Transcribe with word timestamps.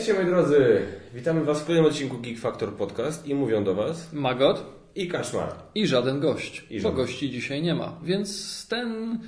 Witajcie 0.00 0.22
moi 0.22 0.30
drodzy! 0.30 0.82
Witamy 1.14 1.44
Was 1.44 1.60
w 1.60 1.64
kolejnym 1.66 1.90
odcinku 1.90 2.18
Geek 2.18 2.38
Factor 2.38 2.74
Podcast 2.74 3.26
i 3.28 3.34
mówią 3.34 3.64
do 3.64 3.74
Was 3.74 4.12
Magot 4.12 4.64
i 4.94 5.08
Kaszmar. 5.08 5.52
i 5.74 5.86
żaden 5.86 6.20
gość, 6.20 6.66
I 6.70 6.76
bo 6.76 6.82
żaden. 6.82 6.96
gości 6.96 7.30
dzisiaj 7.30 7.62
nie 7.62 7.74
ma. 7.74 7.98
Więc 8.02 8.66
ten 8.68 9.18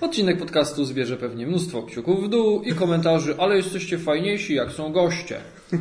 odcinek 0.00 0.38
podcastu 0.38 0.84
zbierze 0.84 1.16
pewnie 1.16 1.46
mnóstwo 1.46 1.82
kciuków 1.82 2.24
w 2.24 2.28
dół 2.28 2.62
i 2.62 2.72
komentarzy, 2.74 3.34
ale 3.38 3.56
jesteście 3.56 3.98
fajniejsi 3.98 4.54
jak 4.54 4.70
są 4.70 4.92
goście. 4.92 5.40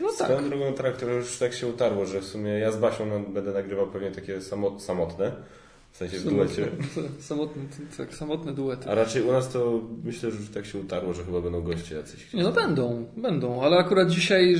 No 0.00 0.08
tak. 0.18 0.28
Swoją 0.28 0.50
drugą 0.50 0.72
traktor 0.72 1.10
już 1.10 1.38
tak 1.38 1.54
się 1.54 1.66
utarło, 1.66 2.06
że 2.06 2.20
w 2.20 2.24
sumie 2.24 2.50
ja 2.50 2.72
z 2.72 2.76
Basią 2.76 3.24
będę 3.24 3.52
nagrywał 3.52 3.86
pewnie 3.86 4.10
takie 4.10 4.40
samo, 4.40 4.80
samotne, 4.80 5.32
w 5.92 5.96
sensie 5.96 6.18
w 6.18 6.24
duecie. 6.24 6.68
Samotne, 7.20 7.62
tak, 7.96 8.14
samotne 8.14 8.52
duety. 8.52 8.90
A 8.90 8.94
raczej 8.94 9.22
u 9.22 9.32
nas 9.32 9.48
to 9.52 9.80
myślę, 10.04 10.30
że 10.30 10.36
już 10.38 10.48
tak 10.50 10.66
się 10.66 10.78
utarło, 10.78 11.12
że 11.14 11.24
chyba 11.24 11.40
będą 11.40 11.62
goście 11.62 11.94
jacyś. 11.94 12.32
Nie, 12.34 12.42
no 12.42 12.52
będą, 12.52 13.06
będą, 13.16 13.62
ale 13.62 13.76
akurat 13.76 14.10
dzisiaj, 14.10 14.56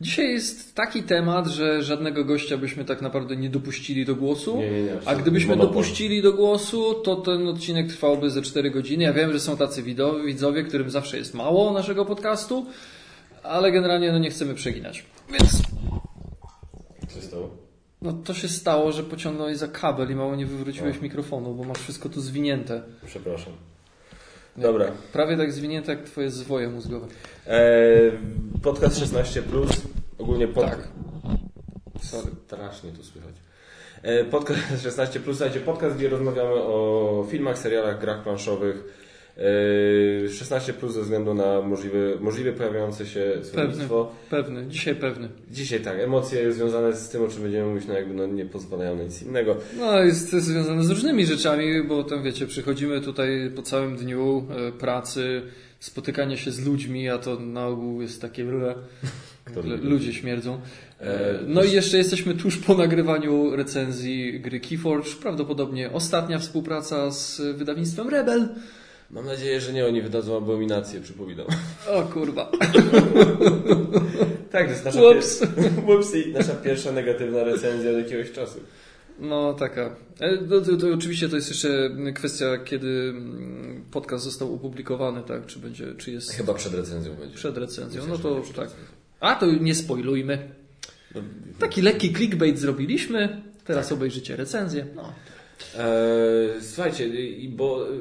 dzisiaj 0.00 0.28
jest 0.30 0.74
taki 0.74 1.02
temat, 1.02 1.46
że 1.46 1.82
żadnego 1.82 2.24
gościa 2.24 2.56
byśmy 2.58 2.84
tak 2.84 3.02
naprawdę 3.02 3.36
nie 3.36 3.50
dopuścili 3.50 4.04
do 4.04 4.14
głosu. 4.16 4.56
Nie, 4.56 4.70
nie, 4.70 4.82
nie, 4.82 4.92
A 5.04 5.14
gdybyśmy 5.14 5.56
monopol. 5.56 5.74
dopuścili 5.74 6.22
do 6.22 6.32
głosu, 6.32 6.94
to 6.94 7.16
ten 7.16 7.48
odcinek 7.48 7.88
trwałby 7.88 8.30
ze 8.30 8.42
4 8.42 8.70
godziny. 8.70 9.04
Ja 9.04 9.12
wiem, 9.12 9.32
że 9.32 9.40
są 9.40 9.56
tacy 9.56 9.82
widzowie, 10.26 10.62
którym 10.64 10.90
zawsze 10.90 11.18
jest 11.18 11.34
mało 11.34 11.72
naszego 11.72 12.04
podcastu, 12.04 12.66
ale 13.42 13.72
generalnie 13.72 14.12
no 14.12 14.18
nie 14.18 14.30
chcemy 14.30 14.54
przeginać. 14.54 15.04
Więc 15.30 15.62
Co 17.08 17.20
się 17.20 17.26
stało? 17.26 17.65
No 18.02 18.12
to 18.12 18.34
się 18.34 18.48
stało, 18.48 18.92
że 18.92 19.02
pociągnąłeś 19.02 19.56
za 19.56 19.68
kabel 19.68 20.10
i 20.10 20.14
mało 20.14 20.36
nie 20.36 20.46
wywróciłeś 20.46 21.00
mikrofonu, 21.00 21.54
bo 21.54 21.64
masz 21.64 21.78
wszystko 21.78 22.08
tu 22.08 22.20
zwinięte. 22.20 22.82
Przepraszam. 23.06 23.52
Dobra. 24.56 24.92
Prawie 25.12 25.36
tak 25.36 25.52
zwinięte 25.52 25.92
jak 25.92 26.02
twoje 26.02 26.30
zwoje 26.30 26.68
mózgowe. 26.68 27.06
Eee, 27.46 28.12
podcast 28.62 28.98
16, 28.98 29.42
ogólnie 30.18 30.48
pod... 30.48 30.64
Tak. 30.64 30.88
Sorry, 32.02 32.30
strasznie 32.46 32.90
tu 32.90 33.04
słychać. 33.04 33.34
E, 34.02 34.24
Podcast 34.24 34.60
16, 34.82 35.20
słuchajcie, 35.24 35.60
podcast, 35.60 35.96
gdzie 35.96 36.08
rozmawiamy 36.08 36.54
o 36.54 37.26
filmach, 37.30 37.58
serialach, 37.58 38.00
grach 38.00 38.22
planszowych. 38.22 39.05
E, 39.38 40.28
16 40.28 40.74
ze 40.88 41.02
względu 41.02 41.34
na 41.34 41.60
możliwe, 41.60 41.98
możliwie 42.20 42.52
pojawiające 42.52 43.06
się 43.06 43.32
słownictwo. 43.42 44.12
Pewny, 44.30 44.66
dzisiaj 44.68 44.94
pewny. 44.94 45.28
Dzisiaj 45.50 45.80
tak, 45.80 45.98
emocje 45.98 46.52
związane 46.52 46.96
z 46.96 47.08
tym, 47.08 47.22
o 47.24 47.28
czym 47.28 47.42
będziemy 47.42 47.68
mówić, 47.68 47.88
no 47.88 47.94
jakby 47.94 48.14
no 48.14 48.26
nie 48.26 48.46
pozwalają 48.46 48.96
na 48.96 49.02
nic 49.02 49.22
innego. 49.22 49.56
No, 49.78 50.02
jest 50.04 50.30
to 50.30 50.40
związane 50.40 50.84
z 50.84 50.90
różnymi 50.90 51.26
rzeczami, 51.26 51.82
bo 51.82 52.04
tam 52.04 52.22
wiecie, 52.22 52.46
przychodzimy 52.46 53.00
tutaj 53.00 53.50
po 53.56 53.62
całym 53.62 53.96
dniu 53.96 54.46
e, 54.50 54.72
pracy, 54.72 55.42
spotykanie 55.80 56.36
się 56.36 56.50
z 56.50 56.66
ludźmi, 56.66 57.08
a 57.08 57.18
to 57.18 57.40
na 57.40 57.66
ogół 57.66 58.02
jest 58.02 58.22
takie 58.22 58.44
ludzie 59.82 60.12
śmierdzą. 60.12 60.54
E, 60.54 60.86
E, 61.00 61.38
No 61.46 61.64
i 61.64 61.72
jeszcze 61.72 61.96
jesteśmy 61.98 62.34
tuż 62.34 62.56
po 62.56 62.74
nagrywaniu 62.74 63.56
recenzji 63.56 64.40
gry 64.40 64.60
Keyforge, 64.60 65.10
prawdopodobnie 65.22 65.92
ostatnia 65.92 66.38
współpraca 66.38 67.10
z 67.10 67.40
wydawnictwem 67.56 68.08
Rebel. 68.08 68.48
Mam 69.10 69.26
nadzieję, 69.26 69.60
że 69.60 69.72
nie 69.72 69.86
oni 69.86 70.02
wydadzą 70.02 70.36
abominację, 70.36 71.00
przypominam. 71.00 71.46
O 71.90 72.02
kurwa. 72.02 72.50
Tak, 74.50 74.64
to 74.66 74.70
jest 74.72 74.84
nasza, 74.84 75.02
Ups. 75.02 75.40
pier- 75.42 76.32
nasza 76.38 76.54
pierwsza 76.54 76.92
negatywna 76.92 77.44
recenzja 77.44 77.90
od 77.90 77.96
jakiegoś 77.98 78.32
czasu. 78.32 78.60
No 79.20 79.54
taka. 79.54 79.96
E, 80.20 80.38
To, 80.38 80.60
to, 80.60 80.76
to 80.76 80.86
oczywiście 80.94 81.28
to 81.28 81.36
jest 81.36 81.48
jeszcze 81.48 81.90
kwestia, 82.14 82.58
kiedy 82.64 82.88
mm, 83.16 83.84
podcast 83.90 84.24
został 84.24 84.54
opublikowany, 84.54 85.22
tak? 85.22 85.46
Czy 85.46 85.58
będzie, 85.58 85.94
czy 85.94 86.10
jest 86.10 86.32
Chyba 86.32 86.54
przed 86.54 86.74
recenzją 86.74 87.14
będzie. 87.14 87.34
przed 87.36 87.58
recenzją. 87.58 88.06
No 88.06 88.18
to 88.18 88.42
tak. 88.56 88.68
A 89.20 89.34
to 89.34 89.46
nie 89.46 89.74
spoilujmy. 89.74 90.48
No, 91.14 91.20
Taki 91.58 91.82
lekki 91.82 92.12
clickbait 92.14 92.58
zrobiliśmy. 92.58 93.42
Teraz 93.64 93.92
obejrzycie 93.92 94.36
recenzję. 94.36 94.86
No. 94.94 95.12
Eee, 95.78 96.48
słuchajcie, 96.60 97.08
bo 97.48 97.88
e, 97.88 97.92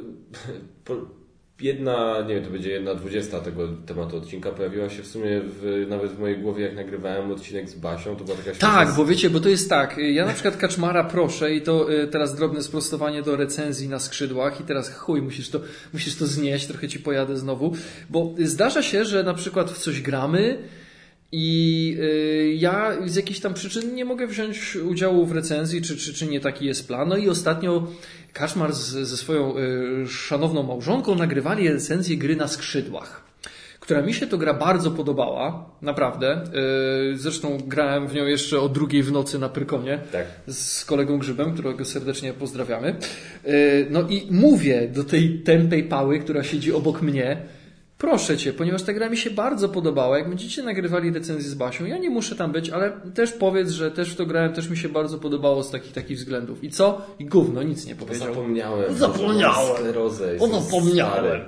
jedna, 1.62 2.22
nie 2.28 2.36
wiem, 2.36 2.44
to 2.44 2.50
będzie 2.50 2.72
jedna 2.72 2.96
dwudziesta 2.96 3.40
tego 3.40 3.68
tematu 3.86 4.18
odcinka 4.18 4.52
pojawiła 4.52 4.90
się 4.90 5.04
w 5.04 5.08
sumie 5.08 5.42
w, 5.44 5.86
nawet 5.90 6.12
w 6.12 6.20
mojej 6.20 6.38
głowie, 6.38 6.64
jak 6.64 6.76
nagrywałem 6.76 7.32
odcinek 7.32 7.70
z 7.70 7.76
Basią, 7.76 8.16
to 8.16 8.24
była 8.24 8.38
taka 8.38 8.52
Tak, 8.52 8.96
bo 8.96 9.06
wiecie, 9.06 9.30
bo 9.30 9.40
to 9.40 9.50
jest 9.50 9.70
tak. 9.70 9.98
Ja 9.98 10.26
na 10.26 10.34
przykład 10.34 10.58
Kaczmara 10.58 11.04
proszę 11.04 11.54
i 11.54 11.62
to 11.62 11.94
y, 11.94 12.08
teraz 12.08 12.36
drobne 12.36 12.64
sprostowanie 12.64 13.22
do 13.22 13.36
recenzji 13.36 13.90
na 13.90 14.00
skrzydłach 14.00 14.62
i 14.62 14.64
teraz 14.64 14.90
chuj, 14.90 15.22
musisz 15.22 15.50
to, 15.50 15.60
musisz 15.94 16.16
to 16.16 16.26
znieść, 16.26 16.68
trochę 16.68 16.88
ci 16.88 17.00
pojadę 17.00 17.38
znowu, 17.38 17.76
bo 18.10 18.36
zdarza 18.40 18.82
się, 18.82 19.06
że 19.06 19.24
na 19.24 19.34
przykład 19.34 19.72
w 19.72 19.78
coś 19.78 20.02
gramy 20.02 20.58
i 21.32 21.98
y, 22.00 22.56
ja 22.58 22.98
z 23.06 23.16
jakichś 23.16 23.40
tam 23.40 23.54
przyczyn 23.54 23.96
nie 23.96 24.06
mogę 24.06 24.28
wziąć 24.28 24.76
udziału 24.76 25.26
w 25.26 25.32
recenzji, 25.32 25.82
czy, 25.82 25.98
czy, 25.98 26.14
czy 26.14 26.28
nie 26.28 26.40
taki 26.40 26.66
jest 26.66 26.88
plan. 26.88 27.10
No 27.10 27.18
i 27.18 27.30
ostatnio 27.30 27.88
Kaczmar 28.34 28.74
z, 28.74 28.90
ze 29.08 29.18
swoją 29.18 29.58
y, 29.58 30.08
szanowną 30.08 30.64
małżonką 30.64 31.16
nagrywali 31.16 31.70
recenzję 31.70 32.18
gry 32.18 32.36
na 32.36 32.48
skrzydłach 32.48 33.26
która 33.86 34.02
mi 34.02 34.14
się 34.14 34.28
to 34.28 34.38
gra 34.38 34.54
bardzo 34.54 34.92
podobała, 34.92 35.70
naprawdę. 35.82 36.44
Yy, 37.12 37.18
Zresztą 37.18 37.58
grałem 37.68 38.08
w 38.08 38.14
nią 38.14 38.26
jeszcze 38.26 38.60
o 38.60 38.70
drugiej 38.70 39.04
w 39.04 39.12
nocy 39.12 39.40
na 39.40 39.50
Pyrkonie 39.50 40.00
Tak. 40.12 40.26
z 40.48 40.86
kolegą 40.86 41.18
Grzybem, 41.18 41.54
którego 41.54 41.86
serdecznie 41.86 42.34
pozdrawiamy. 42.34 42.96
No 43.90 44.02
i 44.10 44.28
mówię 44.32 44.88
do 44.88 45.04
tej 45.04 45.40
tępej 45.40 45.84
pały, 45.84 46.20
która 46.20 46.44
siedzi 46.44 46.74
obok 46.74 47.02
mnie, 47.02 47.38
proszę 47.98 48.38
Cię, 48.38 48.54
ponieważ 48.54 48.84
ta 48.84 48.94
gra 48.94 49.10
mi 49.10 49.18
się 49.18 49.30
bardzo 49.30 49.70
podobała, 49.70 50.18
jak 50.18 50.30
będziecie 50.30 50.64
nagrywali 50.64 51.12
recenzję 51.12 51.50
z 51.50 51.56
Basią, 51.56 51.86
ja 51.86 51.98
nie 51.98 52.10
muszę 52.10 52.36
tam 52.36 52.52
być, 52.52 52.70
ale 52.70 52.92
też 53.14 53.32
powiedz, 53.32 53.70
że 53.70 53.92
też 53.92 54.10
w 54.10 54.16
to 54.16 54.26
grałem, 54.26 54.54
też 54.54 54.70
mi 54.70 54.78
się 54.78 54.90
bardzo 54.90 55.18
podobało 55.18 55.64
z 55.64 55.72
takich 55.72 55.94
takich 55.94 56.18
względów. 56.18 56.64
I 56.64 56.70
co? 56.70 57.02
I 57.20 57.26
gówno, 57.26 57.64
nic 57.64 57.86
nie 57.86 57.96
powiedział. 57.96 58.28
zapomniałem. 58.28 58.96
Zapomniałem. 58.96 59.78
Sklerozę, 59.78 60.40
zapomniałem. 60.40 61.42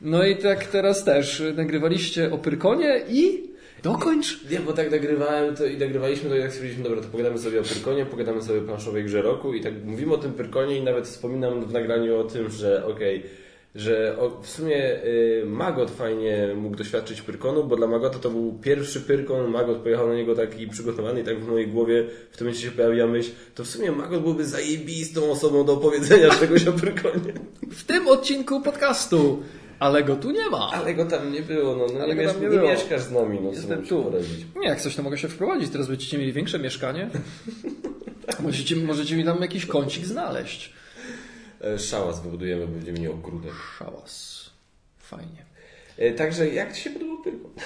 No 0.00 0.24
i 0.24 0.36
tak 0.36 0.66
teraz 0.66 1.04
też 1.04 1.40
y, 1.40 1.54
nagrywaliście 1.54 2.32
o 2.32 2.38
Pyrkonie 2.38 3.02
i 3.08 3.50
dokończ. 3.82 4.50
Nie, 4.50 4.60
bo 4.60 4.72
tak 4.72 4.90
nagrywałem 4.90 5.56
to 5.56 5.66
i 5.66 5.78
nagrywaliśmy 5.78 6.30
to 6.30 6.36
i 6.36 6.40
tak 6.40 6.50
stwierdziliśmy, 6.50 6.84
dobra, 6.84 7.02
to 7.02 7.08
pogadamy 7.08 7.38
sobie 7.38 7.60
o 7.60 7.62
Pyrkonie, 7.62 8.06
pogadamy 8.06 8.42
sobie 8.42 8.58
o 8.58 8.62
planszowej 8.62 9.04
grze 9.04 9.22
roku 9.22 9.54
i 9.54 9.60
tak 9.60 9.72
mówimy 9.84 10.14
o 10.14 10.18
tym 10.18 10.32
Pyrkonie 10.32 10.78
i 10.78 10.82
nawet 10.82 11.06
wspominam 11.06 11.64
w 11.64 11.72
nagraniu 11.72 12.18
o 12.18 12.24
tym, 12.24 12.50
że 12.50 12.86
okej, 12.86 13.22
że 13.74 14.16
w 14.42 14.48
sumie 14.48 15.04
y, 15.04 15.42
Magot 15.46 15.90
fajnie 15.90 16.48
mógł 16.56 16.76
doświadczyć 16.76 17.22
Pyrkonu, 17.22 17.64
bo 17.64 17.76
dla 17.76 17.86
Magota 17.86 18.18
to 18.18 18.30
był 18.30 18.58
pierwszy 18.62 19.00
Pyrkon, 19.00 19.50
Magot 19.50 19.78
pojechał 19.78 20.08
na 20.08 20.14
niego 20.14 20.34
taki 20.34 20.68
przygotowany 20.68 21.20
i 21.20 21.24
tak 21.24 21.40
w 21.40 21.48
mojej 21.48 21.68
głowie 21.68 22.04
w 22.30 22.36
tym 22.36 22.46
momencie 22.46 22.66
się 22.66 22.70
pojawiła 22.70 23.06
myśl, 23.06 23.30
to 23.54 23.64
w 23.64 23.68
sumie 23.68 23.92
Magot 23.92 24.22
byłby 24.22 24.44
zajebistą 24.46 25.30
osobą 25.30 25.64
do 25.64 25.72
opowiedzenia 25.72 26.30
czegoś 26.40 26.66
o 26.66 26.72
Pyrkonie. 26.72 27.32
W 27.70 27.84
tym 27.84 28.08
odcinku 28.08 28.60
podcastu. 28.60 29.42
Ale 29.78 30.04
go 30.04 30.16
tu 30.16 30.30
nie 30.30 30.50
ma. 30.50 30.70
Ale 30.72 30.94
go 30.94 31.04
tam 31.04 31.32
nie 31.32 31.42
było, 31.42 31.76
no, 31.76 31.86
no 31.94 32.00
Ale 32.00 32.14
nie, 32.14 32.26
nie 32.40 32.48
nie 32.48 32.58
mieszkasz 32.58 33.02
z 33.02 33.10
nami, 33.10 33.38
no 33.42 33.50
Jestem 33.50 33.86
tu. 33.86 34.02
poradzić. 34.04 34.46
Nie, 34.56 34.68
jak 34.68 34.80
coś 34.80 34.96
to 34.96 35.02
mogę 35.02 35.18
się 35.18 35.28
wprowadzić. 35.28 35.70
Teraz 35.72 35.88
będziecie 35.88 36.18
mieli 36.18 36.32
większe 36.32 36.58
mieszkanie. 36.58 37.10
Możecie, 38.40 38.76
możecie 38.76 39.16
mi 39.16 39.24
tam 39.24 39.40
jakiś 39.40 39.66
kącik 39.66 40.06
znaleźć. 40.06 40.72
E, 41.64 41.78
Szałas 41.78 42.22
wybudujemy, 42.22 42.66
będziemy 42.66 42.98
mieli 42.98 43.12
ogródek. 43.12 43.52
Szałas. 43.78 44.44
Fajnie. 44.98 45.44
E, 45.98 46.12
Także 46.12 46.48
jak 46.48 46.72
Ci 46.72 46.82
się 46.82 46.90
podobał 46.90 47.22
Pyrkon? 47.22 47.50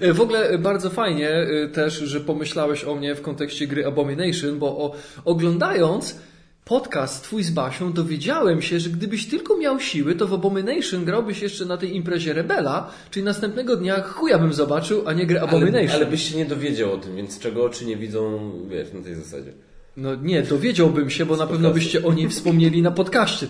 E, 0.00 0.12
W 0.12 0.20
ogóle 0.20 0.58
bardzo 0.58 0.90
fajnie 0.90 1.30
też, 1.72 1.94
że 1.94 2.20
pomyślałeś 2.20 2.84
o 2.84 2.94
mnie 2.94 3.14
w 3.14 3.22
kontekście 3.22 3.66
gry 3.66 3.86
Abomination, 3.86 4.58
bo 4.58 4.66
o, 4.66 4.94
oglądając 5.24 6.16
podcast 6.64 7.24
twój 7.24 7.42
z 7.42 7.50
Basią 7.50 7.92
dowiedziałem 7.92 8.62
się, 8.62 8.80
że 8.80 8.90
gdybyś 8.90 9.26
tylko 9.28 9.56
miał 9.56 9.80
siły, 9.80 10.14
to 10.14 10.26
w 10.26 10.34
Abomination 10.34 11.04
grałbyś 11.04 11.42
jeszcze 11.42 11.64
na 11.64 11.76
tej 11.76 11.96
imprezie 11.96 12.32
Rebela, 12.32 12.90
czyli 13.10 13.24
następnego 13.24 13.76
dnia 13.76 14.00
chuja 14.02 14.38
bym 14.38 14.52
zobaczył, 14.52 15.02
a 15.08 15.12
nie 15.12 15.26
grę 15.26 15.40
Abomination. 15.42 15.88
Ale, 15.90 15.94
ale 15.94 16.06
byś 16.06 16.30
się 16.30 16.36
nie 16.36 16.46
dowiedział 16.46 16.92
o 16.92 16.98
tym, 16.98 17.16
więc 17.16 17.38
czego 17.38 17.64
oczy 17.64 17.86
nie 17.86 17.96
widzą, 17.96 18.52
wiesz, 18.68 18.92
na 18.92 19.00
tej 19.02 19.14
zasadzie. 19.14 19.52
No 19.96 20.14
nie, 20.14 20.42
dowiedziałbym 20.42 21.10
się, 21.10 21.26
bo 21.26 21.36
na 21.36 21.46
pewno 21.46 21.70
byście 21.70 22.04
o 22.04 22.12
niej 22.12 22.28
wspomnieli 22.28 22.82
na 22.82 22.90
podcaście. 22.90 23.46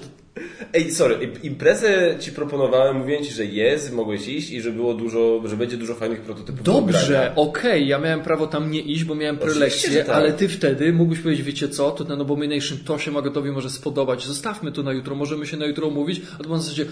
Ej, 0.75 0.90
sorry, 0.90 1.14
im- 1.25 1.43
imprezę 1.43 2.16
Ci 2.20 2.32
proponowałem, 2.32 2.96
mówiłem 2.96 3.25
Ci, 3.25 3.32
że 3.32 3.44
jest, 3.44 3.93
mogłeś 3.93 4.28
iść 4.28 4.50
i 4.50 4.60
że 4.60 4.70
było 4.72 4.94
dużo, 4.94 5.43
że 5.44 5.56
będzie 5.56 5.76
dużo 5.76 5.94
fajnych 5.94 6.20
prototypów. 6.20 6.62
do 6.62 6.72
Dobrze, 6.72 7.32
okej, 7.37 7.88
ja 7.88 7.98
miałem 7.98 8.20
prawo 8.20 8.46
tam 8.46 8.70
nie 8.70 8.81
iść, 8.81 9.04
bo 9.04 9.14
miałem 9.14 9.37
prelekcję, 9.37 10.04
tak. 10.04 10.16
ale 10.16 10.32
ty 10.32 10.48
wtedy 10.48 10.93
mógłbyś 10.93 11.19
powiedzieć, 11.19 11.46
wiecie 11.46 11.69
co, 11.69 11.90
to 11.90 12.04
ten 12.04 12.20
Abomination, 12.20 12.78
to 12.84 12.98
się 12.98 13.10
Magotowi 13.10 13.50
może 13.50 13.70
spodobać, 13.70 14.26
zostawmy 14.26 14.72
to 14.72 14.82
na 14.82 14.93
jutro, 14.93 15.14
możemy 15.14 15.46
się 15.46 15.56
na 15.56 15.66
jutro 15.66 15.87
umówić, 15.87 16.20
a 16.40 16.43
to 16.43 16.48
pan 16.48 16.58
w 16.58 16.62
zasadzie, 16.62 16.87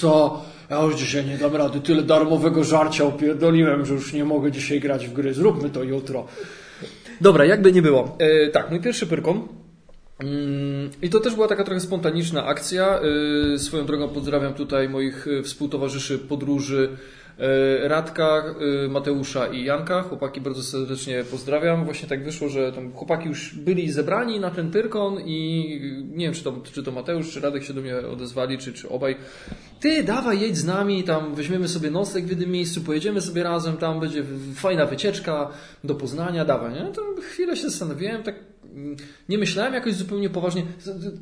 co, 0.00 0.44
ja 0.70 0.82
już 0.82 0.96
dzisiaj 0.96 1.26
nie 1.26 1.38
dam 1.38 1.56
rady, 1.56 1.80
tyle 1.80 2.02
darmowego 2.02 2.64
żarcia 2.64 3.04
opierdoliłem, 3.04 3.86
że 3.86 3.94
już 3.94 4.12
nie 4.12 4.24
mogę 4.24 4.52
dzisiaj 4.52 4.80
grać 4.80 5.06
w 5.08 5.12
gry, 5.12 5.34
zróbmy 5.34 5.70
to 5.70 5.82
jutro. 5.82 6.26
Dobra, 7.20 7.44
jakby 7.44 7.72
nie 7.72 7.82
było. 7.82 8.16
E, 8.18 8.48
tak, 8.48 8.70
mój 8.70 8.80
pierwszy 8.80 9.06
pyrkon. 9.06 9.48
Mm, 10.18 10.90
I 11.02 11.10
to 11.10 11.20
też 11.20 11.34
była 11.34 11.48
taka 11.48 11.64
trochę 11.64 11.80
spontaniczna 11.80 12.46
akcja. 12.46 13.00
E, 13.54 13.58
Swoją 13.58 13.86
drogą 13.86 14.08
pozdrawiam 14.08 14.54
tutaj 14.54 14.88
moich 14.88 15.26
e, 15.28 15.42
współtowarzyszy 15.42 16.18
podróży 16.18 16.88
Radka, 17.82 18.54
e, 18.84 18.88
Mateusza 18.88 19.46
i 19.46 19.64
Janka, 19.64 20.02
chłopaki 20.02 20.40
bardzo 20.40 20.62
serdecznie 20.62 21.24
pozdrawiam. 21.30 21.84
Właśnie 21.84 22.08
tak 22.08 22.24
wyszło, 22.24 22.48
że 22.48 22.72
tam 22.72 22.92
chłopaki 22.92 23.28
już 23.28 23.54
byli 23.54 23.92
zebrani 23.92 24.40
na 24.40 24.50
ten 24.50 24.70
Pyrkon 24.70 25.20
i 25.20 25.80
nie 26.14 26.24
wiem, 26.24 26.34
czy 26.34 26.44
to, 26.44 26.54
czy 26.72 26.82
to 26.82 26.92
Mateusz, 26.92 27.30
czy 27.30 27.40
Radek 27.40 27.64
się 27.64 27.74
do 27.74 27.80
mnie 27.80 27.96
odezwali, 27.96 28.58
czy, 28.58 28.72
czy 28.72 28.88
obaj. 28.88 29.16
Ty, 29.80 30.04
dawaj, 30.04 30.40
jedź 30.40 30.56
z 30.56 30.64
nami, 30.64 31.04
tam 31.04 31.34
weźmiemy 31.34 31.68
sobie 31.68 31.90
nocleg 31.90 32.24
w 32.24 32.30
jednym 32.30 32.50
miejscu, 32.50 32.80
pojedziemy 32.80 33.20
sobie 33.20 33.42
razem, 33.42 33.76
tam 33.76 34.00
będzie 34.00 34.24
fajna 34.54 34.86
wycieczka 34.86 35.50
do 35.84 35.94
Poznania, 35.94 36.44
dawaj, 36.44 36.72
nie? 36.72 36.92
To 36.92 37.02
chwilę 37.20 37.56
się 37.56 37.70
zastanowiłem, 37.70 38.22
tak 38.22 38.34
nie 39.28 39.38
myślałem 39.38 39.74
jakoś 39.74 39.94
zupełnie 39.94 40.30
poważnie. 40.30 40.62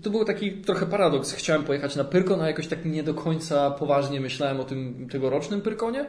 To 0.02 0.10
był 0.10 0.24
taki 0.24 0.52
trochę 0.52 0.86
paradoks. 0.86 1.32
Chciałem 1.32 1.64
pojechać 1.64 1.96
na 1.96 2.04
Pyrkon, 2.04 2.40
a 2.40 2.46
jakoś 2.46 2.66
tak 2.66 2.84
nie 2.84 3.02
do 3.02 3.14
końca 3.14 3.70
poważnie 3.70 4.20
myślałem 4.20 4.60
o 4.60 4.64
tym 4.64 5.08
tegorocznym 5.10 5.60
Pyrkonie. 5.60 6.06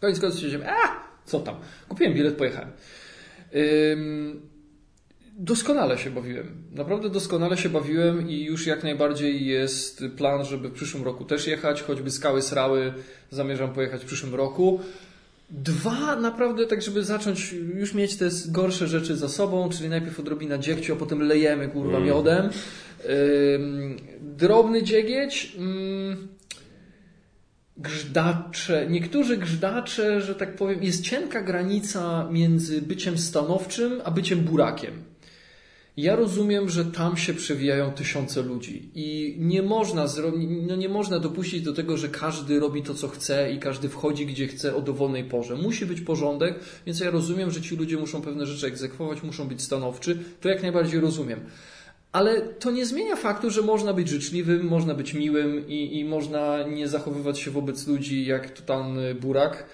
Koniec 0.00 0.20
końców 0.20 0.40
siedziałem, 0.40 0.66
a 0.68 1.06
co 1.24 1.40
tam. 1.40 1.54
Kupiłem 1.88 2.14
bilet, 2.14 2.36
pojechałem. 2.36 2.70
Doskonale 5.38 5.98
się 5.98 6.10
bawiłem. 6.10 6.62
Naprawdę 6.72 7.10
doskonale 7.10 7.56
się 7.56 7.68
bawiłem 7.68 8.28
i 8.30 8.44
już 8.44 8.66
jak 8.66 8.84
najbardziej 8.84 9.46
jest 9.46 10.04
plan, 10.16 10.44
żeby 10.44 10.68
w 10.68 10.72
przyszłym 10.72 11.04
roku 11.04 11.24
też 11.24 11.46
jechać, 11.46 11.82
choćby 11.82 12.10
skały 12.10 12.42
srały. 12.42 12.94
Zamierzam 13.30 13.72
pojechać 13.72 14.02
w 14.02 14.06
przyszłym 14.06 14.34
roku. 14.34 14.80
Dwa, 15.50 16.16
naprawdę 16.16 16.66
tak, 16.66 16.82
żeby 16.82 17.04
zacząć 17.04 17.52
już 17.52 17.94
mieć 17.94 18.16
te 18.16 18.28
gorsze 18.48 18.88
rzeczy 18.88 19.16
za 19.16 19.28
sobą, 19.28 19.68
czyli 19.68 19.88
najpierw 19.88 20.20
odrobina 20.20 20.58
dziegciu, 20.58 20.92
a 20.92 20.96
potem 20.96 21.22
lejemy 21.22 21.68
kurwa 21.68 22.00
miodem. 22.00 22.50
Ym, 23.54 23.96
drobny 24.20 24.82
dziegieć. 24.82 25.56
Ym, 25.58 26.28
grzdacze, 27.76 28.86
niektórzy 28.90 29.36
grzdacze, 29.36 30.20
że 30.20 30.34
tak 30.34 30.56
powiem, 30.56 30.82
jest 30.82 31.02
cienka 31.02 31.42
granica 31.42 32.28
między 32.30 32.82
byciem 32.82 33.18
stanowczym 33.18 34.00
a 34.04 34.10
byciem 34.10 34.40
burakiem. 34.40 34.92
Ja 35.96 36.16
rozumiem, 36.16 36.68
że 36.68 36.84
tam 36.84 37.16
się 37.16 37.34
przewijają 37.34 37.92
tysiące 37.92 38.42
ludzi 38.42 38.90
i 38.94 39.36
nie 39.38 39.62
można, 39.62 40.06
no 40.66 40.76
nie 40.76 40.88
można 40.88 41.18
dopuścić 41.18 41.62
do 41.62 41.72
tego, 41.72 41.96
że 41.96 42.08
każdy 42.08 42.60
robi 42.60 42.82
to, 42.82 42.94
co 42.94 43.08
chce 43.08 43.52
i 43.52 43.58
każdy 43.58 43.88
wchodzi, 43.88 44.26
gdzie 44.26 44.46
chce 44.46 44.76
o 44.76 44.82
dowolnej 44.82 45.24
porze. 45.24 45.54
Musi 45.54 45.86
być 45.86 46.00
porządek, 46.00 46.54
więc 46.86 47.00
ja 47.00 47.10
rozumiem, 47.10 47.50
że 47.50 47.62
ci 47.62 47.76
ludzie 47.76 47.96
muszą 47.96 48.22
pewne 48.22 48.46
rzeczy 48.46 48.66
egzekwować, 48.66 49.22
muszą 49.22 49.48
być 49.48 49.62
stanowczy. 49.62 50.18
To 50.40 50.48
jak 50.48 50.62
najbardziej 50.62 51.00
rozumiem. 51.00 51.40
Ale 52.12 52.40
to 52.40 52.70
nie 52.70 52.86
zmienia 52.86 53.16
faktu, 53.16 53.50
że 53.50 53.62
można 53.62 53.92
być 53.92 54.08
życzliwym, 54.08 54.66
można 54.66 54.94
być 54.94 55.14
miłym 55.14 55.68
i, 55.68 55.98
i 55.98 56.04
można 56.04 56.62
nie 56.62 56.88
zachowywać 56.88 57.38
się 57.38 57.50
wobec 57.50 57.86
ludzi 57.86 58.26
jak 58.26 58.50
totalny 58.50 59.14
burak. 59.14 59.66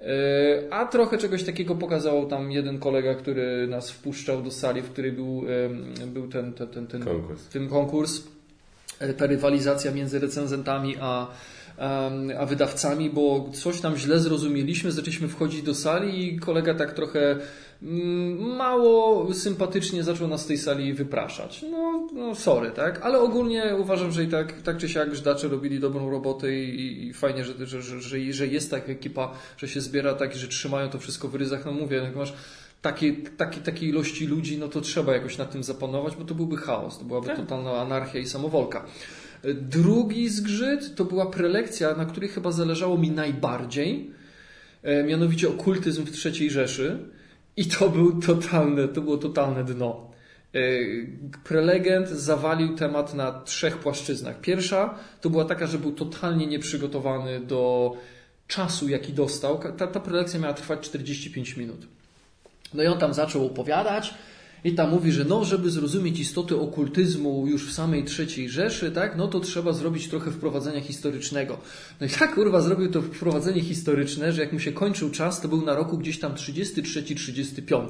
E, 0.00 0.72
a 0.72 0.86
trochę 0.86 1.18
czegoś 1.18 1.44
takiego 1.44 1.74
pokazał 1.74 2.26
tam 2.26 2.52
jeden 2.52 2.78
kolega, 2.78 3.14
który 3.14 3.66
nas 3.66 3.90
wpuszczał 3.90 4.42
do 4.42 4.50
sali, 4.50 4.82
w 4.82 4.90
której 4.90 5.12
był, 5.12 5.42
był 6.06 6.28
ten, 6.28 6.52
ten, 6.52 6.68
ten, 6.68 6.86
ten, 6.86 7.04
konkurs. 7.04 7.48
ten 7.48 7.68
konkurs. 7.68 8.22
E, 9.00 9.14
ta 9.14 9.26
rywalizacja 9.26 9.92
między 9.92 10.18
recenzentami 10.18 10.96
a, 11.00 11.26
a 12.38 12.46
wydawcami, 12.46 13.10
bo 13.10 13.50
coś 13.52 13.80
tam 13.80 13.96
źle 13.96 14.20
zrozumieliśmy, 14.20 14.92
zaczęliśmy 14.92 15.28
wchodzić 15.28 15.62
do 15.62 15.74
sali 15.74 16.34
i 16.34 16.38
kolega 16.38 16.74
tak 16.74 16.92
trochę 16.92 17.36
mało 18.38 19.34
sympatycznie 19.34 20.02
zaczął 20.02 20.28
nas 20.28 20.42
z 20.42 20.46
tej 20.46 20.58
sali 20.58 20.94
wypraszać. 20.94 21.64
No, 21.70 22.08
no 22.12 22.34
sorry, 22.34 22.70
tak? 22.70 23.00
Ale 23.02 23.20
ogólnie 23.20 23.76
uważam, 23.78 24.12
że 24.12 24.24
i 24.24 24.28
tak, 24.28 24.62
tak 24.62 24.76
czy 24.76 24.88
siak 24.88 25.14
żdacze 25.14 25.48
robili 25.48 25.80
dobrą 25.80 26.10
robotę 26.10 26.54
i, 26.54 27.06
i 27.06 27.12
fajnie, 27.12 27.44
że, 27.44 27.66
że, 27.66 27.82
że, 27.82 28.32
że 28.32 28.46
jest 28.46 28.70
taka 28.70 28.92
ekipa, 28.92 29.32
że 29.56 29.68
się 29.68 29.80
zbiera 29.80 30.14
tak, 30.14 30.36
że 30.36 30.48
trzymają 30.48 30.88
to 30.88 30.98
wszystko 30.98 31.28
w 31.28 31.34
ryzach. 31.34 31.64
No 31.64 31.72
mówię, 31.72 31.96
jak 31.96 32.16
masz 32.16 32.32
takiej, 32.82 33.16
takiej, 33.36 33.62
takiej 33.62 33.88
ilości 33.88 34.26
ludzi, 34.26 34.58
no 34.58 34.68
to 34.68 34.80
trzeba 34.80 35.12
jakoś 35.12 35.38
nad 35.38 35.50
tym 35.50 35.64
zapanować, 35.64 36.16
bo 36.16 36.24
to 36.24 36.34
byłby 36.34 36.56
chaos, 36.56 36.98
to 36.98 37.04
byłaby 37.04 37.26
tak. 37.26 37.36
totalna 37.36 37.80
anarchia 37.80 38.18
i 38.18 38.26
samowolka. 38.26 38.84
Drugi 39.54 40.28
zgrzyt 40.28 40.94
to 40.94 41.04
była 41.04 41.26
prelekcja, 41.26 41.94
na 41.94 42.04
której 42.04 42.28
chyba 42.30 42.52
zależało 42.52 42.98
mi 42.98 43.10
najbardziej, 43.10 44.10
e, 44.82 45.04
mianowicie 45.04 45.48
okultyzm 45.48 46.04
w 46.04 46.26
III 46.26 46.50
Rzeszy. 46.50 46.98
I 47.58 47.66
to, 47.66 47.88
był 47.88 48.20
totalne, 48.20 48.88
to 48.88 49.00
było 49.00 49.16
totalne 49.16 49.64
dno. 49.64 50.10
E, 50.54 50.60
prelegent 51.44 52.08
zawalił 52.08 52.76
temat 52.76 53.14
na 53.14 53.40
trzech 53.40 53.78
płaszczyznach. 53.78 54.40
Pierwsza 54.40 54.94
to 55.20 55.30
była 55.30 55.44
taka, 55.44 55.66
że 55.66 55.78
był 55.78 55.92
totalnie 55.92 56.46
nieprzygotowany 56.46 57.40
do 57.40 57.92
czasu, 58.46 58.88
jaki 58.88 59.12
dostał. 59.12 59.58
Ta, 59.78 59.86
ta 59.86 60.00
prelekcja 60.00 60.40
miała 60.40 60.54
trwać 60.54 60.80
45 60.80 61.56
minut. 61.56 61.86
No 62.74 62.82
i 62.82 62.86
on 62.86 62.98
tam 62.98 63.14
zaczął 63.14 63.46
opowiadać, 63.46 64.14
i 64.64 64.74
tam 64.74 64.90
mówi, 64.90 65.12
że 65.12 65.24
no, 65.24 65.44
żeby 65.44 65.70
zrozumieć 65.70 66.20
istotę 66.20 66.56
okultyzmu 66.56 67.46
już 67.46 67.66
w 67.66 67.72
samej 67.72 68.04
trzeciej 68.04 68.48
Rzeszy, 68.48 68.90
tak, 68.90 69.16
no 69.16 69.28
to 69.28 69.40
trzeba 69.40 69.72
zrobić 69.72 70.08
trochę 70.08 70.30
wprowadzenia 70.30 70.80
historycznego. 70.80 71.58
No 72.00 72.06
i 72.06 72.10
tak 72.10 72.34
kurwa 72.34 72.60
zrobił 72.60 72.90
to 72.90 73.02
wprowadzenie 73.02 73.60
historyczne, 73.60 74.32
że 74.32 74.40
jak 74.40 74.52
mu 74.52 74.60
się 74.60 74.72
kończył 74.72 75.10
czas, 75.10 75.40
to 75.40 75.48
był 75.48 75.64
na 75.64 75.74
roku 75.74 75.98
gdzieś 75.98 76.18
tam 76.18 76.34
33-35. 76.34 77.88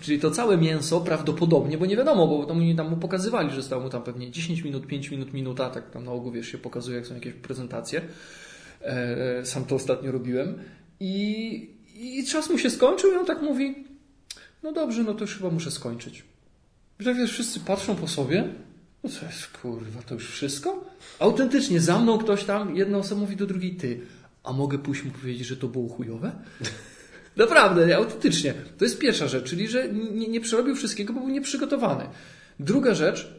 Czyli 0.00 0.18
to 0.18 0.30
całe 0.30 0.56
mięso 0.56 1.00
prawdopodobnie, 1.00 1.78
bo 1.78 1.86
nie 1.86 1.96
wiadomo, 1.96 2.26
bo 2.26 2.46
tam, 2.46 2.76
tam 2.76 2.90
mu 2.90 2.96
pokazywali, 2.96 3.50
że 3.50 3.62
stało 3.62 3.82
mu 3.82 3.90
tam 3.90 4.02
pewnie 4.02 4.30
10 4.30 4.64
minut, 4.64 4.86
5 4.86 5.10
minut, 5.10 5.32
minuta, 5.32 5.70
tak 5.70 5.90
tam 5.90 6.04
na 6.04 6.12
ogół 6.12 6.32
wiesz, 6.32 6.48
się 6.48 6.58
pokazuje, 6.58 6.96
jak 6.96 7.06
są 7.06 7.14
jakieś 7.14 7.32
prezentacje. 7.32 8.00
E, 8.82 9.46
sam 9.46 9.64
to 9.64 9.74
ostatnio 9.74 10.12
robiłem. 10.12 10.58
I, 11.00 11.70
I 11.94 12.24
czas 12.24 12.50
mu 12.50 12.58
się 12.58 12.70
skończył 12.70 13.12
i 13.12 13.16
on 13.16 13.26
tak 13.26 13.42
mówi, 13.42 13.93
no 14.64 14.72
dobrze, 14.72 15.02
no 15.02 15.14
to 15.14 15.20
już 15.20 15.36
chyba 15.36 15.50
muszę 15.50 15.70
skończyć. 15.70 16.24
I 17.00 17.04
tak 17.04 17.16
wiesz, 17.16 17.32
wszyscy 17.32 17.60
patrzą 17.60 17.96
po 17.96 18.08
sobie, 18.08 18.48
no 19.04 19.10
co 19.10 19.26
jest, 19.26 19.46
kurwa, 19.46 20.02
to 20.02 20.14
już 20.14 20.30
wszystko? 20.30 20.84
Autentycznie, 21.18 21.80
za 21.80 21.98
mną 21.98 22.18
ktoś 22.18 22.44
tam, 22.44 22.76
jedna 22.76 22.98
osoba 22.98 23.20
mówi 23.20 23.36
do 23.36 23.46
drugiej, 23.46 23.76
ty, 23.76 24.00
a 24.44 24.52
mogę 24.52 24.78
pójść 24.78 25.04
mu 25.04 25.10
powiedzieć, 25.10 25.46
że 25.46 25.56
to 25.56 25.68
było 25.68 25.88
chujowe? 25.88 26.32
Naprawdę, 27.36 27.96
autentycznie. 27.96 28.54
To 28.78 28.84
jest 28.84 28.98
pierwsza 28.98 29.28
rzecz, 29.28 29.44
czyli 29.44 29.68
że 29.68 29.92
nie, 29.92 30.28
nie 30.28 30.40
przerobił 30.40 30.76
wszystkiego, 30.76 31.12
bo 31.12 31.20
był 31.20 31.28
nieprzygotowany. 31.28 32.04
Druga 32.60 32.94
rzecz 32.94 33.34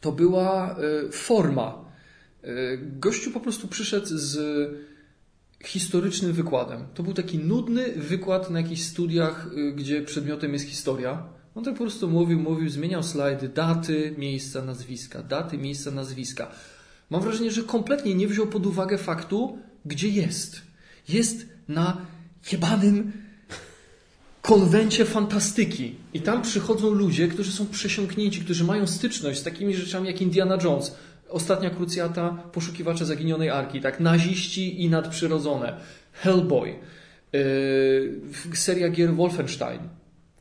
to 0.00 0.12
była 0.12 0.76
y, 1.08 1.12
forma. 1.12 1.84
Y, 2.44 2.78
gościu 2.82 3.30
po 3.30 3.40
prostu 3.40 3.68
przyszedł 3.68 4.06
z 4.10 4.38
historycznym 5.64 6.32
wykładem. 6.32 6.86
To 6.94 7.02
był 7.02 7.14
taki 7.14 7.38
nudny 7.38 7.92
wykład 7.96 8.50
na 8.50 8.60
jakichś 8.60 8.82
studiach, 8.82 9.50
y, 9.56 9.72
gdzie 9.72 10.02
przedmiotem 10.02 10.52
jest 10.52 10.66
historia. 10.66 11.22
On 11.54 11.64
tak 11.64 11.74
po 11.74 11.80
prostu 11.80 12.08
mówił, 12.08 12.40
mówił, 12.40 12.70
zmieniał 12.70 13.02
slajdy, 13.02 13.48
daty, 13.48 14.14
miejsca, 14.18 14.62
nazwiska, 14.62 15.22
daty, 15.22 15.58
miejsca, 15.58 15.90
nazwiska. 15.90 16.50
Mam 17.10 17.22
wrażenie, 17.22 17.50
że 17.50 17.62
kompletnie 17.62 18.14
nie 18.14 18.28
wziął 18.28 18.46
pod 18.46 18.66
uwagę 18.66 18.98
faktu, 18.98 19.58
gdzie 19.84 20.08
jest. 20.08 20.62
Jest 21.08 21.46
na 21.68 21.96
jebanym 22.52 23.12
konwencie 24.42 25.04
fantastyki. 25.04 25.94
I 26.14 26.20
tam 26.20 26.42
przychodzą 26.42 26.90
ludzie, 26.90 27.28
którzy 27.28 27.52
są 27.52 27.66
przesiąknięci, 27.66 28.40
którzy 28.40 28.64
mają 28.64 28.86
styczność 28.86 29.40
z 29.40 29.42
takimi 29.42 29.74
rzeczami 29.74 30.06
jak 30.06 30.22
Indiana 30.22 30.58
Jones 30.64 30.94
Ostatnia 31.28 31.70
krucjata, 31.70 32.38
poszukiwacze 32.52 33.04
zaginionej 33.04 33.50
arki, 33.50 33.80
tak? 33.80 34.00
Naziści 34.00 34.82
i 34.82 34.90
nadprzyrodzone. 34.90 35.76
Hellboy. 36.12 36.74
Yy, 37.32 38.20
seria 38.54 38.88
gier 38.88 39.14
Wolfenstein. 39.14 39.80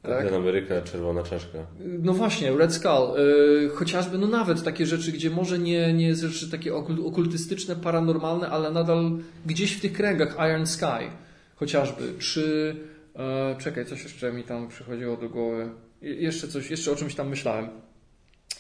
Tak? 0.01 0.33
Ameryka, 0.33 0.81
czerwona 0.81 1.23
czaszka. 1.23 1.57
No 1.79 2.13
właśnie, 2.13 2.57
Red 2.57 2.73
Skull. 2.73 3.17
Yy, 3.17 3.69
chociażby, 3.69 4.17
no 4.17 4.27
nawet 4.27 4.63
takie 4.63 4.85
rzeczy, 4.85 5.11
gdzie 5.11 5.29
może 5.29 5.59
nie, 5.59 5.93
nie 5.93 6.15
rzeczy 6.15 6.51
takie 6.51 6.75
okultystyczne, 7.05 7.75
paranormalne, 7.75 8.49
ale 8.49 8.71
nadal 8.71 9.11
gdzieś 9.45 9.73
w 9.73 9.81
tych 9.81 9.93
kręgach 9.93 10.35
Iron 10.49 10.67
Sky 10.67 11.11
chociażby. 11.55 12.13
Czy, 12.19 12.75
yy, 13.15 13.21
czekaj, 13.63 13.85
coś 13.85 14.03
jeszcze 14.03 14.33
mi 14.33 14.43
tam 14.43 14.67
przychodziło 14.67 15.17
do 15.17 15.29
głowy. 15.29 15.69
jeszcze 16.01 16.47
coś, 16.47 16.69
jeszcze 16.71 16.91
o 16.91 16.95
czymś 16.95 17.15
tam 17.15 17.29
myślałem. 17.29 17.69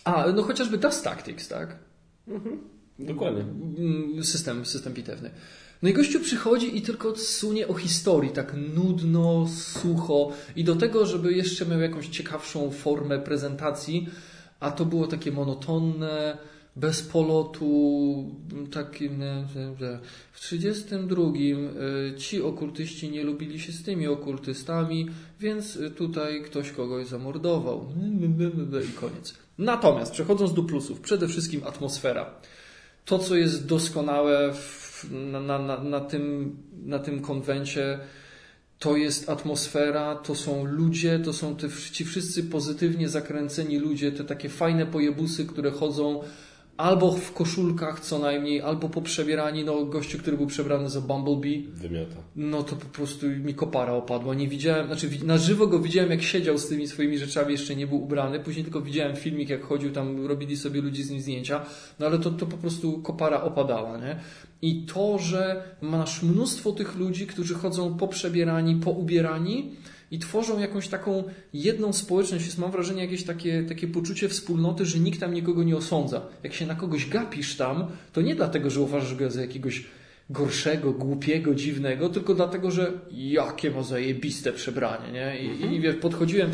A, 0.03 0.25
no 0.35 0.43
chociażby 0.43 0.77
Dust 0.77 1.03
Tactics, 1.03 1.47
tak? 1.47 1.75
Mhm. 2.27 2.59
Dokładnie. 2.99 3.45
System, 4.23 4.65
system 4.65 4.93
bitewny. 4.93 5.31
No 5.81 5.89
i 5.89 5.93
gościu 5.93 6.19
przychodzi 6.19 6.77
i 6.77 6.81
tylko 6.81 7.15
sunie 7.15 7.67
o 7.67 7.73
historii, 7.73 8.31
tak 8.31 8.55
nudno, 8.75 9.47
sucho 9.47 10.31
i 10.55 10.63
do 10.63 10.75
tego, 10.75 11.05
żeby 11.05 11.33
jeszcze 11.33 11.65
miał 11.65 11.79
jakąś 11.79 12.07
ciekawszą 12.07 12.71
formę 12.71 13.19
prezentacji, 13.19 14.07
a 14.59 14.71
to 14.71 14.85
było 14.85 15.07
takie 15.07 15.31
monotonne, 15.31 16.37
bez 16.75 17.01
polotu, 17.01 18.35
takim 18.71 19.21
w 20.33 20.39
32 20.39 21.23
y, 21.23 22.17
ci 22.17 22.41
okultyści 22.41 23.09
nie 23.09 23.23
lubili 23.23 23.59
się 23.59 23.71
z 23.71 23.83
tymi 23.83 24.07
okultystami, 24.07 25.09
więc 25.39 25.79
tutaj 25.95 26.43
ktoś 26.43 26.71
kogoś 26.71 27.07
zamordował. 27.07 27.87
I 28.89 28.93
koniec. 28.93 29.46
Natomiast 29.57 30.11
przechodząc 30.11 30.53
do 30.53 30.63
plusów, 30.63 30.99
przede 31.01 31.27
wszystkim 31.27 31.63
atmosfera. 31.63 32.29
To, 33.05 33.19
co 33.19 33.35
jest 33.35 33.65
doskonałe 33.65 34.53
w 34.53 34.87
na, 35.11 35.39
na, 35.39 35.83
na, 35.83 35.99
tym, 35.99 36.55
na 36.85 36.99
tym 36.99 37.21
konwencie 37.21 37.99
to 38.79 38.97
jest 38.97 39.29
atmosfera, 39.29 40.15
to 40.15 40.35
są 40.35 40.65
ludzie, 40.65 41.19
to 41.19 41.33
są 41.33 41.55
te, 41.55 41.67
ci 41.91 42.05
wszyscy 42.05 42.43
pozytywnie 42.43 43.09
zakręceni 43.09 43.77
ludzie, 43.77 44.11
te 44.11 44.23
takie 44.23 44.49
fajne 44.49 44.85
pojebusy, 44.85 45.45
które 45.45 45.71
chodzą 45.71 46.23
albo 46.77 47.11
w 47.11 47.33
koszulkach 47.33 47.99
co 47.99 48.19
najmniej, 48.19 48.61
albo 48.61 48.89
poprzebierani, 48.89 49.63
no 49.63 49.85
gościu, 49.85 50.17
który 50.17 50.37
był 50.37 50.47
przebrany 50.47 50.89
za 50.89 51.01
Bumblebee. 51.01 51.67
Wymiata. 51.73 52.15
No 52.35 52.63
to 52.63 52.75
po 52.75 52.85
prostu 52.85 53.27
mi 53.27 53.53
kopara 53.53 53.93
opadła. 53.93 54.35
Nie 54.35 54.47
widziałem, 54.47 54.87
znaczy 54.87 55.09
na 55.25 55.37
żywo 55.37 55.67
go 55.67 55.79
widziałem 55.79 56.11
jak 56.11 56.21
siedział 56.21 56.57
z 56.57 56.67
tymi 56.67 56.87
swoimi 56.87 57.17
rzeczami, 57.17 57.51
jeszcze 57.51 57.75
nie 57.75 57.87
był 57.87 58.03
ubrany. 58.03 58.39
Później 58.39 58.63
tylko 58.63 58.81
widziałem 58.81 59.15
filmik 59.15 59.49
jak 59.49 59.63
chodził, 59.63 59.91
tam 59.91 60.25
robili 60.25 60.57
sobie 60.57 60.81
ludzie 60.81 61.03
z 61.03 61.09
nim 61.09 61.21
zdjęcia. 61.21 61.65
No 61.99 62.05
ale 62.05 62.19
to, 62.19 62.31
to 62.31 62.45
po 62.45 62.57
prostu 62.57 63.01
kopara 63.01 63.41
opadała, 63.41 63.97
nie? 63.97 64.19
I 64.61 64.85
to, 64.85 65.19
że 65.19 65.63
masz 65.81 66.23
mnóstwo 66.23 66.71
tych 66.71 66.95
ludzi, 66.95 67.27
którzy 67.27 67.53
chodzą 67.53 67.97
poprzebierani, 67.97 68.75
poubierani, 68.75 69.71
i 70.11 70.19
tworzą 70.19 70.59
jakąś 70.59 70.87
taką 70.87 71.23
jedną 71.53 71.93
społeczność. 71.93 72.45
Jest, 72.45 72.57
mam 72.57 72.71
wrażenie, 72.71 73.01
jakieś 73.01 73.23
takie, 73.23 73.63
takie 73.63 73.87
poczucie 73.87 74.29
wspólnoty, 74.29 74.85
że 74.85 74.99
nikt 74.99 75.19
tam 75.19 75.33
nikogo 75.33 75.63
nie 75.63 75.77
osądza. 75.77 76.21
Jak 76.43 76.53
się 76.53 76.65
na 76.65 76.75
kogoś 76.75 77.09
gapisz 77.09 77.57
tam, 77.57 77.87
to 78.13 78.21
nie 78.21 78.35
dlatego, 78.35 78.69
że 78.69 78.81
uważasz 78.81 79.15
go 79.15 79.31
za 79.31 79.41
jakiegoś 79.41 79.85
gorszego, 80.29 80.91
głupiego, 80.91 81.55
dziwnego, 81.55 82.09
tylko 82.09 82.33
dlatego, 82.33 82.71
że 82.71 82.91
jakie 83.11 83.71
ma 83.71 83.83
zajebiste 83.83 84.53
przebranie, 84.53 85.11
nie? 85.11 85.39
I, 85.39 85.49
mhm. 85.49 85.73
i 85.73 85.79
wiesz, 85.79 85.95
podchodziłem, 85.95 86.51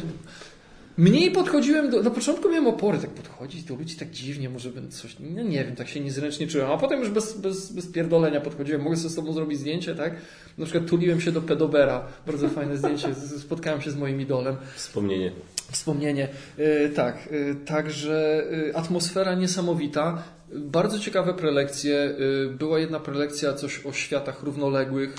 Mniej 0.97 1.31
podchodziłem, 1.31 1.89
do, 1.89 2.03
na 2.03 2.09
początku 2.09 2.49
miałem 2.49 2.67
opory, 2.67 2.97
tak 2.97 3.09
podchodzić 3.09 3.63
do 3.63 3.75
ludzi 3.75 3.95
tak 3.95 4.11
dziwnie, 4.11 4.49
może 4.49 4.69
bym 4.69 4.91
coś, 4.91 5.15
no 5.19 5.43
nie 5.43 5.65
wiem, 5.65 5.75
tak 5.75 5.87
się 5.87 5.99
niezręcznie 5.99 6.47
czułem, 6.47 6.71
a 6.71 6.77
potem 6.77 6.99
już 6.99 7.09
bez, 7.09 7.37
bez, 7.37 7.71
bez 7.71 7.87
pierdolenia 7.87 8.41
podchodziłem, 8.41 8.81
mogę 8.81 8.97
sobie 8.97 9.09
z 9.09 9.15
tobą 9.15 9.33
zrobić 9.33 9.59
zdjęcie, 9.59 9.95
tak? 9.95 10.15
Na 10.57 10.65
przykład 10.65 10.89
tuliłem 10.89 11.21
się 11.21 11.31
do 11.31 11.41
pedobera, 11.41 12.07
bardzo 12.25 12.49
fajne 12.49 12.77
zdjęcie, 12.77 13.15
spotkałem 13.15 13.81
się 13.81 13.91
z 13.91 13.95
moim 13.95 14.21
idolem. 14.21 14.55
Wspomnienie. 14.75 15.31
Wspomnienie, 15.71 16.27
yy, 16.57 16.89
tak, 16.95 17.29
yy, 17.31 17.55
także 17.55 18.43
yy, 18.51 18.75
atmosfera 18.75 19.35
niesamowita, 19.35 20.23
bardzo 20.55 20.99
ciekawe 20.99 21.33
prelekcje. 21.33 22.15
Była 22.59 22.79
jedna 22.79 22.99
prelekcja, 22.99 23.53
coś 23.53 23.85
o 23.85 23.93
światach 23.93 24.43
równoległych. 24.43 25.15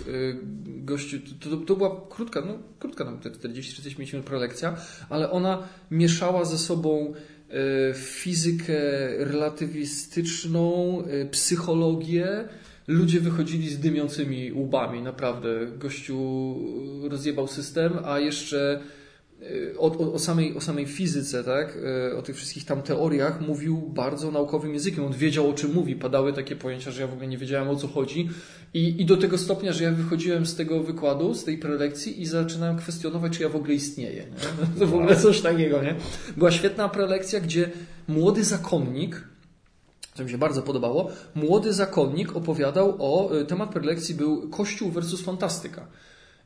Gościu, 0.66 1.16
to, 1.40 1.56
to 1.56 1.76
była 1.76 2.06
krótka, 2.10 2.40
no 2.40 2.58
krótka, 2.78 3.04
tam 3.04 3.18
40-45 3.18 4.12
minut 4.12 4.26
prelekcja, 4.26 4.76
ale 5.10 5.30
ona 5.30 5.68
mieszała 5.90 6.44
ze 6.44 6.58
sobą 6.58 7.14
fizykę 7.94 8.74
relatywistyczną, 9.18 11.02
psychologię, 11.30 12.48
ludzie 12.88 13.20
wychodzili 13.20 13.68
z 13.68 13.78
dymiącymi 13.78 14.52
łbami, 14.52 15.02
naprawdę. 15.02 15.66
Gościu 15.78 16.56
rozjebał 17.10 17.48
system, 17.48 17.92
a 18.04 18.18
jeszcze 18.18 18.80
o, 19.78 19.98
o, 19.98 20.12
o, 20.12 20.18
samej, 20.18 20.56
o 20.56 20.60
samej 20.60 20.86
fizyce, 20.86 21.44
tak? 21.44 21.78
E, 22.12 22.16
o 22.16 22.22
tych 22.22 22.36
wszystkich 22.36 22.64
tam 22.64 22.82
teoriach 22.82 23.40
mówił 23.40 23.76
bardzo 23.76 24.30
naukowym 24.30 24.72
językiem. 24.72 25.04
On 25.04 25.12
wiedział, 25.12 25.50
o 25.50 25.52
czym 25.52 25.74
mówi. 25.74 25.96
Padały 25.96 26.32
takie 26.32 26.56
pojęcia, 26.56 26.90
że 26.90 27.02
ja 27.02 27.06
w 27.08 27.12
ogóle 27.12 27.28
nie 27.28 27.38
wiedziałem, 27.38 27.68
o 27.68 27.76
co 27.76 27.88
chodzi. 27.88 28.28
I, 28.74 29.02
i 29.02 29.04
do 29.04 29.16
tego 29.16 29.38
stopnia, 29.38 29.72
że 29.72 29.84
ja 29.84 29.92
wychodziłem 29.92 30.46
z 30.46 30.56
tego 30.56 30.82
wykładu, 30.82 31.34
z 31.34 31.44
tej 31.44 31.58
prelekcji 31.58 32.22
i 32.22 32.26
zaczynałem 32.26 32.76
kwestionować, 32.76 33.36
czy 33.36 33.42
ja 33.42 33.48
w 33.48 33.56
ogóle 33.56 33.74
istnieję. 33.74 34.24
Nie? 34.24 34.34
To 34.78 34.86
w 34.86 34.94
ogóle 34.94 35.16
coś 35.16 35.40
takiego, 35.40 35.82
nie? 35.82 35.94
Była 36.36 36.50
świetna 36.50 36.88
prelekcja, 36.88 37.40
gdzie 37.40 37.70
młody 38.08 38.44
zakonnik, 38.44 39.24
co 40.14 40.24
mi 40.24 40.30
się 40.30 40.38
bardzo 40.38 40.62
podobało, 40.62 41.10
młody 41.34 41.72
zakonnik 41.72 42.36
opowiadał 42.36 42.96
o, 42.98 43.36
y, 43.36 43.44
temat 43.44 43.70
prelekcji 43.70 44.14
był 44.14 44.48
Kościół 44.48 44.90
versus 44.90 45.22
fantastyka. 45.22 45.86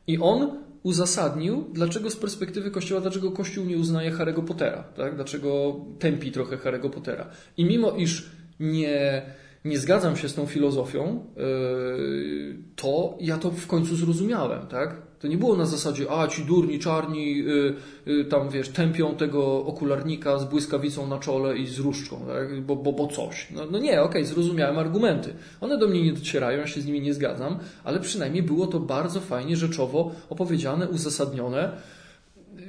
I 0.09 0.17
on 0.17 0.57
uzasadnił, 0.83 1.65
dlaczego 1.73 2.09
z 2.09 2.15
perspektywy 2.15 2.71
Kościoła, 2.71 3.01
dlaczego 3.01 3.31
Kościół 3.31 3.65
nie 3.65 3.77
uznaje 3.77 4.11
Harry'ego 4.11 4.45
Pottera, 4.45 4.83
tak? 4.83 5.15
dlaczego 5.15 5.75
tępi 5.99 6.31
trochę 6.31 6.57
Harry'ego 6.57 6.89
Pottera. 6.89 7.29
I 7.57 7.65
mimo 7.65 7.91
iż 7.91 8.31
nie, 8.59 9.21
nie 9.65 9.79
zgadzam 9.79 10.17
się 10.17 10.29
z 10.29 10.35
tą 10.35 10.45
filozofią, 10.45 11.25
yy, 11.37 12.57
to 12.75 13.17
ja 13.19 13.37
to 13.37 13.51
w 13.51 13.67
końcu 13.67 13.95
zrozumiałem, 13.95 14.67
tak? 14.67 15.01
To 15.19 15.27
nie 15.27 15.37
było 15.37 15.55
na 15.55 15.65
zasadzie, 15.65 16.11
a 16.11 16.27
ci 16.27 16.45
durni, 16.45 16.79
czarni, 16.79 17.37
yy, 17.37 17.75
yy, 18.05 18.25
tam 18.25 18.49
wiesz, 18.49 18.69
tępią 18.69 19.15
tego 19.15 19.65
okularnika 19.65 20.39
z 20.39 20.45
błyskawicą 20.45 21.07
na 21.07 21.19
czole 21.19 21.57
i 21.57 21.67
z 21.67 21.79
różdżką, 21.79 22.21
tak? 22.27 22.61
bo, 22.61 22.75
bo, 22.75 22.93
bo 22.93 23.07
coś. 23.07 23.47
No, 23.51 23.61
no 23.71 23.79
nie, 23.79 24.01
okej, 24.01 24.21
okay, 24.21 24.25
zrozumiałem 24.25 24.77
argumenty. 24.77 25.33
One 25.61 25.77
do 25.77 25.87
mnie 25.87 26.03
nie 26.03 26.13
docierają, 26.13 26.59
ja 26.59 26.67
się 26.67 26.81
z 26.81 26.85
nimi 26.85 27.01
nie 27.01 27.13
zgadzam, 27.13 27.59
ale 27.83 27.99
przynajmniej 27.99 28.43
było 28.43 28.67
to 28.67 28.79
bardzo 28.79 29.19
fajnie, 29.19 29.57
rzeczowo 29.57 30.11
opowiedziane, 30.29 30.89
uzasadnione 30.89 31.71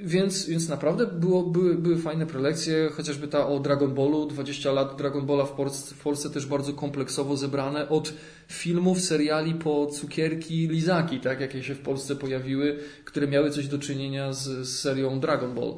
więc, 0.04 0.46
więc 0.46 0.68
naprawdę 0.68 1.06
było, 1.06 1.42
były, 1.42 1.74
były 1.74 1.98
fajne 1.98 2.26
prelekcje, 2.26 2.88
chociażby 2.92 3.28
ta 3.28 3.46
o 3.46 3.60
Dragon 3.60 3.94
Ballu, 3.94 4.26
20 4.26 4.72
lat 4.72 4.96
Dragon 4.98 5.26
Balla 5.26 5.44
w 5.44 5.52
Polsce, 5.52 5.94
w 5.94 5.98
Polsce 5.98 6.30
też 6.30 6.46
bardzo 6.46 6.72
kompleksowo 6.72 7.36
zebrane, 7.36 7.88
od 7.88 8.12
filmów, 8.48 9.00
seriali 9.00 9.54
po 9.54 9.86
cukierki, 9.86 10.68
lizaki, 10.68 11.20
tak, 11.20 11.40
jakie 11.40 11.62
się 11.62 11.74
w 11.74 11.80
Polsce 11.80 12.16
pojawiły, 12.16 12.78
które 13.04 13.26
miały 13.26 13.50
coś 13.50 13.68
do 13.68 13.78
czynienia 13.78 14.32
z, 14.32 14.44
z 14.68 14.80
serią 14.80 15.20
Dragon 15.20 15.54
Ball. 15.54 15.74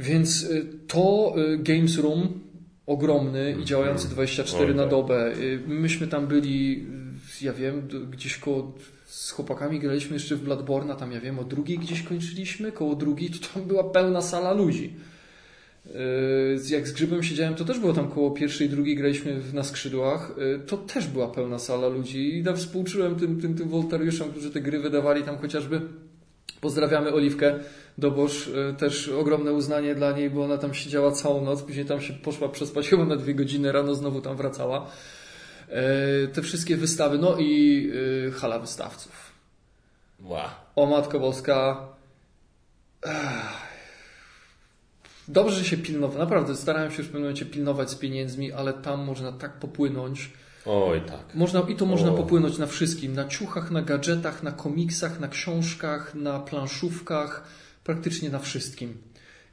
Więc 0.00 0.42
y, 0.42 0.66
to 0.86 1.34
y, 1.38 1.58
Games 1.58 1.98
Room 1.98 2.40
ogromny 2.86 3.44
i 3.44 3.48
mhm. 3.48 3.66
działający 3.66 4.08
24 4.08 4.74
na 4.74 4.86
dobę. 4.86 5.32
Y, 5.36 5.60
myśmy 5.66 6.06
tam 6.06 6.26
byli, 6.26 6.86
ja 7.42 7.52
wiem, 7.52 7.88
gdzieś 8.10 8.38
koło 8.38 8.72
z 9.06 9.30
chłopakami 9.30 9.80
graliśmy 9.80 10.14
jeszcze 10.14 10.36
w 10.36 10.42
Bloodborne, 10.42 10.96
tam 10.96 11.12
ja 11.12 11.20
wiem, 11.20 11.38
o 11.38 11.44
drugiej 11.44 11.78
gdzieś 11.78 12.02
kończyliśmy, 12.02 12.72
koło 12.72 12.94
drugiej, 12.94 13.30
to 13.30 13.48
tam 13.54 13.62
była 13.62 13.84
pełna 13.84 14.22
sala 14.22 14.52
ludzi. 14.52 14.94
Yy, 15.86 16.60
jak 16.70 16.88
z 16.88 16.92
Grzybem 16.92 17.22
siedziałem, 17.22 17.54
to 17.54 17.64
też 17.64 17.78
było 17.78 17.92
tam 17.92 18.08
koło 18.08 18.30
pierwszej, 18.30 18.68
drugiej 18.68 18.96
graliśmy 18.96 19.40
na 19.52 19.62
skrzydłach, 19.62 20.32
yy, 20.38 20.60
to 20.66 20.76
też 20.76 21.06
była 21.06 21.28
pełna 21.28 21.58
sala 21.58 21.88
ludzi 21.88 22.38
i 22.38 22.44
tam 22.44 22.56
współczułem 22.56 23.16
tym, 23.16 23.40
tym, 23.40 23.54
tym 23.54 23.68
woltariuszom, 23.68 24.30
którzy 24.30 24.50
te 24.50 24.60
gry 24.60 24.78
wydawali 24.78 25.22
tam 25.22 25.38
chociażby. 25.38 25.80
Pozdrawiamy 26.60 27.12
Oliwkę 27.12 27.58
Dobosz, 27.98 28.46
yy, 28.46 28.74
też 28.78 29.08
ogromne 29.08 29.52
uznanie 29.52 29.94
dla 29.94 30.12
niej, 30.12 30.30
bo 30.30 30.44
ona 30.44 30.58
tam 30.58 30.74
siedziała 30.74 31.12
całą 31.12 31.44
noc, 31.44 31.62
później 31.62 31.84
tam 31.84 32.00
się 32.00 32.12
poszła 32.12 32.48
przespać 32.48 32.88
chyba 32.88 33.04
na 33.04 33.16
dwie 33.16 33.34
godziny, 33.34 33.72
rano 33.72 33.94
znowu 33.94 34.20
tam 34.20 34.36
wracała. 34.36 34.90
E, 35.68 36.28
te 36.28 36.42
wszystkie 36.42 36.76
wystawy, 36.76 37.18
no 37.18 37.36
i 37.38 37.90
e, 38.28 38.30
hala 38.30 38.58
wystawców. 38.58 39.32
Wow. 40.20 40.40
O 40.76 40.86
Matko 40.86 41.20
Boska. 41.20 41.88
Dobrze, 45.28 45.56
że 45.56 45.64
się 45.64 45.76
pilnował. 45.76 46.18
Naprawdę 46.18 46.56
starałem 46.56 46.90
się 46.90 46.96
już 46.96 47.06
w 47.06 47.08
pewnym 47.08 47.22
momencie 47.22 47.46
pilnować 47.46 47.90
z 47.90 47.94
pieniędzmi, 47.94 48.52
ale 48.52 48.72
tam 48.72 49.04
można 49.04 49.32
tak 49.32 49.52
popłynąć. 49.52 50.30
Oj, 50.66 51.00
tak. 51.00 51.34
Można, 51.34 51.60
I 51.60 51.76
to 51.76 51.86
można 51.86 52.12
popłynąć 52.12 52.58
na 52.58 52.66
wszystkim. 52.66 53.14
Na 53.14 53.28
ciuchach, 53.28 53.70
na 53.70 53.82
gadżetach, 53.82 54.42
na 54.42 54.52
komiksach, 54.52 55.20
na 55.20 55.28
książkach, 55.28 56.14
na 56.14 56.40
planszówkach, 56.40 57.44
praktycznie 57.84 58.30
na 58.30 58.38
wszystkim. 58.38 58.98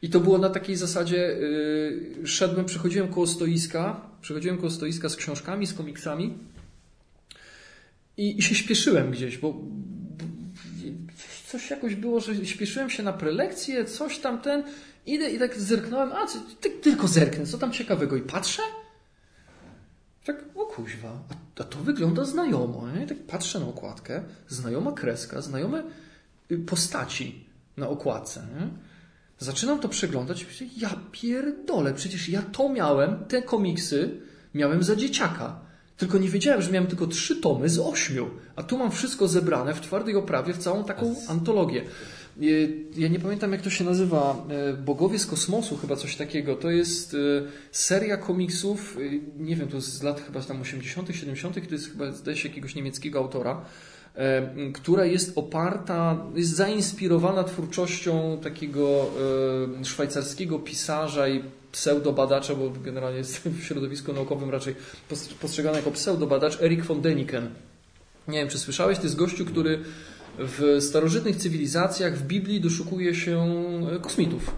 I 0.04 0.10
to 0.10 0.20
było 0.20 0.38
na 0.38 0.50
takiej 0.50 0.76
zasadzie, 0.76 1.18
yy, 1.18 2.28
szedłem, 2.28 2.66
przechodziłem 2.66 3.08
koło 3.08 3.28
stoiska, 3.28 4.02
przechodziłem 4.22 4.58
koło 4.58 4.70
stoiska 4.70 5.10
z 5.10 5.16
książkami, 5.16 5.68
z 5.68 5.74
komiksami 5.74 6.38
i, 8.18 8.38
i 8.40 8.42
się 8.42 8.56
śpieszyłem 8.56 9.12
gdzieś, 9.12 9.38
bo, 9.38 9.54
bo, 9.54 9.64
coś 11.48 11.70
jakoś 11.70 11.96
było, 11.96 12.20
że 12.20 12.46
śpieszyłem 12.46 12.90
się 12.90 13.04
na 13.04 13.14
prelekcję, 13.14 13.86
coś 13.86 14.20
tam 14.20 14.42
ten, 14.42 14.64
idę 15.06 15.32
i 15.32 15.40
tak 15.40 15.60
zerknąłem, 15.60 16.12
a 16.12 16.28
co, 16.28 16.40
ty, 16.62 16.70
tylko 16.70 17.08
zerknę, 17.08 17.46
co 17.46 17.58
tam 17.58 17.72
ciekawego 17.72 18.16
i 18.16 18.22
patrzę, 18.22 18.62
tak, 20.26 20.46
o 20.56 20.66
kuźwa, 20.66 21.10
a, 21.30 21.62
a 21.62 21.64
to 21.64 21.80
wygląda 21.80 22.26
znajomo, 22.26 22.88
nie? 22.92 23.08
Tak 23.08 23.18
patrzę 23.18 23.60
na 23.60 23.68
okładkę, 23.68 24.24
znajoma 24.48 24.92
kreska, 24.92 25.42
znajome 25.42 25.84
y, 26.52 26.58
postaci 26.58 27.46
na 27.78 27.90
okładce, 27.90 28.48
nie? 28.60 28.93
Zaczynam 29.44 29.80
to 29.80 29.90
przeglądać 29.90 30.42
i 30.42 30.46
myślę, 30.46 30.68
ja 30.78 30.96
pierdolę, 31.12 31.94
przecież 31.94 32.30
ja 32.30 32.42
to 32.42 32.70
miałem, 32.70 33.26
te 33.26 33.42
komiksy 33.42 34.10
miałem 34.54 34.84
za 34.84 34.96
dzieciaka. 34.96 35.60
Tylko 35.98 36.18
nie 36.18 36.30
wiedziałem, 36.30 36.62
że 36.62 36.72
miałem 36.72 36.88
tylko 36.88 37.08
trzy 37.08 37.36
tomy 37.36 37.70
z 37.70 37.80
ośmiu, 37.80 38.30
a 38.56 38.64
tu 38.64 38.78
mam 38.78 38.92
wszystko 38.92 39.28
zebrane 39.28 39.74
w 39.74 39.82
twardej 39.82 40.16
oprawie 40.16 40.54
w 40.54 40.58
całą 40.58 40.84
taką 40.84 41.16
antologię. 41.28 41.86
Ja 42.98 43.08
nie 43.08 43.20
pamiętam, 43.20 43.52
jak 43.52 43.62
to 43.62 43.70
się 43.70 43.84
nazywa. 43.84 44.46
E, 44.50 44.74
Bogowie 44.74 45.20
z 45.20 45.26
kosmosu, 45.26 45.78
chyba 45.78 45.96
coś 45.96 46.16
takiego. 46.16 46.56
To 46.56 46.70
jest 46.70 47.14
e, 47.14 47.18
seria 47.72 48.18
komiksów, 48.18 48.98
nie 49.40 49.56
wiem, 49.56 49.68
to 49.68 49.82
z 49.82 50.04
lat 50.04 50.22
chyba 50.22 50.42
tam 50.42 50.62
80., 50.62 51.10
70., 51.16 51.68
to 51.68 51.76
jest 51.76 51.92
chyba, 51.92 52.12
zdaje 52.12 52.38
się, 52.38 52.50
jakiegoś 52.50 52.76
niemieckiego 52.76 53.20
autora. 53.20 53.66
Która 54.74 55.06
jest 55.06 55.38
oparta, 55.38 56.26
jest 56.36 56.56
zainspirowana 56.56 57.44
twórczością 57.44 58.38
takiego 58.44 59.12
szwajcarskiego 59.84 60.60
pisarza 60.60 61.28
i 61.28 61.44
pseudobadacza, 61.72 62.56
bo 62.56 62.70
generalnie 62.70 63.18
jest 63.18 63.38
w 63.38 63.64
środowisku 63.64 64.14
naukowym 64.14 64.50
raczej 64.50 64.76
postrzegany 65.42 65.78
jako 65.78 65.92
pseudobadacz, 65.92 66.62
Erik 66.62 66.84
von 66.84 67.02
Deniken. 67.02 67.50
Nie 68.28 68.40
wiem, 68.40 68.50
czy 68.50 68.60
słyszałeś, 68.60 68.98
to 68.98 69.04
jest 69.04 69.16
gościu, 69.16 69.46
który 69.46 69.80
w 70.38 70.78
starożytnych 70.82 71.36
cywilizacjach 71.36 72.18
w 72.18 72.24
Biblii 72.24 72.62
doszukuje 72.62 73.16
się 73.16 73.46
kosmitów. 74.02 74.56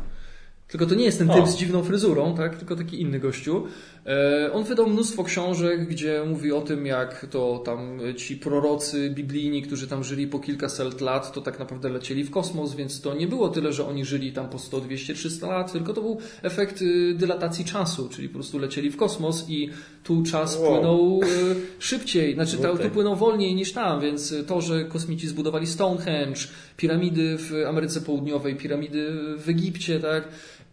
Tylko 0.67 0.85
to 0.85 0.95
nie 0.95 1.05
jest 1.05 1.17
ten 1.17 1.27
typ 1.27 1.43
o. 1.43 1.47
z 1.47 1.57
dziwną 1.57 1.83
fryzurą, 1.83 2.35
tak? 2.37 2.57
tylko 2.57 2.75
taki 2.75 3.01
inny 3.01 3.19
gościu. 3.19 3.67
E, 4.05 4.53
on 4.53 4.63
wydał 4.63 4.89
mnóstwo 4.89 5.23
książek, 5.23 5.87
gdzie 5.87 6.23
mówi 6.27 6.51
o 6.51 6.61
tym, 6.61 6.85
jak 6.85 7.25
to 7.31 7.61
tam 7.65 7.99
ci 8.17 8.37
prorocy 8.37 9.09
biblijni, 9.09 9.61
którzy 9.61 9.87
tam 9.87 10.03
żyli 10.03 10.27
po 10.27 10.39
kilkaset 10.39 11.01
lat, 11.01 11.33
to 11.33 11.41
tak 11.41 11.59
naprawdę 11.59 11.89
lecieli 11.89 12.23
w 12.23 12.31
kosmos, 12.31 12.75
więc 12.75 13.01
to 13.01 13.15
nie 13.15 13.27
było 13.27 13.49
tyle, 13.49 13.73
że 13.73 13.87
oni 13.87 14.05
żyli 14.05 14.33
tam 14.33 14.49
po 14.49 14.59
100, 14.59 14.81
200, 14.81 15.13
300 15.13 15.47
lat, 15.47 15.71
tylko 15.71 15.93
to 15.93 16.01
był 16.01 16.19
efekt 16.41 16.81
y, 16.81 17.13
dylatacji 17.13 17.65
czasu, 17.65 18.09
czyli 18.09 18.29
po 18.29 18.33
prostu 18.33 18.59
lecieli 18.59 18.89
w 18.89 18.97
kosmos 18.97 19.45
i 19.49 19.69
tu 20.03 20.23
czas 20.23 20.57
wow. 20.59 20.73
płynął 20.73 21.21
y, 21.23 21.55
szybciej, 21.79 22.33
znaczy 22.33 22.57
no 22.63 22.77
tu 22.77 22.89
płynął 22.89 23.15
wolniej 23.15 23.55
niż 23.55 23.73
tam, 23.73 24.01
więc 24.01 24.33
to, 24.47 24.61
że 24.61 24.85
kosmici 24.85 25.27
zbudowali 25.27 25.67
Stonehenge, 25.67 26.41
piramidy 26.77 27.37
w 27.37 27.53
Ameryce 27.67 28.01
Południowej, 28.01 28.55
piramidy 28.55 29.11
w 29.37 29.49
Egipcie, 29.49 29.99
tak? 29.99 30.27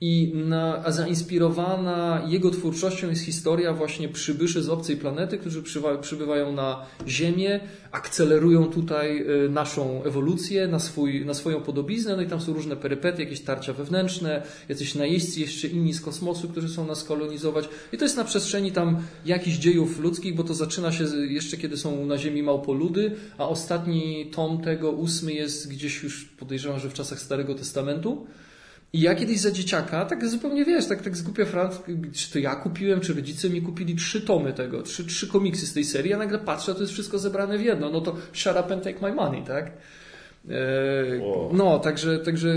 I 0.05 0.33
na, 0.35 0.85
a 0.85 0.91
zainspirowana 0.91 2.23
jego 2.29 2.51
twórczością 2.51 3.11
jest 3.11 3.22
historia 3.25 3.73
właśnie 3.73 4.09
przybyszy 4.09 4.63
z 4.63 4.69
obcej 4.69 4.97
planety, 4.97 5.39
którzy 5.39 5.63
przybywają 6.01 6.53
na 6.53 6.87
Ziemię, 7.09 7.61
akcelerują 7.93 8.67
tutaj 8.67 9.27
y, 9.47 9.49
naszą 9.49 10.05
ewolucję, 10.05 10.69
na, 10.69 10.79
swój, 10.79 11.27
na 11.27 11.35
swoją 11.35 11.61
podobiznę, 11.61 12.17
no 12.17 12.23
i 12.23 12.27
tam 12.27 12.41
są 12.41 12.53
różne 12.53 12.77
perypety, 12.77 13.23
jakieś 13.23 13.41
tarcia 13.41 13.73
wewnętrzne, 13.73 14.43
jacyś 14.69 14.95
najeźdźcy 14.95 15.41
jeszcze 15.41 15.69
inni 15.69 15.93
z 15.93 16.01
kosmosu, 16.01 16.49
którzy 16.49 16.69
są 16.69 16.87
nas 16.87 17.05
kolonizować. 17.05 17.69
I 17.93 17.99
to 17.99 18.05
jest 18.05 18.17
na 18.17 18.25
przestrzeni 18.25 18.73
tam 18.73 19.03
jakichś 19.27 19.57
dziejów 19.57 20.01
ludzkich, 20.01 20.35
bo 20.35 20.45
to 20.45 20.55
zaczyna 20.55 20.93
się 20.93 21.05
jeszcze 21.29 21.57
kiedy 21.57 21.77
są 21.77 22.07
na 22.07 22.19
Ziemi 22.19 22.43
małpoludy, 22.43 23.17
a 23.39 23.49
ostatni 23.49 24.27
tom 24.27 24.63
tego, 24.63 24.91
ósmy 24.91 25.33
jest 25.33 25.69
gdzieś 25.69 26.03
już 26.03 26.25
podejrzewam, 26.25 26.81
że 26.81 26.91
w 26.91 26.95
czasach 26.95 27.21
Starego 27.21 27.55
Testamentu. 27.55 28.27
I 28.93 29.01
ja 29.01 29.15
kiedyś 29.15 29.41
za 29.41 29.51
dzieciaka, 29.51 30.05
tak 30.05 30.29
zupełnie 30.29 30.65
wiesz, 30.65 30.87
tak, 30.87 31.03
tak 31.03 31.17
z 31.17 31.23
głupia 31.23 31.45
czy 32.13 32.33
to 32.33 32.39
ja 32.39 32.55
kupiłem, 32.55 33.01
czy 33.01 33.15
rodzice 33.15 33.51
mi 33.51 33.63
kupili 33.63 33.95
trzy 33.97 34.21
tomy 34.21 34.53
tego, 34.53 34.83
trzy, 34.83 35.05
trzy 35.05 35.29
komiksy 35.29 35.67
z 35.67 35.73
tej 35.73 35.85
serii, 35.85 36.13
a 36.13 36.19
nagle 36.19 36.39
patrzę, 36.39 36.75
to 36.75 36.81
jest 36.81 36.93
wszystko 36.93 37.19
zebrane 37.19 37.59
w 37.59 37.65
jedno. 37.65 37.91
No 37.91 38.01
to 38.01 38.17
shut 38.33 38.57
up 38.65 38.75
and 38.75 38.85
take 38.85 39.01
my 39.03 39.15
money, 39.15 39.45
tak? 39.45 39.73
E. 40.49 40.55
No, 41.53 41.79
także, 41.79 42.19
także 42.19 42.55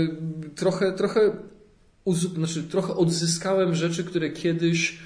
trochę, 0.54 0.92
trochę, 0.92 1.36
znaczy, 2.34 2.62
trochę 2.62 2.94
odzyskałem 2.94 3.74
rzeczy, 3.74 4.04
które 4.04 4.30
kiedyś 4.30 4.98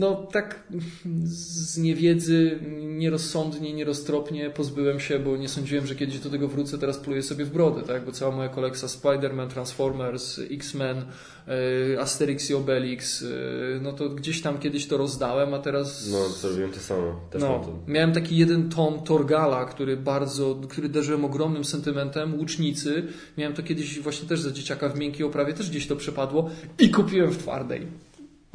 no 0.00 0.26
tak 0.32 0.62
z 1.24 1.78
niewiedzy, 1.78 2.58
nierozsądnie, 2.82 3.72
nieroztropnie 3.72 4.50
pozbyłem 4.50 5.00
się, 5.00 5.18
bo 5.18 5.36
nie 5.36 5.48
sądziłem, 5.48 5.86
że 5.86 5.94
kiedyś 5.94 6.18
do 6.18 6.30
tego 6.30 6.48
wrócę, 6.48 6.78
teraz 6.78 6.98
pluję 6.98 7.22
sobie 7.22 7.44
w 7.44 7.50
brodę, 7.50 7.82
tak? 7.82 8.04
Bo 8.04 8.12
cała 8.12 8.36
moja 8.36 8.48
kolekcja 8.48 8.88
Spider-Man, 8.88 9.48
Transformers, 9.48 10.40
X-Men, 10.50 11.04
e, 11.96 12.00
Asterix 12.00 12.50
i 12.50 12.54
Obelix, 12.54 13.22
e, 13.22 13.26
no 13.80 13.92
to 13.92 14.08
gdzieś 14.08 14.42
tam 14.42 14.58
kiedyś 14.58 14.86
to 14.86 14.96
rozdałem, 14.96 15.54
a 15.54 15.58
teraz... 15.58 16.08
No, 16.12 16.28
zrobiłem 16.28 16.72
to 16.72 16.80
samo. 16.80 17.20
Też 17.30 17.42
no, 17.42 17.64
miałem 17.86 18.12
taki 18.12 18.36
jeden 18.36 18.68
tom 18.68 19.02
Torgala, 19.02 19.64
który 19.64 19.96
bardzo, 19.96 20.56
który 20.68 20.88
darzyłem 20.88 21.24
ogromnym 21.24 21.64
sentymentem, 21.64 22.34
Łucznicy. 22.38 23.02
Miałem 23.38 23.54
to 23.54 23.62
kiedyś 23.62 24.00
właśnie 24.00 24.28
też 24.28 24.40
za 24.40 24.50
dzieciaka 24.50 24.88
w 24.88 24.98
miękkiej 24.98 25.26
oprawie, 25.26 25.52
też 25.52 25.70
gdzieś 25.70 25.86
to 25.86 25.96
przepadło 25.96 26.50
i 26.78 26.90
kupiłem 26.90 27.30
w 27.30 27.38
twardej 27.38 27.86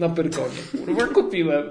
na 0.01 0.10
Pyrkonie. 0.10 0.85
Kurwa, 0.85 1.07
kupiłem. 1.07 1.70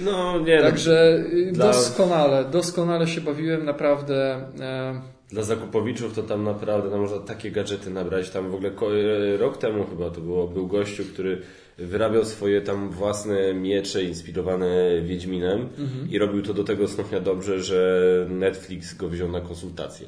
No, 0.00 0.40
nie 0.40 0.62
Także 0.62 1.24
no, 1.52 1.64
doskonale, 1.64 2.44
doskonale 2.44 3.08
się 3.08 3.20
bawiłem, 3.20 3.64
naprawdę. 3.64 4.36
E... 4.60 5.00
Dla 5.28 5.42
zakupowiczów 5.42 6.14
to 6.14 6.22
tam 6.22 6.44
naprawdę 6.44 6.90
no, 6.90 6.98
można 6.98 7.18
takie 7.18 7.50
gadżety 7.50 7.90
nabrać. 7.90 8.30
Tam 8.30 8.50
w 8.50 8.54
ogóle 8.54 8.70
e, 8.70 9.36
rok 9.36 9.56
temu 9.56 9.86
chyba 9.86 10.10
to 10.10 10.20
było, 10.20 10.48
był 10.48 10.66
gościu, 10.66 11.04
który 11.04 11.42
wyrabiał 11.78 12.24
swoje 12.24 12.60
tam 12.60 12.90
własne 12.90 13.54
miecze 13.54 14.02
inspirowane 14.02 15.00
Wiedźminem 15.02 15.68
mhm. 15.78 16.10
i 16.10 16.18
robił 16.18 16.42
to 16.42 16.54
do 16.54 16.64
tego 16.64 16.88
stopnia 16.88 17.20
dobrze, 17.20 17.62
że 17.62 18.26
Netflix 18.28 18.94
go 18.94 19.08
wziął 19.08 19.28
na 19.28 19.40
konsultację. 19.40 20.06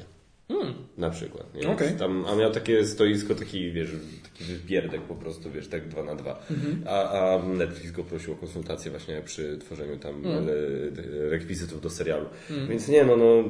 Hmm. 0.53 0.73
Na 0.97 1.09
przykład. 1.09 1.55
Nie? 1.55 1.69
Okay. 1.69 1.91
Tam, 1.91 2.25
a 2.25 2.35
miał 2.35 2.51
takie 2.51 2.85
stoisko, 2.85 3.35
taki, 3.35 3.71
wiesz, 3.71 3.89
taki 4.23 4.43
wypierdek 4.43 5.01
po 5.01 5.15
prostu, 5.15 5.51
wiesz, 5.51 5.67
tak 5.67 5.87
dwa 5.87 6.03
na 6.03 6.15
dwa. 6.15 6.45
Mhm. 6.51 6.83
A, 6.87 7.09
a 7.09 7.43
Netflix 7.47 7.91
go 7.91 8.03
prosił 8.03 8.33
o 8.33 8.35
konsultację 8.35 8.91
właśnie 8.91 9.21
przy 9.21 9.57
tworzeniu 9.57 9.97
tam 9.97 10.25
mm. 10.25 10.49
rekwizytów 11.29 11.81
do 11.81 11.89
serialu. 11.89 12.25
Mm. 12.51 12.67
Więc 12.67 12.87
nie, 12.87 13.03
no, 13.03 13.17
no 13.17 13.43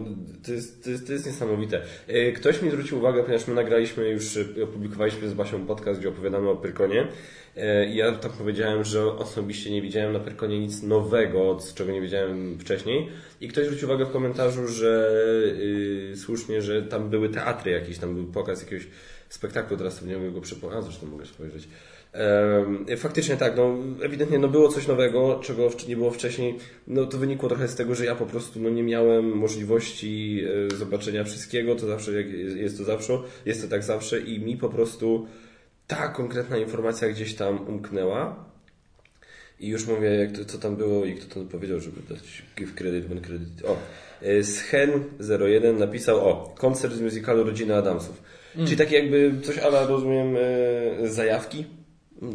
to, 0.45 0.51
jest, 0.51 0.83
to, 0.83 0.89
jest, 0.89 1.07
to 1.07 1.13
jest 1.13 1.25
niesamowite. 1.25 1.81
E, 2.07 2.31
ktoś 2.31 2.61
mi 2.61 2.69
zwrócił 2.69 2.97
uwagę, 2.97 3.23
ponieważ 3.23 3.47
my 3.47 3.53
nagraliśmy 3.53 4.09
już, 4.09 4.39
opublikowaliśmy 4.63 5.29
z 5.29 5.33
Basią 5.33 5.65
podcast, 5.65 5.99
gdzie 5.99 6.09
opowiadamy 6.09 6.49
o 6.49 6.55
Pyrkonie. 6.55 7.07
E, 7.57 7.93
ja 7.93 8.11
tam 8.11 8.31
powiedziałem, 8.31 8.83
że 8.83 9.05
osobiście 9.05 9.71
nie 9.71 9.81
widziałem 9.81 10.13
na 10.13 10.19
Pyrkonie 10.19 10.59
nic 10.59 10.83
nowego, 10.83 11.59
z 11.59 11.73
czego 11.73 11.91
nie 11.91 12.01
wiedziałem 12.01 12.59
wcześniej. 12.59 13.09
I 13.43 13.47
ktoś 13.47 13.65
zwrócił 13.65 13.87
uwagę 13.87 14.05
w 14.05 14.11
komentarzu, 14.11 14.67
że 14.67 15.11
yy, 16.09 16.17
słusznie, 16.17 16.61
że 16.61 16.81
tam 16.81 17.09
były 17.09 17.29
teatry 17.29 17.71
jakieś, 17.71 17.97
tam 17.97 18.15
był 18.15 18.25
pokaz 18.25 18.63
jakiegoś 18.63 18.87
spektaklu, 19.29 19.77
teraz 19.77 20.01
nie 20.01 20.17
mogę 20.17 20.31
go 20.31 20.41
przypomnieć, 20.41 20.83
zresztą 20.83 21.07
mogę 21.07 21.25
spojrzeć. 21.25 21.67
Yy, 22.87 22.97
faktycznie 22.97 23.37
tak, 23.37 23.57
no 23.57 23.77
ewidentnie 24.01 24.39
no 24.39 24.47
było 24.47 24.69
coś 24.69 24.87
nowego, 24.87 25.39
czego 25.43 25.69
nie 25.87 25.95
było 25.95 26.11
wcześniej. 26.11 26.57
No 26.87 27.05
to 27.05 27.17
wynikło 27.17 27.49
trochę 27.49 27.67
z 27.67 27.75
tego, 27.75 27.95
że 27.95 28.05
ja 28.05 28.15
po 28.15 28.25
prostu 28.25 28.59
no, 28.59 28.69
nie 28.69 28.83
miałem 28.83 29.37
możliwości 29.37 30.35
yy, 30.35 30.77
zobaczenia 30.77 31.23
wszystkiego, 31.23 31.75
to 31.75 31.87
zawsze 31.87 32.11
jak 32.11 32.31
jest 32.33 32.77
to 32.77 32.83
zawsze, 32.83 33.17
jest 33.45 33.61
to 33.61 33.67
tak 33.67 33.83
zawsze 33.83 34.19
i 34.19 34.39
mi 34.39 34.57
po 34.57 34.69
prostu 34.69 35.27
ta 35.87 36.07
konkretna 36.07 36.57
informacja 36.57 37.09
gdzieś 37.09 37.35
tam 37.35 37.67
umknęła. 37.67 38.52
I 39.63 39.67
już 39.67 39.87
mówię, 39.87 40.09
jak 40.09 40.31
to, 40.31 40.45
co 40.45 40.57
tam 40.57 40.75
było 40.75 41.05
i 41.05 41.15
kto 41.15 41.35
to 41.35 41.45
powiedział, 41.45 41.79
żeby 41.79 42.01
dać 42.09 42.43
give 42.57 42.75
credit 42.75 43.05
when 43.05 43.21
credit. 43.21 43.65
O, 43.65 43.77
e, 44.21 44.39
Shen01 44.39 45.79
napisał, 45.79 46.29
o, 46.29 46.53
koncert 46.57 46.93
z 46.93 47.01
musicalu 47.01 47.43
Rodziny 47.43 47.75
Adamsów. 47.75 48.23
Mm. 48.55 48.67
Czyli 48.67 48.77
takie 48.77 48.95
jakby 48.99 49.33
coś, 49.43 49.57
ale 49.57 49.87
rozumiem, 49.87 50.35
e, 50.37 51.09
zajawki 51.09 51.65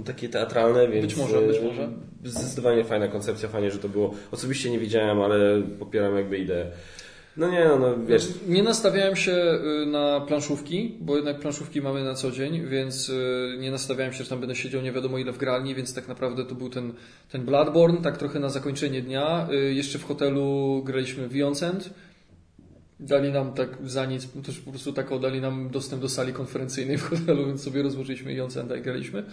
takie 0.05 0.29
teatralne, 0.29 0.89
więc... 0.89 1.07
Być 1.07 1.17
może, 1.17 1.41
być 1.41 1.61
może. 1.61 1.89
Zdecydowanie 2.25 2.85
fajna 2.85 3.09
koncepcja, 3.09 3.49
fajnie, 3.49 3.71
że 3.71 3.79
to 3.79 3.89
było. 3.89 4.15
Osobiście 4.31 4.71
nie 4.71 4.79
widziałem, 4.79 5.21
ale 5.21 5.63
popieram 5.79 6.17
jakby 6.17 6.39
ideę. 6.39 6.67
No 7.39 7.51
nie, 7.51 7.65
no, 7.65 7.79
no 7.79 8.07
wiesz. 8.07 8.29
Nie 8.49 8.63
nastawiałem 8.63 9.17
się 9.17 9.33
y, 9.83 9.87
na 9.87 10.21
planszówki, 10.21 10.95
bo 11.01 11.17
jednak 11.17 11.41
planszówki 11.41 11.83
mamy 11.83 12.05
na 12.05 12.15
co 12.15 12.31
dzień, 12.31 12.67
więc 12.67 13.09
y, 13.09 13.57
nie 13.61 13.71
nastawiałem 13.71 14.13
się, 14.13 14.25
że 14.25 14.31
tam 14.31 14.41
będę 14.41 14.57
siedział 14.57 14.83
nie 14.83 14.93
wiadomo 14.93 15.19
ile 15.19 15.33
w 15.33 15.39
gralni, 15.39 15.75
więc 15.75 15.95
tak 15.95 16.09
naprawdę 16.09 16.45
to 16.45 16.55
był 16.55 16.69
ten, 16.69 16.93
ten 17.33 17.45
Bloodborne, 17.45 18.03
tak 18.03 18.17
trochę 18.17 18.41
na 18.41 18.49
zakończenie 18.49 19.03
dnia. 19.03 19.49
Y, 19.53 19.75
jeszcze 19.75 19.99
w 19.99 20.05
hotelu 20.05 20.83
graliśmy 20.87 21.29
w 21.29 21.37
Yoncent 21.37 21.91
Dali 23.01 23.33
nam 23.33 23.53
tak 23.53 23.79
za 23.85 24.07
nic, 24.07 24.29
też 24.47 24.59
po 24.59 24.71
prostu 24.71 24.93
tak 24.93 25.21
dali 25.21 25.41
nam 25.41 25.71
dostęp 25.71 26.03
do 26.03 26.09
sali 26.09 26.33
konferencyjnej 26.33 26.99
w 26.99 27.03
hotelu, 27.03 27.47
więc 27.47 27.63
sobie 27.63 27.83
rozłożyliśmy 27.83 28.35
Joncenda 28.35 28.77
i 28.77 28.83
graliśmy. 28.83 29.25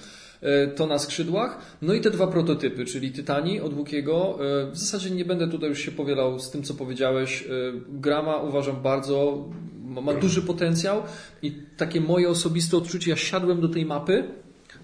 E, 0.41 0.67
to 0.67 0.87
na 0.87 0.99
skrzydłach. 0.99 1.77
No 1.81 1.93
i 1.93 2.01
te 2.01 2.11
dwa 2.11 2.27
prototypy, 2.27 2.85
czyli 2.85 3.11
Tytani 3.11 3.61
od 3.61 3.77
Łukiego. 3.77 4.37
E, 4.67 4.71
w 4.71 4.77
zasadzie 4.77 5.11
nie 5.11 5.25
będę 5.25 5.47
tutaj 5.47 5.69
już 5.69 5.79
się 5.79 5.91
powielał 5.91 6.39
z 6.39 6.51
tym, 6.51 6.63
co 6.63 6.73
powiedziałeś. 6.73 7.41
E, 7.41 7.47
Grama 7.89 8.37
uważam 8.37 8.81
bardzo, 8.81 9.45
ma 9.83 10.13
duży 10.13 10.41
potencjał 10.41 11.03
i 11.41 11.51
takie 11.77 12.01
moje 12.01 12.29
osobiste 12.29 12.77
odczucie, 12.77 13.11
ja 13.11 13.17
siadłem 13.17 13.61
do 13.61 13.69
tej 13.69 13.85
mapy, 13.85 14.23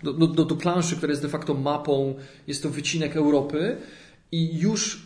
do, 0.03 0.13
do, 0.13 0.45
do 0.45 0.55
planszy, 0.55 0.95
która 0.95 1.09
jest 1.09 1.21
de 1.21 1.29
facto 1.29 1.53
mapą, 1.53 2.15
jest 2.47 2.63
to 2.63 2.69
wycinek 2.69 3.15
Europy 3.15 3.77
i 4.31 4.59
już 4.59 5.01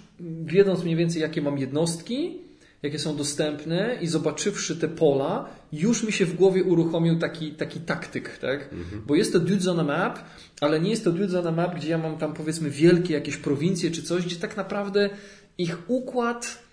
wiedząc 0.45 0.83
mniej 0.83 0.95
więcej, 0.95 1.21
jakie 1.21 1.41
mam 1.41 1.57
jednostki, 1.57 2.44
jakie 2.85 2.99
są 2.99 3.15
dostępne 3.17 3.97
i 4.01 4.07
zobaczywszy 4.07 4.75
te 4.75 4.87
pola, 4.87 5.49
już 5.71 6.03
mi 6.03 6.11
się 6.11 6.25
w 6.25 6.35
głowie 6.35 6.63
uruchomił 6.63 7.19
taki, 7.19 7.51
taki 7.51 7.79
taktyk, 7.79 8.37
tak? 8.37 8.63
Mhm. 8.73 9.01
Bo 9.07 9.15
jest 9.15 9.33
to 9.33 9.39
dudes 9.39 9.67
on 9.67 9.79
a 9.79 9.83
map, 9.83 10.19
ale 10.61 10.79
nie 10.79 10.89
jest 10.89 11.03
to 11.03 11.11
dudes 11.11 11.35
on 11.35 11.47
a 11.47 11.51
map, 11.51 11.75
gdzie 11.75 11.89
ja 11.89 11.97
mam 11.97 12.17
tam 12.17 12.33
powiedzmy 12.33 12.69
wielkie 12.69 13.13
jakieś 13.13 13.37
prowincje 13.37 13.91
czy 13.91 14.03
coś, 14.03 14.25
gdzie 14.25 14.35
tak 14.35 14.57
naprawdę 14.57 15.09
ich 15.57 15.77
układ 15.87 16.63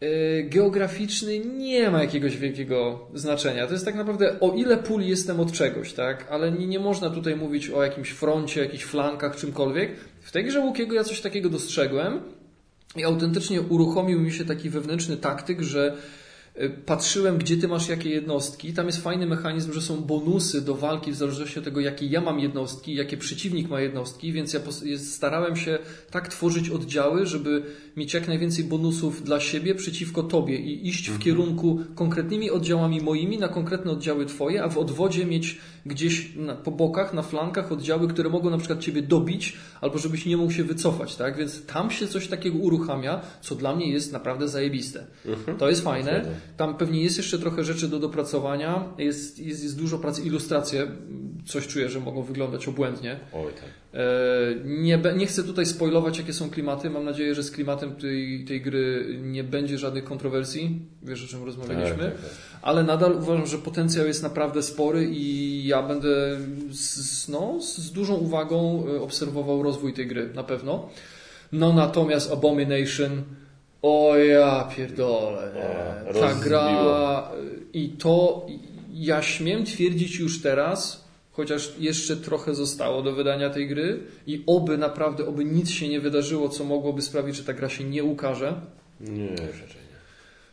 yy, 0.00 0.08
geograficzny 0.44 1.38
nie 1.38 1.90
ma 1.90 2.02
jakiegoś 2.02 2.36
wielkiego 2.36 3.08
znaczenia. 3.14 3.66
To 3.66 3.72
jest 3.72 3.84
tak 3.84 3.94
naprawdę 3.94 4.40
o 4.40 4.54
ile 4.54 4.76
pól 4.76 5.02
jestem 5.02 5.40
od 5.40 5.52
czegoś, 5.52 5.92
tak? 5.92 6.26
Ale 6.30 6.52
nie, 6.52 6.66
nie 6.66 6.78
można 6.78 7.10
tutaj 7.10 7.36
mówić 7.36 7.70
o 7.70 7.82
jakimś 7.82 8.10
froncie, 8.10 8.60
jakichś 8.60 8.84
flankach, 8.84 9.36
czymkolwiek. 9.36 9.90
W 10.20 10.32
tej 10.32 10.44
grze 10.44 10.60
Łukiego 10.60 10.94
ja 10.94 11.04
coś 11.04 11.20
takiego 11.20 11.48
dostrzegłem, 11.48 12.20
I 12.96 13.04
autentycznie 13.04 13.60
uruchomił 13.60 14.20
mi 14.20 14.32
się 14.32 14.44
taki 14.44 14.70
wewnętrzny 14.70 15.16
taktyk, 15.16 15.62
że 15.62 15.96
patrzyłem, 16.68 17.38
gdzie 17.38 17.56
ty 17.56 17.68
masz 17.68 17.88
jakie 17.88 18.10
jednostki. 18.10 18.72
Tam 18.72 18.86
jest 18.86 19.02
fajny 19.02 19.26
mechanizm, 19.26 19.72
że 19.72 19.80
są 19.80 20.00
bonusy 20.00 20.60
do 20.60 20.74
walki 20.74 21.12
w 21.12 21.14
zależności 21.14 21.58
od 21.58 21.64
tego, 21.64 21.80
jakie 21.80 22.06
ja 22.06 22.20
mam 22.20 22.40
jednostki, 22.40 22.94
jakie 22.94 23.16
przeciwnik 23.16 23.68
ma 23.68 23.80
jednostki, 23.80 24.32
więc 24.32 24.52
ja 24.52 24.60
starałem 24.98 25.56
się 25.56 25.78
tak 26.10 26.28
tworzyć 26.28 26.70
oddziały, 26.70 27.26
żeby 27.26 27.62
mieć 27.96 28.14
jak 28.14 28.28
najwięcej 28.28 28.64
bonusów 28.64 29.24
dla 29.24 29.40
siebie 29.40 29.74
przeciwko 29.74 30.22
tobie 30.22 30.56
i 30.56 30.88
iść 30.88 31.10
w 31.10 31.18
kierunku 31.18 31.80
konkretnymi 31.94 32.50
oddziałami 32.50 33.00
moimi 33.00 33.38
na 33.38 33.48
konkretne 33.48 33.90
oddziały 33.90 34.26
twoje, 34.26 34.64
a 34.64 34.68
w 34.68 34.78
odwodzie 34.78 35.26
mieć 35.26 35.58
gdzieś 35.86 36.36
na, 36.36 36.54
po 36.54 36.70
bokach, 36.70 37.14
na 37.14 37.22
flankach 37.22 37.72
oddziały, 37.72 38.08
które 38.08 38.30
mogą 38.30 38.50
na 38.50 38.58
przykład 38.58 38.80
ciebie 38.80 39.02
dobić, 39.02 39.56
albo 39.80 39.98
żebyś 39.98 40.26
nie 40.26 40.36
mógł 40.36 40.52
się 40.52 40.64
wycofać, 40.64 41.16
tak? 41.16 41.36
Więc 41.36 41.66
tam 41.66 41.90
się 41.90 42.08
coś 42.08 42.28
takiego 42.28 42.58
uruchamia, 42.58 43.20
co 43.40 43.54
dla 43.54 43.76
mnie 43.76 43.92
jest 43.92 44.12
naprawdę 44.12 44.48
zajebiste. 44.48 45.06
To 45.58 45.68
jest 45.68 45.84
fajne. 45.84 46.24
Tam 46.56 46.76
pewnie 46.76 47.02
jest 47.02 47.16
jeszcze 47.16 47.38
trochę 47.38 47.64
rzeczy 47.64 47.88
do 47.88 47.98
dopracowania. 47.98 48.84
Jest, 48.98 49.38
jest, 49.38 49.62
jest 49.62 49.78
dużo 49.78 49.98
pracy, 49.98 50.22
ilustracje. 50.22 50.86
Coś 51.46 51.66
czuję, 51.66 51.88
że 51.88 52.00
mogą 52.00 52.22
wyglądać 52.22 52.68
obłędnie. 52.68 53.20
Oj 53.32 53.52
tak. 53.52 53.64
E, 53.94 54.00
Nie, 54.64 54.98
nie 55.16 55.26
chcę 55.26 55.44
tutaj 55.44 55.66
spoilować, 55.66 56.18
jakie 56.18 56.32
są 56.32 56.50
klimaty. 56.50 56.90
Mam 56.90 57.04
nadzieję, 57.04 57.34
że 57.34 57.42
z 57.42 57.50
klimatem 57.50 57.96
tej, 57.96 58.44
tej 58.44 58.60
gry 58.60 59.16
nie 59.22 59.44
będzie 59.44 59.78
żadnych 59.78 60.04
kontrowersji. 60.04 60.78
Wiesz, 61.02 61.24
o 61.24 61.28
czym 61.28 61.44
rozmawialiśmy. 61.44 61.96
Tak, 62.04 62.12
tak, 62.12 62.20
tak. 62.22 62.30
Ale 62.62 62.82
nadal 62.84 63.12
uważam, 63.12 63.46
że 63.46 63.58
potencjał 63.58 64.06
jest 64.06 64.22
naprawdę 64.22 64.62
spory 64.62 65.08
i 65.12 65.66
ja 65.66 65.82
będę 65.82 66.38
z, 66.70 66.96
z- 66.96 67.28
no, 67.28 67.58
z 67.60 67.90
dużą 67.92 68.14
uwagą 68.14 68.84
e, 68.96 69.00
obserwował 69.00 69.62
rozwój 69.62 69.92
tej 69.92 70.06
gry, 70.06 70.30
na 70.34 70.44
pewno. 70.44 70.88
No 71.52 71.72
natomiast 71.72 72.32
Abomination, 72.32 73.22
o 73.82 74.16
ja 74.16 74.68
pierdolę, 74.76 75.52
nie. 75.54 76.12
ta 76.12 76.20
rozbiło. 76.20 76.44
gra 76.44 77.30
e, 77.32 77.78
i 77.78 77.88
to 77.88 78.46
ja 78.92 79.22
śmiem 79.22 79.64
twierdzić 79.64 80.18
już 80.18 80.42
teraz, 80.42 81.04
chociaż 81.30 81.74
jeszcze 81.78 82.16
trochę 82.16 82.54
zostało 82.54 83.02
do 83.02 83.12
wydania 83.12 83.50
tej 83.50 83.68
gry 83.68 84.00
i 84.26 84.42
oby 84.46 84.78
naprawdę, 84.78 85.26
oby 85.26 85.44
nic 85.44 85.70
się 85.70 85.88
nie 85.88 86.00
wydarzyło, 86.00 86.48
co 86.48 86.64
mogłoby 86.64 87.02
sprawić, 87.02 87.36
że 87.36 87.44
ta 87.44 87.52
gra 87.52 87.68
się 87.68 87.84
nie 87.84 88.04
ukaże. 88.04 88.60
Nie, 89.00 89.28
raczej 89.28 89.46
nie. 89.74 89.90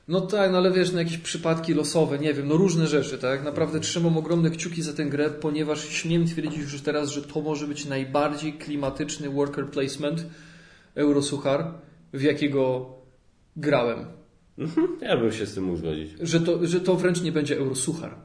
No 0.07 0.21
tak, 0.21 0.51
no 0.51 0.57
ale 0.57 0.71
wiesz, 0.71 0.91
no 0.91 0.99
jakieś 0.99 1.17
przypadki 1.17 1.73
losowe, 1.73 2.19
nie 2.19 2.33
wiem, 2.33 2.47
no 2.47 2.57
różne 2.57 2.87
rzeczy, 2.87 3.17
tak? 3.17 3.43
Naprawdę 3.43 3.79
trzymam 3.79 4.17
ogromne 4.17 4.49
kciuki 4.49 4.81
za 4.81 4.93
tę 4.93 5.05
grę, 5.05 5.29
ponieważ 5.29 5.89
śmiem 5.89 6.27
twierdzić 6.27 6.57
już 6.57 6.81
teraz, 6.81 7.09
że 7.09 7.21
to 7.21 7.41
może 7.41 7.67
być 7.67 7.85
najbardziej 7.85 8.53
klimatyczny 8.53 9.29
worker 9.29 9.67
placement 9.67 10.25
Eurosuchar, 10.95 11.73
w 12.13 12.21
jakiego 12.21 12.96
grałem. 13.57 14.05
Ja 15.01 15.17
bym 15.17 15.31
się 15.31 15.45
z 15.45 15.53
tym 15.53 15.63
mógł 15.63 15.77
zgodzić. 15.77 16.11
Że 16.19 16.39
to, 16.39 16.67
że 16.67 16.81
to 16.81 16.95
wręcz 16.95 17.21
nie 17.21 17.31
będzie 17.31 17.57
Eurosuchar. 17.57 18.15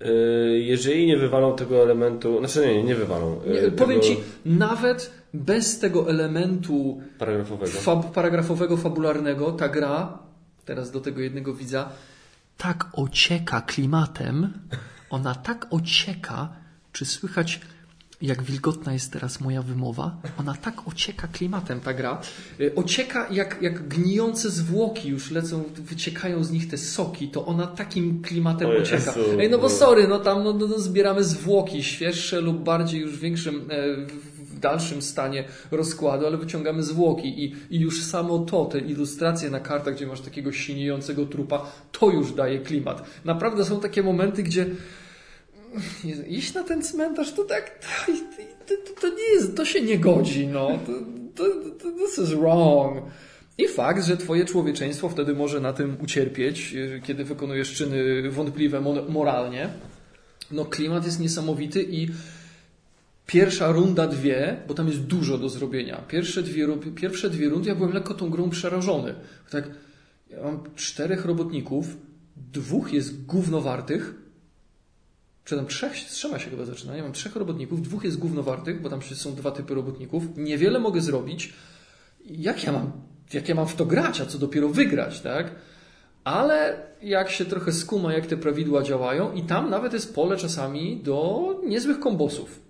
Yy, 0.00 0.60
Jeżeli 0.60 1.06
nie 1.06 1.16
wywalą 1.16 1.56
tego 1.56 1.82
elementu, 1.82 2.38
znaczy 2.38 2.66
nie, 2.66 2.74
nie, 2.74 2.84
nie 2.84 2.94
wywalą. 2.94 3.40
Nie, 3.46 3.52
yy, 3.52 3.70
powiem 3.70 4.00
tego 4.00 4.14
Ci, 4.14 4.20
nawet 4.46 5.10
bez 5.34 5.78
tego 5.78 6.10
elementu 6.10 7.00
Paragrafowego. 7.18 7.72
fab, 7.72 8.12
paragrafowego, 8.12 8.76
fabularnego, 8.76 9.52
ta 9.52 9.68
gra, 9.68 10.18
teraz 10.64 10.90
do 10.90 11.00
tego 11.00 11.20
jednego 11.20 11.54
widza, 11.54 11.88
tak 12.56 12.86
ocieka 12.92 13.60
klimatem, 13.60 14.52
ona 15.10 15.34
tak 15.34 15.66
ocieka, 15.70 16.52
czy 16.92 17.04
słychać 17.04 17.60
jak 18.22 18.42
wilgotna 18.42 18.92
jest 18.92 19.12
teraz 19.12 19.40
moja 19.40 19.62
wymowa, 19.62 20.16
ona 20.38 20.54
tak 20.54 20.88
ocieka 20.88 21.28
klimatem 21.28 21.80
ta 21.80 21.94
gra, 21.94 22.20
Y, 22.60 22.74
ocieka 22.74 23.26
jak, 23.30 23.58
jak 23.62 23.88
gnijące 23.88 24.50
zwłoki 24.50 25.08
już 25.08 25.30
lecą, 25.30 25.62
wyciekają 25.76 26.44
z 26.44 26.50
nich 26.50 26.68
te 26.68 26.78
soki, 26.78 27.28
to 27.28 27.46
ona 27.46 27.66
takim 27.66 28.22
klimatem 28.22 28.70
O 28.70 28.72
ocieka. 28.72 28.96
Jezu, 29.16 29.40
Ej, 29.40 29.50
no 29.50 29.58
bo 29.58 29.68
sorry, 29.68 30.08
no 30.08 30.18
tam 30.18 30.44
no, 30.44 30.52
no, 30.52 30.66
no 30.66 30.78
zbieramy 30.78 31.24
zwłoki, 31.24 31.82
świeższe 31.82 32.40
lub 32.40 32.62
bardziej 32.64 33.00
już 33.00 33.18
większym, 33.18 33.56
e, 33.70 33.96
w- 34.06 34.40
w 34.50 34.58
dalszym 34.60 35.02
stanie 35.02 35.44
rozkładu, 35.70 36.26
ale 36.26 36.36
wyciągamy 36.36 36.82
zwłoki 36.82 37.44
i, 37.44 37.54
i 37.70 37.80
już 37.80 38.02
samo 38.02 38.38
to, 38.38 38.64
te 38.64 38.78
ilustracje 38.78 39.50
na 39.50 39.60
kartach, 39.60 39.94
gdzie 39.94 40.06
masz 40.06 40.20
takiego 40.20 40.52
siniejącego 40.52 41.26
trupa, 41.26 41.66
to 41.92 42.10
już 42.10 42.32
daje 42.32 42.58
klimat. 42.58 43.06
Naprawdę 43.24 43.64
są 43.64 43.80
takie 43.80 44.02
momenty, 44.02 44.42
gdzie 44.42 44.66
Iść 46.28 46.54
na 46.54 46.62
ten 46.64 46.82
cmentarz 46.82 47.32
to 47.32 47.44
tak, 47.44 47.78
to, 48.66 48.74
to, 48.86 49.00
to 49.00 49.08
nie 49.08 49.24
jest, 49.34 49.56
to 49.56 49.64
się 49.64 49.82
nie 49.82 49.98
godzi, 49.98 50.46
no. 50.46 50.78
To, 50.86 50.92
to, 51.34 51.44
to, 51.78 51.90
this 51.92 52.18
is 52.18 52.34
wrong. 52.34 53.02
I 53.58 53.68
fakt, 53.68 54.04
że 54.04 54.16
twoje 54.16 54.44
człowieczeństwo 54.44 55.08
wtedy 55.08 55.34
może 55.34 55.60
na 55.60 55.72
tym 55.72 55.96
ucierpieć, 56.02 56.74
y, 56.74 57.00
kiedy 57.04 57.24
wykonujesz 57.24 57.72
czyny 57.72 58.30
wątpliwe 58.30 58.80
mo- 58.80 59.02
moralnie. 59.08 59.68
No 60.50 60.64
klimat 60.64 61.04
jest 61.04 61.20
niesamowity 61.20 61.82
i 61.82 62.08
pierwsza 63.26 63.72
runda 63.72 64.06
dwie, 64.06 64.56
bo 64.68 64.74
tam 64.74 64.86
jest 64.88 65.00
dużo 65.00 65.38
do 65.38 65.48
zrobienia. 65.48 66.02
Pierwsze 66.08 66.42
dwie, 66.42 66.68
pierwsze 66.96 67.30
dwie 67.30 67.48
rundy 67.48 67.68
ja 67.68 67.74
byłem 67.74 67.92
lekko 67.92 68.14
tą 68.14 68.30
grą 68.30 68.50
przerażony. 68.50 69.14
Tak, 69.50 69.70
ja 70.30 70.42
mam 70.42 70.60
czterech 70.76 71.24
robotników, 71.24 71.96
dwóch 72.52 72.92
jest 72.92 73.24
gównowartych, 73.26 74.14
czy 75.50 75.56
tam 75.56 75.66
trzech, 75.66 75.98
z 75.98 76.12
trzema 76.12 76.38
się 76.38 76.50
chyba 76.50 76.64
zaczyna. 76.64 76.96
Ja 76.96 77.02
mam 77.02 77.12
trzech 77.12 77.36
robotników, 77.36 77.82
dwóch 77.82 78.04
jest 78.04 78.18
gównowartych, 78.18 78.82
bo 78.82 78.90
tam 78.90 79.02
są 79.02 79.34
dwa 79.34 79.50
typy 79.50 79.74
robotników. 79.74 80.22
Niewiele 80.36 80.78
mogę 80.78 81.00
zrobić. 81.00 81.52
Jak 82.24 82.64
ja 82.64 82.72
mam, 82.72 82.92
jak 83.32 83.48
ja 83.48 83.54
mam 83.54 83.66
w 83.66 83.74
to 83.74 83.86
grać, 83.86 84.20
a 84.20 84.26
co 84.26 84.38
dopiero 84.38 84.68
wygrać, 84.68 85.20
tak? 85.20 85.54
Ale 86.24 86.82
jak 87.02 87.30
się 87.30 87.44
trochę 87.44 87.72
skuma, 87.72 88.12
jak 88.12 88.26
te 88.26 88.36
prawidła 88.36 88.82
działają, 88.82 89.32
i 89.32 89.42
tam 89.42 89.70
nawet 89.70 89.92
jest 89.92 90.14
pole 90.14 90.36
czasami 90.36 90.96
do 90.96 91.46
niezłych 91.66 92.00
kombosów. 92.00 92.60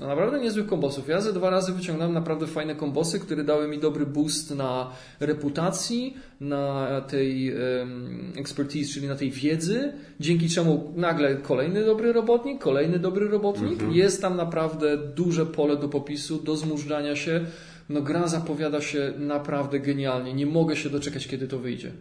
No 0.00 0.06
naprawdę 0.06 0.40
niezłych 0.40 0.66
kombosów. 0.66 1.08
Ja 1.08 1.20
ze 1.20 1.32
dwa 1.32 1.50
razy 1.50 1.72
wyciągnąłem 1.72 2.14
naprawdę 2.14 2.46
fajne 2.46 2.74
kombosy, 2.74 3.20
które 3.20 3.44
dały 3.44 3.68
mi 3.68 3.78
dobry 3.78 4.06
boost 4.06 4.54
na 4.54 4.90
reputacji, 5.20 6.16
na 6.40 7.00
tej 7.00 7.54
um, 7.54 8.32
expertise, 8.36 8.94
czyli 8.94 9.08
na 9.08 9.14
tej 9.14 9.30
wiedzy, 9.30 9.92
dzięki 10.20 10.48
czemu 10.48 10.92
nagle 10.96 11.36
kolejny 11.36 11.84
dobry 11.84 12.12
robotnik, 12.12 12.62
kolejny 12.62 12.98
dobry 12.98 13.28
robotnik. 13.28 13.82
Jest 13.90 14.22
tam 14.22 14.36
naprawdę 14.36 14.96
duże 14.96 15.46
pole 15.46 15.76
do 15.76 15.88
popisu, 15.88 16.42
do 16.42 16.56
zmużdżania 16.56 17.16
się. 17.16 17.44
No 17.88 18.02
gra 18.02 18.28
zapowiada 18.28 18.80
się 18.80 19.12
naprawdę 19.18 19.80
genialnie. 19.80 20.34
Nie 20.34 20.46
mogę 20.46 20.76
się 20.76 20.90
doczekać, 20.90 21.28
kiedy 21.28 21.48
to 21.48 21.58
wyjdzie. 21.58 21.92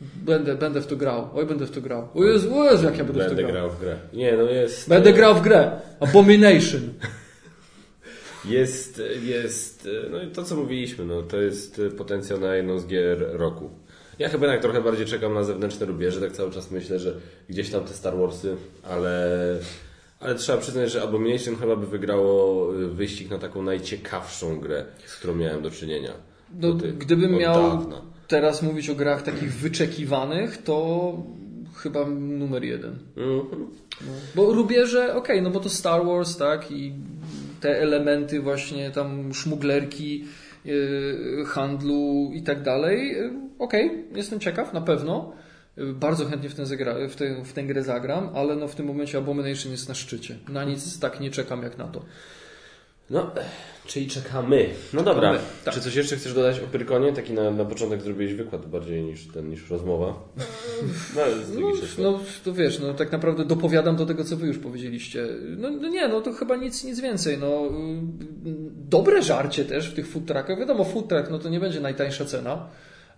Będę, 0.00 0.54
będę 0.54 0.80
w 0.80 0.86
to 0.86 0.96
grał. 0.96 1.28
Oj, 1.34 1.46
będę 1.46 1.66
w 1.66 1.70
to 1.70 1.80
grał. 1.80 2.08
O 2.14 2.24
Jezu, 2.24 2.54
o 2.58 2.70
Jezu 2.70 2.84
jak 2.84 2.98
ja 2.98 3.04
będę, 3.04 3.20
w 3.20 3.28
to 3.28 3.28
Będę 3.34 3.42
grał. 3.42 3.52
grał 3.52 3.70
w 3.70 3.80
grę. 3.80 3.96
Nie, 4.12 4.36
no 4.36 4.42
jest. 4.42 4.88
Będę 4.88 5.12
grał 5.12 5.34
w 5.34 5.42
grę. 5.42 5.80
Abomination. 6.00 6.80
Jest, 8.44 9.02
jest, 9.22 9.88
no 10.10 10.22
i 10.22 10.26
to 10.26 10.44
co 10.44 10.56
mówiliśmy, 10.56 11.04
no 11.04 11.22
to 11.22 11.40
jest 11.40 11.80
potencjał 11.98 12.40
na 12.40 12.54
jedną 12.56 12.78
z 12.78 12.86
gier 12.86 13.26
roku. 13.32 13.70
Ja 14.18 14.28
chyba 14.28 14.46
jednak 14.46 14.62
trochę 14.62 14.82
bardziej 14.82 15.06
czekam 15.06 15.34
na 15.34 15.44
zewnętrzne 15.44 15.86
rubieże, 15.86 16.20
tak 16.20 16.32
cały 16.32 16.50
czas 16.50 16.70
myślę, 16.70 16.98
że 16.98 17.14
gdzieś 17.48 17.70
tam 17.70 17.84
te 17.84 17.94
Star 17.94 18.16
Warsy, 18.16 18.56
ale, 18.82 19.28
ale 20.20 20.34
trzeba 20.34 20.58
przyznać, 20.58 20.92
że 20.92 21.02
Abomination 21.02 21.56
chyba 21.56 21.76
by 21.76 21.86
wygrało 21.86 22.66
wyścig 22.72 23.30
na 23.30 23.38
taką 23.38 23.62
najciekawszą 23.62 24.60
grę, 24.60 24.84
z 25.06 25.16
którą 25.16 25.34
miałem 25.34 25.62
do 25.62 25.70
czynienia. 25.70 26.12
No, 26.60 26.74
gdybym 26.74 27.32
miał 27.36 27.54
dawna. 27.76 28.02
Teraz 28.28 28.62
mówić 28.62 28.90
o 28.90 28.94
grach 28.94 29.22
takich 29.22 29.52
wyczekiwanych, 29.52 30.62
to 30.62 31.12
chyba 31.74 32.06
numer 32.06 32.64
jeden. 32.64 32.98
Mhm. 33.16 33.66
Bo 34.34 34.52
rubieże, 34.52 35.14
okej, 35.14 35.42
no 35.42 35.50
bo 35.50 35.60
to 35.60 35.68
Star 35.68 36.06
Wars, 36.06 36.36
tak, 36.36 36.70
i 36.70 36.92
te 37.60 37.80
elementy 37.80 38.40
właśnie 38.40 38.90
tam 38.90 39.34
szmuglerki, 39.34 40.24
yy, 40.64 41.44
handlu 41.46 42.30
i 42.34 42.42
tak 42.42 42.62
dalej. 42.62 43.08
Yy, 43.08 43.46
Okej, 43.58 44.04
jestem 44.14 44.40
ciekaw, 44.40 44.72
na 44.72 44.80
pewno. 44.80 45.32
Yy, 45.76 45.92
Bardzo 45.92 46.24
chętnie 46.26 46.48
w 46.48 46.54
tę, 46.54 46.62
zagra- 46.62 47.08
w, 47.08 47.48
w 47.48 47.52
tę 47.52 47.62
grę 47.62 47.82
zagram, 47.82 48.30
ale 48.34 48.56
no 48.56 48.68
w 48.68 48.74
tym 48.74 48.86
momencie 48.86 49.18
Abomination 49.18 49.72
jest 49.72 49.88
na 49.88 49.94
szczycie. 49.94 50.36
Na 50.48 50.64
nic 50.64 50.98
tak 50.98 51.20
nie 51.20 51.30
czekam 51.30 51.62
jak 51.62 51.78
na 51.78 51.88
to. 51.88 52.04
No, 53.10 53.30
czyli 53.86 54.06
czekamy. 54.08 54.68
No 54.92 55.02
dobra. 55.02 55.30
Czekamy, 55.32 55.48
tak. 55.64 55.74
Czy 55.74 55.80
coś 55.80 55.94
jeszcze 55.94 56.16
chcesz 56.16 56.34
dodać 56.34 56.60
o 56.60 56.66
Pyrkonie? 56.66 57.12
Taki 57.12 57.32
na, 57.32 57.50
na 57.50 57.64
początek 57.64 58.02
zrobiłeś 58.02 58.34
wykład 58.34 58.66
bardziej 58.66 59.02
niż 59.02 59.26
ten, 59.26 59.48
niż 59.48 59.70
rozmowa. 59.70 60.14
No, 61.16 61.22
ale 61.22 61.44
z 61.44 61.48
No, 61.50 61.56
drugiej 61.56 61.88
strony. 61.88 62.10
no 62.10 62.20
to 62.44 62.52
wiesz, 62.52 62.78
no 62.78 62.94
tak 62.94 63.12
naprawdę 63.12 63.44
dopowiadam 63.44 63.96
do 63.96 64.06
tego, 64.06 64.24
co 64.24 64.36
wy 64.36 64.46
już 64.46 64.58
powiedzieliście. 64.58 65.26
No, 65.56 65.70
no 65.70 65.88
nie, 65.88 66.08
no 66.08 66.20
to 66.20 66.32
chyba 66.32 66.56
nic, 66.56 66.84
nic 66.84 67.00
więcej. 67.00 67.38
No, 67.38 67.62
dobre 68.88 69.22
żarcie 69.22 69.64
też 69.64 69.90
w 69.90 69.94
tych 69.94 70.08
food 70.08 70.26
truckach. 70.26 70.58
Wiadomo, 70.58 70.84
food 70.84 71.08
truck 71.08 71.30
no 71.30 71.38
to 71.38 71.48
nie 71.48 71.60
będzie 71.60 71.80
najtańsza 71.80 72.24
cena, 72.24 72.66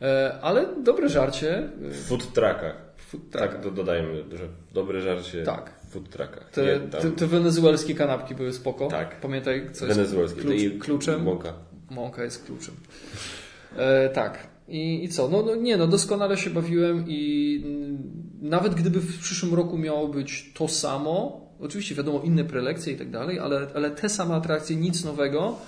e, 0.03 0.39
ale 0.43 0.67
dobre 0.83 1.09
żarcie. 1.09 1.69
W 1.81 2.07
food 2.09 2.23
truckach. 2.33 2.77
Food. 2.97 3.31
Tak, 3.31 3.63
to 3.63 3.71
dodajmy, 3.71 4.25
że 4.37 4.49
dobre 4.75 5.01
żarcie 5.01 5.43
Tak. 5.43 5.78
W 5.89 5.93
food 5.93 6.09
truckach. 6.11 6.51
Te, 6.51 6.65
Nie 6.65 6.89
tam 6.89 7.01
te, 7.01 7.11
te 7.11 7.27
wenezuelskie 7.27 7.95
kanapki 7.95 8.35
były 8.35 8.53
spoko. 8.53 8.89
Tak. 8.89 9.21
Pamiętaj, 9.21 9.69
co 9.73 9.87
jest 9.87 9.99
wenezuelskie. 9.99 10.41
klucz, 10.41 10.61
I 10.61 10.79
kluczem. 10.79 11.23
Mąka. 11.23 11.53
Mąka 11.91 12.25
jest 12.25 12.45
kluczem. 12.45 12.75
E, 13.77 14.09
tak. 14.09 14.47
I, 14.69 15.05
I 15.05 15.09
co? 15.09 15.29
No, 15.29 15.43
no 15.43 15.55
nie, 15.55 15.77
no 15.77 15.87
doskonale 15.87 16.37
się 16.37 16.51
bawiłem 16.51 17.05
i 17.09 17.65
nawet 18.41 18.75
gdyby 18.75 19.01
w 19.01 19.19
przyszłym 19.19 19.55
roku 19.55 19.79
miało 19.79 20.09
być 20.09 20.53
to 20.55 20.69
samo, 20.69 21.47
oczywiście 21.61 21.95
wiadomo 21.95 22.21
inne 22.23 22.45
prelekcje 22.45 22.93
i 22.93 22.97
tak 22.97 23.11
dalej, 23.11 23.39
ale, 23.39 23.67
ale 23.75 23.91
te 23.91 24.09
same 24.09 24.35
atrakcje, 24.35 24.77
nic 24.77 25.05
nowego, 25.05 25.59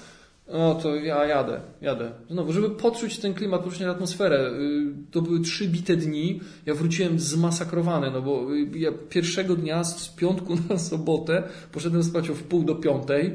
no 0.52 0.74
to 0.74 0.96
ja 0.96 1.26
jadę, 1.26 1.60
jadę. 1.80 2.12
Znowu, 2.30 2.52
żeby 2.52 2.70
poczuć 2.70 3.18
ten 3.18 3.34
klimat, 3.34 3.62
poczuć 3.62 3.82
atmosferę. 3.82 4.50
y, 4.50 5.10
To 5.10 5.22
były 5.22 5.40
trzy 5.40 5.68
bite 5.68 5.96
dni. 5.96 6.40
Ja 6.66 6.74
wróciłem 6.74 7.18
zmasakrowany, 7.18 8.10
no 8.10 8.22
bo 8.22 8.54
y, 8.54 8.78
ja 8.78 8.90
pierwszego 9.08 9.56
dnia 9.56 9.84
z 9.84 10.08
piątku 10.08 10.56
na 10.70 10.78
sobotę 10.78 11.42
poszedłem 11.72 12.04
spać 12.04 12.30
o 12.30 12.34
wpół 12.34 12.64
do 12.64 12.74
piątej. 12.74 13.26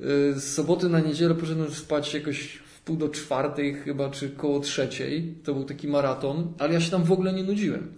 Y, 0.00 0.40
Z 0.40 0.54
soboty 0.54 0.88
na 0.88 1.00
niedzielę 1.00 1.34
poszedłem 1.34 1.70
spać 1.70 2.14
jakoś 2.14 2.40
w 2.56 2.80
pół 2.80 2.96
do 2.96 3.08
czwartej 3.08 3.74
chyba, 3.74 4.10
czy 4.10 4.30
koło 4.30 4.60
trzeciej. 4.60 5.34
To 5.44 5.54
był 5.54 5.64
taki 5.64 5.88
maraton, 5.88 6.52
ale 6.58 6.72
ja 6.72 6.80
się 6.80 6.90
tam 6.90 7.04
w 7.04 7.12
ogóle 7.12 7.32
nie 7.32 7.42
nudziłem. 7.42 7.92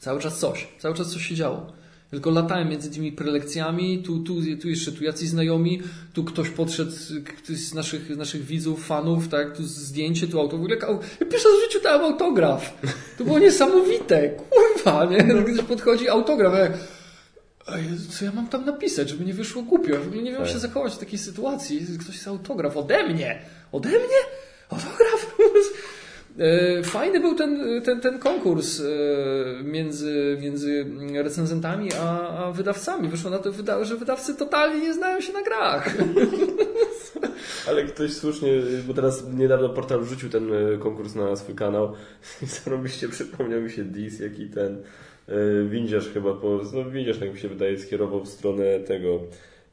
Cały 0.00 0.20
czas 0.20 0.38
coś, 0.38 0.68
cały 0.78 0.94
czas 0.94 1.12
coś 1.12 1.26
się 1.26 1.34
działo. 1.34 1.72
Tylko 2.14 2.30
latałem 2.30 2.68
między 2.68 2.90
tymi 2.90 3.12
prelekcjami, 3.12 4.02
tu, 4.02 4.18
tu, 4.18 4.34
tu 4.62 4.68
jeszcze 4.68 4.92
tu 4.92 5.04
jacyś 5.04 5.28
znajomi, 5.28 5.82
tu 6.12 6.24
ktoś 6.24 6.50
podszedł, 6.50 6.90
ktoś 7.38 7.56
z 7.56 7.74
naszych, 7.74 8.16
naszych 8.16 8.44
widzów, 8.44 8.86
fanów, 8.86 9.28
tak, 9.28 9.56
tu 9.56 9.62
zdjęcie, 9.64 10.26
tu 10.28 10.40
auto. 10.40 10.56
W 10.56 10.60
ogóle 10.60 10.76
au- 10.76 10.98
ja 11.20 11.26
pierwszy 11.26 11.48
raz 11.48 11.58
w 11.58 11.64
życiu 11.64 11.84
dałem 11.84 12.12
autograf. 12.12 12.78
To 13.18 13.24
było 13.24 13.38
niesamowite, 13.38 14.28
kurwa, 14.28 15.04
nie? 15.04 15.18
Ktoś 15.44 15.64
podchodzi, 15.68 16.08
autograf. 16.08 16.54
Ja, 16.58 16.68
a 17.66 17.78
Jezu, 17.78 18.12
co 18.12 18.24
ja 18.24 18.32
mam 18.32 18.48
tam 18.48 18.64
napisać, 18.64 19.08
żeby 19.08 19.24
nie 19.24 19.34
wyszło 19.34 19.62
głupio? 19.62 19.94
Ja 19.94 20.00
w 20.00 20.06
ogóle 20.06 20.22
nie 20.22 20.30
wiem, 20.30 20.40
jak 20.40 20.48
się 20.48 20.52
Tak. 20.52 20.62
zachować 20.62 20.94
w 20.94 20.98
takiej 20.98 21.18
sytuacji. 21.18 21.86
Ktoś 22.00 22.16
chce 22.18 22.30
autograf 22.30 22.76
ode 22.76 23.08
mnie. 23.08 23.42
Ode 23.72 23.88
mnie? 23.88 24.20
Autograf? 24.70 25.36
E, 26.38 26.82
Fajny 26.82 27.20
był 27.20 27.34
ten, 27.34 27.82
ten, 27.82 28.00
ten 28.00 28.18
konkurs 28.18 28.80
e, 28.80 28.84
między, 29.62 30.38
między 30.40 30.86
recenzentami 31.14 31.88
a, 31.92 32.28
a 32.28 32.52
wydawcami. 32.52 33.08
Wyszło 33.08 33.30
na 33.30 33.38
to, 33.38 33.52
że 33.84 33.96
wydawcy 33.96 34.34
totalnie 34.34 34.80
nie 34.80 34.94
znają 34.94 35.20
się 35.20 35.32
na 35.32 35.42
grach. 35.42 35.94
Ale 37.68 37.84
ktoś 37.84 38.12
słusznie, 38.12 38.48
bo 38.86 38.94
teraz 38.94 39.24
niedawno 39.34 39.68
portal 39.68 40.00
wrzucił 40.00 40.30
ten 40.30 40.50
e, 40.52 40.78
konkurs 40.78 41.14
na 41.14 41.36
swój 41.36 41.54
kanał 41.54 41.92
i 42.42 42.46
zarobiście 42.46 43.08
przypomniał 43.08 43.60
mi 43.60 43.70
się 43.70 43.84
Dis, 43.84 44.20
jaki 44.20 44.46
ten 44.46 44.82
windziarz 45.68 46.08
chyba, 46.08 46.34
po, 46.34 46.60
no 46.74 46.90
windziarz 46.90 47.18
tak 47.18 47.32
mi 47.32 47.38
się 47.38 47.48
wydaje 47.48 47.78
skierował 47.78 48.24
w 48.24 48.28
stronę 48.28 48.80
tego 48.80 49.20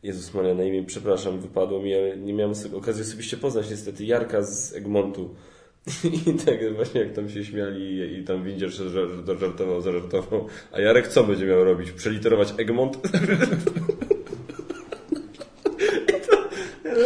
Jezus 0.04 0.34
Maria, 0.34 0.54
na 0.54 0.64
imię, 0.64 0.84
przepraszam, 0.88 1.40
wypadło 1.40 1.80
mi, 1.80 1.96
ale 1.96 2.18
nie 2.18 2.34
miałem 2.34 2.54
okazji 2.76 3.02
osobiście 3.02 3.38
poznać 3.38 3.70
niestety 3.70 4.06
Jarka 4.06 4.42
z 4.42 4.76
Egmontu. 4.76 5.36
I 6.28 6.34
tak 6.46 6.76
właśnie 6.76 7.02
jak 7.02 7.14
tam 7.14 7.30
się 7.30 7.46
śmiali 7.46 8.18
i, 8.20 8.24
tam 8.24 8.44
windziarz 8.44 8.74
żar- 8.80 9.26
zażartował, 9.26 9.82
zażartował. 9.82 10.48
A 10.72 10.82
Jarek 10.82 11.08
co 11.08 11.24
będzie 11.24 11.46
miał 11.46 11.64
robić? 11.64 11.92
Przeliterować 11.92 12.54
Egmont? 12.58 12.98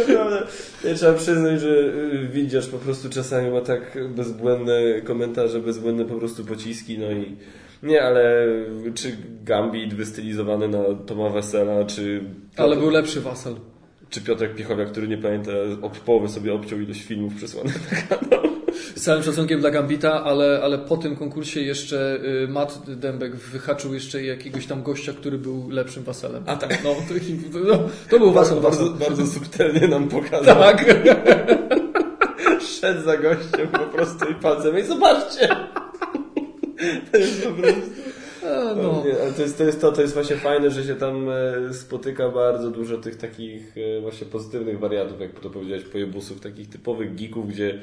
Naprawdę, 0.07 0.47
ja 0.83 0.93
trzeba 0.95 1.13
przyznać, 1.13 1.61
że 1.61 1.69
y, 1.69 2.27
widzisz 2.33 2.67
po 2.67 2.77
prostu 2.77 3.09
czasami 3.09 3.51
ma 3.51 3.61
tak 3.61 3.97
bezbłędne 4.15 5.01
komentarze, 5.01 5.59
bezbłędne 5.59 6.05
po 6.05 6.15
prostu 6.15 6.45
pociski, 6.45 6.97
no 6.99 7.11
i 7.11 7.35
nie, 7.83 8.03
ale 8.03 8.47
czy 8.95 9.17
Gambit 9.43 9.93
wystylizowany 9.93 10.67
na 10.67 10.83
Toma 11.05 11.29
Wesela, 11.29 11.83
czy 11.85 12.23
Ale 12.57 12.75
był 12.75 12.89
lepszy 12.89 13.21
wasal. 13.21 13.55
czy 14.09 14.21
Piotrek 14.21 14.55
Piechowiak, 14.55 14.91
który 14.91 15.07
nie 15.07 15.17
pamięta, 15.17 15.51
ob 15.81 15.99
połowę 15.99 16.29
sobie 16.29 16.53
obciął 16.53 16.79
ilość 16.79 17.03
filmów 17.03 17.35
przesłanych 17.35 17.91
na 17.91 18.17
kanał. 18.17 18.45
Z 18.95 19.01
całym 19.01 19.23
szacunkiem 19.23 19.59
dla 19.59 19.71
Gambita, 19.71 20.23
ale, 20.23 20.61
ale 20.63 20.77
po 20.77 20.97
tym 20.97 21.15
konkursie 21.15 21.61
jeszcze 21.61 22.19
y, 22.43 22.47
Matt 22.47 22.81
Dębek 22.87 23.35
wyhaczył 23.35 23.93
jeszcze 23.93 24.23
jakiegoś 24.23 24.65
tam 24.65 24.83
gościa, 24.83 25.13
który 25.13 25.37
był 25.37 25.69
lepszym 25.69 26.03
wasalem. 26.03 26.43
A 26.45 26.55
tak. 26.55 26.83
No, 26.83 26.95
to, 26.95 27.59
no, 27.59 27.89
to 28.09 28.19
był 28.19 28.31
wasal, 28.31 28.61
bardzo, 28.61 28.89
bardzo 28.89 29.27
subtelnie 29.27 29.87
nam 29.87 30.09
pokazał. 30.09 30.55
Tak. 30.55 30.85
Szedł 32.79 33.01
za 33.01 33.17
gościem 33.17 33.67
po 33.71 33.97
prostu 33.97 34.29
i 34.31 34.35
palcem 34.35 34.79
i 34.79 34.83
zobaczcie! 34.83 35.49
To 37.11 37.17
jest 37.17 37.47
po 37.47 37.51
prostu... 37.51 37.91
No. 38.75 39.03
Nie, 39.05 39.21
ale 39.21 39.31
to 39.31 39.41
jest, 39.41 39.57
to 39.57 39.63
jest 39.63 39.81
to, 39.81 39.91
to 39.91 40.01
jest 40.01 40.13
właśnie 40.13 40.35
fajne, 40.35 40.71
że 40.71 40.83
się 40.83 40.95
tam 40.95 41.29
e, 41.29 41.73
spotyka 41.73 42.29
bardzo 42.29 42.71
dużo 42.71 42.97
tych 42.97 43.15
takich 43.15 43.75
e, 43.77 44.01
właśnie 44.01 44.27
pozytywnych 44.27 44.79
wariantów, 44.79 45.21
jak 45.21 45.39
to 45.39 45.49
powiedziałeś, 45.49 45.83
pojebusów, 45.83 46.39
takich 46.39 46.69
typowych 46.69 47.15
geeków, 47.15 47.49
gdzie 47.49 47.79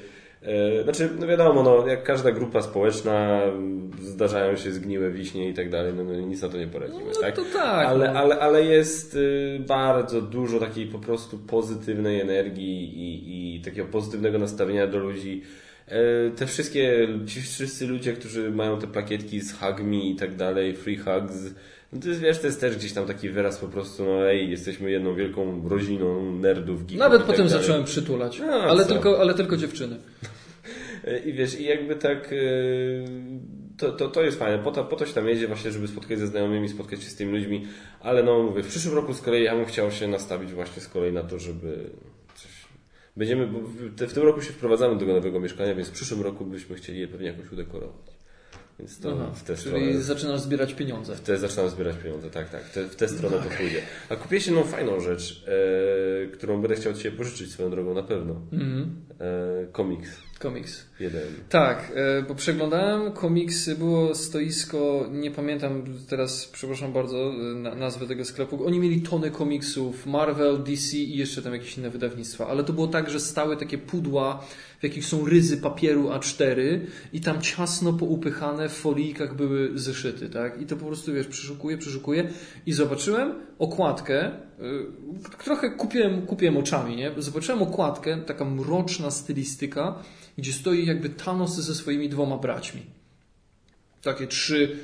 znaczy, 0.84 1.08
no 1.20 1.26
wiadomo, 1.26 1.62
no, 1.62 1.86
jak 1.86 2.02
każda 2.02 2.32
grupa 2.32 2.62
społeczna 2.62 3.42
m, 3.42 3.90
zdarzają 4.00 4.56
się 4.56 4.72
zgniłe 4.72 5.10
wiśnie 5.10 5.48
i 5.48 5.54
tak 5.54 5.70
dalej, 5.70 5.92
no, 5.96 6.04
no 6.04 6.14
nic 6.14 6.42
na 6.42 6.48
to 6.48 6.58
nie 6.58 6.66
poradzimy, 6.66 7.04
No 7.14 7.20
tak? 7.20 7.36
to 7.36 7.42
tak, 7.52 7.86
Ale, 7.86 8.12
no. 8.12 8.20
ale, 8.20 8.38
ale 8.40 8.64
jest 8.64 9.14
y, 9.14 9.60
bardzo 9.68 10.22
dużo 10.22 10.58
takiej 10.60 10.86
po 10.86 10.98
prostu 10.98 11.38
pozytywnej 11.38 12.20
energii 12.20 12.82
i, 12.98 13.56
i 13.56 13.60
takiego 13.60 13.88
pozytywnego 13.88 14.38
nastawienia 14.38 14.86
do 14.86 14.98
ludzi. 14.98 15.42
E, 15.88 16.30
Te 16.30 16.46
wszystkie, 16.46 17.08
ci 17.26 17.40
wszyscy 17.42 17.86
ludzie, 17.86 18.12
którzy 18.12 18.50
mają 18.50 18.78
te 18.78 18.86
plakietki 18.86 19.40
z 19.40 19.58
hugmi 19.58 20.10
i 20.12 20.16
tak 20.16 20.36
dalej, 20.36 20.76
free 20.76 20.96
hugs, 20.96 21.54
no 21.92 22.00
to 22.00 22.08
jest, 22.08 22.20
wiesz, 22.20 22.38
to 22.38 22.46
jest 22.46 22.60
też 22.60 22.76
gdzieś 22.76 22.92
tam 22.92 23.06
taki 23.06 23.30
wyraz 23.30 23.58
po 23.58 23.68
prostu, 23.68 24.04
no 24.04 24.28
ej, 24.28 24.50
jesteśmy 24.50 24.90
jedną 24.90 25.14
wielką 25.14 25.68
rodziną 25.68 26.32
nerdów, 26.32 26.80
geeków 26.80 26.98
Nawet 26.98 27.18
tak 27.18 27.26
potem 27.26 27.46
dalej. 27.46 27.62
zacząłem 27.62 27.84
przytulać. 27.84 28.38
No, 28.38 28.52
ale, 28.52 28.84
co? 28.84 28.92
tylko, 28.92 29.20
ale 29.20 29.34
tylko 29.34 29.56
dziewczyny. 29.56 29.96
I 31.26 31.32
wiesz, 31.32 31.60
i 31.60 31.64
jakby 31.64 31.96
tak, 31.96 32.32
e, 32.32 32.36
to, 33.76 33.92
to, 33.92 34.08
to 34.08 34.22
jest 34.22 34.38
fajne. 34.38 34.58
Po 34.58 34.72
to, 34.72 34.84
po 34.84 34.96
to 34.96 35.06
się 35.06 35.14
tam 35.14 35.28
jedzie 35.28 35.48
właśnie, 35.48 35.70
żeby 35.70 35.88
spotkać 35.88 36.18
ze 36.18 36.26
znajomymi, 36.26 36.68
spotkać 36.68 37.02
się 37.02 37.10
z 37.10 37.16
tymi 37.16 37.32
ludźmi, 37.32 37.66
ale 38.00 38.22
no 38.22 38.42
mówię, 38.42 38.62
w 38.62 38.68
przyszłym 38.68 38.94
roku 38.94 39.14
z 39.14 39.20
kolei 39.20 39.44
ja 39.44 39.56
bym 39.56 39.64
chciał 39.64 39.90
się 39.90 40.08
nastawić 40.08 40.52
właśnie 40.52 40.82
z 40.82 40.88
kolei 40.88 41.12
na 41.12 41.22
to, 41.22 41.38
żeby. 41.38 41.90
Będziemy, 43.16 43.46
w 43.96 44.12
tym 44.12 44.22
roku 44.22 44.42
się 44.42 44.52
wprowadzamy 44.52 44.94
do 44.94 45.00
tego 45.00 45.12
nowego 45.12 45.40
mieszkania, 45.40 45.74
więc 45.74 45.88
w 45.88 45.92
przyszłym 45.92 46.22
roku 46.22 46.44
byśmy 46.44 46.76
chcieli 46.76 47.00
je 47.00 47.08
pewnie 47.08 47.26
jakoś 47.26 47.52
udekorować. 47.52 48.11
Więc 48.78 48.98
to 48.98 49.12
Aha, 49.12 49.30
w 49.34 49.42
tę 49.42 49.56
czyli 49.56 49.76
stronę... 49.76 50.02
zaczynasz 50.02 50.40
zbierać 50.40 50.74
pieniądze. 50.74 51.14
W 51.14 51.20
te 51.20 51.38
zaczynam 51.38 51.70
zbierać 51.70 51.96
pieniądze, 51.96 52.30
tak, 52.30 52.50
tak. 52.50 52.64
W 52.64 52.74
te, 52.74 52.84
w 52.84 52.96
tę 52.96 53.08
stronę 53.08 53.36
to 53.36 53.56
pójdzie. 53.58 53.82
A 54.08 54.16
kupiłeś 54.16 54.46
jedną 54.46 54.64
fajną 54.64 55.00
rzecz, 55.00 55.44
e, 55.46 56.26
którą 56.26 56.60
będę 56.60 56.76
chciał 56.76 56.94
Cię 56.94 57.10
pożyczyć 57.10 57.50
swoją 57.50 57.70
drogą 57.70 57.94
na 57.94 58.02
pewno. 58.02 58.40
Mhm. 58.52 58.96
E, 59.20 59.66
komiks. 59.72 60.10
Komiks. 60.38 60.86
Jeden. 61.00 61.22
Tak, 61.48 61.92
e, 61.94 62.22
bo 62.22 62.34
przeglądałem 62.34 63.12
komiksy, 63.12 63.76
było 63.76 64.14
stoisko, 64.14 65.08
nie 65.12 65.30
pamiętam 65.30 65.84
teraz, 66.08 66.46
przepraszam 66.46 66.92
bardzo, 66.92 67.16
e, 67.16 67.54
na, 67.54 67.74
nazwę 67.74 68.06
tego 68.06 68.24
sklepu. 68.24 68.66
Oni 68.66 68.80
mieli 68.80 69.02
tony 69.02 69.30
komiksów, 69.30 70.06
Marvel, 70.06 70.62
DC 70.62 70.96
i 70.96 71.16
jeszcze 71.16 71.42
tam 71.42 71.52
jakieś 71.52 71.78
inne 71.78 71.90
wydawnictwa, 71.90 72.46
ale 72.46 72.64
to 72.64 72.72
było 72.72 72.86
tak, 72.86 73.10
że 73.10 73.20
stały 73.20 73.56
takie 73.56 73.78
pudła, 73.78 74.44
w 74.82 74.84
jakich 74.84 75.06
są 75.06 75.24
ryzy 75.24 75.56
papieru 75.56 76.08
A4 76.08 76.80
i 77.12 77.20
tam 77.20 77.42
ciasno 77.42 77.92
poupychane 77.92 78.68
w 78.68 78.72
folijkach 78.72 79.36
były 79.36 79.78
zeszyty, 79.78 80.30
tak? 80.30 80.60
I 80.60 80.66
to 80.66 80.76
po 80.76 80.86
prostu, 80.86 81.12
wiesz, 81.12 81.26
przeszukuję, 81.26 81.78
przeszukuję 81.78 82.30
i 82.66 82.72
zobaczyłem 82.72 83.34
okładkę, 83.58 84.26
y, 84.28 85.44
trochę 85.44 85.70
kupiłem, 85.70 86.26
kupiłem 86.26 86.56
oczami, 86.56 86.96
nie? 86.96 87.12
Zobaczyłem 87.18 87.62
okładkę, 87.62 88.18
taka 88.26 88.44
mroczna 88.44 89.10
stylistyka, 89.10 89.98
gdzie 90.38 90.52
stoi 90.52 90.86
jakby 90.86 91.10
Thanos 91.10 91.56
ze 91.56 91.74
swoimi 91.74 92.08
dwoma 92.08 92.38
braćmi. 92.38 92.82
Takie 94.02 94.26
trzy 94.26 94.78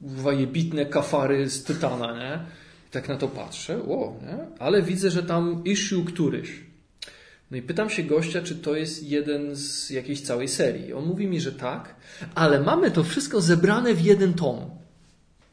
wajebitne 0.00 0.86
kafary 0.86 1.50
z 1.50 1.64
tytana, 1.64 2.18
nie? 2.18 2.44
I 2.88 2.90
tak 2.90 3.08
na 3.08 3.16
to 3.16 3.28
patrzę, 3.28 3.82
o, 3.82 4.16
nie? 4.22 4.58
Ale 4.58 4.82
widzę, 4.82 5.10
że 5.10 5.22
tam 5.22 5.64
issue 5.64 6.04
któryś. 6.04 6.73
No 7.54 7.58
i 7.58 7.62
pytam 7.62 7.90
się 7.90 8.02
gościa, 8.02 8.42
czy 8.42 8.54
to 8.54 8.76
jest 8.76 9.02
jeden 9.02 9.56
z 9.56 9.90
jakiejś 9.90 10.20
całej 10.20 10.48
serii. 10.48 10.92
On 10.92 11.04
mówi 11.04 11.26
mi, 11.26 11.40
że 11.40 11.52
tak, 11.52 11.96
ale 12.34 12.60
mamy 12.60 12.90
to 12.90 13.04
wszystko 13.04 13.40
zebrane 13.40 13.94
w 13.94 14.00
jeden 14.00 14.34
tom. 14.34 14.70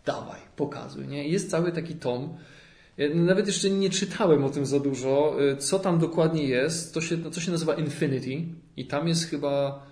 Dawaj, 0.06 0.40
pokazuj, 0.56 1.08
nie? 1.08 1.28
Jest 1.28 1.50
cały 1.52 1.72
taki 1.72 1.96
tom. 1.96 2.38
Ja 2.98 3.16
Nawet 3.16 3.48
jeszcze 3.48 3.70
nie 3.70 3.90
czytałem 3.90 4.44
o 4.44 4.50
tym 4.50 4.66
za 4.66 4.80
dużo. 4.80 5.38
Y, 5.54 5.58
Co 5.58 5.80
tam 5.80 6.00
dokładnie 6.00 6.44
jest, 6.44 6.94
to 6.94 7.02
się, 7.02 7.18
to 7.18 7.42
się 7.42 7.52
nazywa 7.52 7.74
Infinity 7.74 8.46
i 8.78 8.86
tam 8.86 9.08
jest 9.08 9.26
chyba 9.26 9.86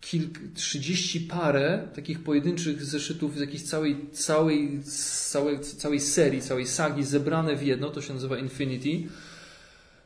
kilk, 0.00 0.38
30 0.54 1.20
parę 1.20 1.88
takich 1.94 2.24
pojedynczych 2.24 2.84
zeszytów 2.84 3.36
z 3.36 3.40
jakiejś 3.40 3.62
całej, 3.62 3.96
całej, 4.12 4.82
całej, 5.30 5.60
całej 5.60 6.00
serii, 6.00 6.42
całej 6.42 6.66
sagi 6.66 7.04
zebrane 7.04 7.56
w 7.56 7.62
jedno, 7.62 7.90
to 7.90 8.02
się 8.02 8.14
nazywa 8.14 8.38
Infinity. 8.38 9.08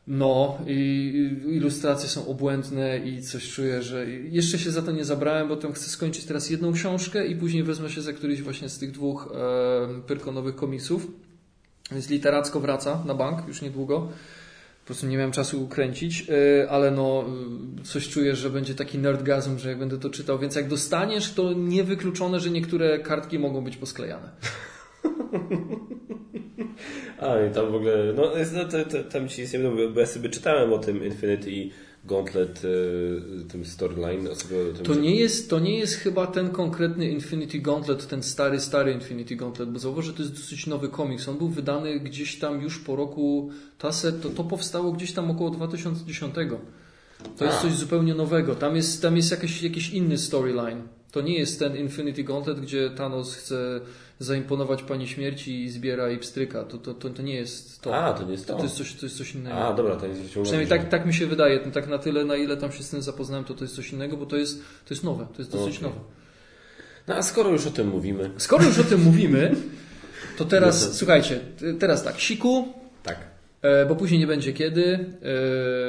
No 0.06 0.58
i 0.66 1.12
ilustracje 1.46 2.08
są 2.08 2.26
obłędne 2.26 2.98
i 2.98 3.22
coś 3.22 3.52
czuję, 3.52 3.82
że 3.82 4.10
jeszcze 4.10 4.58
się 4.58 4.70
za 4.70 4.82
to 4.82 4.92
nie 4.92 5.04
zabrałem, 5.04 5.48
bo 5.48 5.56
tam 5.56 5.72
chcę 5.72 5.90
skończyć 5.90 6.24
teraz 6.24 6.50
jedną 6.50 6.72
książkę 6.72 7.26
i 7.26 7.36
później 7.36 7.62
wezmę 7.62 7.90
się 7.90 8.02
za 8.02 8.12
któryś 8.12 8.42
właśnie 8.42 8.68
z 8.68 8.78
tych 8.78 8.90
dwóch 8.90 9.34
e, 9.34 10.00
pyrkonowych 10.06 10.56
komiksów. 10.56 11.06
Więc 11.92 12.10
literacko 12.10 12.60
wraca 12.60 13.02
na 13.06 13.14
bank 13.14 13.48
już 13.48 13.62
niedługo. 13.62 14.08
Po 14.82 14.86
prostu 14.86 15.06
nie 15.06 15.16
miałem 15.16 15.32
czasu 15.32 15.64
ukręcić, 15.64 16.26
y, 16.30 16.70
ale 16.70 16.90
no 16.90 17.24
y, 17.80 17.84
coś 17.84 18.08
czuję, 18.08 18.36
że 18.36 18.50
będzie 18.50 18.74
taki 18.74 18.98
nerdgazm, 18.98 19.58
że 19.58 19.68
jak 19.68 19.78
będę 19.78 19.98
to 19.98 20.10
czytał, 20.10 20.38
więc 20.38 20.54
jak 20.54 20.68
dostaniesz, 20.68 21.32
to 21.32 21.52
niewykluczone, 21.52 22.40
że 22.40 22.50
niektóre 22.50 22.98
kartki 22.98 23.38
mogą 23.38 23.64
być 23.64 23.76
posklejane. 23.76 24.30
A, 27.22 27.46
i 27.46 27.50
tam 27.50 27.72
w 27.72 27.74
ogóle, 27.74 28.12
no, 28.16 28.36
jest, 28.36 28.54
no 28.54 28.64
to, 28.64 28.84
to, 28.84 29.04
tam 29.04 29.28
ci 29.28 29.42
nic 29.42 29.52
nie 29.52 29.58
będę, 29.58 29.88
bo 29.88 30.00
ja 30.00 30.06
sobie 30.06 30.28
czytałem 30.28 30.72
o 30.72 30.78
tym 30.78 31.04
Infinity 31.04 31.70
Gauntlet, 32.04 32.64
y, 32.64 33.20
tym 33.52 33.64
storyline. 33.64 34.28
To 34.84 34.94
nie, 34.94 35.16
jest, 35.16 35.50
to 35.50 35.58
nie 35.58 35.78
jest 35.78 35.94
chyba 35.94 36.26
ten 36.26 36.50
konkretny 36.50 37.10
Infinity 37.10 37.58
Gauntlet, 37.58 38.08
ten 38.08 38.22
stary, 38.22 38.60
stary 38.60 38.92
Infinity 38.92 39.36
Gauntlet, 39.36 39.70
bo 39.70 39.78
zauważ, 39.78 40.04
że 40.04 40.12
to 40.12 40.22
jest 40.22 40.34
dosyć 40.34 40.66
nowy 40.66 40.88
komiks. 40.88 41.28
On 41.28 41.38
był 41.38 41.48
wydany 41.48 42.00
gdzieś 42.00 42.38
tam 42.38 42.62
już 42.62 42.78
po 42.78 42.96
roku 42.96 43.50
Tasset, 43.78 44.22
to, 44.22 44.30
to 44.30 44.44
powstało 44.44 44.92
gdzieś 44.92 45.12
tam 45.12 45.30
około 45.30 45.50
2010. 45.50 46.34
To 47.38 47.44
jest 47.44 47.58
A. 47.58 47.62
coś 47.62 47.72
zupełnie 47.72 48.14
nowego. 48.14 48.54
Tam 48.54 48.76
jest, 48.76 49.02
tam 49.02 49.16
jest 49.16 49.30
jakiś, 49.30 49.62
jakiś 49.62 49.90
inny 49.90 50.18
storyline. 50.18 50.82
To 51.12 51.20
nie 51.20 51.38
jest 51.38 51.58
ten 51.58 51.76
Infinity 51.76 52.24
Gauntlet, 52.24 52.60
gdzie 52.60 52.90
Thanos 52.90 53.34
chce 53.34 53.80
zaimponować 54.18 54.82
Pani 54.82 55.08
Śmierci 55.08 55.64
i 55.64 55.70
zbiera 55.70 56.10
i 56.10 56.18
pstryka. 56.18 56.64
To, 56.64 56.78
to, 56.78 56.94
to, 56.94 57.10
to 57.10 57.22
nie 57.22 57.34
jest 57.34 57.82
to. 57.82 57.96
A, 57.96 58.12
to 58.12 58.24
nie 58.24 58.32
jest 58.32 58.46
to. 58.46 58.52
To, 58.52 58.58
to, 58.58 58.64
jest, 58.64 58.76
coś, 58.76 58.94
to 58.94 59.06
jest 59.06 59.18
coś 59.18 59.34
innego. 59.34 59.56
A, 59.56 59.74
dobra, 59.74 59.96
to 59.96 60.14
zwróciłem 60.14 60.44
Przynajmniej 60.44 60.68
tak, 60.68 60.88
tak 60.88 61.06
mi 61.06 61.14
się 61.14 61.26
wydaje. 61.26 61.60
No, 61.66 61.72
tak 61.72 61.88
na 61.88 61.98
tyle, 61.98 62.24
na 62.24 62.36
ile 62.36 62.56
tam 62.56 62.72
się 62.72 62.82
z 62.82 62.90
tym 62.90 63.02
zapoznałem, 63.02 63.44
to 63.44 63.54
to 63.54 63.64
jest 63.64 63.76
coś 63.76 63.92
innego, 63.92 64.16
bo 64.16 64.26
to 64.26 64.36
jest, 64.36 64.58
to 64.58 64.94
jest 64.94 65.04
nowe. 65.04 65.26
To 65.26 65.38
jest 65.38 65.52
dosyć 65.52 65.76
Okej. 65.76 65.88
nowe. 65.88 66.00
No 67.08 67.14
a 67.14 67.22
skoro 67.22 67.50
już 67.50 67.66
o 67.66 67.70
tym 67.70 67.88
mówimy. 67.88 68.30
Skoro 68.36 68.64
już 68.64 68.78
o 68.78 68.84
tym 68.84 69.02
mówimy, 69.02 69.56
to 70.38 70.44
teraz, 70.44 70.88
No 70.88 70.94
słuchajcie, 70.94 71.40
teraz 71.78 72.04
tak, 72.04 72.20
siku, 72.20 72.68
Tak. 73.02 73.18
e, 73.62 73.86
bo 73.86 73.96
później 73.96 74.20
nie 74.20 74.26
będzie 74.26 74.52
kiedy. 74.52 75.06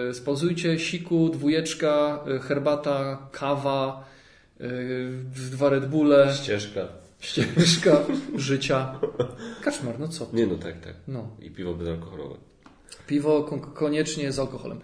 E, 0.09 0.13
spauzujcie, 0.13 0.79
siku, 0.79 1.29
dwójeczka, 1.29 2.23
e, 2.35 2.39
herbata, 2.39 3.27
kawa, 3.31 4.12
dwa 5.51 5.69
Red 5.69 5.87
Bulle, 5.89 6.33
Ścieżka. 6.33 6.81
ścieżka 7.19 7.97
życia. 8.35 8.99
Kaczmar, 9.63 9.99
no 9.99 10.07
co? 10.07 10.25
ty? 10.25 10.35
Nie, 10.37 10.47
no 10.47 10.55
tak, 10.55 10.79
tak. 10.79 10.93
No. 11.07 11.27
I 11.41 11.51
piwo 11.51 11.73
bezalkoholowe. 11.73 12.35
Piwo 13.07 13.43
kon- 13.43 13.61
koniecznie 13.61 14.31
z 14.31 14.39
alkoholem. 14.39 14.79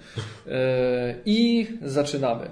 E, 0.48 1.16
I 1.26 1.68
zaczynamy. 1.82 2.50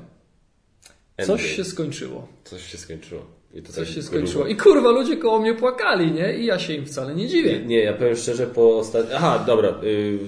Coś 1.17 1.29
Endgame. 1.29 1.39
się 1.49 1.63
skończyło. 1.63 2.27
Coś 2.43 2.71
się 2.71 2.77
skończyło. 2.77 3.25
I 3.53 3.61
to 3.61 3.67
Coś 3.73 3.75
tak 3.75 3.87
się 3.87 3.93
grubo. 3.93 4.07
skończyło. 4.07 4.47
I 4.47 4.55
kurwa, 4.55 4.89
ludzie 4.91 5.17
koło 5.17 5.39
mnie 5.39 5.53
płakali, 5.53 6.11
nie? 6.11 6.37
I 6.37 6.45
ja 6.45 6.59
się 6.59 6.73
im 6.73 6.85
wcale 6.85 7.15
nie 7.15 7.23
Nie, 7.23 7.29
dziwię. 7.29 7.59
nie, 7.65 7.79
ja 7.83 7.93
powiem 7.93 8.15
szczerze, 8.15 8.47
po 8.47 8.77
ostatnim... 8.77 9.13
Aha, 9.17 9.43
dobra. 9.47 9.69
Yy, 9.83 10.19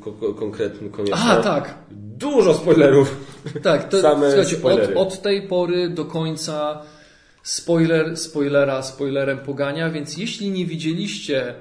ko- 0.00 0.12
ko- 0.12 0.34
konkretny, 0.34 0.90
koniecznie. 0.90 1.14
Aha, 1.14 1.36
tak. 1.42 1.74
Dużo 2.18 2.54
spoilerów. 2.54 3.16
Tak, 3.62 3.88
to, 3.88 4.00
Same 4.02 4.26
słuchajcie, 4.30 4.56
od, 4.56 4.60
spoilery. 4.60 4.94
od 4.94 5.22
tej 5.22 5.42
pory 5.42 5.88
do 5.88 6.04
końca 6.04 6.82
spoiler, 7.42 8.16
spoilera, 8.16 8.82
spoilerem 8.82 9.38
pogania, 9.38 9.90
więc 9.90 10.16
jeśli 10.16 10.50
nie 10.50 10.66
widzieliście 10.66 11.54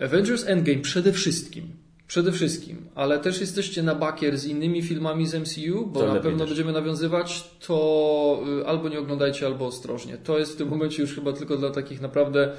Avengers 0.00 0.44
Endgame 0.46 0.78
przede 0.80 1.12
wszystkim, 1.12 1.68
przede 2.06 2.32
wszystkim, 2.32 2.86
ale 2.94 3.18
też 3.18 3.40
jesteście 3.40 3.82
na 3.82 3.94
bakier 3.94 4.38
z 4.38 4.46
innymi 4.46 4.82
filmami 4.82 5.26
z 5.26 5.34
MCU, 5.34 5.86
bo 5.86 6.00
To 6.00 6.14
na 6.14 6.20
pewno 6.20 6.38
też. 6.38 6.48
będziemy 6.48 6.72
nawiązywać, 6.72 7.50
to 7.66 8.44
y, 8.62 8.66
albo 8.66 8.88
nie 8.88 8.98
oglądajcie, 8.98 9.46
albo 9.46 9.66
ostrożnie. 9.66 10.16
To 10.24 10.38
jest 10.38 10.52
w 10.52 10.56
tym 10.56 10.68
momencie 10.68 11.02
już 11.02 11.14
chyba 11.14 11.32
tylko 11.32 11.56
dla 11.56 11.70
takich 11.70 12.00
naprawdę 12.00 12.52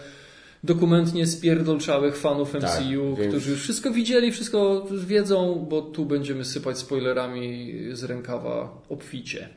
dokumentnie 0.63 1.27
spierdolczałych 1.27 2.17
fanów 2.17 2.51
Tak, 2.51 2.61
MCU, 2.61 3.15
więc- 3.15 3.29
którzy 3.29 3.51
już 3.51 3.61
wszystko 3.61 3.91
widzieli, 3.91 4.31
wszystko 4.31 4.87
wiedzą, 5.07 5.65
bo 5.69 5.81
tu 5.81 6.05
będziemy 6.05 6.45
sypać 6.45 6.77
spoilerami 6.77 7.73
z 7.91 8.03
rękawa 8.03 8.81
obficie. 8.89 9.49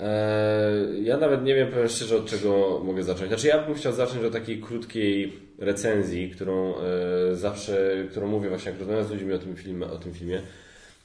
Eee, 0.00 1.04
ja 1.04 1.16
nawet 1.16 1.44
nie 1.44 1.54
wiem, 1.54 1.68
powiem 1.72 1.88
szczerze, 1.88 2.16
od 2.16 2.26
czego 2.26 2.80
mogę 2.84 3.02
zacząć. 3.02 3.28
Znaczy, 3.28 3.46
ja 3.46 3.62
bym 3.62 3.74
chciał 3.74 3.92
zacząć 3.92 4.24
od 4.24 4.32
takiej 4.32 4.60
krótkiej 4.60 5.32
recenzji, 5.58 6.30
którą 6.30 6.74
e, 6.76 7.36
zawsze, 7.36 8.04
którą 8.10 8.26
mówię 8.26 8.48
właśnie, 8.48 8.70
jak 8.70 8.80
rozmawiam 8.80 9.04
z 9.04 9.10
ludźmi 9.10 9.32
o 9.32 9.38
tym 9.38 9.56
filmie, 9.56 9.86
o 9.86 9.96
tym 9.98 10.14
filmie 10.14 10.42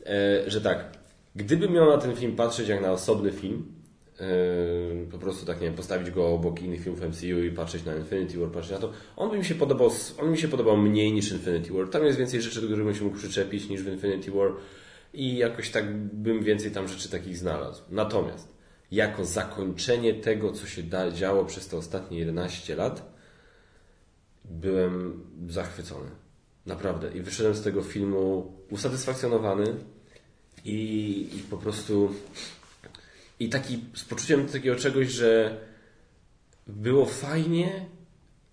e, 0.06 0.44
że 0.48 0.62
tak, 0.62 0.86
gdybym 1.36 1.74
miał 1.74 1.90
na 1.90 1.98
ten 1.98 2.16
film 2.16 2.36
patrzeć 2.36 2.68
jak 2.68 2.82
na 2.82 2.92
osobny 2.92 3.32
film, 3.32 3.66
po 5.12 5.18
prostu 5.18 5.46
tak, 5.46 5.62
nie 5.62 5.68
wiem, 5.68 5.76
postawić 5.76 6.12
go 6.12 6.28
obok 6.28 6.62
innych 6.62 6.84
filmów 6.84 7.02
MCU 7.02 7.26
i 7.26 7.52
patrzeć 7.52 7.86
na 7.86 7.96
Infinity 7.96 8.40
War, 8.40 8.52
patrzeć 8.52 8.72
na 8.72 8.80
to, 8.80 8.92
on 9.18 9.32
by 9.32 9.38
mi 9.38 9.46
się 9.46 9.56
podobał, 9.56 9.92
on 10.22 10.32
mi 10.32 10.38
się 10.38 10.48
podobał 10.48 10.78
mniej 10.78 11.12
niż 11.12 11.32
Infinity 11.32 11.74
War. 11.74 11.90
Tam 11.90 12.06
jest 12.06 12.18
więcej 12.18 12.42
rzeczy, 12.42 12.62
do 12.62 12.68
których 12.68 12.86
bym 12.86 12.96
się 12.96 13.04
mógł 13.04 13.18
przyczepić 13.18 13.70
niż 13.70 13.84
w 13.84 13.88
Infinity 13.88 14.32
War 14.32 14.52
i 15.14 15.38
jakoś 15.38 15.70
tak 15.70 15.96
bym 15.96 16.44
więcej 16.44 16.72
tam 16.72 16.88
rzeczy 16.88 17.10
takich 17.10 17.38
znalazł. 17.38 17.82
Natomiast 17.90 18.48
jako 18.92 19.26
zakończenie 19.26 20.14
tego, 20.14 20.52
co 20.52 20.68
się 20.68 20.84
da, 20.84 21.12
działo 21.12 21.46
przez 21.46 21.68
te 21.68 21.78
ostatnie 21.78 22.20
11 22.20 22.76
lat, 22.76 23.14
byłem 24.46 25.24
zachwycony. 25.48 26.10
Naprawdę. 26.66 27.12
I 27.18 27.22
wyszedłem 27.22 27.56
z 27.56 27.62
tego 27.62 27.82
filmu 27.82 28.54
usatysfakcjonowany 28.70 29.76
i, 30.66 31.30
i 31.36 31.40
po 31.40 31.58
prostu 31.58 32.14
i 33.40 33.50
taki 33.50 33.80
z 33.96 34.04
poczuciem 34.04 34.48
takiego 34.48 34.76
czegoś, 34.76 35.08
że 35.08 35.58
było 36.68 37.06
fajnie 37.06 37.86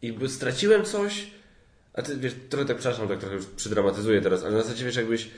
i 0.02 0.14
straciłem 0.28 0.84
coś, 0.84 1.30
a 1.92 2.02
ty 2.02 2.16
wiesz, 2.16 2.34
trochę 2.48 2.66
tak 2.66 2.76
przepraszam, 2.76 3.08
tak 3.08 3.18
trochę 3.18 3.34
już 3.34 3.46
przydramatyzuję 3.46 4.20
teraz, 4.20 4.44
ale 4.44 4.52
na 4.56 4.62
zasadzie 4.62 4.84
wiesz, 4.84 4.96
jakbyś 4.96 5.30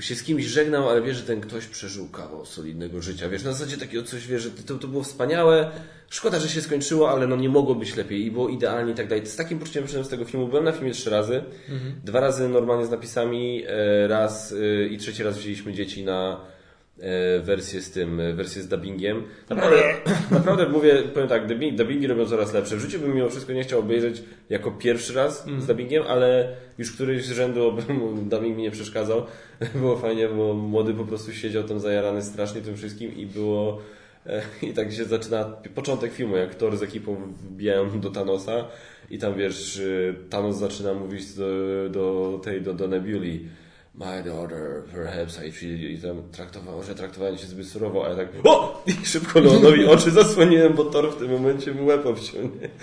się 0.00 0.14
z 0.14 0.22
kimś 0.22 0.44
żegnał, 0.44 0.88
ale 0.88 1.02
wiesz, 1.02 1.16
że 1.16 1.22
ten 1.22 1.40
ktoś 1.40 1.66
przeżył 1.66 2.08
kawał 2.08 2.46
solidnego 2.46 3.02
życia. 3.02 3.28
Wiesz, 3.28 3.42
na 3.42 3.52
zasadzie 3.52 3.78
takiego 3.78 4.02
coś, 4.02 4.26
wiesz, 4.26 4.42
że 4.42 4.50
to, 4.50 4.78
to 4.78 4.88
było 4.88 5.02
wspaniałe. 5.02 5.70
Szkoda, 6.10 6.38
że 6.38 6.48
się 6.48 6.62
skończyło, 6.62 7.10
ale 7.10 7.26
no 7.26 7.36
nie 7.36 7.48
mogło 7.48 7.74
być 7.74 7.96
lepiej 7.96 8.24
i 8.26 8.30
było 8.30 8.48
idealnie 8.48 8.92
i 8.92 8.94
tak 8.94 9.08
dalej. 9.08 9.26
Z 9.26 9.36
takim 9.36 9.58
poczuciem 9.58 9.84
przyszedłem 9.84 10.06
z 10.06 10.08
tego 10.08 10.24
filmu. 10.24 10.48
Byłem 10.48 10.64
na 10.64 10.72
filmie 10.72 10.92
trzy 10.92 11.10
razy. 11.10 11.42
Dwa 12.04 12.20
razy 12.20 12.48
normalnie 12.48 12.86
z 12.86 12.90
napisami, 12.90 13.64
e, 13.66 14.08
raz 14.08 14.52
e, 14.52 14.86
i 14.86 14.98
trzeci 14.98 15.22
raz 15.22 15.38
wzięliśmy 15.38 15.72
dzieci 15.72 16.04
na 16.04 16.40
wersję 17.42 17.80
z 17.82 17.90
tym, 17.90 18.20
e, 18.20 18.32
wersję 18.32 18.62
z 18.62 18.68
dubbingiem. 18.68 19.22
Naprawdę, 19.50 19.82
naprawdę 20.30 20.68
mówię, 20.68 21.02
powiem 21.14 21.28
tak, 21.28 21.46
dubbing, 21.46 21.78
dubbingi 21.78 22.06
robią 22.06 22.26
coraz 22.26 22.52
lepsze. 22.52 22.76
W 22.76 22.80
życiu 22.80 22.98
bym 22.98 23.14
mimo 23.14 23.28
wszystko 23.28 23.52
nie 23.52 23.62
chciał 23.62 23.80
obejrzeć 23.80 24.22
jako 24.50 24.70
pierwszy 24.70 25.14
raz 25.14 25.46
z 25.58 25.66
dubbingiem, 25.66 26.02
ale 26.08 26.56
już 26.78 26.92
któryś 26.92 27.24
z 27.24 27.32
rzędu 27.32 27.76
dubbing 28.22 28.56
mi 28.56 28.62
nie 28.62 28.70
przeszkadzał. 28.70 29.26
Było 29.74 29.96
fajnie, 29.96 30.28
bo 30.28 30.54
młody 30.54 30.94
po 30.94 31.04
prostu 31.04 31.32
siedział 31.32 31.64
tam 31.64 31.80
zajarany 31.80 32.22
strasznie 32.22 32.60
tym 32.60 32.76
wszystkim 32.76 33.16
i 33.16 33.26
było 33.26 33.80
e, 34.26 34.42
i 34.70 34.72
tak 34.72 34.92
się 34.92 35.04
zaczyna 35.04 35.44
początek 35.74 36.12
filmu, 36.12 36.36
jak 36.36 36.54
Thor 36.54 36.76
z 36.76 36.82
ekipą 36.82 37.16
wbijają 37.50 38.00
do 38.00 38.10
Thanosa 38.10 38.68
i 39.10 39.18
tam 39.18 39.34
wiesz, 39.34 39.82
Thanos 40.30 40.58
zaczyna 40.58 40.94
mówić 40.94 41.34
do, 41.34 41.48
do 41.90 42.40
tej, 42.44 42.62
do, 42.62 42.74
do 42.74 42.88
Nebuli 42.88 43.48
My 43.94 44.22
daughter, 44.22 44.84
perhaps 44.94 45.38
I 45.48 45.52
feel 45.52 45.80
you. 45.80 45.88
I 45.88 45.98
tam 45.98 46.22
traktowało, 46.32 46.82
że 46.82 46.94
traktowałem 46.94 47.38
się 47.38 47.46
zbyt 47.46 47.68
surowo, 47.68 48.06
a 48.06 48.08
ja 48.08 48.16
tak 48.16 48.28
o! 48.44 48.82
I 48.86 49.06
szybko 49.06 49.40
Leonowi 49.40 49.86
oczy 49.86 50.10
zasłoniłem, 50.10 50.74
bo 50.74 50.84
Thor 50.84 51.12
w 51.12 51.16
tym 51.16 51.30
momencie 51.30 51.72
mu 51.72 51.86
łeb 51.86 52.06
obciął? 52.06 52.42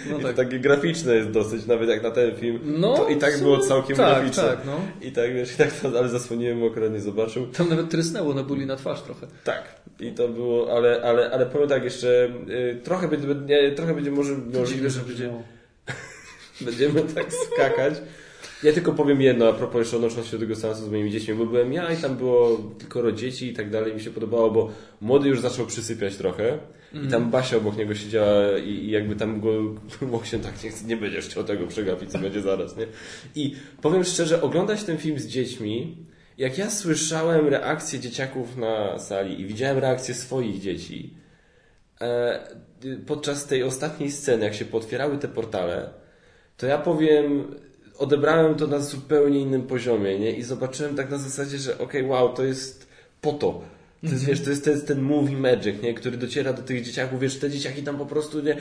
No 0.10 0.20
tak. 0.20 0.22
to 0.22 0.44
takie 0.44 0.60
graficzne 0.60 1.16
jest 1.16 1.30
dosyć, 1.30 1.66
nawet 1.66 1.90
jak 1.90 2.04
na 2.04 2.12
ten 2.12 2.36
film. 2.36 2.60
No, 2.64 2.98
to 2.98 3.10
i 3.10 3.18
tak 3.18 3.38
w 3.38 3.42
było 3.42 3.56
sumie 3.56 3.68
całkiem 3.68 3.98
tak, 3.98 4.16
graficzne. 4.16 4.44
tak, 4.44 4.66
no. 4.66 4.80
I 5.02 5.12
tak 5.12 5.34
wiesz, 5.34 5.54
i 5.54 5.58
tak 5.58 5.72
to, 5.72 6.00
ale 6.00 6.10
zasłoniłem 6.10 6.58
mu, 6.58 6.70
nie 6.92 7.00
zobaczył. 7.00 7.48
Tam 7.48 7.70
nawet 7.70 7.90
trysnęło 7.90 8.34
na 8.34 8.44
buli 8.44 8.66
na 8.66 8.76
twarz 8.76 9.02
trochę. 9.02 9.28
Tak. 9.44 9.64
I 10.00 10.12
to 10.12 10.28
było, 10.28 10.78
ale, 10.78 11.02
ale, 11.04 11.32
ale 11.32 11.46
powiem 11.46 11.70
tak 11.70 11.84
jeszcze, 11.84 12.30
y, 12.50 12.82
trochę 12.84 13.08
będzie, 13.08 13.72
trochę 13.72 13.94
będzie 13.94 14.12
może 14.12 14.34
możliwe, 14.54 14.90
że 14.90 15.02
będzie, 15.02 15.32
będziemy 16.62 17.02
tak 17.02 17.26
skakać. 17.34 17.94
Ja 18.64 18.74
tylko 18.74 18.94
powiem 18.94 19.22
jedno, 19.22 19.48
a 19.48 19.54
propos 19.54 19.80
jeszcze 19.80 19.96
odnosząc 19.96 20.28
się 20.28 20.32
do 20.32 20.40
tego 20.40 20.56
seansu 20.56 20.86
z 20.86 20.90
moimi 20.90 21.12
dziećmi, 21.12 21.36
bo 21.36 21.46
byłem 21.46 21.74
ja 21.74 21.94
i 21.94 21.98
tam 21.98 22.16
było 22.16 22.58
tylko 22.80 23.12
dzieci 23.12 23.48
i 23.48 23.54
tak 23.54 23.70
dalej, 23.70 23.94
mi 23.94 24.02
się 24.02 24.10
podobało, 24.10 24.52
bo 24.52 24.72
młody 25.02 25.30
już 25.30 25.42
zaczął 25.42 25.66
przysypiać 25.66 26.16
trochę 26.16 26.60
i 26.94 27.08
tam 27.08 27.32
Basia 27.32 27.58
obok 27.58 27.78
niego 27.78 27.96
siedziała 27.96 28.58
i, 28.58 28.70
i 28.70 28.92
jakby 28.92 29.16
tam 29.16 29.42
go, 29.42 29.50
mógł 30.12 30.26
się 30.26 30.40
tak, 30.40 30.64
nie, 30.64 30.72
nie 30.88 30.98
będziesz 30.98 31.26
chciał 31.26 31.44
tego 31.44 31.68
przegapić, 31.68 32.12
co 32.12 32.20
będzie 32.20 32.42
zaraz, 32.42 32.78
nie? 32.78 32.88
I 33.36 33.56
powiem 33.82 34.04
szczerze, 34.04 34.42
oglądać 34.42 34.84
ten 34.84 34.98
film 34.98 35.20
z 35.20 35.28
dziećmi, 35.28 35.98
jak 36.38 36.58
ja 36.58 36.70
słyszałem 36.70 37.48
reakcje 37.48 38.00
dzieciaków 38.00 38.58
na 38.58 39.00
sali 39.00 39.42
i 39.42 39.46
widziałem 39.46 39.78
reakcje 39.78 40.14
swoich 40.14 40.62
dzieci, 40.62 41.14
e, 42.02 42.40
podczas 43.06 43.46
tej 43.46 43.64
ostatniej 43.64 44.12
sceny, 44.12 44.46
jak 44.46 44.54
się 44.54 44.66
potwierały 44.66 45.18
te 45.18 45.28
portale, 45.28 45.90
to 46.58 46.66
ja 46.68 46.78
powiem, 46.78 47.56
odebrałem 47.98 48.56
to 48.56 48.68
na 48.68 48.80
zupełnie 48.80 49.40
innym 49.40 49.64
poziomie, 49.64 50.20
nie? 50.20 50.32
I 50.32 50.44
zobaczyłem 50.44 50.96
tak 50.96 51.10
na 51.10 51.18
zasadzie, 51.18 51.58
że 51.58 51.78
okej, 51.78 52.04
wow, 52.04 52.34
to 52.34 52.44
jest 52.44 52.88
po 53.22 53.34
to. 53.34 53.62
To 54.04 54.12
jest, 54.12 54.26
wiesz, 54.26 54.42
to 54.42 54.50
jest, 54.50 54.64
to 54.64 54.70
jest 54.70 54.88
ten 54.88 55.02
movie 55.02 55.38
magic, 55.38 55.82
nie? 55.82 55.94
który 55.94 56.18
dociera 56.18 56.54
do 56.54 56.62
tych 56.62 56.86
dzieciaków, 56.86 57.20
wiesz, 57.20 57.40
te 57.40 57.50
dzieciaki 57.50 57.84
tam 57.84 57.98
po 57.98 58.06
prostu, 58.06 58.42
nie, 58.42 58.58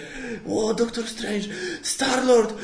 o, 0.48 0.74
Doctor 0.74 1.04
Strange, 1.04 1.48
Star-Lord, 1.82 2.54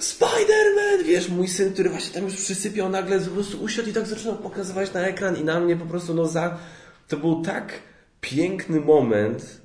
Spider-Man, 0.00 1.04
wiesz, 1.06 1.28
mój 1.28 1.48
syn, 1.48 1.72
który 1.72 1.90
właśnie 1.90 2.14
tam 2.14 2.24
już 2.24 2.36
przysypiał, 2.36 2.88
nagle 2.88 3.20
po 3.20 3.30
prostu 3.30 3.62
usiadł 3.62 3.90
i 3.90 3.92
tak 3.92 4.06
zaczynał 4.06 4.36
pokazywać 4.36 4.92
na 4.92 5.00
ekran 5.00 5.36
i 5.36 5.44
na 5.44 5.60
mnie 5.60 5.76
po 5.76 5.86
prostu, 5.86 6.14
no 6.14 6.26
za, 6.26 6.58
to 7.08 7.16
był 7.16 7.42
tak 7.42 7.72
piękny 8.20 8.80
moment, 8.80 9.59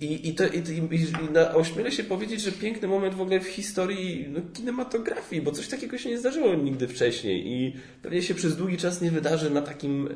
I, 0.00 0.28
i, 0.28 0.34
to, 0.34 0.44
i, 0.46 0.58
i, 0.94 1.00
i 1.00 1.32
na, 1.32 1.54
ośmielę 1.54 1.92
się 1.92 2.04
powiedzieć, 2.04 2.40
że 2.40 2.52
piękny 2.52 2.88
moment 2.88 3.14
w 3.14 3.20
ogóle 3.20 3.40
w 3.40 3.46
historii 3.46 4.26
no, 4.28 4.40
kinematografii, 4.52 5.42
bo 5.42 5.52
coś 5.52 5.68
takiego 5.68 5.98
się 5.98 6.10
nie 6.10 6.18
zdarzyło 6.18 6.54
nigdy 6.54 6.88
wcześniej 6.88 7.46
i 7.46 7.76
pewnie 8.02 8.22
się 8.22 8.34
przez 8.34 8.56
długi 8.56 8.76
czas 8.76 9.02
nie 9.02 9.10
wydarzy 9.10 9.50
na 9.50 9.62
takim, 9.62 10.08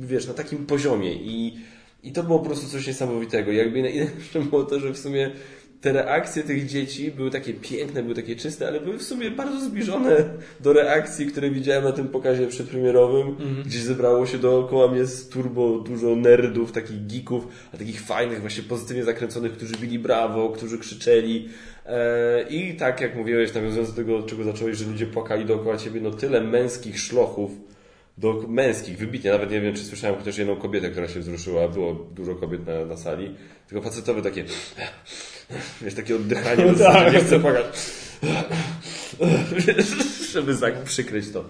wiesz, 0.00 0.26
na 0.26 0.34
takim 0.34 0.66
poziomie 0.66 1.14
i, 1.14 1.56
i 2.02 2.12
to 2.12 2.22
było 2.22 2.38
po 2.38 2.44
prostu 2.46 2.68
coś 2.68 2.86
niesamowitego. 2.86 3.52
Jakby 3.52 3.82
najlepsze 3.82 4.40
było 4.50 4.64
to, 4.64 4.80
że 4.80 4.92
w 4.92 4.98
sumie 4.98 5.30
te 5.80 5.92
reakcje 5.92 6.42
tych 6.42 6.66
dzieci 6.66 7.10
były 7.10 7.30
takie 7.30 7.54
piękne, 7.54 8.02
były 8.02 8.14
takie 8.14 8.36
czyste, 8.36 8.68
ale 8.68 8.80
były 8.80 8.98
w 8.98 9.02
sumie 9.02 9.30
bardzo 9.30 9.60
zbliżone 9.60 10.24
do 10.60 10.72
reakcji, 10.72 11.26
które 11.26 11.50
widziałem 11.50 11.84
na 11.84 11.92
tym 11.92 12.08
pokazie 12.08 12.46
przedpremierowym, 12.46 13.36
gdzie 13.66 13.78
zebrało 13.78 14.26
się 14.26 14.38
dookoła 14.38 14.88
mnie 14.88 15.06
z 15.06 15.28
turbo 15.28 15.78
dużo 15.78 16.16
nerdów, 16.16 16.72
takich 16.72 17.06
geeków, 17.06 17.48
a 17.74 17.76
takich 17.76 18.00
fajnych, 18.00 18.40
właśnie 18.40 18.62
pozytywnie 18.62 19.04
zakręconych, 19.04 19.52
którzy 19.52 19.74
bili 19.76 19.98
brawo, 19.98 20.48
którzy 20.48 20.78
krzyczeli. 20.78 21.48
E, 21.86 22.42
I 22.50 22.76
tak 22.76 23.00
jak 23.00 23.16
mówiłeś, 23.16 23.54
nawiązując 23.54 23.90
do 23.90 23.96
tego, 23.96 24.16
od 24.16 24.26
czego 24.26 24.44
zacząłeś, 24.44 24.76
że 24.76 24.84
ludzie 24.84 25.06
płakali 25.06 25.44
dookoła 25.44 25.76
ciebie, 25.76 26.00
no 26.00 26.10
tyle 26.10 26.40
męskich 26.40 27.00
szlochów, 27.00 27.50
do 28.18 28.44
męskich, 28.48 28.98
wybitnie. 28.98 29.30
Nawet 29.30 29.50
nie 29.50 29.60
wiem, 29.60 29.74
czy 29.74 29.84
słyszałem 29.84 30.16
chociaż 30.16 30.38
jedną 30.38 30.56
kobietę, 30.56 30.90
która 30.90 31.08
się 31.08 31.20
wzruszyła. 31.20 31.68
Było 31.68 31.94
dużo 31.94 32.34
kobiet 32.34 32.66
na, 32.66 32.84
na 32.84 32.96
sali. 32.96 33.34
Tylko 33.68 33.84
facetowe 33.84 34.22
takie, 34.22 34.44
wiesz, 35.82 35.94
takie 35.94 36.16
oddychanie, 36.16 36.64
no 36.72 36.74
tak. 36.74 37.12
nie 37.12 37.20
chcę 37.20 37.40
płakać. 37.40 37.66
Żeby 40.32 40.56
tak 40.56 40.82
przykryć 40.82 41.30
to. 41.30 41.44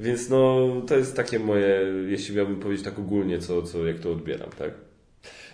Więc 0.00 0.28
no, 0.28 0.68
to 0.86 0.96
jest 0.96 1.16
takie 1.16 1.38
moje, 1.38 1.80
jeśli 2.08 2.36
miałbym 2.36 2.60
powiedzieć 2.60 2.84
tak 2.84 2.98
ogólnie, 2.98 3.38
co, 3.38 3.62
co, 3.62 3.86
jak 3.86 3.98
to 3.98 4.12
odbieram, 4.12 4.50
tak? 4.58 4.70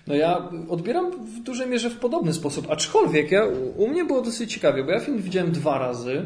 No 0.07 0.14
ja 0.14 0.51
odbieram 0.68 1.26
w 1.26 1.42
dużej 1.42 1.66
mierze 1.66 1.90
w 1.90 1.99
podobny 1.99 2.32
sposób, 2.32 2.70
aczkolwiek 2.70 3.30
ja, 3.30 3.46
u 3.76 3.88
mnie 3.88 4.05
było 4.05 4.22
dosyć 4.22 4.55
ciekawie, 4.55 4.84
bo 4.84 4.90
ja 4.90 5.01
film 5.01 5.22
widziałem 5.22 5.53
dwa 5.53 5.78
razy 5.78 6.24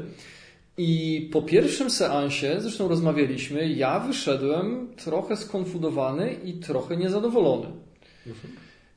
i 0.79 1.29
po 1.33 1.43
pierwszym 1.43 1.91
seansie, 1.91 2.57
zresztą 2.61 2.89
rozmawialiśmy, 2.89 3.69
ja 3.69 4.01
wyszedłem 4.01 4.89
trochę 4.97 5.37
skonfudowany 5.37 6.35
i 6.45 6.53
trochę 6.53 6.97
niezadowolony. 6.97 7.67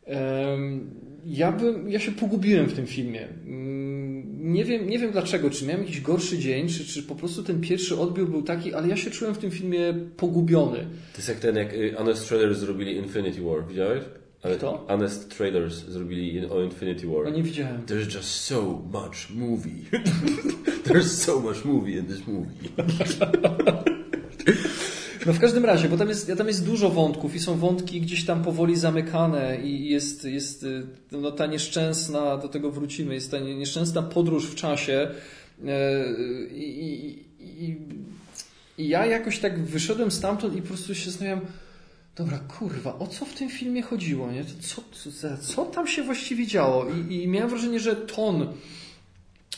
Em, 0.06 0.90
Ja, 1.28 1.52
bym, 1.52 1.90
ja 1.90 2.00
się 2.00 2.12
pogubiłem 2.12 2.66
w 2.66 2.74
tym 2.74 2.86
filmie. 2.88 3.28
Mm, 3.48 4.54
Nie 4.54 4.66
wiem, 4.66 4.90
nie 4.90 5.00
wiem 5.00 5.12
dlaczego, 5.12 5.50
czy 5.50 5.66
miałem 5.66 5.82
jakiś 5.82 6.02
gorszy 6.02 6.38
dzień, 6.38 6.68
czy, 6.70 6.86
czy 6.86 7.04
po 7.04 7.16
prostu 7.16 7.44
ten 7.44 7.62
pierwszy 7.62 8.00
odbiór 8.00 8.30
był 8.30 8.42
taki, 8.42 8.74
ale 8.74 8.88
ja 8.88 8.98
się 8.98 9.12
czułem 9.12 9.34
w 9.34 9.38
tym 9.38 9.52
filmie 9.52 9.94
pogubiony. 10.18 10.78
To 11.14 11.18
jest 11.18 11.30
jak 11.30 11.40
ten, 11.40 11.56
jak 11.56 11.74
y, 11.74 11.94
Honest 11.98 12.28
Trailers 12.30 12.60
zrobili 12.60 12.96
Infinity 12.96 13.42
War, 13.42 13.68
widziałeś? 13.68 14.04
Ale 14.46 14.56
Kto? 14.58 14.86
Honest 14.88 15.38
Trailers 15.38 15.76
zrobili 15.76 16.46
o 16.46 16.62
Infinity 16.64 17.08
War. 17.08 17.24
No 17.24 17.30
nie 17.30 17.44
widziałem. 17.44 17.82
There's 17.86 18.16
just 18.16 18.30
so 18.30 18.62
much 18.94 19.30
movie. 19.36 19.84
There's 20.88 21.08
so 21.08 21.40
much 21.40 21.66
movie 21.66 21.92
in 21.92 22.06
this 22.06 22.28
movie. 22.28 22.70
No 25.26 25.34
w 25.34 25.40
każdym 25.40 25.66
razie, 25.66 25.90
bo 25.90 25.98
tam 25.98 26.10
jest, 26.10 26.32
tam 26.38 26.48
jest 26.48 26.66
dużo 26.66 26.90
wątków 26.90 27.36
i 27.36 27.40
są 27.40 27.58
wątki 27.58 28.02
gdzieś 28.02 28.26
tam 28.26 28.44
powoli 28.44 28.76
zamykane 28.76 29.62
i 29.62 29.90
jest, 29.90 30.26
jest 30.26 30.64
y, 30.64 30.84
no, 31.12 31.32
ta 31.32 31.46
nieszczęsna, 31.46 32.38
do 32.38 32.48
tego 32.48 32.72
wrócimy, 32.72 33.14
jest 33.14 33.32
ta 33.32 33.40
nie- 33.40 33.56
nieszczęsna 33.56 34.02
podróż 34.02 34.46
w 34.46 34.56
czasie 34.56 35.12
e, 35.66 36.06
i, 36.52 36.86
i, 36.86 37.26
i, 37.66 37.78
i 38.78 38.88
ja 38.88 39.06
jakoś 39.06 39.40
tak 39.40 39.64
wyszedłem 39.64 40.12
stamtąd 40.12 40.56
i 40.56 40.62
po 40.62 40.68
prostu 40.68 40.96
się 40.96 41.10
zastanawiam, 41.12 41.42
dobra, 42.16 42.40
kurwa, 42.40 43.00
o 43.00 43.08
co 43.08 43.26
w 43.26 43.34
tym 43.34 43.50
filmie 43.50 43.82
chodziło, 43.82 44.32
nie? 44.32 44.46
Co, 44.46 44.84
co, 44.92 45.38
co 45.38 45.66
tam 45.66 45.88
się 45.88 46.04
właściwie 46.04 46.48
działo? 46.48 46.86
I, 47.10 47.24
I 47.24 47.28
miałem 47.28 47.50
wrażenie, 47.50 47.80
że 47.80 47.96
ton 47.96 48.48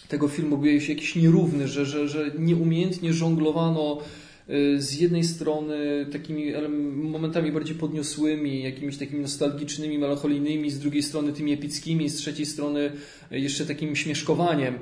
tego 0.08 0.28
filmu 0.28 0.58
był 0.58 0.72
jakiś 0.72 1.16
nierówny, 1.16 1.68
że, 1.68 1.86
że, 1.86 2.08
że 2.08 2.32
nieumiejętnie 2.40 3.14
żonglowano 3.14 4.02
y, 4.50 4.82
z 4.82 5.00
jednej 5.00 5.24
strony 5.24 6.06
takimi 6.12 6.54
momentami 6.94 7.52
bardziej 7.52 7.76
podniosłymi, 7.76 8.64
jakimiś 8.64 8.98
takimi 8.98 9.22
nostalgicznymi, 9.22 9.98
melancholijnymi, 9.98 10.72
z 10.72 10.80
drugiej 10.80 11.04
strony 11.04 11.34
tymi 11.34 11.54
epickimi, 11.54 12.10
z 12.10 12.16
trzeciej 12.16 12.46
strony 12.46 12.92
y, 13.32 13.40
jeszcze 13.40 13.66
takim 13.66 13.96
śmieszkowaniem. 13.96 14.80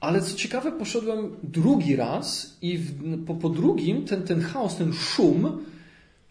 Ale 0.00 0.22
co 0.22 0.36
ciekawe, 0.36 0.72
poszedłem 0.72 1.36
drugi 1.42 1.96
raz 1.96 2.56
i 2.62 2.78
w, 2.78 3.24
po, 3.26 3.34
po 3.34 3.48
drugim 3.48 4.04
ten, 4.04 4.22
ten 4.22 4.40
chaos, 4.40 4.76
ten 4.76 4.92
szum 4.92 5.64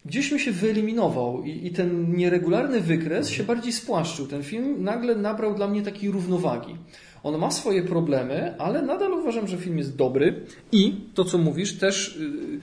gdzieś 0.06 0.32
mi 0.32 0.39
się 0.39 0.51
wyeliminował 0.51 1.43
i, 1.43 1.68
i 1.68 1.72
ten 1.72 2.16
nieregularny 2.16 2.82
wykres 2.82 3.30
się 3.30 3.43
bardziej 3.43 3.74
spłaszczył. 3.74 4.28
Ten 4.28 4.43
film 4.43 4.84
nagle 4.84 5.16
nabrał 5.16 5.56
dla 5.56 5.68
mnie 5.68 5.82
takiej 5.82 6.12
równowagi. 6.12 6.76
On 7.24 7.38
ma 7.38 7.51
swoje 7.51 7.84
problemy, 7.84 8.56
ale 8.58 8.82
nadal 8.82 9.14
uważam, 9.14 9.47
że 9.47 9.58
film 9.58 9.78
jest 9.78 9.95
dobry 9.95 10.45
i 10.72 10.95
to, 11.14 11.26
co 11.26 11.38
mówisz, 11.38 11.78
też 11.78 12.18
yy, 12.20 12.60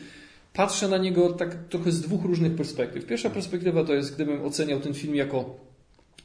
patrzę 0.53 0.89
na 0.89 0.99
niego 0.99 1.33
tak 1.33 1.57
trochę 1.69 1.93
z 1.93 2.01
dwóch 2.01 2.25
różnych 2.25 2.55
perspektyw. 2.55 3.07
Pierwsza 3.07 3.31
perspektywa 3.31 3.85
to 3.85 3.95
jest, 3.95 4.15
gdybym 4.15 4.45
oceniał 4.45 4.81
ten 4.81 4.95
film 4.95 5.15
jako 5.15 5.57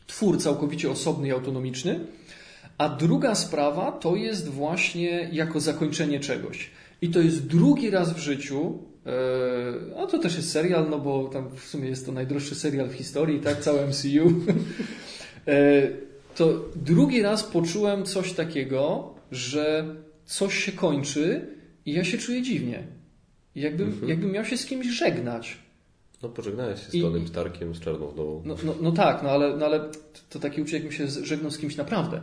twór 0.07 0.37
całkowicie 0.37 0.91
osobny 0.91 1.27
i 1.27 1.31
autonomiczny, 1.31 1.99
a 2.77 2.89
druga 2.89 3.35
sprawa 3.35 3.91
to 3.91 4.15
jest 4.15 4.49
właśnie 4.49 5.29
jako 5.31 5.59
zakończenie 5.59 6.19
czegoś. 6.19 6.69
I 7.01 7.09
to 7.09 7.19
jest 7.19 7.47
drugi 7.47 7.89
raz 7.89 8.13
w 8.13 8.17
życiu, 8.17 8.77
a 9.97 10.07
to 10.07 10.19
też 10.19 10.35
jest 10.35 10.51
serial, 10.51 10.89
no 10.89 10.99
bo 10.99 11.27
tam 11.27 11.49
w 11.55 11.63
sumie 11.63 11.89
jest 11.89 12.05
to 12.05 12.11
najdroższy 12.11 12.55
serial 12.55 12.87
w 12.89 12.93
historii, 12.93 13.39
tak, 13.39 13.61
całe 13.61 13.87
MCU. 13.87 14.33
E, 15.47 15.87
To 16.35 16.65
drugi 16.75 17.21
raz 17.21 17.43
poczułem 17.43 18.05
coś 18.05 18.33
takiego, 18.33 19.13
że 19.31 19.95
coś 20.25 20.53
się 20.63 20.71
kończy 20.71 21.47
i 21.85 21.93
ja 21.93 22.03
się 22.03 22.17
czuję 22.17 22.41
dziwnie. 22.41 22.83
Jakbym, 23.55 24.01
jakbym 24.07 24.31
miał 24.31 24.45
się 24.45 24.57
z 24.57 24.65
kimś 24.65 24.87
żegnać. 24.87 25.57
No 26.23 26.29
pożegnałeś 26.29 26.79
się 26.85 26.99
z 26.99 27.01
Tonym 27.01 27.27
Starkiem, 27.27 27.75
z 27.75 27.79
Czarną 27.79 28.07
Wdową. 28.07 28.41
No, 28.45 28.55
no, 28.63 28.75
no 28.81 28.91
tak, 28.91 29.23
no 29.23 29.29
ale, 29.29 29.57
no 29.57 29.65
ale 29.65 29.89
to 30.29 30.39
takie 30.39 30.61
uczucie, 30.61 30.77
jakbym 30.77 30.93
się 30.93 31.07
żegnał 31.07 31.51
z 31.51 31.57
kimś 31.57 31.75
naprawdę. 31.77 32.21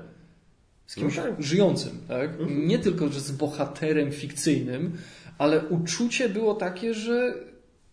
Z 0.86 0.94
kimś 0.94 1.16
No 1.16 1.22
tak. 1.22 1.42
żyjącym, 1.42 1.98
tak? 2.08 2.30
Nie 2.50 2.78
tylko, 2.78 3.08
że 3.08 3.20
z 3.20 3.30
bohaterem 3.32 4.12
fikcyjnym, 4.12 4.92
ale 5.38 5.68
uczucie 5.68 6.28
było 6.28 6.54
takie, 6.54 6.94
że 6.94 7.34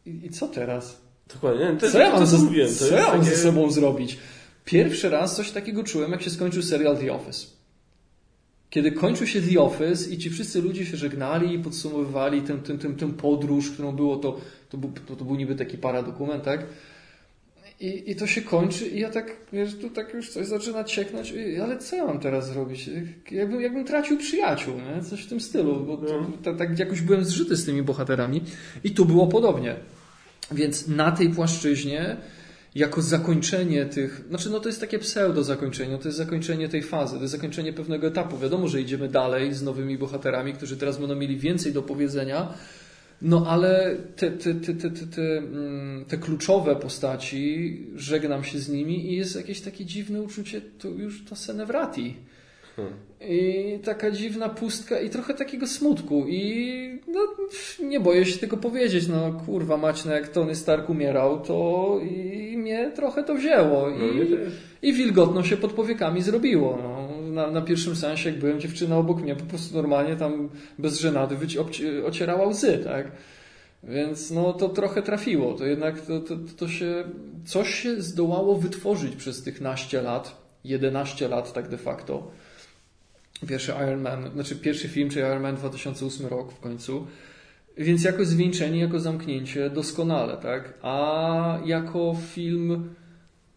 i 0.06 0.30
co 0.30 0.48
teraz? 0.48 1.02
Dokładnie, 1.34 1.66
nie, 1.66 1.78
to 1.78 1.86
jest 1.86 1.94
Co 1.94 2.00
ja 2.02 2.12
to, 2.12 2.18
mam, 2.20 2.28
co 2.28 2.38
mówiłem. 2.38 2.70
To 2.70 2.76
co 2.76 2.86
jest 2.86 2.98
ja 2.98 3.08
mam 3.08 3.20
takie... 3.20 3.36
ze 3.36 3.44
sobą 3.44 3.72
zrobić? 3.72 4.18
Pierwszy 4.66 5.10
raz 5.10 5.36
coś 5.36 5.52
takiego 5.52 5.84
czułem, 5.84 6.12
jak 6.12 6.22
się 6.22 6.30
skończył 6.30 6.64
serial 6.64 6.98
The 6.98 7.14
Office. 7.14 7.48
Kiedy 8.70 8.92
kończył 8.92 9.28
się 9.28 9.42
The 9.42 9.60
Office 9.60 10.10
i 10.10 10.18
ci 10.18 10.30
wszyscy 10.30 10.62
ludzie 10.62 10.86
się 10.86 10.98
żegnali 10.98 11.54
i 11.56 11.60
podsumowywali 11.60 12.42
tę 13.00 13.14
podróż, 13.18 13.72
którą 13.72 13.92
było 13.92 14.18
to, 14.18 14.38
to, 14.70 14.78
był, 14.78 14.92
to, 15.08 15.16
to 15.16 15.26
był 15.26 15.36
niby 15.36 15.56
taki 15.56 15.78
paradokument, 15.78 16.44
tak? 16.44 16.66
I, 17.80 18.12
I 18.12 18.16
to 18.16 18.28
się 18.28 18.42
kończy 18.42 18.88
i 18.88 19.00
ja 19.00 19.10
tak, 19.10 19.36
wiesz, 19.54 19.76
tu 19.76 19.90
tak 19.90 20.14
już 20.14 20.30
coś 20.30 20.48
zaczyna 20.48 20.84
cieknąć, 20.84 21.32
i- 21.32 21.58
ale 21.62 21.78
co 21.78 21.96
ja 21.96 22.06
mam 22.06 22.20
teraz 22.20 22.48
zrobić? 22.48 22.90
Jakbym, 23.32 23.62
jakbym 23.62 23.86
tracił 23.86 24.18
przyjaciół, 24.18 24.74
nie? 24.76 25.04
coś 25.04 25.22
w 25.24 25.30
tym 25.30 25.40
stylu, 25.42 25.80
bo 25.86 25.98
to, 25.98 26.26
to, 26.44 26.54
tak 26.54 26.80
jakoś 26.80 27.02
byłem 27.02 27.26
zżyty 27.26 27.56
z 27.56 27.66
tymi 27.66 27.84
bohaterami 27.84 28.42
i 28.84 28.92
tu 28.92 29.06
było 29.06 29.28
podobnie. 29.28 29.76
Więc 30.52 30.88
na 30.88 31.12
tej 31.12 31.30
płaszczyźnie, 31.30 32.18
jako 32.76 33.02
zakończenie 33.02 33.86
tych, 33.86 34.22
znaczy 34.30 34.50
no 34.50 34.60
to 34.60 34.70
jest 34.70 34.82
takie 34.82 35.00
pseudo 35.00 35.44
zakończenie, 35.44 35.98
to 35.98 36.08
jest 36.08 36.18
zakończenie 36.18 36.70
tej 36.70 36.84
fazy, 36.84 37.16
to 37.16 37.22
jest 37.22 37.32
zakończenie 37.32 37.74
pewnego 37.74 38.08
etapu. 38.08 38.38
Wiadomo, 38.38 38.68
że 38.68 38.82
idziemy 38.82 39.08
dalej 39.08 39.54
z 39.54 39.62
nowymi 39.64 39.98
bohaterami, 39.98 40.54
którzy 40.54 40.78
teraz 40.78 40.98
będą 40.98 41.16
mieli 41.16 41.38
więcej 41.38 41.74
do 41.74 41.82
powiedzenia, 41.82 42.54
no 43.22 43.46
ale 43.48 43.98
te, 44.16 44.32
te, 44.32 44.54
te, 44.54 44.74
te, 44.74 44.90
te, 44.90 45.08
te, 45.08 45.38
mm, 45.38 46.06
te 46.06 46.18
kluczowe 46.18 46.76
postaci, 46.76 47.78
żegnam 47.96 48.44
się 48.44 48.60
z 48.60 48.70
nimi 48.70 49.12
i 49.12 49.16
jest 49.16 49.36
jakieś 49.36 49.62
takie 49.62 49.86
dziwne 49.86 50.22
uczucie, 50.22 50.62
to 50.62 50.88
już 50.88 51.26
to 51.26 51.36
senevrati. 51.36 52.16
I 53.22 53.80
taka 53.84 54.12
dziwna 54.12 54.50
pustka 54.50 55.00
i 55.00 55.10
trochę 55.10 55.34
takiego 55.34 55.68
smutku. 55.68 56.26
I 56.28 57.00
no, 57.08 57.20
nie 57.84 58.00
boję 58.00 58.26
się 58.26 58.40
tego 58.40 58.58
powiedzieć. 58.58 59.08
No 59.08 59.42
kurwa 59.46 59.78
mać, 59.78 60.06
no 60.06 60.12
jak 60.12 60.28
Tony 60.28 60.56
Stark 60.56 60.90
umierał, 60.90 61.40
to 61.40 62.00
i 62.12 62.58
mnie 62.58 62.92
trochę 62.96 63.24
to 63.24 63.36
wzięło. 63.36 63.90
No, 63.90 64.06
I, 64.06 64.38
i 64.90 64.94
wilgotno 64.94 65.44
się 65.44 65.58
pod 65.58 65.74
powiekami 65.74 66.22
zrobiło. 66.22 66.80
No. 66.84 66.99
Na, 67.40 67.52
na 67.52 67.62
pierwszym 67.62 67.96
sensie, 67.96 68.30
jak 68.30 68.40
byłem, 68.40 68.60
dziewczyna 68.60 68.98
obok 68.98 69.22
mnie 69.22 69.36
po 69.36 69.46
prostu 69.46 69.76
normalnie 69.76 70.16
tam 70.16 70.50
bez 70.80 71.00
żenady 71.00 71.36
wyci- 71.36 72.06
ocierała 72.06 72.46
łzy, 72.48 72.78
tak? 72.84 73.12
Więc 73.84 74.32
no 74.32 74.54
to 74.54 74.70
trochę 74.70 75.02
trafiło. 75.02 75.54
To 75.54 75.66
jednak 75.66 76.02
to, 76.02 76.20
to, 76.20 76.36
to 76.58 76.68
się, 76.68 77.04
coś 77.46 77.76
się 77.76 78.02
zdołało 78.02 78.58
wytworzyć 78.58 79.16
przez 79.16 79.44
tych 79.44 79.62
naście 79.62 80.02
lat, 80.02 80.42
11 80.64 81.28
lat 81.28 81.54
tak 81.54 81.70
de 81.70 81.78
facto. 81.78 82.32
Pierwszy 83.48 83.72
Iron 83.72 84.02
Man, 84.02 84.32
znaczy 84.34 84.56
pierwszy 84.56 84.88
film, 84.88 85.10
czyli 85.10 85.26
Iron 85.26 85.42
Man 85.42 85.56
2008 85.56 86.28
rok 86.28 86.52
w 86.52 86.60
końcu. 86.60 87.08
Więc 87.78 88.04
jako 88.04 88.26
zwieńczenie, 88.26 88.80
jako 88.80 89.00
zamknięcie 89.00 89.70
doskonale, 89.70 90.38
tak? 90.38 90.74
A 90.82 91.60
jako 91.66 92.16
film 92.34 92.96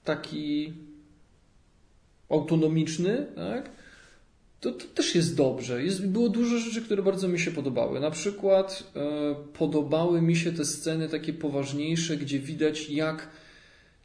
taki 0.04 0.72
autonomiczny, 2.32 3.26
tak? 3.36 3.70
To, 4.62 4.72
to 4.72 4.84
też 4.94 5.14
jest 5.14 5.36
dobrze. 5.36 5.84
Jest, 5.84 6.06
było 6.06 6.28
dużo 6.28 6.58
rzeczy, 6.58 6.82
które 6.82 7.02
bardzo 7.02 7.28
mi 7.28 7.38
się 7.38 7.50
podobały. 7.50 8.00
Na 8.00 8.10
przykład 8.10 8.92
e, 8.96 9.34
podobały 9.58 10.22
mi 10.22 10.36
się 10.36 10.52
te 10.52 10.64
sceny 10.64 11.08
takie 11.08 11.32
poważniejsze, 11.32 12.16
gdzie 12.16 12.38
widać, 12.38 12.90
jak 12.90 13.28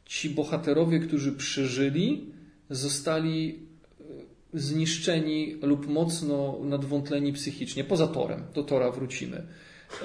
ci 0.06 0.30
bohaterowie, 0.30 1.00
którzy 1.00 1.32
przeżyli, 1.32 2.26
zostali 2.70 3.60
e, 4.00 4.60
zniszczeni 4.60 5.58
lub 5.62 5.88
mocno 5.88 6.60
nadwątleni 6.64 7.34
psychicznie. 7.34 7.84
Poza 7.84 8.08
Torem. 8.08 8.44
Do 8.54 8.64
Tora 8.64 8.92
wrócimy. 8.92 9.44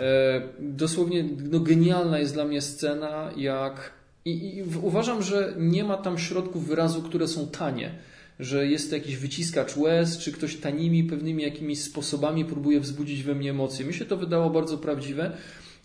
E, 0.01 0.43
dosłownie 0.61 1.25
no, 1.51 1.61
genialna 1.61 2.19
jest 2.19 2.35
dla 2.35 2.45
mnie 2.45 2.61
scena, 2.61 3.31
jak. 3.37 3.93
I, 4.25 4.57
I 4.57 4.63
uważam, 4.83 5.23
że 5.23 5.55
nie 5.59 5.85
ma 5.85 5.97
tam 5.97 6.19
środków 6.19 6.67
wyrazu, 6.67 7.03
które 7.03 7.29
są 7.29 7.47
tanie 7.47 8.12
że 8.43 8.67
jest 8.67 8.91
to 8.91 8.97
jakiś 8.97 9.17
wyciskacz 9.17 9.77
łez, 9.77 10.19
czy 10.19 10.33
ktoś 10.33 10.57
tanimi, 10.57 11.05
pewnymi 11.05 11.43
jakimiś 11.43 11.81
sposobami 11.81 12.45
próbuje 12.45 12.81
wzbudzić 12.81 13.23
we 13.23 13.35
mnie 13.35 13.51
emocje. 13.51 13.87
Mi 13.87 13.95
się 13.95 14.05
to 14.05 14.17
wydało 14.17 14.51
bardzo 14.51 14.79
prawdziwe, 14.79 15.33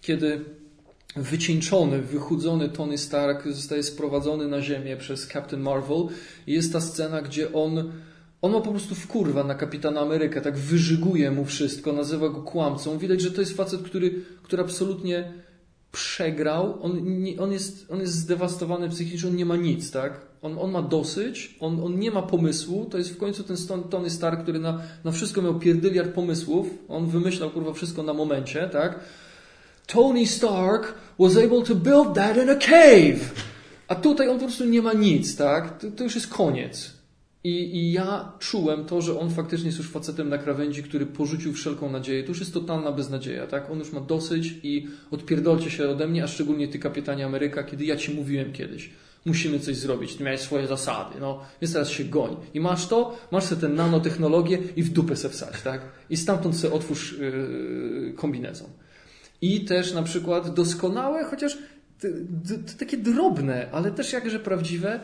kiedy 0.01 0.45
wycieńczony, 1.15 2.01
wychudzony 2.01 2.69
Tony 2.69 2.97
Stark 2.97 3.47
zostaje 3.47 3.83
sprowadzony 3.83 4.47
na 4.47 4.61
ziemię 4.61 4.97
przez 4.97 5.27
Captain 5.27 5.61
Marvel 5.61 6.07
jest 6.47 6.73
ta 6.73 6.81
scena, 6.81 7.21
gdzie 7.21 7.53
on 7.53 7.91
on 8.41 8.51
ma 8.51 8.61
po 8.61 8.71
prostu 8.71 8.95
wkurwa 8.95 9.43
na 9.43 9.55
kapitana 9.55 10.01
Amerykę, 10.01 10.41
tak 10.41 10.57
wyżyguje 10.57 11.31
mu 11.31 11.45
wszystko, 11.45 11.93
nazywa 11.93 12.29
go 12.29 12.41
kłamcą. 12.41 12.97
Widać, 12.97 13.21
że 13.21 13.31
to 13.31 13.41
jest 13.41 13.57
facet, 13.57 13.81
który, 13.81 14.21
który 14.43 14.63
absolutnie 14.63 15.33
przegrał. 15.91 16.77
On, 16.81 17.21
nie, 17.21 17.39
on, 17.39 17.51
jest, 17.51 17.91
on 17.91 17.99
jest 17.99 18.13
zdewastowany 18.13 18.89
psychicznie, 18.89 19.29
on 19.29 19.35
nie 19.35 19.45
ma 19.45 19.55
nic, 19.55 19.91
tak? 19.91 20.21
On, 20.41 20.59
on 20.59 20.71
ma 20.71 20.81
dosyć, 20.81 21.57
on, 21.59 21.83
on 21.83 21.99
nie 21.99 22.11
ma 22.11 22.21
pomysłu. 22.21 22.85
To 22.85 22.97
jest 22.97 23.13
w 23.13 23.17
końcu 23.17 23.43
ten 23.43 23.57
Tony 23.89 24.09
Stark, 24.09 24.43
który 24.43 24.59
na, 24.59 24.81
na 25.03 25.11
wszystko 25.11 25.41
miał 25.41 25.59
pierdyliard 25.59 26.13
pomysłów. 26.13 26.67
On 26.88 27.07
wymyślał 27.07 27.49
kurwa 27.49 27.73
wszystko 27.73 28.03
na 28.03 28.13
momencie, 28.13 28.69
tak? 28.71 28.99
Tony 29.88 30.25
Stark 30.25 30.93
was 31.19 31.38
able 31.38 31.63
to 31.63 31.75
build 31.75 32.13
that 32.13 32.38
in 32.38 32.49
a 32.49 32.55
cave. 32.55 33.33
A 33.88 33.95
tutaj 33.95 34.29
on 34.29 34.39
po 34.39 34.45
prostu 34.45 34.65
nie 34.65 34.81
ma 34.81 34.93
nic, 34.93 35.35
tak? 35.35 35.79
To, 35.79 35.91
to 35.91 36.03
już 36.03 36.15
jest 36.15 36.27
koniec. 36.27 36.96
I, 37.43 37.77
I, 37.77 37.91
ja 37.91 38.31
czułem 38.39 38.85
to, 38.85 39.01
że 39.01 39.19
on 39.19 39.29
faktycznie 39.29 39.65
jest 39.65 39.77
już 39.77 39.89
facetem 39.89 40.29
na 40.29 40.38
krawędzi, 40.38 40.83
który 40.83 41.05
porzucił 41.05 41.53
wszelką 41.53 41.91
nadzieję. 41.91 42.23
To 42.23 42.29
już 42.29 42.39
jest 42.39 42.53
totalna 42.53 42.91
beznadzieja, 42.91 43.47
tak? 43.47 43.71
On 43.71 43.79
już 43.79 43.91
ma 43.91 44.01
dosyć 44.01 44.55
i 44.63 44.88
odpierdolcie 45.11 45.71
się 45.71 45.89
ode 45.89 46.07
mnie, 46.07 46.23
a 46.23 46.27
szczególnie 46.27 46.67
ty, 46.67 46.79
kapitanie 46.79 47.25
Ameryka, 47.25 47.63
kiedy 47.63 47.85
ja 47.85 47.95
ci 47.95 48.15
mówiłem 48.15 48.53
kiedyś. 48.53 48.89
Musimy 49.25 49.59
coś 49.59 49.77
zrobić, 49.77 50.15
ty 50.15 50.23
miałeś 50.23 50.41
swoje 50.41 50.67
zasady, 50.67 51.19
no, 51.19 51.41
więc 51.61 51.73
teraz 51.73 51.89
się 51.89 52.03
goń. 52.03 52.35
I 52.53 52.59
masz 52.59 52.88
to, 52.88 53.17
masz 53.31 53.43
sobie 53.43 53.61
tę 53.61 53.69
nanotechnologię 53.69 54.59
i 54.75 54.83
w 54.83 54.89
dupę 54.89 55.15
se 55.15 55.29
wsać, 55.29 55.61
tak? 55.61 55.81
I 56.09 56.17
stamtąd 56.17 56.57
sobie 56.57 56.73
otwórz 56.73 57.17
yy, 57.19 58.13
kombinezon. 58.15 58.69
I 59.41 59.65
też 59.65 59.93
na 59.93 60.03
przykład 60.03 60.53
doskonałe, 60.53 61.23
chociaż 61.23 61.57
takie 62.79 62.97
drobne, 62.97 63.69
ale 63.71 63.91
też 63.91 64.13
jakże 64.13 64.39
prawdziwe, 64.39 64.99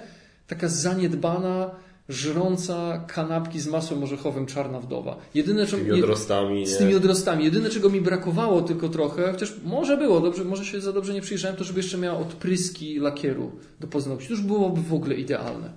taka 0.48 0.68
zaniedbana, 0.68 1.72
żrąca 2.10 3.06
kanapki 3.08 3.60
z 3.60 3.68
masłem 3.68 4.04
orzechowym 4.04 4.46
czarna 4.46 4.80
wdowa. 4.80 5.18
Jedyne, 5.36 5.68
z 5.68 5.72
tymi 5.72 5.92
odrostami. 5.92 6.68
Z 6.68 6.78
tymi 6.78 6.96
odrostami. 6.96 7.46
Jedyne, 7.46 7.70
czego 7.70 7.90
mi 7.90 8.02
brakowało 8.02 8.62
tylko 8.62 8.90
trochę, 8.90 9.32
chociaż 9.32 9.54
może 9.64 9.98
było, 9.98 10.22
dobrze, 10.22 10.44
może 10.44 10.66
się 10.66 10.82
za 10.82 10.94
dobrze 10.94 11.14
nie 11.14 11.22
przyjrzałem, 11.22 11.58
to 11.58 11.64
żeby 11.64 11.80
jeszcze 11.80 11.98
miała 11.98 12.20
odpryski 12.20 13.00
lakieru 13.00 13.52
do 13.80 13.88
paznokci. 13.88 14.28
To 14.28 14.34
już 14.34 14.42
byłoby 14.42 14.82
w 14.82 14.94
ogóle 14.94 15.16
idealne. 15.16 15.70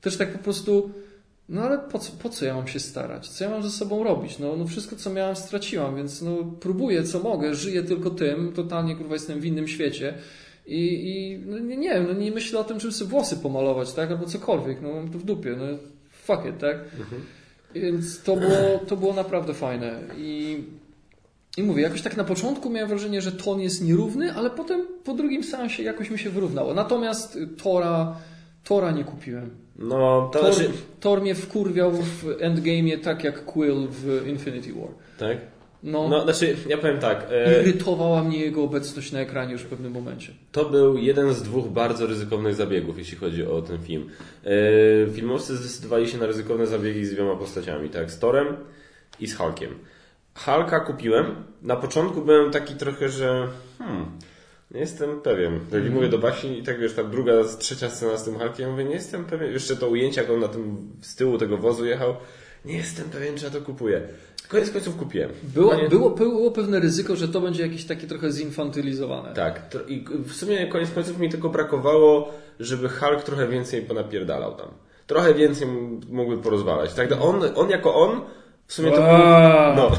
Też 0.00 0.16
tak 0.16 0.32
po 0.32 0.38
prostu, 0.38 0.90
no 1.48 1.62
ale 1.62 1.78
po 1.78 1.98
co, 1.98 2.12
po 2.12 2.28
co 2.28 2.44
ja 2.44 2.54
mam 2.54 2.68
się 2.68 2.80
starać? 2.80 3.28
Co 3.28 3.44
ja 3.44 3.50
mam 3.50 3.62
ze 3.62 3.70
sobą 3.70 4.04
robić? 4.04 4.38
No, 4.38 4.56
no 4.56 4.66
wszystko, 4.66 4.96
co 4.96 5.10
miałem, 5.10 5.36
straciłam, 5.36 5.96
więc 5.96 6.22
no 6.22 6.36
próbuję, 6.60 7.04
co 7.04 7.20
mogę, 7.20 7.54
żyję 7.54 7.82
tylko 7.82 8.10
tym, 8.10 8.52
totalnie 8.52 8.96
kurwa 8.96 9.14
jestem 9.14 9.40
w 9.40 9.44
innym 9.44 9.68
świecie. 9.68 10.14
I, 10.66 11.10
i 11.10 11.38
no 11.46 11.58
nie, 11.58 11.90
wiem, 11.90 12.06
no 12.08 12.12
nie 12.12 12.30
myślę 12.30 12.60
o 12.60 12.64
tym, 12.64 12.80
żeby 12.80 12.92
sobie 12.92 13.10
włosy 13.10 13.36
pomalować, 13.36 13.92
tak? 13.92 14.10
Albo 14.10 14.26
cokolwiek, 14.26 14.82
no 14.82 14.92
mam 14.92 15.10
to 15.10 15.18
w 15.18 15.24
dupie, 15.24 15.56
no 15.58 15.64
fuck 16.12 16.46
it, 16.46 16.58
tak? 16.58 16.76
Mhm. 16.76 17.22
Więc 17.74 18.22
to 18.22 18.36
było, 18.36 18.80
to 18.86 18.96
było 18.96 19.14
naprawdę 19.14 19.54
fajne. 19.54 20.00
I, 20.16 20.64
I 21.56 21.62
mówię, 21.62 21.82
jakoś 21.82 22.02
tak 22.02 22.16
na 22.16 22.24
początku 22.24 22.70
miałem 22.70 22.88
wrażenie, 22.88 23.22
że 23.22 23.32
ton 23.32 23.60
jest 23.60 23.84
nierówny, 23.84 24.32
ale 24.32 24.50
potem 24.50 24.86
po 25.04 25.14
drugim 25.14 25.44
seansie 25.44 25.82
jakoś 25.82 26.10
mi 26.10 26.18
się 26.18 26.30
wyrównało. 26.30 26.74
Natomiast 26.74 27.38
Tora, 27.62 28.16
Tora 28.64 28.90
nie 28.90 29.04
kupiłem. 29.04 29.50
No, 29.78 30.30
to 30.32 30.38
Thor, 30.38 30.54
znaczy... 30.54 30.70
Thor 31.00 31.20
mnie 31.20 31.34
wkurwiał 31.34 31.92
w 31.92 32.24
Endgame'ie 32.24 32.98
tak 32.98 33.24
jak 33.24 33.44
Quill 33.44 33.88
w 33.90 34.26
Infinity 34.28 34.72
War. 34.72 34.88
Tak? 35.18 35.38
No, 35.82 36.08
no 36.08 36.22
znaczy, 36.22 36.56
ja 36.68 36.78
powiem 36.78 36.98
tak. 36.98 37.26
E, 37.30 37.62
Irytowała 37.62 38.24
mnie 38.24 38.40
jego 38.40 38.62
obecność 38.62 39.12
na 39.12 39.20
ekranie 39.20 39.52
już 39.52 39.62
w 39.62 39.66
pewnym 39.66 39.92
momencie. 39.92 40.32
To 40.52 40.64
był 40.64 40.98
jeden 40.98 41.34
z 41.34 41.42
dwóch 41.42 41.68
bardzo 41.68 42.06
ryzykownych 42.06 42.54
zabiegów, 42.54 42.98
jeśli 42.98 43.16
chodzi 43.16 43.46
o 43.46 43.62
ten 43.62 43.78
film. 43.78 44.10
E, 44.44 45.10
filmowcy 45.10 45.56
zdecydowali 45.56 46.08
się 46.08 46.18
na 46.18 46.26
ryzykowne 46.26 46.66
zabiegi 46.66 47.04
z 47.04 47.12
dwiema 47.12 47.36
postaciami, 47.36 47.88
tak? 47.88 48.10
Z 48.10 48.18
Torem 48.18 48.46
i 49.20 49.26
z 49.26 49.36
Hulkiem. 49.36 49.74
Hulka 50.34 50.80
kupiłem. 50.80 51.34
Na 51.62 51.76
początku 51.76 52.22
byłem 52.22 52.50
taki 52.50 52.74
trochę, 52.74 53.08
że 53.08 53.48
hmm, 53.78 54.06
nie 54.70 54.80
jestem 54.80 55.20
pewien. 55.20 55.60
Tak 55.70 55.80
mm. 55.80 55.92
mówię 55.92 56.08
do 56.08 56.18
Basi 56.18 56.58
i 56.58 56.62
tak 56.62 56.80
wiesz, 56.80 56.94
ta 56.94 57.04
druga, 57.04 57.32
trzecia 57.58 57.90
scena 57.90 58.16
z 58.16 58.24
tym 58.24 58.38
Hulkiem, 58.38 58.70
mówię, 58.70 58.84
nie 58.84 58.94
jestem 58.94 59.24
pewien. 59.24 59.52
Jeszcze 59.52 59.76
to 59.76 59.88
ujęcie, 59.88 60.20
jak 60.20 60.30
on 60.30 60.40
na 60.40 60.48
tym, 60.48 60.76
z 61.00 61.16
tyłu 61.16 61.38
tego 61.38 61.58
wozu 61.58 61.86
jechał, 61.86 62.16
nie 62.64 62.76
jestem 62.76 63.10
pewien, 63.10 63.36
czy 63.36 63.44
ja 63.44 63.50
to 63.50 63.60
kupuję. 63.60 64.02
Koniec 64.48 64.70
końców 64.70 64.96
kupiłem. 64.96 65.30
Było, 65.42 65.74
było, 65.88 66.10
było 66.10 66.50
pewne 66.50 66.80
ryzyko, 66.80 67.16
że 67.16 67.28
to 67.28 67.40
będzie 67.40 67.62
jakieś 67.62 67.84
takie 67.84 68.06
trochę 68.06 68.32
zinfantylizowane. 68.32 69.34
Tak. 69.34 69.76
I 69.88 70.04
w 70.24 70.32
sumie 70.32 70.66
koniec 70.66 70.90
końców 70.90 71.18
mi 71.18 71.28
tylko 71.28 71.48
brakowało, 71.48 72.32
żeby 72.60 72.88
Hulk 72.88 73.22
trochę 73.22 73.48
więcej 73.48 73.82
ponapierdalał 73.82 74.54
tam. 74.54 74.68
Trochę 75.06 75.34
więcej 75.34 75.68
mógłby 76.10 76.42
porozwalać. 76.42 76.94
Tak, 76.94 77.12
on, 77.20 77.40
on 77.54 77.70
jako 77.70 77.94
on 77.94 78.20
w 78.66 78.72
sumie 78.72 78.90
to 78.90 78.96
był... 78.96 79.06
No. 79.76 79.90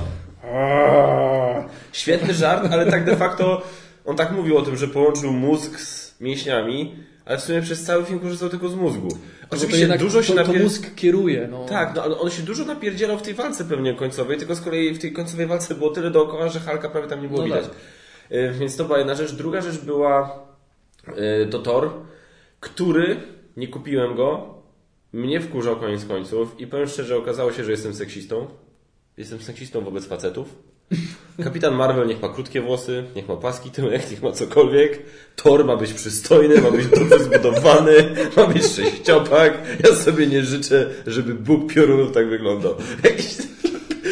Świetny 1.92 2.34
żart, 2.34 2.68
ale 2.72 2.92
tak 2.92 3.06
de 3.06 3.16
facto 3.16 3.62
on 4.06 4.16
tak 4.16 4.32
mówił 4.32 4.58
o 4.58 4.62
tym, 4.62 4.78
że 4.78 4.88
połączył 4.88 5.34
mózg 5.34 5.80
z 5.80 6.22
mięśniami 6.22 6.96
ale 7.26 7.38
w 7.38 7.42
sumie 7.42 7.62
przez 7.62 7.84
cały 7.84 8.06
film 8.06 8.20
korzystał 8.20 8.50
tylko 8.50 8.70
z 8.70 8.76
mózgu. 8.76 9.08
Oczywiście 9.50 9.98
dużo 9.98 10.24
się 10.24 10.34
to, 10.34 10.40
napier... 10.40 10.58
to 10.58 10.64
mózg 10.64 10.96
kieruje. 10.96 11.48
No. 11.52 11.66
Tak, 11.66 11.96
no 11.96 12.22
on 12.22 12.30
się 12.30 12.44
dużo 12.44 12.66
napierdzielał 12.66 13.18
w 13.18 13.22
tej 13.22 13.34
walce 13.34 13.66
pewnie 13.66 13.94
końcowej, 13.94 14.38
tylko 14.38 14.56
z 14.56 14.62
kolei 14.62 14.94
w 14.94 15.00
tej 15.00 15.14
końcowej 15.14 15.48
walce 15.48 15.76
było 15.76 15.90
tyle 15.90 16.12
dookoła, 16.12 16.50
że 16.50 16.60
Halka 16.60 16.90
prawie 16.90 17.08
tam 17.08 17.22
nie 17.22 17.28
było 17.28 17.40
no 17.40 17.46
widać. 17.46 17.66
Tak. 17.66 17.74
E, 18.30 18.52
więc 18.52 18.76
to 18.76 18.86
była 18.86 18.98
jedna 18.98 19.16
rzecz. 19.16 19.32
Druga 19.32 19.62
rzecz 19.62 19.78
była 19.78 20.46
e, 21.08 21.46
to 21.46 21.60
Thor, 21.60 21.92
który, 22.60 23.18
nie 23.58 23.68
kupiłem 23.68 24.16
go, 24.16 24.54
mnie 25.14 25.42
wkurzał 25.42 25.76
koniec 25.76 26.06
końców 26.06 26.56
i 26.60 26.68
powiem 26.68 26.88
szczerze, 26.88 27.18
okazało 27.18 27.52
się, 27.52 27.64
że 27.64 27.72
jestem 27.72 27.94
seksistą. 27.94 28.48
Jestem 29.18 29.42
seksistą 29.42 29.82
wobec 29.82 30.06
facetów. 30.06 30.56
Kapitan 31.44 31.76
Marvel 31.76 32.08
niech 32.08 32.22
ma 32.22 32.30
krótkie 32.30 32.62
włosy, 32.62 33.04
niech 33.16 33.28
ma 33.28 33.36
paski 33.36 33.72
tyłek, 33.72 34.12
niech 34.12 34.24
ma 34.24 34.32
cokolwiek. 34.32 35.00
Thor 35.36 35.66
ma 35.66 35.78
być 35.78 35.94
przystojny, 35.94 36.62
ma 36.62 36.72
być 36.72 36.88
dobrze 36.88 37.20
zbudowany, 37.20 37.94
ma 38.38 38.48
być 38.48 38.66
sześciopak. 38.66 39.54
Ja 39.84 39.96
sobie 39.96 40.28
nie 40.28 40.44
życzę, 40.44 40.90
żeby 41.08 41.34
Bóg 41.34 41.74
piorunów 41.74 42.12
tak 42.12 42.30
wyglądał. 42.30 42.76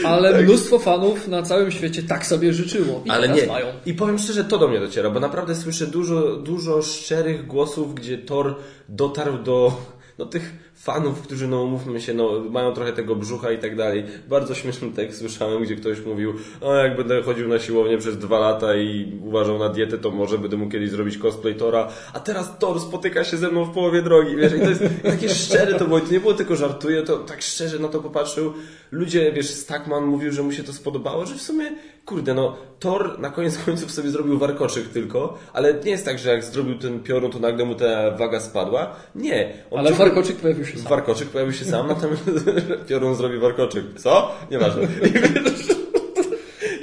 Ale 0.05 0.31
tak. 0.31 0.45
mnóstwo 0.45 0.79
fanów 0.79 1.27
na 1.27 1.43
całym 1.43 1.71
świecie 1.71 2.03
tak 2.03 2.25
sobie 2.25 2.53
życzyło. 2.53 3.01
I 3.05 3.09
Ale 3.09 3.29
nie. 3.29 3.47
Mają. 3.47 3.65
I 3.85 3.93
powiem 3.93 4.19
szczerze, 4.19 4.43
to 4.43 4.57
do 4.57 4.67
mnie 4.67 4.79
dociera, 4.79 5.09
bo 5.09 5.19
naprawdę 5.19 5.55
słyszę 5.55 5.87
dużo, 5.87 6.35
dużo 6.37 6.81
szczerych 6.81 7.47
głosów, 7.47 7.95
gdzie 7.95 8.17
Thor 8.17 8.55
dotarł 8.89 9.37
do 9.37 9.81
no, 10.21 10.27
tych 10.27 10.53
fanów, 10.75 11.21
którzy, 11.21 11.47
no 11.47 11.63
umówmy 11.63 12.01
się, 12.01 12.13
no, 12.13 12.39
mają 12.49 12.73
trochę 12.73 12.93
tego 12.93 13.15
brzucha 13.15 13.51
i 13.51 13.57
tak 13.57 13.75
dalej. 13.75 14.03
Bardzo 14.29 14.55
śmieszny 14.55 14.91
tekst 14.91 15.19
słyszałem, 15.19 15.63
gdzie 15.63 15.75
ktoś 15.75 16.05
mówił, 16.05 16.33
o 16.61 16.75
jak 16.75 16.97
będę 16.97 17.21
chodził 17.21 17.47
na 17.47 17.59
siłownię 17.59 17.97
przez 17.97 18.17
dwa 18.17 18.39
lata 18.39 18.75
i 18.75 19.19
uważał 19.21 19.59
na 19.59 19.69
dietę, 19.69 19.97
to 19.97 20.11
może 20.11 20.37
będę 20.37 20.57
mógł 20.57 20.71
kiedyś 20.71 20.89
zrobić 20.89 21.17
cosplay 21.17 21.55
Tora, 21.55 21.87
a 22.13 22.19
teraz 22.19 22.57
Thor 22.59 22.79
spotyka 22.79 23.23
się 23.23 23.37
ze 23.37 23.49
mną 23.49 23.65
w 23.65 23.73
połowie 23.73 24.01
drogi, 24.01 24.35
wiesz, 24.35 24.53
i 24.53 24.59
to 24.59 24.69
jest 24.69 24.83
takie 25.03 25.29
szczere 25.29 25.73
to 25.73 25.85
było, 25.85 25.99
to 25.99 26.11
nie 26.11 26.19
było 26.19 26.33
tylko 26.33 26.55
żartuje, 26.55 27.03
to 27.03 27.17
tak 27.17 27.41
szczerze 27.41 27.79
na 27.79 27.87
to 27.87 27.99
popatrzył. 27.99 28.53
Ludzie, 28.91 29.31
wiesz, 29.31 29.49
Stackman 29.49 30.05
mówił, 30.05 30.31
że 30.31 30.43
mu 30.43 30.51
się 30.51 30.63
to 30.63 30.73
spodobało, 30.73 31.25
że 31.25 31.35
w 31.35 31.41
sumie 31.41 31.71
kurde, 32.05 32.33
no 32.33 32.57
Thor 32.79 33.19
na 33.19 33.29
koniec 33.29 33.57
końców 33.65 33.91
sobie 33.91 34.09
zrobił 34.09 34.37
warkoczyk 34.37 34.87
tylko, 34.87 35.37
ale 35.53 35.73
nie 35.73 35.91
jest 35.91 36.05
tak, 36.05 36.19
że 36.19 36.29
jak 36.29 36.43
zrobił 36.43 36.77
ten 36.77 36.99
piorun, 36.99 37.31
to 37.31 37.39
nagle 37.39 37.65
mu 37.65 37.75
ta 37.75 38.11
waga 38.11 38.39
spadła. 38.39 38.95
Nie. 39.15 39.53
On 39.71 39.79
ale 39.79 39.89
ciągle... 39.89 40.05
warkoczyk 40.05 40.37
pojawił 40.37 40.65
się 40.65 40.77
sam. 40.77 40.89
Warkoczyk 40.89 41.29
pojawił 41.29 41.53
się 41.53 41.65
sam, 41.65 41.87
natomiast 41.87 42.23
piorun 42.89 43.15
zrobił 43.15 43.41
warkoczyk. 43.41 43.83
Co? 43.97 44.31
Nieważne. 44.51 44.87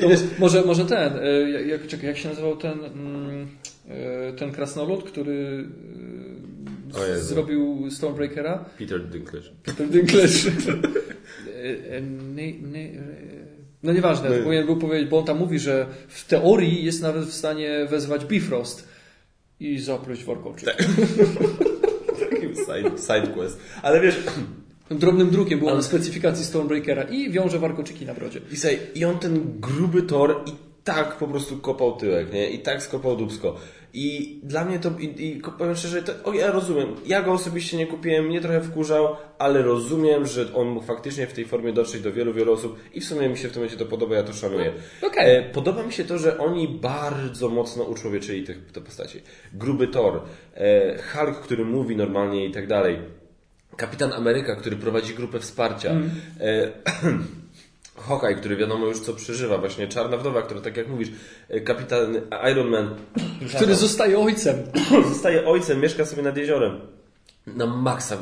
No, 0.00 0.08
może, 0.38 0.62
może 0.62 0.84
ten, 0.84 1.12
e, 1.22 1.50
jak, 1.66 1.86
czekaj, 1.86 2.06
jak 2.06 2.16
się 2.16 2.28
nazywał 2.28 2.56
ten, 2.56 2.84
mm, 2.84 3.48
e, 3.88 4.32
ten 4.32 4.52
krasnolud, 4.52 5.04
który 5.04 5.64
e, 7.12 7.20
zrobił 7.20 7.90
Stormbreakera? 7.90 8.64
Peter 8.78 9.08
Dinklage. 9.08 9.50
Peter 9.64 9.88
Dinklage. 9.88 10.50
No 13.82 13.92
nieważne, 13.92 14.30
My... 14.30 14.42
powinien 14.42 14.66
był 14.66 14.76
powiedzieć, 14.76 15.08
bo 15.08 15.18
on 15.18 15.24
tam 15.24 15.38
mówi, 15.38 15.58
że 15.58 15.86
w 16.08 16.24
teorii 16.24 16.84
jest 16.84 17.02
nawet 17.02 17.24
w 17.24 17.32
stanie 17.32 17.86
wezwać 17.90 18.24
Bifrost 18.24 18.88
i 19.60 19.78
zapluć 19.78 20.24
warkoczyk. 20.24 20.64
Tak. 20.64 20.76
Takim 22.30 22.54
side, 22.54 22.98
side 22.98 23.34
quest. 23.34 23.58
Ale 23.82 24.00
wiesz, 24.00 24.16
drobnym 24.90 25.30
drukiem 25.30 25.58
było 25.58 25.70
Ale... 25.70 25.78
na 25.78 25.84
specyfikacji 25.84 26.44
Stormbreakera 26.44 27.02
i 27.02 27.30
wiąże 27.30 27.58
warkoczyki 27.58 28.06
na 28.06 28.14
brodzie. 28.14 28.40
I, 28.94 28.98
I 28.98 29.04
on 29.04 29.18
ten 29.18 29.60
gruby 29.60 30.02
tor 30.02 30.42
i 30.46 30.52
tak 30.84 31.16
po 31.16 31.28
prostu 31.28 31.58
kopał 31.58 31.96
tyłek, 31.96 32.32
nie? 32.32 32.50
I 32.50 32.58
tak 32.58 32.82
skopał 32.82 33.16
dubsko. 33.16 33.56
I 33.92 34.40
dla 34.42 34.64
mnie 34.64 34.78
to, 34.78 34.90
i, 34.98 35.26
i 35.26 35.42
powiem 35.58 35.76
szczerze, 35.76 36.02
to, 36.02 36.12
o, 36.24 36.32
ja 36.32 36.52
rozumiem. 36.52 36.94
Ja 37.06 37.22
go 37.22 37.32
osobiście 37.32 37.76
nie 37.76 37.86
kupiłem, 37.86 38.26
mnie 38.26 38.40
trochę 38.40 38.60
wkurzał, 38.60 39.16
ale 39.38 39.62
rozumiem, 39.62 40.26
że 40.26 40.54
on 40.54 40.68
mógł 40.68 40.86
faktycznie 40.86 41.26
w 41.26 41.32
tej 41.32 41.44
formie 41.44 41.72
dotrzeć 41.72 42.02
do 42.02 42.12
wielu, 42.12 42.34
wielu 42.34 42.52
osób 42.52 42.78
i 42.94 43.00
w 43.00 43.04
sumie 43.04 43.28
mi 43.28 43.38
się 43.38 43.48
w 43.48 43.52
tym 43.52 43.62
momencie 43.62 43.78
to 43.78 43.86
podoba, 43.86 44.14
ja 44.14 44.22
to 44.22 44.32
szanuję. 44.32 44.72
Okay. 45.02 45.24
E, 45.24 45.42
podoba 45.42 45.82
mi 45.82 45.92
się 45.92 46.04
to, 46.04 46.18
że 46.18 46.38
oni 46.38 46.68
bardzo 46.68 47.48
mocno 47.48 47.84
uczłowieczyli 47.84 48.44
te, 48.44 48.54
te 48.54 48.80
postaci. 48.80 49.22
Gruby 49.52 49.88
Thor, 49.88 50.20
e, 50.54 50.98
Hulk, 51.02 51.40
który 51.40 51.64
mówi 51.64 51.96
normalnie 51.96 52.46
i 52.46 52.50
tak 52.50 52.66
dalej 52.66 52.98
Kapitan 53.76 54.12
Ameryka, 54.12 54.56
który 54.56 54.76
prowadzi 54.76 55.14
grupę 55.14 55.40
wsparcia. 55.40 55.90
Mm. 55.90 56.10
Hawkeye, 58.00 58.34
który 58.34 58.56
wiadomo 58.56 58.86
już 58.86 59.00
co 59.00 59.14
przeżywa, 59.14 59.58
właśnie 59.58 59.88
Czarna 59.88 60.16
Wdowa, 60.16 60.42
która 60.42 60.60
tak 60.60 60.76
jak 60.76 60.88
mówisz, 60.88 61.08
e, 61.48 61.60
kapitan 61.60 62.20
Iron 62.52 62.68
Man. 62.68 62.94
Który 63.56 63.74
zostaje 63.74 64.18
ojcem. 64.18 64.56
zostaje 65.14 65.46
ojcem, 65.46 65.80
mieszka 65.80 66.04
sobie 66.04 66.22
nad 66.22 66.36
jeziorem. 66.36 66.80
Na 67.46 67.66
maksa 67.66 68.16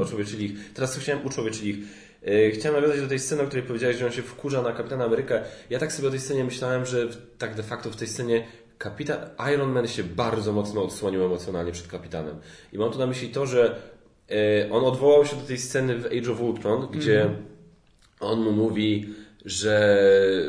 oczłowieczyli 0.00 0.46
mm. 0.46 0.56
ich. 0.56 0.72
Teraz 0.74 0.96
chciałem 0.96 1.26
uczłowieczyć 1.26 1.62
ich. 1.62 1.76
E, 2.22 2.50
chciałem 2.50 2.80
nawiązać 2.80 3.00
do 3.00 3.08
tej 3.08 3.18
sceny, 3.18 3.42
o 3.42 3.46
której 3.46 3.66
powiedziałeś, 3.66 3.96
że 3.96 4.06
on 4.06 4.12
się 4.12 4.22
wkurza 4.22 4.62
na 4.62 4.72
Kapitana 4.72 5.04
Amerykę. 5.04 5.42
Ja 5.70 5.78
tak 5.78 5.92
sobie 5.92 6.08
o 6.08 6.10
tej 6.10 6.20
scenie 6.20 6.44
myślałem, 6.44 6.86
że 6.86 7.08
tak 7.38 7.54
de 7.54 7.62
facto 7.62 7.90
w 7.90 7.96
tej 7.96 8.08
scenie 8.08 8.46
kapitan 8.78 9.18
Iron 9.54 9.72
Man 9.72 9.88
się 9.88 10.04
bardzo 10.04 10.52
mocno 10.52 10.82
odsłonił 10.82 11.24
emocjonalnie 11.24 11.72
przed 11.72 11.86
kapitanem. 11.86 12.36
I 12.72 12.78
mam 12.78 12.92
tu 12.92 12.98
na 12.98 13.06
myśli 13.06 13.28
to, 13.28 13.46
że 13.46 13.80
E, 14.30 14.70
on 14.70 14.84
odwołał 14.84 15.26
się 15.26 15.36
do 15.36 15.42
tej 15.42 15.58
sceny 15.58 15.98
w 15.98 16.06
Age 16.06 16.32
of 16.32 16.40
Ultron, 16.40 16.88
gdzie 16.92 17.22
mm 17.22 17.34
-hmm. 17.34 17.40
On 18.20 18.40
mu 18.40 18.52
mówi, 18.52 19.14
że 19.44 20.02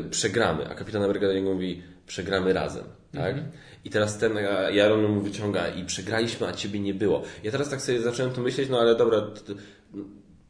przegramy, 0.10 0.70
a 0.70 0.76
Kapitan 0.76 1.04
Ameryka 1.04 1.28
do 1.28 1.34
niego 1.34 1.54
mówi, 1.54 1.82
przegramy 2.08 2.54
razem. 2.54 2.84
Tak? 3.14 3.34
Mm 3.34 3.46
-hmm. 3.46 3.52
I 3.86 3.90
teraz 3.90 4.18
ten 4.18 4.38
Jaron 4.74 5.04
mu 5.04 5.22
wyciąga 5.22 5.68
i 5.68 5.86
przegraliśmy, 5.86 6.48
a 6.48 6.54
ciebie 6.54 6.80
nie 6.80 6.94
było. 6.94 7.24
Ja 7.44 7.52
teraz 7.52 7.70
tak 7.70 7.82
sobie 7.82 8.02
zacząłem 8.02 8.34
to 8.34 8.42
myśleć, 8.42 8.70
no 8.70 8.80
ale 8.80 8.96
dobra. 8.96 9.28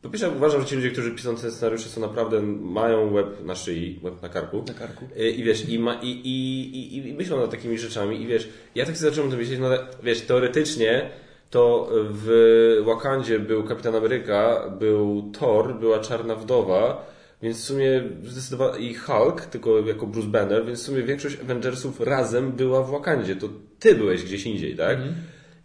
Po 0.01 0.09
pierwsze 0.09 0.29
uważam, 0.29 0.61
że 0.61 0.67
ci 0.67 0.75
ludzie, 0.75 0.91
którzy 0.91 1.11
piszą 1.11 1.35
te 1.35 1.51
scenariusze 1.51 1.89
są 1.89 2.01
naprawdę, 2.01 2.41
mają 2.61 3.13
web 3.13 3.45
na 3.45 3.55
szyi, 3.55 3.99
web 4.03 4.21
na 4.21 4.29
karku. 4.29 4.63
Na 4.67 4.73
karku. 4.73 5.05
E, 5.17 5.29
I 5.29 5.43
wiesz, 5.43 5.69
i, 5.69 5.79
ma, 5.79 5.93
i, 5.93 6.07
i, 6.07 6.97
i, 6.97 7.07
i 7.07 7.13
myślą 7.13 7.39
nad 7.39 7.51
takimi 7.51 7.77
rzeczami 7.77 8.21
i 8.21 8.27
wiesz, 8.27 8.49
ja 8.75 8.85
tak 8.85 8.97
sobie 8.97 9.09
zacząłem 9.09 9.31
to 9.31 9.37
myśleć, 9.37 9.59
no 9.59 9.67
ale 9.67 9.87
wiesz, 10.03 10.21
teoretycznie 10.21 11.09
to 11.49 11.89
w 11.93 12.81
Wakandzie 12.85 13.39
był 13.39 13.63
Kapitan 13.63 13.95
Ameryka, 13.95 14.69
był 14.79 15.31
Thor, 15.39 15.79
była 15.79 15.99
Czarna 15.99 16.35
Wdowa, 16.35 17.10
więc 17.41 17.57
w 17.57 17.63
sumie 17.63 18.03
zdecydowanie 18.23 18.89
i 18.89 18.93
Hulk, 18.93 19.41
tylko 19.41 19.79
jako 19.79 20.07
Bruce 20.07 20.27
Banner, 20.27 20.65
więc 20.65 20.79
w 20.79 20.83
sumie 20.83 21.03
większość 21.03 21.39
Avengersów 21.39 21.99
razem 21.99 22.51
była 22.51 22.83
w 22.83 22.91
Wakandzie. 22.91 23.35
To 23.35 23.49
ty 23.79 23.95
byłeś 23.95 24.23
gdzieś 24.23 24.45
indziej, 24.45 24.75
tak? 24.75 24.97
Mm. 24.97 25.13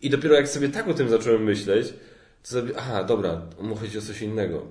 I 0.03 0.11
dopiero 0.11 0.35
jak 0.35 0.49
sobie 0.49 0.69
tak 0.69 0.89
o 0.89 0.95
tym 0.95 1.09
zacząłem 1.09 1.45
myśleć, 1.45 1.95
to 2.43 2.49
sobie, 2.49 2.73
aha, 2.77 3.05
dobra, 3.05 3.43
mu 3.61 3.77
chodzi 3.77 3.99
o 3.99 4.03
coś 4.03 4.23
innego. 4.23 4.67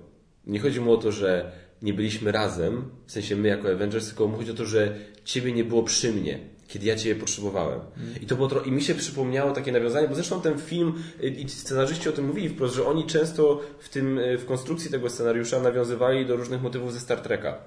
Nie 0.47 0.59
chodzi 0.59 0.81
mu 0.81 0.93
o 0.93 0.97
to, 0.97 1.11
że 1.11 1.51
nie 1.81 1.93
byliśmy 1.93 2.31
razem, 2.31 2.83
w 3.05 3.11
sensie 3.11 3.35
my 3.35 3.47
jako 3.47 3.71
Avengers, 3.71 4.07
tylko 4.07 4.27
mu 4.27 4.37
chodzi 4.37 4.51
o 4.51 4.53
to, 4.53 4.65
że 4.65 4.95
ciebie 5.23 5.51
nie 5.51 5.63
było 5.63 5.83
przy 5.83 6.11
mnie 6.11 6.39
kiedy 6.75 6.85
ja 6.85 6.95
Cię 6.95 7.15
potrzebowałem. 7.15 7.79
Mm. 7.97 8.21
I 8.21 8.25
to 8.25 8.35
było 8.35 8.61
I 8.65 8.71
mi 8.71 8.81
się 8.81 8.95
przypomniało 8.95 9.51
takie 9.51 9.71
nawiązanie, 9.71 10.07
bo 10.07 10.15
zresztą 10.15 10.41
ten 10.41 10.59
film 10.59 10.93
y, 11.23 11.27
i 11.27 11.49
scenarzyści 11.49 12.09
o 12.09 12.11
tym 12.11 12.27
mówili 12.27 12.49
wprost, 12.49 12.75
że 12.75 12.85
oni 12.87 13.05
często 13.05 13.61
w 13.79 13.89
tym, 13.89 14.19
y, 14.19 14.37
w 14.37 14.45
konstrukcji 14.45 14.91
tego 14.91 15.09
scenariusza 15.09 15.59
nawiązywali 15.59 16.25
do 16.25 16.35
różnych 16.35 16.61
motywów 16.61 16.93
ze 16.93 16.99
Star 16.99 17.21
Treka. 17.21 17.57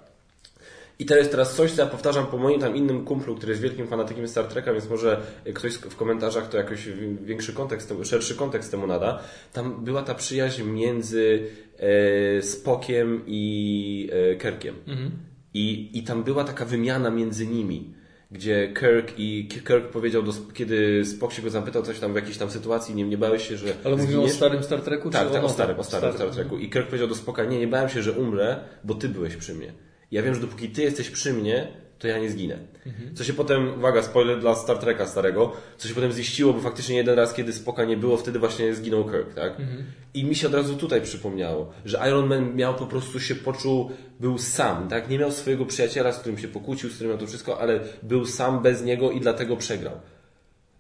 I 0.99 1.07
to 1.07 1.17
jest 1.17 1.31
teraz 1.31 1.55
coś, 1.55 1.73
co 1.73 1.83
ja 1.83 1.89
powtarzam 1.89 2.27
po 2.27 2.39
moim 2.39 2.61
tam 2.61 2.77
innym 2.77 3.05
kumplu, 3.05 3.35
który 3.35 3.53
jest 3.53 3.63
wielkim 3.63 3.87
fanatykiem 3.87 4.29
Star 4.29 4.45
Treka, 4.45 4.73
więc 4.73 4.89
może 4.89 5.21
ktoś 5.55 5.75
w 5.75 5.97
komentarzach 5.97 6.49
to 6.49 6.57
jakoś 6.57 6.89
większy 7.25 7.53
kontekst, 7.53 7.95
szerszy 8.03 8.35
kontekst 8.35 8.71
temu 8.71 8.87
nada. 8.87 9.23
Tam 9.53 9.85
była 9.85 10.03
ta 10.03 10.15
przyjaźń 10.15 10.63
między 10.63 11.47
e, 11.79 12.43
Spokiem 12.43 13.23
i 13.27 14.11
e, 14.13 14.37
Kerkiem. 14.37 14.75
Mhm. 14.87 15.11
I, 15.55 15.91
I 15.99 16.03
tam 16.03 16.25
była 16.25 16.45
taka 16.45 16.65
wymiana 16.65 17.11
między 17.11 17.47
nimi 17.47 17.98
gdzie 18.31 18.75
Kirk 18.81 19.19
i 19.19 19.49
Kirk 19.49 19.89
powiedział, 19.91 20.23
do, 20.23 20.33
kiedy 20.55 21.05
Spock 21.05 21.33
się 21.33 21.43
go 21.43 21.51
zapytał 21.51 21.83
coś 21.83 22.01
tam 22.01 22.13
w 22.13 22.17
jakiejś 22.17 22.39
tam 22.39 22.51
sytuacji, 22.51 22.95
nie, 22.95 23.05
nie 23.05 23.19
bałeś 23.19 23.49
się, 23.49 23.57
że 23.57 23.75
Ale 23.85 23.97
mówimy 23.97 24.23
o 24.23 24.29
starym 24.29 24.63
Star 24.63 24.81
Treku? 24.81 25.11
Tak, 25.11 25.31
tak 25.31 25.45
o, 25.45 25.49
starym, 25.49 25.79
o 25.79 25.85
starym 25.85 26.13
Star 26.13 26.31
Treku. 26.31 26.59
I 26.59 26.71
Kirk 26.71 26.87
powiedział 26.87 27.09
do 27.09 27.15
Spocka, 27.15 27.45
nie, 27.45 27.59
nie 27.59 27.69
bałem 27.69 27.89
się, 27.89 28.03
że 28.03 28.13
umrę, 28.13 28.61
bo 28.85 28.95
ty 28.95 29.09
byłeś 29.09 29.37
przy 29.37 29.55
mnie. 29.55 29.73
Ja 30.11 30.23
wiem, 30.23 30.35
że 30.35 30.41
dopóki 30.41 30.69
ty 30.69 30.83
jesteś 30.83 31.11
przy 31.11 31.33
mnie, 31.33 31.69
to 31.99 32.09
ja 32.09 32.19
nie 32.19 32.31
zginę. 32.31 32.59
Co 33.15 33.25
się 33.25 33.33
potem, 33.33 33.75
uwaga, 33.79 34.03
spoiler 34.03 34.41
dla 34.41 34.55
Star 34.55 34.79
Treka 34.79 35.07
starego, 35.07 35.53
co 35.77 35.89
się 35.89 35.95
potem 35.95 36.13
ziściło, 36.13 36.53
bo 36.53 36.61
faktycznie 36.61 36.97
jeden 36.97 37.15
raz, 37.15 37.35
kiedy 37.35 37.53
Spoka 37.53 37.85
nie 37.85 37.97
było, 37.97 38.17
wtedy 38.17 38.39
właśnie 38.39 38.75
zginął 38.75 39.05
Kirk, 39.05 39.35
tak? 39.35 39.57
I 40.15 40.25
mi 40.25 40.35
się 40.35 40.47
od 40.47 40.55
razu 40.55 40.77
tutaj 40.77 41.03
przypomniało, 41.03 41.73
że 41.85 42.01
Iron 42.09 42.27
Man 42.27 42.55
miał 42.57 42.75
po 42.75 42.87
prostu 42.87 43.21
się 43.21 43.35
poczuł, 43.35 43.91
był 44.21 44.39
sam, 44.39 44.89
tak? 44.89 45.09
Nie 45.11 45.19
miał 45.19 45.31
swojego 45.33 45.67
przyjaciela, 45.67 46.13
z 46.13 46.19
którym 46.19 46.39
się 46.39 46.49
pokłócił, 46.49 46.91
z 46.91 46.95
którym 46.95 47.11
miał 47.11 47.21
to 47.21 47.27
wszystko, 47.27 47.61
ale 47.61 47.81
był 48.03 48.27
sam 48.27 48.63
bez 48.63 48.83
niego 48.85 49.11
i 49.11 49.21
dlatego 49.21 49.57
przegrał. 49.57 50.01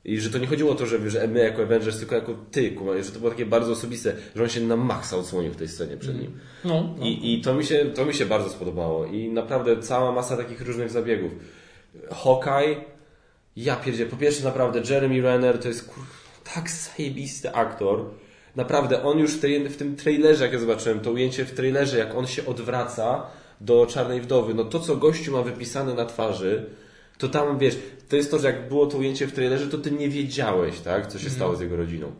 I 0.04 0.20
że 0.20 0.30
to 0.30 0.38
nie 0.38 0.46
chodziło 0.46 0.72
o 0.72 0.74
to, 0.74 0.86
że, 0.86 1.10
że 1.10 1.28
my 1.28 1.40
jako 1.40 1.62
Avengers, 1.62 1.98
tylko 1.98 2.14
jako 2.14 2.34
ty, 2.50 2.70
kuma, 2.70 3.02
że 3.02 3.12
to 3.12 3.18
było 3.18 3.30
takie 3.30 3.46
bardzo 3.46 3.72
osobiste, 3.72 4.14
że 4.36 4.42
on 4.42 4.48
się 4.48 4.60
na 4.60 4.76
maksa 4.76 5.16
odsłonił 5.16 5.52
w 5.52 5.56
tej 5.56 5.68
scenie 5.68 5.96
przed 5.96 6.20
nim. 6.20 6.38
No, 6.64 6.94
no. 6.98 7.06
I, 7.06 7.34
I 7.34 7.42
to, 7.42 7.54
mi 7.54 7.64
się, 7.64 7.86
to 7.94 8.06
mi 8.06 8.14
się 8.14 8.26
bardzo 8.26 8.50
spodobało. 8.50 9.06
I 9.06 9.28
naprawdę 9.28 9.82
cała 9.82 10.12
masa 10.12 10.36
takich 10.36 10.60
różnych 10.60 10.90
zabiegów. 10.90 11.32
Hawkeye, 12.10 12.76
ja 13.56 13.76
pierdzie. 13.76 14.06
Po 14.06 14.16
pierwsze 14.16 14.44
naprawdę 14.44 14.94
Jeremy 14.94 15.20
Renner 15.20 15.58
to 15.58 15.68
jest 15.68 15.88
kur... 15.88 16.04
tak 16.54 16.70
zajebisty 16.70 17.52
aktor. 17.52 18.04
Naprawdę, 18.56 19.02
on 19.02 19.18
już 19.18 19.34
w, 19.34 19.40
tej, 19.40 19.68
w 19.68 19.76
tym 19.76 19.96
trailerze, 19.96 20.44
jak 20.44 20.52
ja 20.52 20.58
zobaczyłem, 20.58 21.00
to 21.00 21.10
ujęcie 21.12 21.44
w 21.44 21.54
trailerze, 21.54 21.98
jak 21.98 22.14
on 22.14 22.26
się 22.26 22.46
odwraca 22.46 23.26
do 23.60 23.86
Czarnej 23.86 24.20
Wdowy, 24.20 24.54
no 24.54 24.64
to 24.64 24.80
co 24.80 24.96
gościu 24.96 25.32
ma 25.32 25.42
wypisane 25.42 25.94
na 25.94 26.04
twarzy, 26.04 26.66
to 27.18 27.28
tam, 27.28 27.58
wiesz, 27.58 27.78
to 28.08 28.16
jest 28.16 28.30
to, 28.30 28.38
że 28.38 28.46
jak 28.46 28.68
było 28.68 28.86
to 28.86 28.98
ujęcie 28.98 29.26
w 29.26 29.32
trailerze, 29.32 29.66
to 29.66 29.78
ty 29.78 29.90
nie 29.90 30.08
wiedziałeś, 30.08 30.80
tak, 30.80 31.06
co 31.06 31.18
się 31.18 31.26
mm. 31.26 31.36
stało 31.36 31.56
z 31.56 31.60
jego 31.60 31.76
rodziną. 31.76 32.12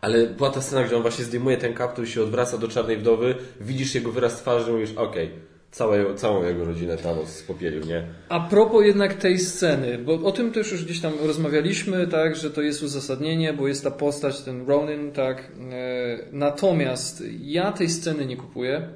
Ale 0.00 0.26
była 0.26 0.50
ta 0.50 0.62
scena, 0.62 0.84
gdzie 0.84 0.96
on 0.96 1.02
właśnie 1.02 1.24
zdejmuje 1.24 1.56
ten 1.56 1.74
kaptur, 1.74 2.08
się 2.08 2.22
odwraca 2.22 2.58
do 2.58 2.68
Czarnej 2.68 2.96
Wdowy, 2.96 3.34
widzisz 3.60 3.94
jego 3.94 4.12
wyraz 4.12 4.36
twarzy 4.36 4.70
i 4.70 4.74
mówisz, 4.74 4.92
okej, 4.92 5.26
okay, 5.26 5.38
całe, 5.70 6.14
całą 6.14 6.44
jego 6.44 6.64
rodzinę 6.64 6.96
Thanos 6.96 7.28
spopielił, 7.28 7.84
nie? 7.84 8.06
A 8.28 8.40
propos 8.40 8.86
jednak 8.86 9.14
tej 9.14 9.38
sceny, 9.38 9.98
bo 9.98 10.12
o 10.12 10.32
tym 10.32 10.52
też 10.52 10.72
już 10.72 10.84
gdzieś 10.84 11.00
tam 11.00 11.12
rozmawialiśmy, 11.22 12.06
tak, 12.06 12.36
że 12.36 12.50
to 12.50 12.62
jest 12.62 12.82
uzasadnienie, 12.82 13.52
bo 13.52 13.68
jest 13.68 13.84
ta 13.84 13.90
postać, 13.90 14.40
ten 14.40 14.66
Ronin, 14.66 15.12
tak. 15.12 15.52
E, 15.70 16.18
natomiast 16.32 17.24
ja 17.40 17.72
tej 17.72 17.88
sceny 17.88 18.26
nie 18.26 18.36
kupuję. 18.36 18.88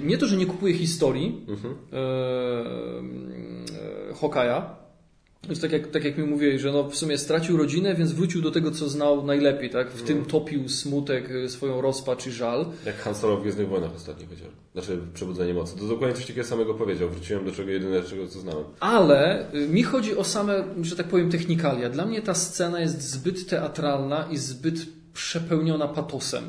Nie 0.00 0.18
to, 0.18 0.26
że 0.26 0.36
nie 0.36 0.46
kupuje 0.46 0.74
historii 0.74 1.46
mhm. 1.48 1.74
Hokaja. 4.20 4.76
Jest 5.48 5.62
tak 5.62 5.72
jak, 5.72 5.86
tak 5.86 6.04
jak 6.04 6.18
mi 6.18 6.24
mówiłeś, 6.24 6.60
że 6.60 6.72
no 6.72 6.90
w 6.90 6.96
sumie 6.96 7.18
stracił 7.18 7.56
rodzinę, 7.56 7.94
więc 7.94 8.12
wrócił 8.12 8.42
do 8.42 8.50
tego, 8.50 8.70
co 8.70 8.88
znał 8.88 9.24
najlepiej, 9.24 9.70
tak? 9.70 9.90
W 9.90 10.02
tym 10.02 10.18
mhm. 10.18 10.30
topił 10.30 10.68
smutek, 10.68 11.30
e, 11.30 11.48
swoją 11.48 11.80
rozpacz 11.80 12.26
i 12.26 12.30
żal. 12.30 12.66
Jak 12.86 12.96
Han 12.96 13.14
Solo 13.14 13.36
w 13.36 13.42
Gwiezdnych 13.42 13.68
Wojnach 13.68 13.94
ostatnio 13.96 14.26
powiedział. 14.26 14.48
Znaczy 14.72 14.98
Przebudzenie 15.14 15.54
Mocy. 15.54 15.78
To 15.78 15.86
dokładnie 15.86 16.16
coś 16.16 16.26
takiego 16.26 16.46
samego 16.46 16.74
powiedział. 16.74 17.08
Wróciłem 17.08 17.44
do 17.44 17.52
czego 17.52 17.70
jedynego, 17.70 18.08
czego 18.08 18.28
co 18.28 18.40
znałem. 18.40 18.64
Ale 18.80 19.52
y, 19.54 19.68
mi 19.68 19.82
chodzi 19.82 20.16
o 20.16 20.24
same, 20.24 20.64
że 20.82 20.96
tak 20.96 21.06
powiem, 21.06 21.30
technikalia. 21.30 21.90
Dla 21.90 22.06
mnie 22.06 22.22
ta 22.22 22.34
scena 22.34 22.80
jest 22.80 23.02
zbyt 23.02 23.48
teatralna 23.48 24.28
i 24.30 24.36
zbyt 24.36 24.86
przepełniona 25.14 25.88
patosem. 25.88 26.44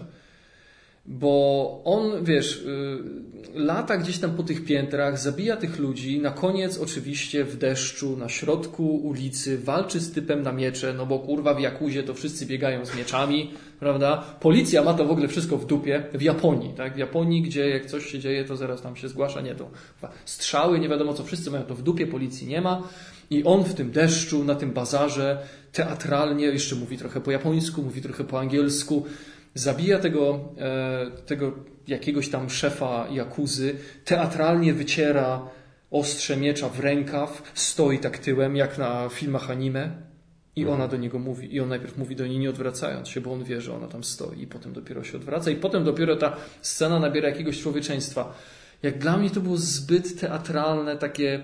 Bo 1.07 1.81
on, 1.85 2.23
wiesz, 2.23 2.57
y, 2.57 3.59
lata 3.59 3.97
gdzieś 3.97 4.19
tam 4.19 4.31
po 4.31 4.43
tych 4.43 4.65
piętrach, 4.65 5.19
zabija 5.19 5.57
tych 5.57 5.79
ludzi, 5.79 6.19
na 6.19 6.31
koniec 6.31 6.77
oczywiście 6.77 7.43
w 7.43 7.57
deszczu, 7.57 8.17
na 8.17 8.29
środku 8.29 8.95
ulicy, 8.95 9.57
walczy 9.57 9.99
z 9.99 10.11
typem 10.11 10.43
na 10.43 10.51
miecze, 10.51 10.93
no 10.93 11.05
bo 11.05 11.19
kurwa 11.19 11.53
w 11.53 11.59
Jakuzie 11.59 12.03
to 12.03 12.13
wszyscy 12.13 12.45
biegają 12.45 12.85
z 12.85 12.95
mieczami, 12.97 13.51
prawda? 13.79 14.23
Policja 14.39 14.83
ma 14.83 14.93
to 14.93 15.05
w 15.05 15.11
ogóle 15.11 15.27
wszystko 15.27 15.57
w 15.57 15.65
dupie. 15.65 16.03
W 16.13 16.21
Japonii, 16.21 16.73
tak? 16.73 16.95
W 16.95 16.97
Japonii, 16.97 17.41
gdzie 17.41 17.69
jak 17.69 17.85
coś 17.85 18.05
się 18.05 18.19
dzieje, 18.19 18.45
to 18.45 18.57
zaraz 18.57 18.81
tam 18.81 18.95
się 18.95 19.09
zgłasza, 19.09 19.41
nie 19.41 19.55
to. 19.55 19.69
Strzały, 20.25 20.79
nie 20.79 20.89
wiadomo 20.89 21.13
co, 21.13 21.23
wszyscy 21.23 21.51
mają 21.51 21.63
to 21.63 21.75
w 21.75 21.81
dupie, 21.81 22.07
policji 22.07 22.47
nie 22.47 22.61
ma. 22.61 22.83
I 23.29 23.43
on 23.43 23.63
w 23.63 23.73
tym 23.73 23.91
deszczu, 23.91 24.43
na 24.43 24.55
tym 24.55 24.71
bazarze, 24.71 25.37
teatralnie, 25.71 26.45
jeszcze 26.45 26.75
mówi 26.75 26.97
trochę 26.97 27.21
po 27.21 27.31
japońsku, 27.31 27.81
mówi 27.81 28.01
trochę 28.01 28.23
po 28.23 28.39
angielsku, 28.39 29.05
zabija 29.57 29.99
tego, 29.99 30.39
e, 30.57 31.11
tego 31.25 31.51
jakiegoś 31.87 32.29
tam 32.29 32.49
szefa 32.49 33.07
jakuzy, 33.11 33.75
teatralnie 34.05 34.73
wyciera 34.73 35.49
ostrze 35.91 36.37
miecza 36.37 36.69
w 36.69 36.79
rękaw, 36.79 37.51
stoi 37.53 37.99
tak 37.99 38.17
tyłem, 38.17 38.55
jak 38.55 38.77
na 38.77 39.09
filmach 39.09 39.51
anime. 39.51 40.07
I 40.55 40.67
ona 40.67 40.87
do 40.87 40.97
niego 40.97 41.19
mówi, 41.19 41.55
i 41.55 41.59
on 41.59 41.69
najpierw 41.69 41.97
mówi 41.97 42.15
do 42.15 42.27
niej 42.27 42.39
nie 42.39 42.49
odwracając 42.49 43.07
się, 43.07 43.21
bo 43.21 43.33
on 43.33 43.43
wie, 43.43 43.61
że 43.61 43.75
ona 43.75 43.87
tam 43.87 44.03
stoi, 44.03 44.41
i 44.41 44.47
potem 44.47 44.73
dopiero 44.73 45.03
się 45.03 45.17
odwraca, 45.17 45.51
i 45.51 45.55
potem 45.55 45.83
dopiero 45.83 46.15
ta 46.15 46.35
scena 46.61 46.99
nabiera 46.99 47.29
jakiegoś 47.29 47.61
człowieczeństwa. 47.61 48.33
Jak 48.83 48.97
dla 48.97 49.17
mnie 49.17 49.29
to 49.29 49.41
było 49.41 49.57
zbyt 49.57 50.19
teatralne, 50.19 50.97
takie. 50.97 51.43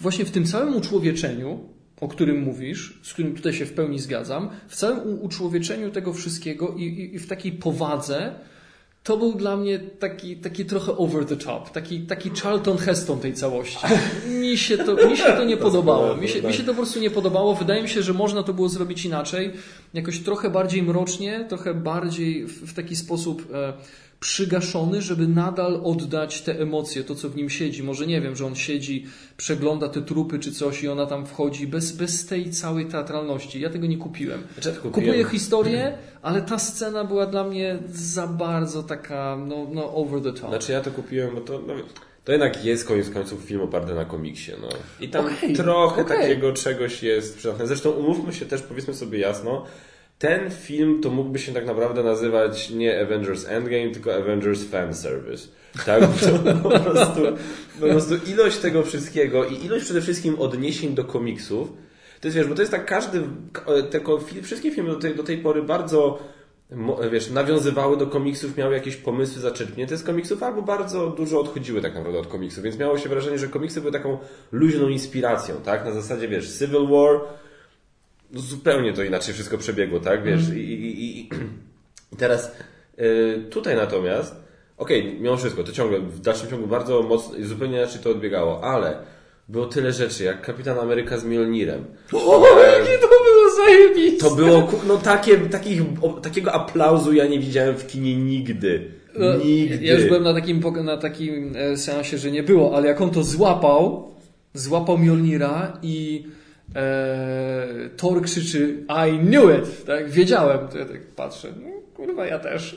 Właśnie 0.00 0.24
w 0.24 0.30
tym 0.30 0.44
całym 0.44 0.76
uczłowieczeniu, 0.76 1.68
o 2.02 2.08
którym 2.08 2.42
mówisz, 2.42 2.98
z 3.02 3.12
którym 3.12 3.34
tutaj 3.34 3.52
się 3.52 3.66
w 3.66 3.72
pełni 3.72 3.98
zgadzam, 3.98 4.50
w 4.68 4.76
całym 4.76 5.22
uczłowieczeniu 5.22 5.90
tego 5.90 6.12
wszystkiego 6.12 6.74
i, 6.76 6.82
i, 6.82 7.14
i 7.14 7.18
w 7.18 7.26
takiej 7.26 7.52
powadze, 7.52 8.34
to 9.02 9.16
był 9.16 9.32
dla 9.34 9.56
mnie 9.56 9.78
taki, 9.78 10.36
taki 10.36 10.64
trochę 10.64 10.96
over 10.96 11.24
the 11.24 11.36
top, 11.36 11.70
taki, 11.70 12.00
taki 12.00 12.30
Charlton 12.30 12.78
Heston 12.78 13.20
tej 13.20 13.34
całości. 13.34 13.86
Mi 14.28 14.58
się 14.58 14.78
to, 14.78 15.08
mi 15.08 15.16
się 15.16 15.24
to 15.24 15.44
nie 15.44 15.56
podobało. 15.66 16.16
Mi 16.16 16.28
się, 16.28 16.42
mi 16.42 16.52
się 16.52 16.62
to 16.62 16.72
po 16.72 16.76
prostu 16.76 17.00
nie 17.00 17.10
podobało. 17.10 17.54
Wydaje 17.54 17.82
mi 17.82 17.88
się, 17.88 18.02
że 18.02 18.12
można 18.12 18.42
to 18.42 18.52
było 18.52 18.68
zrobić 18.68 19.04
inaczej. 19.04 19.52
Jakoś 19.94 20.18
trochę 20.18 20.50
bardziej 20.50 20.82
mrocznie, 20.82 21.46
trochę 21.48 21.74
bardziej 21.74 22.46
w, 22.46 22.70
w 22.70 22.74
taki 22.74 22.96
sposób 22.96 23.48
e, 23.54 23.72
przygaszony, 24.22 25.02
żeby 25.02 25.28
nadal 25.28 25.80
oddać 25.84 26.42
te 26.42 26.60
emocje, 26.60 27.04
to 27.04 27.14
co 27.14 27.28
w 27.28 27.36
nim 27.36 27.50
siedzi. 27.50 27.82
Może 27.82 28.06
nie 28.06 28.20
wiem, 28.20 28.36
że 28.36 28.46
on 28.46 28.54
siedzi, 28.54 29.06
przegląda 29.36 29.88
te 29.88 30.02
trupy 30.02 30.38
czy 30.38 30.52
coś 30.52 30.82
i 30.82 30.88
ona 30.88 31.06
tam 31.06 31.26
wchodzi 31.26 31.66
bez, 31.66 31.92
bez 31.92 32.26
tej 32.26 32.50
całej 32.50 32.86
teatralności. 32.86 33.60
Ja 33.60 33.70
tego 33.70 33.86
nie 33.86 33.96
kupiłem. 33.96 34.42
Znaczy. 34.54 34.80
Kupuję 34.80 35.24
historię, 35.24 35.98
ale 36.22 36.42
ta 36.42 36.58
scena 36.58 37.04
była 37.04 37.26
dla 37.26 37.44
mnie 37.44 37.78
za 37.92 38.26
bardzo 38.26 38.82
taka, 38.82 39.36
no, 39.46 39.66
no 39.72 39.94
over 39.94 40.22
the 40.22 40.32
top. 40.32 40.50
Znaczy 40.50 40.72
ja 40.72 40.80
to 40.80 40.90
kupiłem, 40.90 41.34
bo 41.34 41.40
to, 41.40 41.62
no, 41.66 41.74
to 42.24 42.32
jednak 42.32 42.64
jest 42.64 42.88
koniec 42.88 43.10
końców 43.10 43.40
film 43.40 43.60
oparty 43.60 43.94
na 43.94 44.04
komiksie. 44.04 44.52
No. 44.60 44.68
I 45.00 45.08
tam 45.08 45.26
Okej, 45.26 45.56
trochę 45.56 46.02
okej. 46.02 46.18
takiego 46.18 46.52
czegoś 46.52 47.02
jest 47.02 47.36
przydatne. 47.36 47.66
Zresztą 47.66 47.90
umówmy 47.90 48.32
się 48.32 48.46
też, 48.46 48.62
powiedzmy 48.62 48.94
sobie 48.94 49.18
jasno, 49.18 49.64
ten 50.18 50.50
film 50.50 51.00
to 51.00 51.10
mógłby 51.10 51.38
się 51.38 51.52
tak 51.52 51.66
naprawdę 51.66 52.02
nazywać 52.02 52.70
nie 52.70 53.00
Avengers 53.00 53.46
Endgame, 53.48 53.90
tylko 53.90 54.14
Avengers 54.14 54.64
Fan 54.64 54.94
Service. 54.94 55.48
Tak, 55.86 56.02
po 56.62 56.80
prostu, 56.80 57.20
po 57.80 57.86
prostu 57.86 58.14
ilość 58.26 58.58
tego 58.58 58.82
wszystkiego 58.82 59.44
i 59.44 59.64
ilość 59.64 59.84
przede 59.84 60.00
wszystkim 60.00 60.38
odniesień 60.38 60.94
do 60.94 61.04
komiksów, 61.04 61.72
to 62.20 62.28
jest 62.28 62.36
wiesz, 62.36 62.46
bo 62.46 62.54
to 62.54 62.62
jest 62.62 62.72
tak 62.72 62.86
każdy, 62.86 63.22
tylko 63.90 64.20
wszystkie 64.42 64.70
filmy 64.70 64.90
do 64.90 64.96
tej, 64.98 65.14
do 65.14 65.22
tej 65.22 65.38
pory 65.38 65.62
bardzo 65.62 66.18
wiesz, 67.10 67.30
nawiązywały 67.30 67.96
do 67.96 68.06
komiksów, 68.06 68.56
miały 68.56 68.74
jakieś 68.74 68.96
pomysły 68.96 69.42
zaczerpnięte 69.42 69.96
z 69.96 70.02
komiksów, 70.02 70.42
albo 70.42 70.62
bardzo 70.62 71.10
dużo 71.10 71.40
odchodziły 71.40 71.80
tak 71.80 71.94
naprawdę 71.94 72.18
od 72.18 72.26
komiksów, 72.26 72.64
więc 72.64 72.78
miało 72.78 72.98
się 72.98 73.08
wrażenie, 73.08 73.38
że 73.38 73.48
komiksy 73.48 73.80
były 73.80 73.92
taką 73.92 74.18
luźną 74.52 74.88
inspiracją, 74.88 75.56
tak? 75.64 75.84
Na 75.84 75.92
zasadzie, 75.92 76.28
wiesz, 76.28 76.58
Civil 76.58 76.88
War, 76.88 77.20
no 78.32 78.40
zupełnie 78.40 78.92
to 78.92 79.02
inaczej 79.02 79.34
wszystko 79.34 79.58
przebiegło, 79.58 80.00
tak? 80.00 80.24
Wiesz, 80.24 80.48
i, 80.48 80.58
i, 80.58 81.04
i, 81.04 81.20
i 81.20 81.28
teraz 82.18 82.52
y, 82.98 83.44
tutaj 83.50 83.76
natomiast, 83.76 84.36
okej, 84.78 85.16
mimo 85.20 85.36
wszystko, 85.36 85.64
to 85.64 85.72
ciągle 85.72 86.00
w 86.00 86.20
dalszym 86.20 86.50
ciągu 86.50 86.66
bardzo 86.66 87.02
mocno 87.02 87.36
i 87.36 87.44
zupełnie 87.44 87.76
inaczej 87.78 88.00
to 88.00 88.10
odbiegało, 88.10 88.64
ale 88.64 88.96
było 89.48 89.66
tyle 89.66 89.92
rzeczy, 89.92 90.24
jak 90.24 90.42
Kapitan 90.42 90.78
Ameryka 90.78 91.18
z 91.18 91.24
Mjolnirem. 91.24 91.84
O, 92.12 92.46
jakie 92.58 92.98
to 92.98 93.08
było 93.08 93.66
zajebiste! 93.66 94.28
To 94.28 94.34
było, 94.34 94.70
no 94.88 94.96
takie, 94.96 95.36
takich, 95.38 95.82
takiego 96.22 96.52
aplauzu 96.52 97.12
ja 97.12 97.26
nie 97.26 97.38
widziałem 97.38 97.76
w 97.76 97.86
kinie 97.86 98.16
nigdy. 98.16 98.90
No, 99.18 99.36
Nigdy. 99.36 99.84
Ja 99.84 99.94
już 99.94 100.04
byłem 100.04 100.22
na 100.22 100.34
takim, 100.34 100.60
na 100.84 100.96
takim 100.96 101.52
e, 101.56 101.76
seansie, 101.76 102.18
że 102.18 102.30
nie 102.30 102.42
było, 102.42 102.76
ale 102.76 102.88
jak 102.88 103.00
on 103.00 103.10
to 103.10 103.22
złapał, 103.22 104.12
złapał 104.54 104.98
Mjolnira 104.98 105.78
i 105.82 106.24
e, 106.76 107.88
Thor 107.96 108.22
krzyczy 108.22 108.76
I 109.08 109.18
knew 109.18 109.58
it, 109.58 109.84
tak? 109.86 110.10
Wiedziałem. 110.10 110.68
To 110.68 110.78
ja 110.78 110.84
tak 110.84 111.06
patrzę, 111.16 111.48
no, 111.62 111.68
kurwa 111.94 112.26
ja 112.26 112.38
też. 112.38 112.76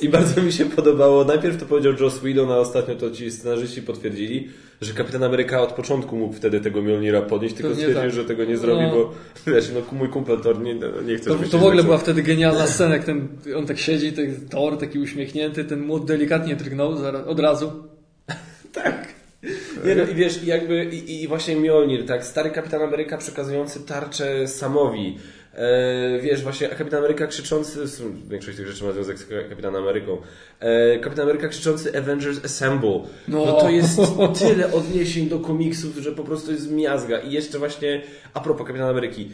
I 0.00 0.08
bardzo 0.08 0.42
mi 0.42 0.52
się 0.52 0.64
podobało. 0.64 1.24
Najpierw 1.24 1.56
to 1.60 1.66
powiedział 1.66 1.92
Joss 2.00 2.18
Whedon, 2.18 2.50
a 2.52 2.56
ostatnio 2.56 2.94
to 2.94 3.10
ci 3.10 3.30
scenarzyści 3.30 3.82
potwierdzili, 3.82 4.48
że 4.80 4.94
Kapitan 4.94 5.22
Ameryka 5.24 5.60
od 5.60 5.72
początku 5.72 6.16
mógł 6.16 6.34
wtedy 6.34 6.60
tego 6.60 6.82
Mjolnira 6.82 7.22
podnieść, 7.22 7.54
tylko 7.54 7.68
Pewnie 7.70 7.84
stwierdził, 7.84 8.10
tak. 8.10 8.12
że 8.20 8.24
tego 8.24 8.44
nie 8.44 8.56
zrobi, 8.56 8.82
No. 8.82 8.90
bo 8.90 9.12
wiesz, 9.52 9.70
no 9.74 9.98
mój 9.98 10.08
kumpel 10.08 10.40
Thor 10.40 10.60
nie, 10.60 10.74
no, 10.74 10.86
nie 11.06 11.16
chce 11.16 11.30
To, 11.30 11.36
to 11.50 11.58
w 11.58 11.64
ogóle 11.64 11.82
była 11.84 11.98
wtedy 11.98 12.22
genialna 12.22 12.66
scena, 12.66 12.94
jak 12.94 13.04
ten, 13.04 13.28
on 13.56 13.66
tak 13.66 13.78
siedzi, 13.78 14.12
ten 14.12 14.48
Thor 14.50 14.78
taki 14.78 14.98
uśmiechnięty, 14.98 15.64
ten 15.64 15.80
młot 15.80 16.04
delikatnie 16.04 16.56
drgnął 16.56 16.96
zaraz, 16.96 17.26
od 17.26 17.40
razu. 17.40 17.72
Tak. 18.72 19.21
Nie 19.84 19.94
no 19.94 20.04
i 20.04 20.14
wiesz, 20.14 20.44
jakby 20.44 20.84
i, 20.84 21.22
i 21.22 21.28
właśnie 21.28 21.56
Mjolnir, 21.56 22.06
tak, 22.06 22.24
stary 22.26 22.50
Kapitan 22.50 22.82
Ameryka 22.82 23.18
przekazujący 23.18 23.80
tarczę 23.80 24.48
Samowi. 24.48 25.18
E, 25.54 26.20
wiesz, 26.20 26.42
właśnie 26.42 26.68
Kapitan 26.68 26.98
Ameryka 26.98 27.26
krzyczący, 27.26 27.84
większość 28.28 28.56
tych 28.56 28.66
rzeczy 28.66 28.84
ma 28.84 28.92
związek 28.92 29.18
z 29.18 29.26
Kapitanem 29.48 29.82
Ameryką. 29.82 30.18
E, 30.60 30.98
Kapitan 30.98 31.22
Ameryka 31.22 31.48
krzyczący 31.48 31.98
Avengers 31.98 32.44
Assemble. 32.44 33.00
No. 33.28 33.46
No. 33.46 33.52
to 33.52 33.70
jest 33.70 34.00
tyle 34.38 34.72
odniesień 34.72 35.28
do 35.28 35.38
komiksów, 35.38 35.96
że 35.96 36.12
po 36.12 36.24
prostu 36.24 36.52
jest 36.52 36.70
miazga. 36.70 37.18
I 37.18 37.32
jeszcze 37.32 37.58
właśnie, 37.58 38.02
a 38.34 38.40
propos 38.40 38.66
Kapitana 38.66 38.90
Ameryki, 38.90 39.30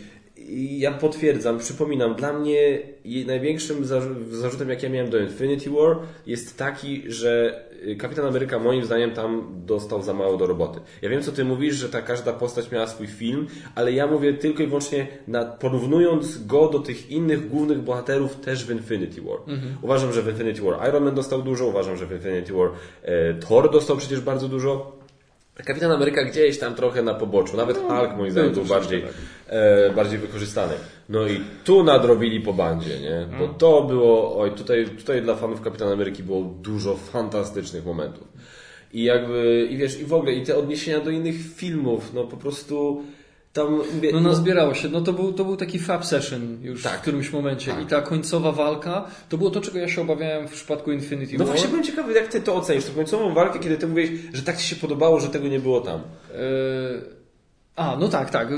ja 0.79 0.93
potwierdzam, 0.93 1.59
przypominam, 1.59 2.15
dla 2.15 2.33
mnie 2.33 2.79
największym 3.27 3.85
zarzu- 3.85 4.31
zarzutem, 4.31 4.69
jaki 4.69 4.85
ja 4.85 4.91
miałem 4.93 5.11
do 5.11 5.19
Infinity 5.19 5.71
War, 5.71 5.97
jest 6.27 6.57
taki, 6.57 7.03
że 7.07 7.63
Kapitan 7.99 8.27
Ameryka 8.27 8.59
moim 8.59 8.85
zdaniem 8.85 9.11
tam 9.11 9.47
dostał 9.67 10.03
za 10.03 10.15
mało 10.15 10.37
do 10.37 10.47
roboty. 10.47 10.81
Ja 11.03 11.09
wiem, 11.09 11.23
co 11.23 11.33
ty 11.33 11.45
mówisz, 11.45 11.75
że 11.75 11.89
ta 11.89 12.03
każda 12.03 12.33
postać 12.33 12.71
miała 12.71 12.87
swój 12.87 13.07
film, 13.07 13.47
ale 13.75 13.93
ja 13.93 14.07
mówię 14.07 14.35
tylko 14.35 14.63
i 14.63 14.67
wyłącznie 14.67 15.07
na, 15.29 15.45
porównując 15.45 16.47
go 16.47 16.69
do 16.69 16.79
tych 16.79 17.11
innych 17.11 17.49
głównych 17.49 17.79
bohaterów 17.79 18.37
też 18.37 18.65
w 18.65 18.71
Infinity 18.71 19.23
War. 19.23 19.39
Uważam, 19.83 20.13
że 20.13 20.23
w 20.23 20.29
Infinity 20.29 20.63
War 20.63 20.89
Iron 20.89 21.05
Man 21.05 21.15
dostał 21.15 21.43
dużo, 21.43 21.67
uważam, 21.67 21.97
że 21.97 22.07
w 22.07 22.13
Infinity 22.13 22.53
War 22.53 22.71
e, 23.03 23.35
Thor 23.35 23.71
dostał 23.71 23.97
przecież 23.97 24.21
bardzo 24.21 24.49
dużo. 24.49 24.99
Kapitan 25.65 25.93
Ameryka 25.93 26.25
gdzieś 26.25 26.59
tam 26.59 26.75
trochę 26.75 27.03
na 27.03 27.15
poboczu, 27.15 27.57
nawet 27.57 27.79
Hulk 27.79 28.17
moim 28.17 28.31
zdaniem 28.33 28.53
był 28.53 28.65
bardziej, 28.65 29.03
tak. 29.03 29.11
e, 29.47 29.91
bardziej 29.91 30.19
wykorzystany. 30.19 30.75
No 31.09 31.27
i 31.27 31.41
tu 31.65 31.85
nadrobili 31.85 32.41
po 32.41 32.53
bandzie, 32.53 33.01
nie? 33.01 33.27
Bo 33.39 33.49
to 33.49 33.83
było, 33.83 34.39
oj, 34.41 34.51
tutaj, 34.53 34.87
tutaj 34.99 35.23
dla 35.23 35.37
fanów 35.37 35.61
Kapitana 35.61 35.93
Ameryki 35.93 36.23
było 36.23 36.43
dużo 36.43 36.97
fantastycznych 36.97 37.85
momentów. 37.87 38.29
I 38.93 39.03
jakby, 39.05 39.69
i 39.71 39.77
wiesz, 39.77 40.01
i 40.01 40.05
w 40.05 40.13
ogóle, 40.13 40.33
i 40.33 40.43
te 40.47 40.57
odniesienia 40.57 41.01
do 41.01 41.11
innych 41.11 41.37
filmów, 41.57 42.11
no 42.15 42.25
po 42.25 42.37
prostu 42.37 43.03
tam, 43.53 43.81
mówię, 43.95 44.11
No 44.13 44.21
nazbierało 44.21 44.75
się. 44.75 44.89
No 44.89 45.01
to 45.01 45.13
był, 45.13 45.33
to 45.33 45.45
był 45.45 45.57
taki 45.57 45.79
fab 45.79 46.05
session 46.05 46.59
już 46.63 46.83
Tak. 46.83 46.99
w 46.99 47.03
którymś 47.03 47.33
momencie. 47.33 47.71
Tak. 47.73 47.83
I 47.83 47.87
ta 47.87 48.03
końcowa 48.03 48.53
walka, 48.53 49.07
to 49.29 49.39
było 49.39 49.51
to, 49.51 49.61
czego 49.61 49.79
ja 49.79 49.89
się 49.89 50.01
obawiałem 50.01 50.49
w 50.49 50.53
przypadku 50.53 50.93
Infinity 50.93 51.33
no 51.33 51.39
War. 51.39 51.47
właśnie 51.47 51.69
byłem 51.69 51.85
ciekawy, 51.85 52.13
jak 52.13 52.29
ty 52.29 52.41
to 52.41 52.55
ocenisz, 52.55 52.85
tą 52.85 52.93
końcową 52.95 53.35
walkę, 53.35 53.59
kiedy 53.59 53.77
ty 53.77 53.87
mówisz, 53.87 54.11
że 54.33 54.43
tak 54.43 54.57
ci 54.57 54.67
się 54.67 54.77
podobało, 54.77 55.21
że 55.21 55.29
tego 55.29 55.49
nie 55.49 55.61
było 55.61 55.81
tam. 55.81 56.01
E, 56.35 57.18
A, 57.79 57.97
no 58.01 58.09
tak, 58.09 58.31
tak. 58.31 58.49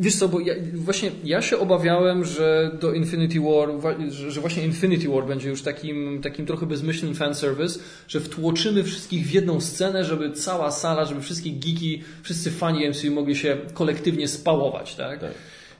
Wiesz 0.00 0.16
co, 0.16 0.28
bo 0.28 0.40
ja, 0.40 0.54
właśnie 0.74 1.10
ja 1.24 1.42
się 1.42 1.58
obawiałem, 1.58 2.24
że 2.24 2.70
do 2.80 2.92
Infinity 2.92 3.40
War, 3.40 3.80
wa- 3.80 4.10
że 4.30 4.40
właśnie 4.40 4.64
Infinity 4.64 5.08
War 5.08 5.26
będzie 5.26 5.48
już 5.48 5.62
takim, 5.62 6.20
takim 6.22 6.46
trochę 6.46 6.66
bezmyślnym 6.66 7.14
fanservice, 7.14 7.78
że 8.08 8.20
wtłoczymy 8.20 8.84
wszystkich 8.84 9.26
w 9.26 9.30
jedną 9.32 9.60
scenę, 9.60 10.04
żeby 10.04 10.32
cała 10.32 10.70
sala, 10.70 11.04
żeby 11.04 11.20
wszystkie 11.20 11.50
geeki, 11.50 12.02
wszyscy 12.22 12.50
fani 12.50 12.88
MCU 12.90 13.10
mogli 13.10 13.36
się 13.36 13.56
kolektywnie 13.74 14.28
spałować, 14.28 14.94
tak? 14.94 15.20
Tak. 15.20 15.30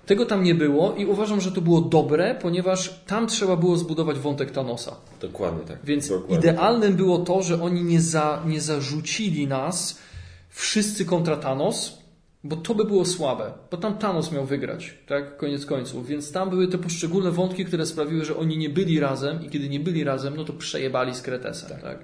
Tego 0.07 0.27
tam 0.27 0.43
nie 0.43 0.55
było 0.55 0.95
i 0.95 1.07
uważam, 1.07 1.41
że 1.41 1.53
to 1.53 1.61
było 1.61 1.81
dobre, 1.81 2.35
ponieważ 2.43 3.01
tam 3.07 3.27
trzeba 3.27 3.57
było 3.57 3.77
zbudować 3.77 4.19
wątek 4.19 4.51
Thanosa. 4.51 4.97
Dokładnie 5.21 5.65
tak. 5.69 5.79
Więc 5.85 6.09
Dokładnie. 6.09 6.37
idealnym 6.37 6.95
było 6.95 7.19
to, 7.19 7.43
że 7.43 7.63
oni 7.63 7.83
nie, 7.85 8.01
za, 8.01 8.43
nie 8.47 8.61
zarzucili 8.61 9.47
nas 9.47 9.99
wszyscy 10.51 11.05
kontra 11.05 11.37
Thanos 11.37 12.04
Bo 12.47 12.57
to 12.57 12.75
by 12.75 12.85
było 12.85 13.05
słabe, 13.05 13.53
bo 13.71 13.77
tam 13.77 13.99
Thanos 13.99 14.33
miał 14.33 14.45
wygrać, 14.45 14.95
tak? 15.07 15.37
Koniec 15.37 15.67
końców. 15.67 16.07
Więc 16.09 16.33
tam 16.33 16.51
były 16.51 16.69
te 16.69 16.79
poszczególne 16.79 17.31
wątki, 17.31 17.65
które 17.65 17.87
sprawiły, 17.87 18.25
że 18.25 18.37
oni 18.37 18.59
nie 18.59 18.71
byli 18.71 19.01
razem 19.01 19.45
i 19.47 19.51
kiedy 19.51 19.69
nie 19.69 19.81
byli 19.81 20.05
razem, 20.05 20.37
no 20.37 20.45
to 20.45 20.53
przejebali 20.53 21.15
z 21.15 21.23
Kretesem, 21.23 21.79
tak? 21.83 21.99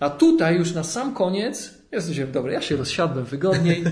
A 0.00 0.10
tutaj 0.10 0.56
już 0.56 0.72
na 0.74 0.84
sam 0.84 1.14
koniec, 1.14 1.74
ja 1.92 2.00
stwierdziłem, 2.00 2.32
dobra, 2.32 2.52
ja 2.52 2.60
się 2.62 2.76
rozsiadłem 2.76 3.24
wygodniej. 3.24 3.84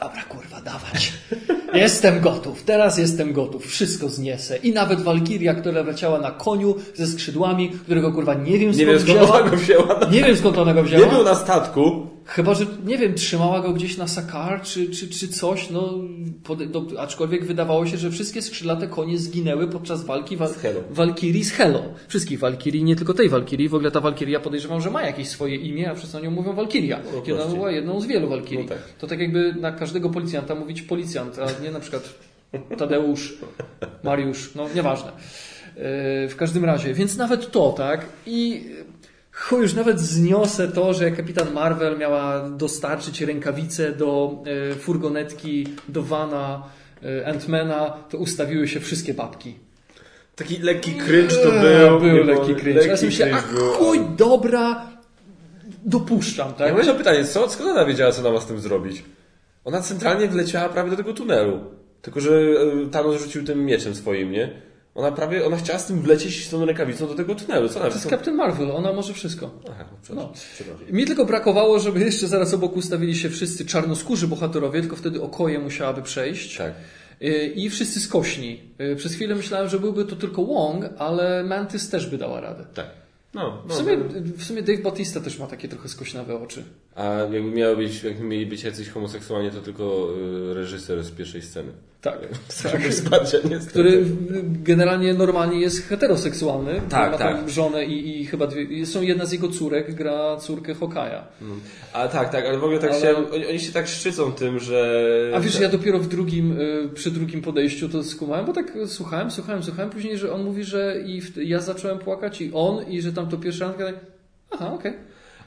Dobra, 0.00 0.22
kurwa, 0.22 0.60
dawać. 0.60 1.12
Jestem 1.74 2.20
gotów, 2.20 2.62
teraz 2.62 2.98
jestem 2.98 3.32
gotów, 3.32 3.66
wszystko 3.66 4.08
zniesę. 4.08 4.56
I 4.56 4.72
nawet 4.72 5.00
Walkiria, 5.00 5.54
która 5.54 5.82
leciała 5.82 6.18
na 6.20 6.30
koniu 6.30 6.74
ze 6.94 7.06
skrzydłami, 7.06 7.70
którego 7.70 8.12
kurwa 8.12 8.34
nie 8.34 8.58
wiem 8.58 8.74
skąd 8.74 8.78
Nie 8.78 8.86
wiem 8.86 8.98
skąd 9.00 9.18
wzięła. 9.18 9.40
ona 9.40 9.50
go 9.50 9.56
wzięła. 9.56 10.00
Nie 10.10 10.22
wiem 10.24 10.36
skąd 10.36 10.58
ona 10.58 10.74
go 10.74 10.80
Nie 10.82 10.86
wzięła. 10.88 11.06
był 11.06 11.24
na 11.24 11.34
statku. 11.34 12.06
Chyba, 12.26 12.54
że 12.54 12.66
nie 12.84 12.98
wiem, 12.98 13.14
trzymała 13.14 13.60
go 13.60 13.72
gdzieś 13.72 13.96
na 13.96 14.08
sakar 14.08 14.62
czy, 14.62 14.90
czy, 14.90 15.08
czy 15.08 15.28
coś, 15.28 15.70
no, 15.70 15.94
pod, 16.44 16.64
do, 16.64 16.86
aczkolwiek 17.00 17.44
wydawało 17.44 17.86
się, 17.86 17.96
że 17.96 18.10
wszystkie 18.10 18.42
skrzydlate 18.42 18.86
konie 18.86 19.18
zginęły 19.18 19.68
podczas 19.68 20.04
walki 20.04 20.36
wal, 20.36 20.48
Z 20.48 20.56
Helą. 20.56 20.80
Walkirii 20.90 21.44
z 21.44 21.52
Helą. 21.52 21.94
Wszystkich 22.08 22.38
Walkirii, 22.38 22.84
nie 22.84 22.96
tylko 22.96 23.14
tej 23.14 23.28
Walkirii. 23.28 23.68
W 23.68 23.74
ogóle 23.74 23.90
ta 23.90 24.00
Walkiria 24.00 24.40
podejrzewam, 24.40 24.80
że 24.80 24.90
ma 24.90 25.02
jakieś 25.02 25.28
swoje 25.28 25.56
imię, 25.56 25.90
a 25.90 25.94
wszyscy 25.94 26.16
o 26.16 26.20
nią 26.20 26.30
mówią 26.30 26.52
Walkiria. 26.54 27.00
No, 27.14 27.20
Kiedy 27.22 27.42
ona 27.42 27.54
była 27.54 27.70
jedną 27.70 28.00
z 28.00 28.06
wielu 28.06 28.28
Walkirii. 28.28 28.64
No 28.64 28.68
tak. 28.68 28.78
To 28.98 29.06
tak 29.06 29.20
jakby 29.20 29.54
na 29.60 29.72
każdego 29.72 30.10
policjanta 30.10 30.54
mówić 30.54 30.82
policjant, 30.82 31.38
a 31.38 31.62
nie 31.62 31.70
na 31.70 31.80
przykład 31.80 32.14
Tadeusz, 32.78 33.34
Mariusz, 34.04 34.54
no 34.54 34.66
nieważne. 34.74 35.12
Yy, 35.76 35.82
W 36.28 36.34
każdym 36.36 36.64
razie, 36.64 36.94
więc 36.94 37.16
nawet 37.16 37.50
to, 37.50 37.72
tak? 37.76 38.06
I 38.26 38.64
chuj, 39.34 39.62
już 39.62 39.74
nawet 39.74 40.00
zniosę 40.00 40.68
to, 40.68 40.94
że 40.94 41.10
kapitan 41.10 41.52
Marvel 41.52 41.98
miała 41.98 42.48
dostarczyć 42.48 43.20
rękawice 43.20 43.92
do 43.92 44.38
yy, 44.68 44.74
furgonetki, 44.74 45.66
do 45.88 46.02
vana 46.02 46.62
yy, 47.02 47.26
Antmana, 47.26 47.90
to 48.10 48.18
ustawiły 48.18 48.68
się 48.68 48.80
wszystkie 48.80 49.14
babki. 49.14 49.54
Taki 50.36 50.58
lekki 50.58 50.92
cringe 50.94 51.36
to 51.36 51.54
Eee, 51.56 51.90
był. 51.90 52.00
Był 52.00 52.24
lekki 52.24 52.54
cringe. 52.54 52.80
Ja 52.80 52.86
lekki 52.86 52.96
sobie 52.96 53.06
myślę, 53.06 53.34
a 53.34 53.42
cringe 53.42 53.60
chuj, 53.60 54.00
dobra, 54.16 54.86
dopuszczam, 55.84 56.48
Ja 56.48 56.54
tak? 56.74 56.86
mam 56.86 56.96
pytanie, 56.96 57.24
co, 57.24 57.50
skąd 57.50 57.70
ona 57.70 57.84
wiedziała, 57.84 58.12
co 58.12 58.20
ona 58.20 58.30
ma 58.30 58.40
z 58.40 58.46
tym 58.46 58.60
zrobić? 58.60 59.04
Ona 59.64 59.80
centralnie 59.80 60.28
wleciała 60.28 60.68
prawie 60.68 60.90
do 60.90 60.96
tego 60.96 61.12
tunelu. 61.12 61.60
Tylko, 62.02 62.20
że 62.20 62.30
e, 62.30 62.90
Thanos 62.90 63.22
rzucił 63.22 63.44
tym 63.44 63.64
mieczem 63.64 63.94
swoim, 63.94 64.30
nie? 64.32 64.52
Ona 64.94 65.12
prawie, 65.12 65.46
ona 65.46 65.56
chciała 65.56 65.78
z 65.78 65.86
tym 65.86 66.02
wlecieć 66.02 66.46
z 66.46 66.50
tą 66.50 66.64
rękawicą 66.64 67.06
do 67.06 67.14
tego 67.14 67.34
tunelu. 67.34 67.68
Co 67.68 67.80
To 67.80 67.86
jest 67.86 68.10
Captain 68.10 68.36
Marvel, 68.36 68.70
ona 68.70 68.92
może 68.92 69.12
wszystko. 69.14 69.50
Aha, 69.70 69.84
no, 69.90 69.96
przepraszam. 70.02 70.32
No. 70.32 70.38
przepraszam. 70.54 70.86
Mi 70.90 71.04
tylko 71.04 71.24
brakowało, 71.24 71.78
żeby 71.78 72.00
jeszcze 72.00 72.26
zaraz 72.28 72.54
obok 72.54 72.76
ustawili 72.76 73.16
się 73.16 73.30
wszyscy 73.30 73.66
czarnoskórzy 73.66 74.28
bohaterowie, 74.28 74.80
tylko 74.80 74.96
wtedy 74.96 75.22
okoje 75.22 75.58
musiałaby 75.58 76.02
przejść. 76.02 76.56
Tak. 76.56 76.72
Y, 77.22 77.46
I 77.46 77.70
wszyscy 77.70 78.00
skośni. 78.00 78.60
Y, 78.80 78.96
Przez 78.96 79.14
chwilę 79.14 79.34
myślałem, 79.34 79.68
że 79.68 79.80
byłby 79.80 80.04
to 80.04 80.16
tylko 80.16 80.44
Wong, 80.44 80.84
ale 80.98 81.44
Mantis 81.44 81.88
też 81.90 82.06
by 82.06 82.18
dała 82.18 82.40
radę. 82.40 82.66
Tak. 82.74 82.86
No, 83.34 83.62
W 83.64 83.68
no, 83.68 83.74
sumie, 83.74 83.96
no. 83.96 84.04
w 84.38 84.44
sumie 84.44 84.62
Dave 84.62 84.82
Bautista 84.82 85.20
też 85.20 85.38
ma 85.38 85.46
takie 85.46 85.68
trochę 85.68 85.88
skośnawe 85.88 86.40
oczy. 86.42 86.64
A 86.94 87.04
jakby 87.04 87.42
miały 87.42 87.76
być, 87.76 88.02
jakby 88.02 88.24
mieli 88.24 88.46
być 88.46 88.62
jacyś 88.64 88.88
homoseksualni, 88.88 89.50
to 89.50 89.60
tylko 89.60 90.08
y, 90.50 90.54
reżyser 90.54 91.04
z 91.04 91.10
pierwszej 91.10 91.42
sceny. 91.42 91.72
Tak. 92.04 92.18
Wsparcia, 92.90 93.38
niestety. 93.50 93.70
Który 93.70 94.04
generalnie 94.62 95.14
normalnie 95.14 95.60
jest 95.60 95.88
heteroseksualny. 95.88 96.80
Tak, 96.88 97.12
ma 97.12 97.18
tak. 97.18 97.36
tam 97.36 97.48
żonę 97.48 97.84
i, 97.84 98.20
i 98.20 98.26
chyba 98.26 98.46
dwie, 98.46 98.86
są 98.86 99.02
jedna 99.02 99.26
z 99.26 99.32
jego 99.32 99.48
córek, 99.48 99.94
gra 99.94 100.36
córkę 100.36 100.74
Hokaja. 100.74 101.24
A 101.92 102.08
tak, 102.08 102.30
tak, 102.30 102.46
ale 102.46 102.58
w 102.58 102.64
ogóle 102.64 102.78
tak 102.78 102.90
Ale- 102.90 102.98
chciałem, 102.98 103.26
oni, 103.32 103.46
oni 103.46 103.60
się 103.60 103.72
tak 103.72 103.88
szczycą 103.88 104.32
tym, 104.32 104.58
że... 104.58 105.32
A 105.34 105.40
wiesz, 105.40 105.60
ja 105.60 105.68
dopiero 105.68 105.98
w 105.98 106.08
drugim, 106.08 106.60
y, 106.60 106.88
przy 106.94 107.10
drugim 107.10 107.42
podejściu 107.42 107.88
to 107.88 108.04
skumałem, 108.04 108.46
bo 108.46 108.52
tak 108.52 108.72
słuchałem, 108.86 109.30
słuchałem, 109.30 109.62
słuchałem, 109.62 109.90
później, 109.90 110.18
że 110.18 110.32
on 110.32 110.44
mówi, 110.44 110.64
że 110.64 111.00
i 111.06 111.20
w, 111.20 111.36
ja 111.36 111.60
zacząłem 111.60 111.98
płakać 111.98 112.40
i 112.40 112.50
on, 112.54 112.86
i 112.88 113.02
że 113.02 113.12
tam 113.12 113.28
to 113.28 113.36
pierwsza 113.36 113.64
randka, 113.64 113.84
tak, 113.84 113.94
aha, 114.50 114.72
okej. 114.74 114.92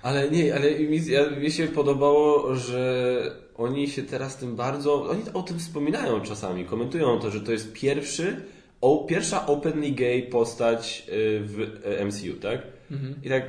Ale 0.07 0.29
nie, 0.29 0.55
ale 0.55 0.79
mi, 0.79 1.05
ja, 1.05 1.29
mi 1.29 1.51
się 1.51 1.67
podobało, 1.67 2.55
że 2.55 3.35
oni 3.55 3.89
się 3.89 4.03
teraz 4.03 4.37
tym 4.37 4.55
bardzo. 4.55 5.09
Oni 5.09 5.23
o 5.33 5.43
tym 5.43 5.59
wspominają 5.59 6.21
czasami, 6.21 6.65
komentują 6.65 7.19
to, 7.19 7.31
że 7.31 7.41
to 7.41 7.51
jest 7.51 7.73
pierwszy, 7.73 8.41
o, 8.81 9.05
pierwsza 9.09 9.45
openly 9.45 9.91
gay 9.91 10.21
postać 10.21 11.03
y, 11.09 11.39
w 11.43 11.59
y, 11.59 12.05
MCU, 12.05 12.39
tak? 12.41 12.61
Mhm. 12.91 13.15
I 13.23 13.29
tak. 13.29 13.43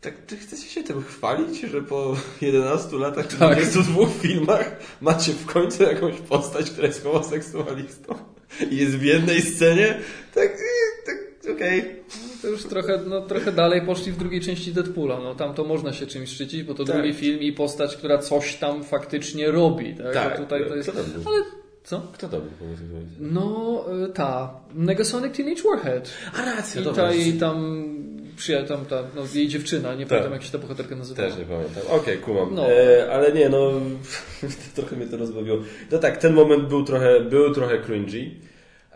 Tak, 0.00 0.26
czy 0.26 0.36
chcecie 0.36 0.68
się 0.68 0.82
tym 0.82 1.02
chwalić, 1.02 1.60
że 1.60 1.82
po 1.82 2.16
11 2.40 2.96
latach, 2.96 3.26
Tak. 3.26 3.38
22 3.38 4.06
filmach 4.06 4.76
macie 5.00 5.32
w 5.32 5.46
końcu 5.46 5.82
jakąś 5.82 6.14
postać, 6.14 6.70
która 6.70 6.86
jest 6.86 7.02
homoseksualistą 7.04 8.14
i 8.70 8.76
jest 8.76 8.96
w 8.96 9.02
jednej 9.02 9.42
scenie? 9.42 10.00
Tak, 10.34 10.58
tak 11.06 11.52
okej. 11.54 12.02
To 12.42 12.48
już 12.48 12.64
trochę, 12.64 13.00
no, 13.06 13.20
trochę 13.20 13.52
dalej 13.52 13.82
poszli 13.82 14.12
w 14.12 14.16
drugiej 14.16 14.40
części 14.40 14.72
Deadpoola. 14.72 15.20
No, 15.20 15.34
tam 15.34 15.54
to 15.54 15.64
można 15.64 15.92
się 15.92 16.06
czymś 16.06 16.30
szczycić, 16.30 16.62
bo 16.62 16.74
to 16.74 16.84
Tak. 16.84 16.96
drugi 16.96 17.14
film 17.14 17.40
i 17.40 17.52
postać, 17.52 17.96
która 17.96 18.18
coś 18.18 18.54
tam 18.54 18.84
faktycznie 18.84 19.50
robi. 19.50 19.94
Tak? 19.94 20.14
Tak, 20.14 20.38
tutaj 20.38 20.68
to 20.68 20.76
jest... 20.76 20.92
Ale 21.26 21.42
co? 21.84 22.02
Kto 22.12 22.28
to 22.28 22.40
był? 22.40 22.50
No, 23.20 23.84
y, 24.08 24.12
ta. 24.12 24.60
Negasonic 24.74 25.36
Teenage 25.36 25.62
Warhead. 25.62 26.10
A 26.38 26.44
racja, 26.44 26.80
I 26.80 26.84
dobra. 26.84 27.04
ta 27.04 27.12
jej 27.12 27.32
tam 27.32 27.84
przyjaciół, 28.36 28.68
tam 28.76 28.86
ta, 28.86 29.02
no, 29.16 29.22
jej 29.34 29.48
dziewczyna, 29.48 29.94
nie 29.94 30.06
pamiętam 30.06 30.32
jak 30.32 30.42
się 30.42 30.52
ta 30.52 30.58
bohaterka 30.58 30.96
nazywała. 30.96 31.28
Też 31.28 31.38
nie 31.38 31.44
pamiętam. 31.44 31.82
Okej, 31.90 32.18
kumam. 32.18 32.54
No. 32.54 32.70
E, 32.70 33.12
ale 33.12 33.32
nie, 33.32 33.48
no 33.48 33.72
trochę 34.76 34.96
mnie 34.96 35.06
to 35.06 35.16
rozbawiło. 35.16 35.58
No 35.90 35.98
tak, 35.98 36.16
ten 36.16 36.34
moment 36.34 36.68
był 36.68 36.84
trochę, 36.84 37.20
był 37.20 37.54
trochę 37.54 37.78
cringy. 37.78 38.30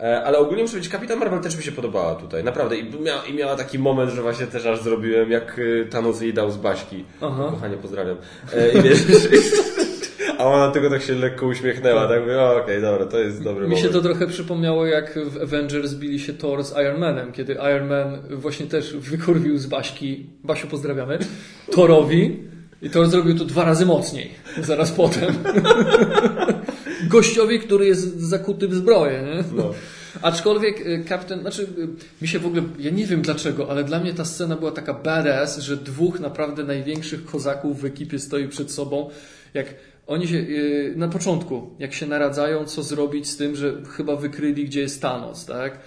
E, 0.00 0.24
ale 0.24 0.38
ogólnie 0.38 0.62
muszę 0.62 0.72
powiedzieć, 0.72 0.92
Kapitan 0.92 1.18
Marvel 1.18 1.40
też 1.40 1.56
mi 1.56 1.62
się 1.62 1.72
podobała 1.72 2.14
tutaj, 2.14 2.44
naprawdę. 2.44 2.76
I, 2.76 3.00
mia, 3.00 3.22
I 3.30 3.34
miała 3.34 3.56
taki 3.56 3.78
moment, 3.78 4.12
że 4.12 4.22
właśnie 4.22 4.46
też 4.46 4.66
aż 4.66 4.82
zrobiłem, 4.82 5.30
jak 5.30 5.60
e, 5.82 5.84
Thanos 5.84 6.20
jej 6.20 6.34
dał 6.34 6.50
z 6.50 6.56
Baśki. 6.56 7.04
Aha. 7.20 7.48
Kochanie, 7.50 7.76
pozdrawiam. 7.76 8.16
E, 8.54 8.72
I 8.72 8.82
wiesz, 8.82 8.98
a 10.38 10.44
ona 10.44 10.70
tylko 10.70 10.90
tak 10.90 11.02
się 11.02 11.14
lekko 11.14 11.46
uśmiechnęła, 11.46 12.08
tak 12.08 12.20
mówię, 12.20 12.40
o, 12.40 12.56
okej, 12.56 12.80
dobra, 12.80 13.06
to 13.06 13.18
jest 13.18 13.42
dobry 13.42 13.68
Mi 13.68 13.76
się 13.76 13.86
moment. 13.86 14.02
to 14.02 14.08
trochę 14.08 14.26
przypomniało, 14.26 14.86
jak 14.86 15.18
w 15.18 15.42
Avengers 15.42 15.94
bili 15.94 16.18
się 16.20 16.32
Thor 16.32 16.64
z 16.64 16.72
Iron 16.72 17.00
Manem, 17.00 17.32
kiedy 17.32 17.52
Iron 17.52 17.88
Man 17.88 18.22
właśnie 18.30 18.66
też 18.66 18.96
wykurwił 18.96 19.58
z 19.58 19.66
Baśki, 19.66 20.26
Basiu 20.44 20.66
pozdrawiamy, 20.66 21.18
Thorowi 21.72 22.42
i 22.82 22.90
Thor 22.90 23.06
zrobił 23.06 23.38
to 23.38 23.44
dwa 23.44 23.64
razy 23.64 23.86
mocniej, 23.86 24.30
zaraz 24.60 24.92
potem. 24.92 25.34
Gościowi, 27.08 27.60
który 27.60 27.86
jest 27.86 28.20
zakuty 28.20 28.68
w 28.68 28.74
zbroję, 28.74 29.22
nie? 29.22 29.44
No. 29.56 29.74
Aczkolwiek 30.22 30.86
y, 30.86 31.04
Captain, 31.08 31.40
znaczy 31.40 31.62
y, 31.62 31.88
mi 32.22 32.28
się 32.28 32.38
w 32.38 32.46
ogóle, 32.46 32.62
ja 32.78 32.90
nie 32.90 33.06
wiem 33.06 33.22
dlaczego, 33.22 33.70
ale 33.70 33.84
dla 33.84 34.00
mnie 34.00 34.14
ta 34.14 34.24
scena 34.24 34.56
była 34.56 34.72
taka 34.72 34.94
badass, 34.94 35.58
że 35.58 35.76
dwóch 35.76 36.20
naprawdę 36.20 36.64
największych 36.64 37.24
kozaków 37.24 37.80
w 37.80 37.84
ekipie 37.84 38.18
stoi 38.18 38.48
przed 38.48 38.72
sobą, 38.72 39.10
jak 39.54 39.74
oni 40.06 40.28
się, 40.28 40.36
y, 40.36 40.94
na 40.96 41.08
początku, 41.08 41.70
jak 41.78 41.94
się 41.94 42.06
naradzają, 42.06 42.64
co 42.64 42.82
zrobić 42.82 43.28
z 43.28 43.36
tym, 43.36 43.56
że 43.56 43.82
chyba 43.96 44.16
wykryli, 44.16 44.64
gdzie 44.64 44.80
jest 44.80 45.02
Thanos, 45.02 45.46
tak? 45.46 45.78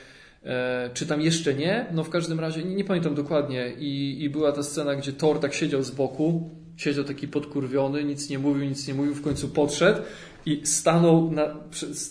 E, 0.44 0.90
czy 0.94 1.06
tam 1.06 1.22
jeszcze 1.22 1.54
nie? 1.54 1.86
No 1.92 2.04
w 2.04 2.10
każdym 2.10 2.40
razie, 2.40 2.64
nie, 2.64 2.76
nie 2.76 2.84
pamiętam 2.84 3.16
dokładnie 3.16 3.74
I, 3.80 4.24
i 4.24 4.30
była 4.30 4.52
ta 4.52 4.64
scena, 4.64 4.96
gdzie 4.96 5.14
Thor 5.14 5.40
tak 5.40 5.54
siedział 5.54 5.84
z 5.84 5.92
boku, 5.92 6.50
siedział 6.78 7.04
taki 7.04 7.28
podkurwiony, 7.28 8.04
nic 8.04 8.30
nie 8.30 8.40
mówił, 8.40 8.66
nic 8.66 8.88
nie 8.88 8.94
mówił, 8.94 9.16
w 9.16 9.22
końcu 9.22 9.50
podszedł 9.50 10.02
i 10.46 10.62
stanął, 10.66 11.32
na, 11.32 11.56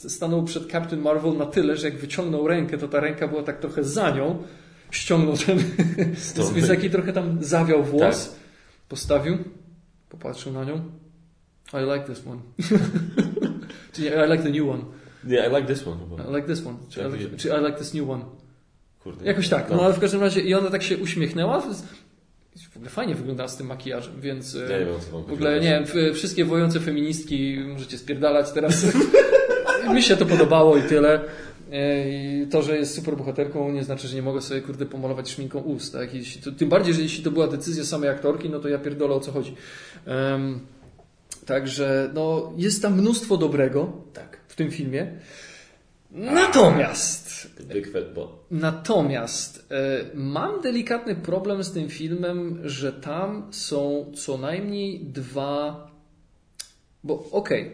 stanął 0.09 0.45
przed 0.45 0.71
Captain 0.71 1.03
Marvel 1.03 1.37
na 1.37 1.47
tyle, 1.47 1.77
że 1.77 1.89
jak 1.91 1.99
wyciągnął 1.99 2.49
rękę, 2.49 2.79
to 2.79 2.89
ta 2.89 3.01
ręka 3.01 3.29
była 3.29 3.43
tak 3.43 3.61
trochę 3.61 3.85
za 3.85 4.11
nią, 4.11 4.43
ściągnął 4.91 5.37
ten, 5.37 5.59
taki 6.69 6.91
trochę 6.91 7.13
tam 7.13 7.45
zawiał 7.45 7.85
włos, 7.85 8.29
Tak. 8.29 8.39
postawił, 8.89 9.39
popatrzył 10.09 10.53
na 10.53 10.65
nią. 10.65 10.81
I 11.73 11.95
like 11.95 12.15
this 12.15 12.27
one. 12.27 12.41
Czy 13.93 14.03
nie, 14.03 14.09
I 14.09 14.33
like 14.33 14.43
the 14.43 14.51
new 14.51 14.69
one. 14.69 14.83
Nie, 15.25 15.47
I 15.47 15.57
like 15.57 15.75
this 15.75 15.87
one. 15.87 16.01
I 16.29 16.37
like 16.37 16.49
this 16.49 16.67
one. 16.67 16.77
Czy, 16.89 17.01
Tak, 17.01 17.13
I, 17.13 17.25
like, 17.25 17.37
czy 17.37 17.49
I 17.49 17.65
like 17.67 17.79
this 17.79 17.95
new 17.95 18.11
one. 18.11 18.25
Kurde. 19.01 19.25
Jakoś 19.25 19.49
tak. 19.49 19.71
No 19.71 19.83
ale 19.83 19.95
w 19.95 20.01
każdym 20.01 20.21
razie 20.21 20.41
i 20.41 20.55
ona 20.55 20.71
tak 20.71 20.83
się 20.83 20.99
uśmiechnęła. 20.99 21.63
W 22.71 22.77
ogóle 22.77 22.91
fajnie 22.91 23.15
wyglądała 23.15 23.49
z 23.49 23.57
tym 23.57 23.67
makijażem, 23.67 24.21
więc... 24.21 24.55
e, 24.55 24.59
Ja 24.73 24.79
nie 24.79 24.85
wiem, 24.85 24.95
co 25.01 25.21
w 25.23 25.33
ogóle 25.33 25.61
nie 25.61 25.85
wiem, 25.95 26.15
wszystkie 26.15 26.45
wojące 26.45 26.81
feministki 26.81 27.59
możecie 27.69 27.99
spierdalać 27.99 28.51
teraz. 28.53 28.87
Mi 29.95 30.03
się 30.03 30.17
to 30.17 30.27
podobało 30.27 30.77
i 30.77 30.83
tyle. 30.83 31.21
E, 31.73 32.09
I 32.11 32.47
to, 32.47 32.63
że 32.63 32.77
jest 32.77 32.95
super 32.95 33.17
bohaterką 33.17 33.73
nie 33.73 33.85
znaczy, 33.85 34.09
że 34.09 34.17
nie 34.17 34.23
mogę 34.23 34.41
sobie 34.41 34.61
kurde 34.61 34.87
pomalować 34.87 35.31
szminką 35.31 35.59
ust. 35.61 35.93
Tak? 35.93 36.09
To, 36.45 36.53
tym 36.53 36.69
bardziej, 36.69 36.95
że 36.95 37.03
jeśli 37.03 37.25
to 37.25 37.31
była 37.31 37.47
decyzja 37.49 37.85
samej 37.85 38.11
aktorki, 38.11 38.51
no 38.51 38.59
to 38.61 38.69
ja 38.69 38.79
pierdolę 38.79 39.15
o 39.15 39.21
co 39.21 39.33
chodzi. 39.33 39.55
Em, 40.07 40.61
także 41.47 42.11
no, 42.15 42.53
jest 42.57 42.83
tam 42.83 42.99
mnóstwo 43.01 43.37
dobrego 43.37 43.93
Tak. 44.13 44.39
w 44.49 44.57
tym 44.57 44.71
filmie. 44.71 45.13
Natomiast. 46.11 47.49
Natomiast 48.51 49.67
e, 49.71 50.05
mam 50.15 50.61
delikatny 50.61 51.15
problem 51.15 51.65
z 51.65 51.73
tym 51.73 51.89
filmem, 51.89 52.61
że 52.65 52.93
tam 52.93 53.49
są 53.51 54.13
co 54.17 54.39
najmniej 54.39 55.01
dwa. 55.01 55.91
Bo 57.05 57.29
okej, 57.33 57.73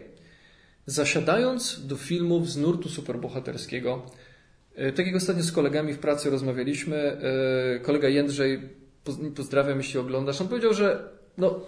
zasiadając 0.85 1.87
do 1.87 1.95
filmów 1.95 2.49
z 2.49 2.57
nurtu 2.57 2.89
superbohaterskiego, 2.89 4.05
e, 4.75 4.91
tak 4.91 5.05
jak 5.07 5.15
ostatnio 5.15 5.43
z 5.43 5.51
kolegami 5.51 5.93
w 5.93 5.99
pracy 5.99 6.29
rozmawialiśmy, 6.29 6.97
e, 6.97 7.79
kolega 7.79 8.09
Jędrzej, 8.09 8.69
pozdrawiam 9.35 9.77
jeśli 9.77 9.99
oglądasz, 9.99 10.41
on 10.41 10.47
powiedział, 10.47 10.73
że 10.73 11.09
no, 11.37 11.59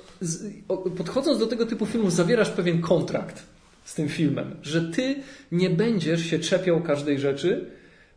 podchodząc 0.98 1.40
do 1.40 1.48
tego 1.48 1.66
typu 1.66 1.86
filmów 1.86 2.14
zawierasz 2.14 2.50
pewien 2.50 2.82
kontrakt 2.82 3.57
z 3.88 3.94
tym 3.96 4.10
filmem, 4.10 4.56
że 4.62 4.82
ty 4.82 5.16
nie 5.52 5.70
będziesz 5.70 6.26
się 6.26 6.40
czepiał 6.40 6.82
każdej 6.82 7.20
rzeczy, 7.20 7.72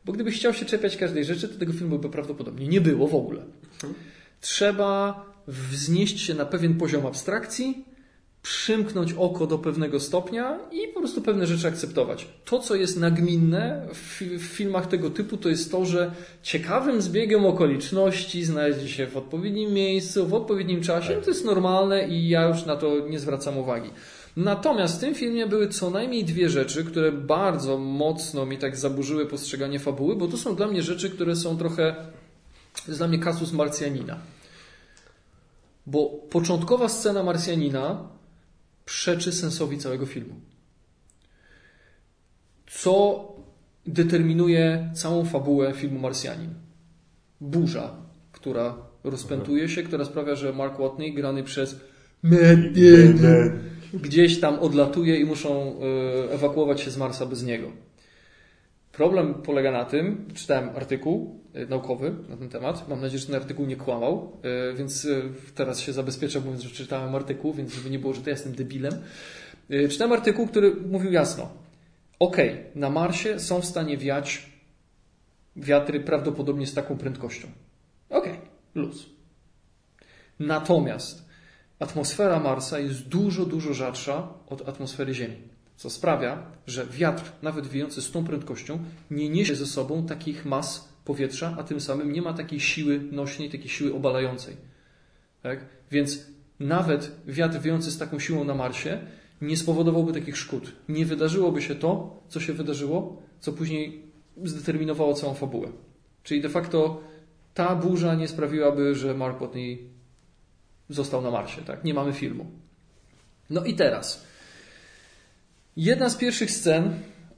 bo 0.05 0.13
gdybyś 0.13 0.37
chciał 0.37 0.55
się 0.55 0.65
czepiać 0.67 0.97
każdej 0.97 1.25
rzeczy, 1.25 1.49
to 1.49 1.59
tego 1.59 1.73
filmu 1.73 1.99
by 1.99 2.09
prawdopodobnie 2.09 2.69
nie 2.69 2.81
było 2.81 3.09
w 3.09 3.15
ogóle. 3.15 3.43
Trzeba 4.41 5.25
wznieść 5.47 6.21
się 6.21 6.35
na 6.35 6.47
pewien 6.47 6.75
poziom 6.75 7.07
abstrakcji, 7.07 7.85
przymknąć 8.43 9.13
oko 9.13 9.47
do 9.47 9.59
pewnego 9.59 10.01
stopnia 10.01 10.59
i 10.73 10.89
po 10.95 11.01
prostu 11.01 11.23
pewne 11.23 11.47
rzeczy 11.47 11.69
akceptować. 11.69 12.27
To, 12.45 12.59
co 12.59 12.75
jest 12.75 13.01
nagminne 13.01 13.87
w, 13.95 14.23
w, 14.23 14.43
filmach 14.43 14.87
tego 14.87 15.11
typu, 15.11 15.37
to 15.37 15.49
jest 15.49 15.71
to, 15.71 15.85
że 15.85 16.13
ciekawym 16.43 17.03
zbiegiem 17.03 17.45
okoliczności 17.45 18.45
znajdzie 18.45 18.89
się 18.89 19.07
w 19.07 19.17
odpowiednim 19.17 19.73
miejscu, 19.73 20.27
w 20.27 20.35
odpowiednim 20.35 20.83
czasie. 20.83 21.15
To 21.15 21.31
jest 21.31 21.45
normalne 21.45 22.09
i 22.09 22.29
ja 22.29 22.49
już 22.49 22.67
na 22.67 22.77
to 22.77 23.09
nie 23.09 23.19
zwracam 23.19 23.59
uwagi. 23.59 23.91
Natomiast 24.45 24.97
w 24.97 25.01
tym 25.01 25.15
filmie 25.15 25.47
były 25.47 25.69
co 25.69 25.91
najmniej 25.91 26.25
dwie 26.25 26.49
rzeczy, 26.51 26.85
które 26.85 27.13
bardzo 27.13 27.79
mocno 27.79 28.47
mi 28.47 28.59
tak 28.59 28.77
zaburzyły 28.77 29.27
postrzeganie 29.27 29.79
fabuły, 29.79 30.17
bo 30.17 30.29
to 30.29 30.37
są 30.37 30.57
dla 30.57 30.67
mnie 30.67 30.83
rzeczy, 30.83 31.11
które 31.11 31.37
są 31.37 31.57
trochę, 31.57 31.95
to 32.75 32.83
jest 32.89 33.01
dla 33.01 33.09
mnie 33.09 33.19
kasus 33.19 33.53
Marsjanina. 33.53 34.19
Bo 35.87 36.07
początkowa 36.31 36.89
scena 36.89 37.23
Marsjanina 37.23 38.09
przeczy 38.85 39.33
sensowi 39.33 39.79
całego 39.79 40.07
filmu. 40.07 40.35
Co 42.67 43.25
determinuje 43.87 44.91
całą 44.95 45.25
fabułę 45.25 45.73
filmu 45.73 45.99
Marsjanin? 45.99 46.55
Burza, 47.41 47.97
która 48.33 48.77
rozpętuje 49.05 49.69
się, 49.69 49.83
która 49.83 50.05
sprawia, 50.05 50.35
że 50.35 50.53
Mark 50.53 50.79
Watney, 50.79 51.15
grany 51.15 51.43
przez 51.43 51.81
gdzieś 53.95 54.41
tam 54.41 54.59
odlatuje 54.59 55.17
i 55.17 55.25
muszą 55.25 55.77
e, 56.29 56.33
ewakuować 56.33 56.81
się 56.81 56.91
z 56.91 56.97
Marsa 56.97 57.27
bez 57.27 57.43
niego. 57.43 57.73
Problem 58.93 59.35
polega 59.35 59.73
na 59.73 59.85
tym, 59.85 60.29
czytałem 60.35 60.69
artykuł 60.69 61.41
e, 61.55 61.67
naukowy 61.67 62.15
na 62.29 62.37
ten 62.37 62.49
temat, 62.49 62.89
mam 62.89 63.01
nadzieję, 63.01 63.19
że 63.19 63.27
ten 63.27 63.35
artykuł 63.35 63.67
nie 63.67 63.77
kłamał, 63.77 64.33
e, 64.43 64.75
więc 64.75 65.09
teraz 65.55 65.81
się 65.81 65.93
zabezpieczę 65.93 66.41
mówiąc, 66.41 66.63
że 66.63 66.71
czytałem 66.71 67.15
artykuł, 67.15 67.55
więc 67.55 67.75
żeby 67.75 67.91
nie 67.91 67.99
było, 67.99 68.15
że 68.15 68.21
to 68.21 68.31
ja 68.31 68.35
jestem 68.35 68.55
debilem. 68.55 68.93
Czytałem 69.91 70.13
artykuł, 70.13 70.47
który 70.47 70.77
mówił 70.77 71.13
jasno, 71.13 71.49
ok, 72.19 72.37
na 72.75 72.91
Marsie 72.91 73.41
są 73.41 73.61
w 73.61 73.65
stanie 73.65 73.97
wiać 73.97 74.51
wiatry 75.57 76.01
prawdopodobnie 76.01 76.67
z 76.67 76.75
taką 76.75 76.99
prędkością. 76.99 77.49
Ok, 78.11 78.29
luz. 78.75 79.07
Natomiast 80.39 81.30
atmosfera 81.81 82.41
Marsa 82.41 82.79
jest 82.79 83.09
dużo, 83.09 83.47
dużo 83.47 83.75
rzadsza 83.75 84.29
od 84.47 84.69
atmosfery 84.69 85.15
Ziemi. 85.15 85.37
Co 85.77 85.91
sprawia, 85.91 86.43
że 86.67 86.87
wiatr, 86.87 87.33
nawet 87.43 87.67
wiejący 87.67 88.03
z 88.03 88.11
tą 88.11 88.25
prędkością, 88.25 88.79
nie 89.11 89.29
niesie 89.29 89.57
ze 89.57 89.67
sobą 89.67 90.07
takich 90.07 90.45
mas 90.45 90.89
powietrza, 91.05 91.57
a 91.59 91.63
tym 91.63 91.81
samym 91.81 92.13
nie 92.13 92.23
ma 92.23 92.33
takiej 92.33 92.61
siły 92.61 93.01
nośnej, 93.13 93.51
takiej 93.51 93.69
siły 93.69 93.95
obalającej. 93.95 94.57
Tak? 95.43 95.65
Więc 95.91 96.27
nawet 96.61 97.13
wiatr 97.27 97.61
wiejący 97.61 97.91
z 97.91 97.99
taką 97.99 98.19
siłą 98.19 98.45
na 98.45 98.55
Marsie 98.55 99.01
nie 99.41 99.57
spowodowałby 99.57 100.13
takich 100.13 100.37
szkód. 100.37 100.73
Nie 100.89 101.07
wydarzyłoby 101.07 101.63
się 101.63 101.75
to, 101.75 102.23
co 102.29 102.41
się 102.41 102.53
wydarzyło, 102.53 103.23
co 103.41 103.53
później 103.53 104.03
zdeterminowało 104.45 105.15
całą 105.15 105.35
fabułę. 105.35 105.69
Czyli 106.23 106.41
de 106.41 106.49
facto 106.49 107.01
ta 107.55 107.77
burza 107.77 108.15
nie 108.15 108.29
sprawiłaby, 108.29 108.95
że 108.95 109.15
Mark 109.15 109.41
Watney 109.41 109.90
został 110.91 111.23
na 111.23 111.31
Marsie, 111.31 111.63
tak? 111.63 111.85
Nie 111.85 111.95
mamy 111.95 112.13
filmu. 112.13 112.47
No 113.51 113.65
i 113.65 113.75
teraz. 113.75 114.27
Jedna 115.77 116.09
z 116.11 116.17
pierwszych 116.17 116.51
scen 116.51 116.95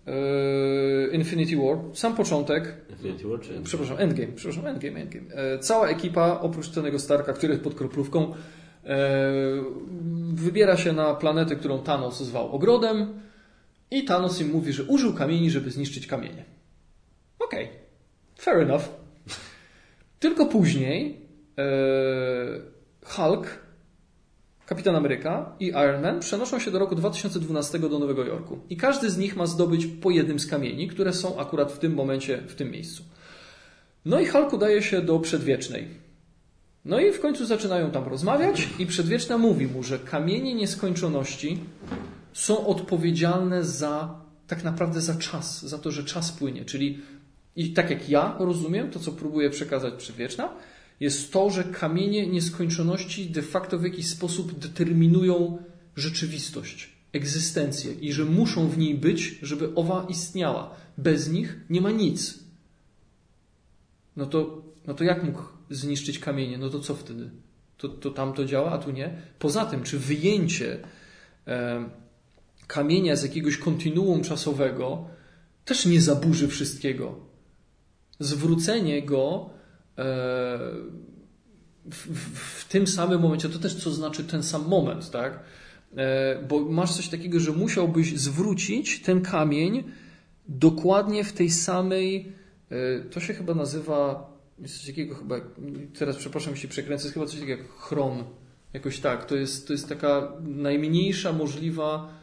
yy, 0.06 1.10
Infinity 1.12 1.56
War, 1.56 1.78
sam 1.94 2.14
początek. 2.16 2.76
Infinity 2.90 3.28
War 3.28 3.40
czy 3.40 3.62
Przepraszam, 3.62 3.96
Endgame, 3.98 4.32
przepraszam, 4.32 4.66
Endgame, 4.66 5.00
Endgame. 5.00 5.26
Yy, 5.26 5.58
cała 5.58 5.88
ekipa, 5.88 6.40
oprócz 6.40 6.68
tego 6.68 6.98
Starka, 6.98 7.32
który 7.32 7.52
jest 7.52 7.64
pod 7.64 7.74
kroplówką, 7.74 8.34
yy, 8.84 8.90
wybiera 10.32 10.76
się 10.76 10.92
na 10.92 11.14
planetę, 11.14 11.56
którą 11.56 11.82
Thanos 11.82 12.22
zwał 12.22 12.52
ogrodem 12.52 13.20
i 13.90 14.04
Thanos 14.04 14.40
im 14.40 14.50
mówi, 14.50 14.72
że 14.72 14.84
użył 14.84 15.14
kamieni, 15.14 15.50
żeby 15.50 15.70
zniszczyć 15.70 16.06
kamienie. 16.06 16.44
Okej, 17.38 17.64
okay. 17.64 17.76
fair 18.38 18.56
enough. 18.58 18.84
Tylko 20.20 20.46
później 20.46 21.22
Hulk, 23.04 23.46
Kapitan 24.66 24.96
Ameryka 24.96 25.56
i 25.60 25.66
Iron 25.66 26.02
Man 26.02 26.20
przenoszą 26.20 26.58
się 26.58 26.70
do 26.70 26.78
roku 26.78 26.94
2012 26.94 27.78
do 27.78 27.98
Nowego 27.98 28.24
Jorku. 28.24 28.60
I 28.70 28.76
każdy 28.76 29.10
z 29.10 29.18
nich 29.18 29.36
ma 29.36 29.46
zdobyć 29.46 29.86
po 29.86 30.10
jednym 30.10 30.38
z 30.38 30.46
kamieni, 30.46 30.88
które 30.88 31.12
są 31.12 31.40
akurat 31.40 31.72
w 31.72 31.78
tym 31.78 31.94
momencie 31.94 32.38
w 32.48 32.54
tym 32.54 32.70
miejscu. 32.70 33.02
No 34.04 34.20
i 34.20 34.26
Hulk 34.26 34.52
udaje 34.52 34.82
się 34.82 35.02
do 35.02 35.18
Przedwiecznej. 35.18 35.88
No 36.84 37.00
i 37.00 37.12
w 37.12 37.20
końcu 37.20 37.46
zaczynają 37.46 37.90
tam 37.90 38.04
rozmawiać 38.04 38.68
i 38.78 38.86
Przedwieczna 38.86 39.38
mówi 39.38 39.66
mu, 39.66 39.82
że 39.82 39.98
kamienie 39.98 40.54
nieskończoności 40.54 41.58
są 42.32 42.66
odpowiedzialne 42.66 43.64
za 43.64 44.20
tak 44.46 44.64
naprawdę 44.64 45.00
za 45.00 45.14
czas, 45.14 45.62
za 45.66 45.78
to, 45.78 45.90
że 45.90 46.04
czas 46.04 46.32
płynie. 46.32 46.64
Czyli 46.64 47.00
i 47.56 47.72
tak 47.72 47.90
jak 47.90 48.08
ja 48.08 48.36
rozumiem 48.38 48.90
to, 48.90 49.00
co 49.00 49.12
próbuje 49.12 49.50
przekazać 49.50 49.94
Przedwieczna, 49.94 50.48
jest 51.02 51.32
to, 51.32 51.50
że 51.50 51.64
kamienie 51.64 52.26
nieskończoności 52.26 53.30
de 53.30 53.42
facto 53.42 53.78
w 53.78 53.84
jakiś 53.84 54.06
sposób 54.06 54.58
determinują 54.58 55.58
rzeczywistość, 55.96 56.90
egzystencję 57.12 57.92
i 57.92 58.12
że 58.12 58.24
muszą 58.24 58.68
w 58.68 58.78
niej 58.78 58.94
być, 58.94 59.38
żeby 59.42 59.74
owa 59.74 60.06
istniała. 60.08 60.74
Bez 60.98 61.28
nich 61.28 61.60
nie 61.70 61.80
ma 61.80 61.90
nic. 61.90 62.38
No 64.16 64.26
to, 64.26 64.62
no 64.86 64.94
to 64.94 65.04
jak 65.04 65.24
mógł 65.24 65.42
zniszczyć 65.70 66.18
kamienie? 66.18 66.58
No 66.58 66.68
to 66.70 66.80
co 66.80 66.94
wtedy? 66.94 67.30
To, 67.76 67.88
to 67.88 68.10
tam 68.10 68.32
to 68.32 68.44
działa, 68.44 68.70
a 68.72 68.78
tu 68.78 68.90
nie? 68.90 69.22
Poza 69.38 69.66
tym, 69.66 69.82
czy 69.82 69.98
wyjęcie 69.98 70.78
e, 71.46 71.90
kamienia 72.66 73.16
z 73.16 73.22
jakiegoś 73.22 73.56
kontinuum 73.56 74.22
czasowego 74.22 75.04
też 75.64 75.86
nie 75.86 76.00
zaburzy 76.00 76.48
wszystkiego. 76.48 77.20
Zwrócenie 78.20 79.02
go 79.02 79.50
w, 81.84 82.06
w, 82.06 82.38
w, 82.60 82.68
tym 82.68 82.86
samym 82.86 83.20
momencie, 83.20 83.48
to 83.48 83.58
też 83.58 83.74
co 83.74 83.90
znaczy 83.90 84.24
ten 84.24 84.42
sam 84.42 84.68
moment, 84.68 85.10
tak? 85.10 85.40
E, 85.96 86.42
bo 86.48 86.60
masz 86.60 86.92
coś 86.92 87.08
takiego, 87.08 87.40
że 87.40 87.52
musiałbyś 87.52 88.18
zwrócić 88.18 89.02
ten 89.02 89.20
kamień 89.20 89.84
dokładnie 90.48 91.24
w 91.24 91.32
tej 91.32 91.50
samej, 91.50 92.32
e, 92.70 93.00
to 93.00 93.20
się 93.20 93.34
chyba 93.34 93.54
nazywa, 93.54 94.30
jest 94.58 94.76
coś 94.76 94.86
takiego 94.86 95.14
chyba, 95.14 95.36
teraz 95.98 96.16
przepraszam, 96.16 96.52
jeśli 96.52 96.68
przekręcę, 96.68 97.04
jest 97.04 97.14
chyba 97.14 97.26
coś 97.26 97.40
takiego 97.40 97.62
jak 97.62 97.72
chron, 97.72 98.24
jakoś 98.72 99.00
tak, 99.00 99.24
to 99.24 99.36
jest, 99.36 99.66
to 99.66 99.72
jest 99.72 99.88
taka 99.88 100.32
najmniejsza 100.40 101.32
możliwa 101.32 102.22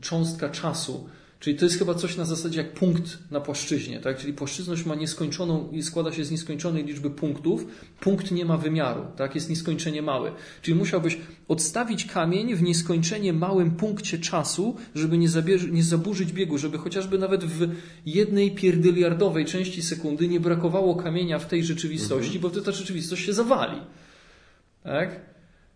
cząstka 0.00 0.48
czasu, 0.48 1.08
Czyli 1.40 1.56
to 1.56 1.64
jest 1.64 1.78
chyba 1.78 1.94
coś 1.94 2.16
na 2.16 2.24
zasadzie 2.24 2.58
jak 2.58 2.72
punkt 2.72 3.18
na 3.30 3.40
płaszczyźnie, 3.40 4.00
tak? 4.00 4.18
Czyli 4.18 4.32
płaszczyzność 4.32 4.84
ma 4.84 4.94
nieskończoną 4.94 5.70
i 5.72 5.82
składa 5.82 6.12
się 6.12 6.24
z 6.24 6.30
nieskończonej 6.30 6.84
liczby 6.84 7.10
punktów. 7.10 7.66
Punkt 8.00 8.30
nie 8.30 8.44
ma 8.44 8.56
wymiaru, 8.56 9.02
tak? 9.16 9.34
Jest 9.34 9.50
nieskończenie 9.50 10.02
mały. 10.02 10.32
Czyli 10.62 10.74
musiałbyś 10.74 11.18
odstawić 11.48 12.04
kamień 12.04 12.54
w 12.54 12.62
nieskończenie 12.62 13.32
małym 13.32 13.70
punkcie 13.70 14.18
czasu, 14.18 14.76
żeby 14.94 15.18
nie, 15.18 15.28
zabierze, 15.28 15.68
nie 15.68 15.82
zaburzyć 15.82 16.32
biegu, 16.32 16.58
żeby 16.58 16.78
chociażby 16.78 17.18
nawet 17.18 17.44
w 17.44 17.68
jednej 18.06 18.50
pierdyliardowej 18.54 19.44
części 19.44 19.82
sekundy 19.82 20.28
nie 20.28 20.40
brakowało 20.40 20.96
kamienia 20.96 21.38
w 21.38 21.46
tej 21.46 21.64
rzeczywistości, 21.64 22.36
mhm. 22.36 22.40
bo 22.42 22.48
wtedy 22.48 22.66
ta 22.66 22.72
rzeczywistość 22.72 23.26
się 23.26 23.32
zawali. 23.32 23.80
Tak? 24.82 25.27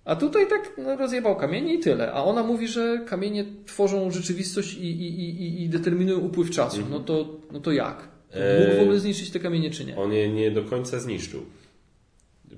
A 0.04 0.16
tutaj 0.16 0.48
tak 0.48 0.72
no, 0.78 0.96
rozjebał 0.96 1.36
kamienie 1.36 1.74
i 1.74 1.78
tyle. 1.78 2.12
A 2.12 2.24
ona 2.24 2.42
mówi, 2.42 2.68
że 2.68 3.04
kamienie 3.06 3.44
tworzą 3.66 4.10
rzeczywistość 4.10 4.74
i, 4.74 4.90
i, 4.90 5.20
i, 5.24 5.62
i 5.62 5.68
determinują 5.68 6.18
upływ 6.18 6.50
czasu. 6.50 6.76
Mhm. 6.76 6.92
No, 6.92 7.00
to, 7.00 7.40
no 7.52 7.60
to 7.60 7.72
jak? 7.72 8.08
Mógł 8.34 8.78
w 8.78 8.82
ogóle 8.82 8.98
zniszczyć 8.98 9.30
te 9.30 9.40
kamienie, 9.40 9.70
czy 9.70 9.84
nie? 9.84 9.96
On 9.96 10.12
je 10.12 10.32
nie 10.32 10.50
do 10.50 10.64
końca 10.64 11.00
zniszczył. 11.00 11.42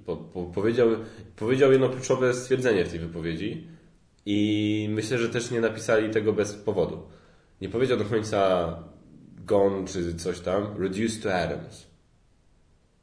Po, 0.07 0.17
po, 0.17 0.45
powiedział, 0.45 0.89
powiedział 1.37 1.73
jedno 1.73 1.89
kluczowe 1.89 2.35
stwierdzenie 2.35 2.85
w 2.85 2.91
tej 2.91 3.01
wypowiedzi 3.01 3.67
i 4.27 4.89
myślę, 4.91 5.19
że 5.19 5.29
też 5.29 5.51
nie 5.51 5.61
napisali 5.61 6.11
tego 6.11 6.33
bez 6.33 6.53
powodu. 6.53 7.03
Nie 7.61 7.69
powiedział 7.69 7.99
do 7.99 8.05
końca 8.05 8.69
gone 9.47 9.87
czy 9.87 10.15
coś 10.15 10.41
tam, 10.41 10.67
reduced 10.79 11.23
to 11.23 11.35
atoms. 11.35 11.87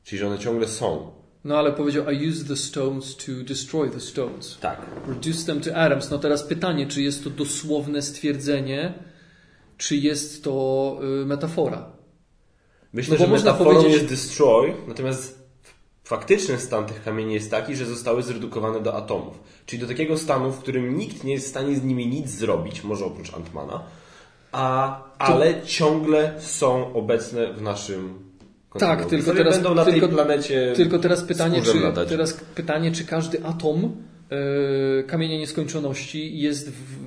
Czyli, 0.04 0.20
że 0.20 0.28
one 0.28 0.40
ciągle 0.40 0.68
są 0.68 1.12
No 1.44 1.58
ale 1.58 1.72
powiedział, 1.72 2.10
I 2.12 2.30
use 2.30 2.46
the 2.46 2.56
stones 2.56 3.16
to 3.18 3.32
destroy 3.48 3.90
the 3.90 4.00
stones. 4.00 4.58
Tak. 4.62 4.82
Reduce 5.08 5.46
them 5.46 5.62
to 5.62 5.76
atoms. 5.76 6.10
No 6.12 6.20
teraz 6.20 6.44
pytanie, 6.44 6.88
czy 6.88 7.02
jest 7.02 7.24
to 7.24 7.30
dosłowne 7.30 8.02
stwierdzenie, 8.02 8.94
czy 9.78 9.96
jest 9.96 10.44
to 10.44 11.00
y, 11.22 11.26
metafora? 11.26 11.92
Myślę, 12.94 13.18
No 13.20 13.26
że 13.26 13.32
można 13.32 13.52
metaforą 13.52 13.76
powiedzieć- 13.76 13.94
jest 14.02 14.14
destroy, 14.14 14.74
natomiast 14.88 15.42
faktyczny 16.04 16.58
stan 16.60 16.86
tych 16.86 17.04
kamieni 17.04 17.34
jest 17.34 17.52
taki, 17.52 17.76
że 17.76 17.86
zostały 17.86 18.24
zredukowane 18.24 18.80
do 18.80 18.96
atomów. 18.98 19.40
Czyli 19.66 19.82
do 19.82 19.88
takiego 19.88 20.18
stanu, 20.18 20.52
w 20.52 20.60
którym 20.60 20.98
nikt 20.98 21.24
nie 21.24 21.34
jest 21.34 21.46
w 21.46 21.50
stanie 21.50 21.76
z 21.76 21.84
nimi 21.84 22.08
nic 22.08 22.30
zrobić, 22.30 22.84
może 22.84 23.06
oprócz 23.06 23.34
Antmana, 23.34 23.84
a, 24.52 25.04
ale 25.18 25.62
ciągle 25.66 26.34
są 26.40 26.94
obecne 26.94 27.54
w 27.54 27.62
naszym. 27.62 28.31
Tak, 28.80 29.06
tylko 29.06 29.34
teraz- 29.34 29.54
będą 29.56 29.76
na 29.76 29.86
tylko- 29.86 30.08
tej 30.08 30.16
planecie 30.16 30.74
Tylko 30.76 31.00
teraz 31.00 31.24
pytanie, 31.24 31.62
czy, 31.62 31.80
latać. 31.80 32.10
teraz 32.10 32.34
pytanie, 32.34 32.92
czy 32.92 33.06
każdy 33.06 33.44
atom 33.46 33.92
e, 35.00 35.04
kamienia 35.04 35.38
nieskończoności 35.38 36.40
jest 36.40 36.70
w, 36.72 37.01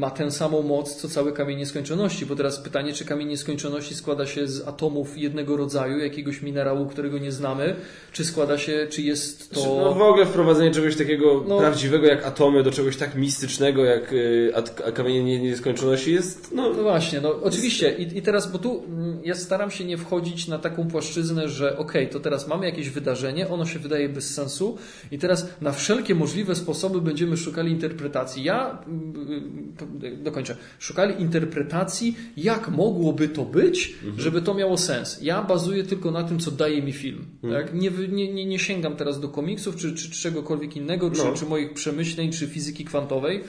ma 0.00 0.10
tę 0.10 0.30
samą 0.30 0.62
moc, 0.62 0.96
co 0.96 1.08
cały 1.08 1.32
kamień 1.32 1.58
nieskończoności, 1.58 2.26
bo 2.26 2.36
teraz 2.36 2.58
pytanie, 2.58 2.92
czy 2.92 3.04
kamień 3.04 3.28
nieskończoności 3.28 3.94
składa 3.94 4.26
się 4.26 4.48
z 4.48 4.68
atomów 4.68 5.18
jednego 5.18 5.56
rodzaju, 5.56 5.98
jakiegoś 5.98 6.42
minerału, 6.42 6.86
którego 6.86 7.18
nie 7.18 7.32
znamy, 7.32 7.76
czy 8.12 8.24
składa 8.24 8.58
się, 8.58 8.86
czy 8.90 9.02
jest 9.02 9.50
to... 9.50 9.60
No 9.84 9.94
w 9.94 10.02
ogóle 10.02 10.26
wprowadzenie 10.26 10.70
czegoś 10.70 10.96
takiego 10.96 11.44
No. 11.48 11.58
prawdziwego 11.58 12.06
jak 12.06 12.26
atomy 12.26 12.62
do 12.62 12.72
czegoś 12.72 12.96
tak 12.96 13.14
mistycznego 13.14 13.84
jak 13.84 14.12
y, 14.12 14.52
a 14.86 14.92
kamienie 14.92 15.24
nie- 15.24 15.40
nieskończoności 15.40 16.12
jest, 16.12 16.52
no, 16.54 16.70
No 16.76 16.82
właśnie, 16.82 17.20
no 17.20 17.34
oczywiście. 17.42 17.96
I, 17.98 18.18
I 18.18 18.22
teraz, 18.22 18.52
bo 18.52 18.58
tu 18.58 18.84
mm, 18.84 19.18
ja 19.24 19.34
staram 19.34 19.70
się 19.70 19.84
nie 19.84 19.98
wchodzić 19.98 20.48
na 20.48 20.58
taką 20.58 20.88
płaszczyznę, 20.88 21.48
że 21.48 21.78
okej, 21.78 22.08
to 22.08 22.20
teraz 22.20 22.48
mamy 22.48 22.66
jakieś 22.66 22.90
wydarzenie, 22.90 23.48
ono 23.48 23.66
się 23.66 23.78
wydaje 23.78 24.08
bez 24.08 24.34
sensu 24.34 24.78
i 25.12 25.18
teraz 25.18 25.48
na 25.60 25.72
wszelkie 25.72 26.14
możliwe 26.14 26.54
sposoby 26.54 27.00
będziemy 27.00 27.36
szukali 27.36 27.72
interpretacji. 27.72 28.44
Ja 28.44 28.78
mm, 28.86 29.14
mm, 29.16 29.72
dokończę. 30.22 30.56
Szukali 30.78 31.22
interpretacji, 31.22 32.16
jak 32.36 32.68
mogłoby 32.68 33.28
to 33.28 33.44
być, 33.44 33.94
żeby 34.16 34.42
to 34.42 34.54
miało 34.54 34.78
sens. 34.78 35.18
Ja 35.22 35.42
bazuję 35.42 35.84
tylko 35.84 36.10
na 36.10 36.22
tym, 36.24 36.38
co 36.38 36.50
daje 36.50 36.82
mi 36.82 36.92
film. 36.92 37.26
Tak? 37.52 37.74
Nie, 37.74 37.90
nie, 38.08 38.46
nie, 38.46 38.58
sięgam 38.58 38.96
teraz 38.96 39.20
do 39.20 39.28
komiksów 39.28 39.76
czy, 39.76 39.94
czy, 39.94 40.10
czy 40.10 40.22
czegokolwiek 40.22 40.76
innego, 40.76 41.10
czy, 41.10 41.24
No. 41.24 41.32
czy 41.32 41.44
moich 41.46 41.74
przemyśleń, 41.74 42.32
czy 42.32 42.46
fizyki 42.46 42.84
kwantowej. 42.84 43.44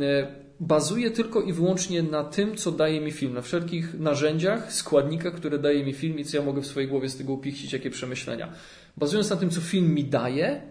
E, 0.00 0.46
Bazuje 0.60 1.10
tylko 1.10 1.42
i 1.42 1.52
wyłącznie 1.52 2.02
na 2.02 2.24
tym, 2.24 2.56
co 2.56 2.72
daje 2.72 3.00
mi 3.00 3.12
film, 3.12 3.34
na 3.34 3.42
wszelkich 3.42 3.94
narzędziach, 3.98 4.72
składnikach, 4.72 5.34
które 5.34 5.58
daje 5.58 5.84
mi 5.84 5.92
film 5.92 6.18
i 6.18 6.24
co 6.24 6.36
ja 6.36 6.42
mogę 6.42 6.62
w 6.62 6.66
swojej 6.66 6.88
głowie 6.88 7.08
z 7.08 7.16
tego 7.16 7.32
upichcić, 7.32 7.72
jakie 7.72 7.90
przemyślenia. 7.90 8.52
Bazując 8.96 9.30
na 9.30 9.36
tym, 9.36 9.50
co 9.50 9.60
film 9.60 9.94
mi 9.94 10.04
daje, 10.04 10.62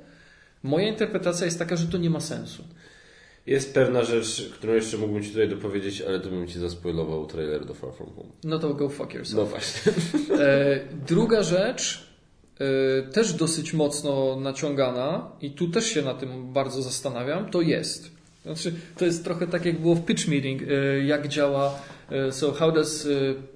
moja 0.64 0.88
interpretacja 0.88 1.45
jest 1.45 1.60
taka, 1.60 1.76
że 1.76 1.88
to 1.88 1.97
nie 1.97 2.10
ma 2.10 2.20
sensu. 2.20 2.64
Jest 3.48 3.74
pewna 3.74 4.04
rzecz, 4.04 4.50
którą 4.54 4.74
jeszcze 4.74 4.98
mógłbym 4.98 5.24
Ci 5.24 5.30
tutaj 5.30 5.50
dopowiedzieć, 5.50 6.02
ale 6.02 6.20
to 6.20 6.30
bym 6.30 6.48
Ci 6.48 6.60
zaspoilował 6.60 7.26
trailer 7.26 7.66
do 7.66 7.74
Far 7.74 7.93
From 7.93 8.10
Home. 8.16 8.30
No 8.43 8.60
to 8.60 8.74
go 8.74 8.89
fuck 8.89 9.14
yourself. 9.14 9.38
No 9.38 9.46
właśnie. 9.46 9.91
E, 10.46 10.80
druga 11.08 11.43
rzecz, 11.43 12.08
e, 12.60 13.04
też 13.12 13.34
dosyć 13.34 13.74
mocno 13.74 14.39
naciągana, 14.39 15.32
i 15.41 15.52
tu 15.52 15.68
też 15.68 15.86
się 15.86 16.02
na 16.02 16.14
tym 16.14 16.54
bardzo 16.54 16.82
zastanawiam, 16.82 17.50
to 17.50 17.62
jest. 17.62 18.12
Znaczy, 18.46 18.74
to 18.98 19.06
jest 19.06 19.24
trochę 19.24 19.48
tak, 19.48 19.66
jak 19.66 19.82
było 19.82 19.96
w 19.96 20.06
pitch 20.06 20.28
meeting, 20.28 20.62
e, 20.62 21.00
jak 21.06 21.28
działa. 21.28 21.80
e, 22.12 22.32
So 22.32 22.52
how 22.52 22.72
does 22.72 23.08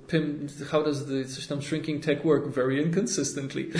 PIM, 0.10 0.48
how 0.72 0.84
does 0.84 1.06
the 1.06 1.26
coś 1.26 1.48
tam 1.48 1.62
shrinking 1.62 2.06
tech 2.06 2.26
work? 2.26 2.48
Very 2.48 2.82
inconsistently. 2.82 3.66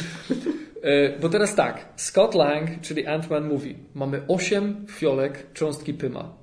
E, 0.82 1.20
Bo 1.20 1.30
teraz 1.30 1.56
tak, 1.56 1.86
Scott 1.96 2.36
Lang, 2.36 2.82
czyli 2.82 3.06
Ant-Man 3.08 3.48
mówi, 3.48 3.76
mamy 3.96 4.22
8 4.28 4.86
fiolek 4.90 5.54
cząstki 5.54 5.94
pyma. 5.94 6.34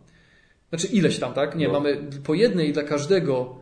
Znaczy 0.69 0.87
ileś 0.87 1.19
tam, 1.19 1.33
tak? 1.35 1.57
Nie, 1.57 1.67
No. 1.67 1.73
mamy 1.73 1.97
po 2.25 2.35
jednej 2.35 2.73
dla 2.73 2.83
każdego 2.83 3.59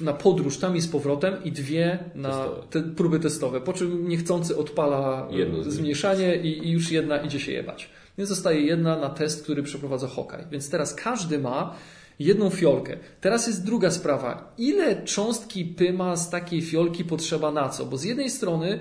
na 0.00 0.12
podróż 0.12 0.58
tam 0.58 0.76
i 0.76 0.80
z 0.80 0.88
powrotem 0.88 1.44
i 1.44 1.52
dwie 1.52 1.98
na 2.14 2.48
te 2.70 2.82
próby 2.82 3.20
testowe, 3.20 3.60
po 3.60 3.72
czym 3.72 4.08
niechcący 4.08 4.56
odpala 4.56 5.28
Jedno 5.30 5.62
zmniejszanie 5.64 6.36
i, 6.36 6.68
i 6.68 6.70
już 6.70 6.90
jedna 6.92 7.16
idzie 7.16 7.40
się 7.40 7.52
jebać. 7.52 7.90
Więc 8.18 8.28
zostaje 8.28 8.60
jedna 8.60 8.98
na 8.98 9.08
test, 9.10 9.42
który 9.42 9.62
przeprowadza 9.62 10.08
Hawkeye. 10.08 10.44
Więc 10.50 10.70
teraz 10.70 10.94
każdy 10.94 11.38
ma 11.38 11.74
jedną 12.24 12.50
fiolkę. 12.50 12.96
Teraz 13.20 13.46
jest 13.46 13.64
druga 13.64 13.90
sprawa. 13.90 14.54
Ile 14.58 15.02
cząstki 15.04 15.64
pyma 15.64 16.16
z 16.16 16.30
takiej 16.30 16.62
fiolki 16.62 17.04
potrzeba 17.04 17.52
na 17.52 17.68
co? 17.68 17.86
Bo 17.86 17.96
z 17.98 18.04
jednej 18.04 18.30
strony 18.30 18.78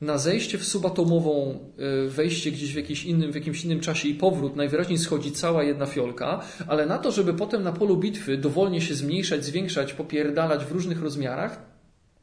na 0.00 0.18
zejście 0.18 0.58
w 0.58 0.64
subatomową, 0.64 1.58
y, 2.06 2.10
wejście 2.10 2.50
gdzieś 2.50 2.72
w, 2.72 2.76
jakimś 2.76 3.04
innym, 3.04 3.32
w 3.32 3.34
jakimś 3.34 3.64
innym 3.64 3.80
czasie 3.80 4.08
i 4.08 4.14
powrót 4.14 4.56
najwyraźniej 4.56 4.98
schodzi 4.98 5.32
cała 5.32 5.62
jedna 5.62 5.86
fiolka, 5.86 6.40
ale 6.68 6.86
na 6.86 6.98
to, 6.98 7.12
żeby 7.12 7.34
potem 7.34 7.62
na 7.62 7.72
polu 7.72 7.96
bitwy 7.96 8.36
dowolnie 8.36 8.80
się 8.80 8.94
zmniejszać, 8.94 9.44
zwiększać, 9.44 9.92
popierdalać 9.92 10.64
w 10.64 10.72
różnych 10.72 11.02
rozmiarach, 11.02 11.62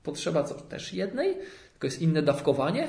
potrzeba 0.04 0.44
co? 0.44 0.56
Też 0.56 0.94
jednej? 0.94 1.38
Tylko 1.72 1.88
jest 1.88 2.02
inne 2.02 2.22
dawkowanie? 2.22 2.88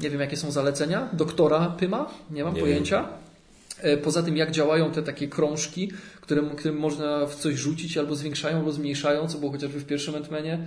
Nie 0.00 0.10
wiem, 0.10 0.20
jakie 0.20 0.36
są 0.36 0.50
zalecenia 0.50 1.08
doktora 1.12 1.74
Pyma, 1.78 2.10
nie 2.30 2.44
mam 2.44 2.54
Nie 2.54 2.60
pojęcia. 2.60 3.00
E, 3.00 3.31
Poza 4.02 4.22
tym, 4.22 4.36
jak 4.36 4.50
działają 4.50 4.90
te 4.90 5.02
takie 5.02 5.28
krążki, 5.28 5.90
które, 6.20 6.42
którym 6.56 6.78
można 6.78 7.26
w 7.26 7.34
coś 7.34 7.54
rzucić 7.54 7.98
albo 7.98 8.16
zwiększają, 8.16 8.56
albo 8.56 8.72
zmniejszają, 8.72 9.28
co 9.28 9.38
było 9.38 9.52
chociażby 9.52 9.80
w 9.80 9.84
pierwszym 9.84 10.14
Ant-Manie. 10.14 10.58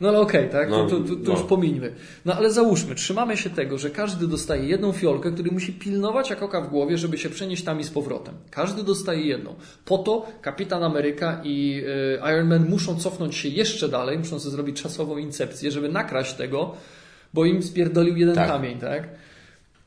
No 0.00 0.08
ale 0.08 0.20
okej, 0.20 0.48
tak? 0.50 0.70
No, 0.70 0.86
to, 0.86 1.00
to, 1.00 1.08
to 1.08 1.14
no. 1.24 1.32
już 1.32 1.42
pomińmy. 1.42 1.92
No 2.24 2.34
ale 2.34 2.50
załóżmy, 2.50 2.94
trzymamy 2.94 3.36
się 3.36 3.50
tego, 3.50 3.78
że 3.78 3.90
każdy 3.90 4.26
dostaje 4.26 4.64
jedną 4.64 4.92
fiolkę, 4.92 5.32
który 5.32 5.50
musi 5.50 5.72
pilnować 5.72 6.30
jak 6.30 6.42
oka 6.42 6.60
w 6.60 6.70
głowie, 6.70 6.98
żeby 6.98 7.18
się 7.18 7.30
przenieść 7.30 7.64
tam 7.64 7.80
i 7.80 7.84
z 7.84 7.90
powrotem. 7.90 8.34
Każdy 8.50 8.82
dostaje 8.82 9.22
jedną. 9.22 9.54
Po 9.84 9.98
to 9.98 10.26
Kapitan 10.42 10.82
Ameryka 10.82 11.40
i 11.44 11.82
e, 12.22 12.32
Iron 12.32 12.48
Man 12.48 12.68
muszą 12.68 12.96
cofnąć 12.96 13.36
się 13.36 13.48
jeszcze 13.48 13.88
dalej, 13.88 14.18
muszą 14.18 14.38
sobie 14.38 14.52
zrobić 14.52 14.82
czasową 14.82 15.18
incepcję, 15.18 15.70
żeby 15.70 15.88
nakraść 15.88 16.34
tego, 16.34 16.74
bo 17.34 17.44
im 17.44 17.62
spierdolił 17.62 18.16
jeden 18.16 18.34
Tak. 18.34 18.48
kamień, 18.48 18.78
tak? 18.78 19.08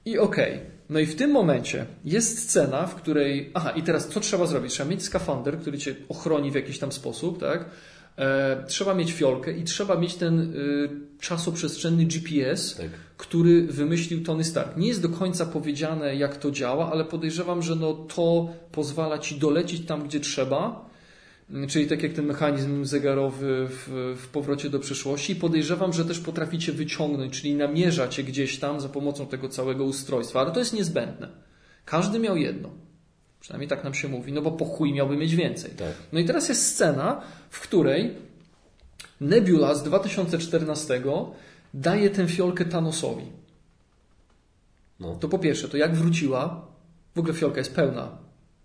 I 0.05 0.17
okej. 0.17 0.76
No 0.89 0.99
i 0.99 1.05
w 1.05 1.15
tym 1.15 1.31
momencie 1.31 1.85
jest 2.05 2.49
scena, 2.49 2.87
w 2.87 2.95
której. 2.95 3.51
Aha, 3.53 3.69
i 3.71 3.83
teraz 3.83 4.07
co 4.07 4.19
trzeba 4.19 4.45
zrobić? 4.45 4.71
Trzeba 4.73 4.89
mieć 4.89 5.03
skafander, 5.03 5.59
który 5.59 5.77
cię 5.77 5.95
ochroni 6.09 6.51
w 6.51 6.55
jakiś 6.55 6.79
tam 6.79 6.91
sposób, 6.91 7.39
tak? 7.39 7.65
E, 8.17 8.63
trzeba 8.67 8.93
mieć 8.93 9.11
fiolkę 9.11 9.51
i 9.51 9.63
trzeba 9.63 9.95
mieć 9.95 10.15
ten 10.15 10.39
y, 10.39 10.89
czasoprzestrzenny 11.19 12.05
GPS, 12.05 12.75
Tak. 12.75 12.89
który 13.17 13.67
wymyślił 13.67 14.23
Tony 14.23 14.43
Stark. 14.43 14.77
Nie 14.77 14.87
jest 14.87 15.01
do 15.01 15.09
końca 15.09 15.45
powiedziane, 15.45 16.15
jak 16.15 16.37
to 16.37 16.51
działa, 16.51 16.91
ale 16.91 17.05
podejrzewam, 17.05 17.61
że 17.61 17.75
no 17.75 17.93
to 17.93 18.49
pozwala 18.71 19.17
ci 19.17 19.35
dolecieć 19.39 19.85
tam, 19.85 20.03
gdzie 20.07 20.19
trzeba. 20.19 20.86
Czyli 21.67 21.87
tak 21.87 22.03
jak 22.03 22.13
ten 22.13 22.25
mechanizm 22.25 22.85
zegarowy 22.85 23.67
w, 23.69 24.15
w 24.21 24.27
powrocie 24.27 24.69
do 24.69 24.79
przeszłości. 24.79 25.35
Podejrzewam, 25.35 25.93
że 25.93 26.05
też 26.05 26.19
potraficie 26.19 26.71
wyciągnąć, 26.71 27.41
czyli 27.41 27.55
namierzacie 27.55 28.23
gdzieś 28.23 28.59
tam 28.59 28.81
za 28.81 28.89
pomocą 28.89 29.27
tego 29.27 29.49
całego 29.49 29.83
ustrojstwa, 29.83 30.41
ale 30.41 30.51
to 30.51 30.59
jest 30.59 30.73
niezbędne. 30.73 31.29
Każdy 31.85 32.19
miał 32.19 32.37
jedno. 32.37 32.69
Przynajmniej 33.39 33.69
tak 33.69 33.83
nam 33.83 33.93
się 33.93 34.07
mówi, 34.07 34.33
no 34.33 34.41
bo 34.41 34.51
po 34.51 34.65
chuj 34.65 34.93
miałby 34.93 35.17
mieć 35.17 35.35
więcej. 35.35 35.71
Tak. 35.71 35.93
No 36.13 36.19
i 36.19 36.25
teraz 36.25 36.49
jest 36.49 36.65
scena, 36.65 37.21
w 37.49 37.59
której 37.59 38.15
Nebula 39.21 39.75
z 39.75 39.83
2014 39.83 41.01
daje 41.73 42.09
tę 42.09 42.27
fiolkę 42.27 42.65
Thanosowi. 42.65 43.25
No. 44.99 45.15
To 45.15 45.29
po 45.29 45.39
pierwsze, 45.39 45.69
to 45.69 45.77
jak 45.77 45.95
wróciła, 45.95 46.67
w 47.15 47.19
ogóle 47.19 47.33
fiolka 47.33 47.57
jest 47.57 47.75
pełna. 47.75 48.17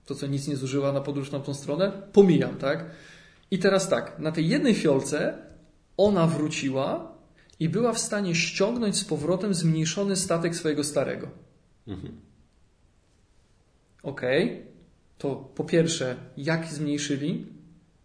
To, 0.07 0.14
co 0.14 0.26
nic 0.26 0.48
nie 0.48 0.57
zużyła 0.57 0.92
na 0.92 1.00
podróż 1.00 1.30
na 1.30 1.40
tą 1.40 1.55
stronę, 1.55 1.92
pomijam, 2.12 2.57
tak? 2.57 2.91
I 3.50 3.58
teraz 3.58 3.88
tak, 3.88 4.18
na 4.18 4.33
tej 4.33 4.49
jednej 4.49 4.74
fiolce 4.74 5.38
ona 5.96 6.26
wróciła 6.26 7.12
i 7.61 7.68
była 7.68 7.92
w 7.92 7.99
stanie 7.99 8.34
ściągnąć 8.34 8.96
z 8.96 9.04
powrotem 9.04 9.54
zmniejszony 9.54 10.16
statek 10.16 10.57
swojego 10.57 10.84
starego. 10.84 11.29
Mhm. 11.87 12.20
Okej, 14.03 14.66
to 15.18 15.37
po 15.37 15.64
pierwsze, 15.64 16.16
jak 16.37 16.66
zmniejszyli? 16.66 17.46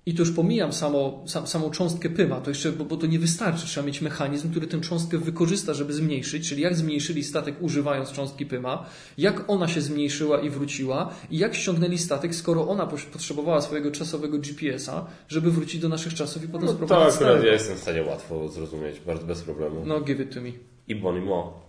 I 0.08 0.14
to 0.14 0.22
już 0.22 0.32
pomijam 0.32 0.74
samo, 0.74 1.24
sam, 1.26 1.48
samą 1.48 1.70
cząstkę 1.72 2.10
pyma, 2.10 2.42
to 2.42 2.50
jeszcze, 2.50 2.72
bo, 2.72 2.86
bo 2.86 2.98
to 2.98 3.08
nie 3.08 3.20
wystarczy. 3.20 3.66
Trzeba 3.66 3.88
mieć 3.88 4.02
mechanizm, 4.02 4.52
który 4.52 4.68
tę 4.68 4.82
cząstkę 4.82 5.18
wykorzysta, 5.18 5.74
żeby 5.74 5.94
zmniejszyć, 5.94 6.50
czyli 6.50 6.62
jak 6.62 6.76
zmniejszyli 6.76 7.24
statek 7.24 7.56
używając 7.62 8.12
cząstki 8.12 8.46
pyma, 8.46 8.86
jak 9.18 9.50
ona 9.50 9.68
się 9.68 9.82
zmniejszyła 9.82 10.40
i 10.42 10.50
wróciła, 10.50 11.14
i 11.32 11.38
jak 11.38 11.56
ściągnęli 11.56 11.98
statek, 11.98 12.36
skoro 12.36 12.68
ona 12.68 12.88
potrzebowała 13.14 13.62
swojego 13.62 13.92
czasowego 13.92 14.38
GPS-a, 14.40 15.06
żeby 15.28 15.52
wrócić 15.52 15.82
do 15.82 15.90
naszych 15.90 16.14
czasów 16.14 16.44
i 16.44 16.48
potem 16.48 16.66
No, 16.66 16.74
to 16.74 16.74
sprowadzić 16.74 16.98
akurat 17.02 17.16
starego. 17.16 17.46
ja 17.46 17.54
jestem 17.54 17.76
w 17.78 17.80
stanie 17.80 18.04
łatwo 18.04 18.50
zrozumieć, 18.50 19.00
bardzo 19.00 19.26
bez 19.26 19.42
problemu. 19.42 19.84
No, 19.86 20.02
give 20.02 20.20
it 20.20 20.34
to 20.34 20.42
me. 20.42 20.52
I 20.88 20.96
Bonnie 20.96 21.22
Mo. 21.22 21.67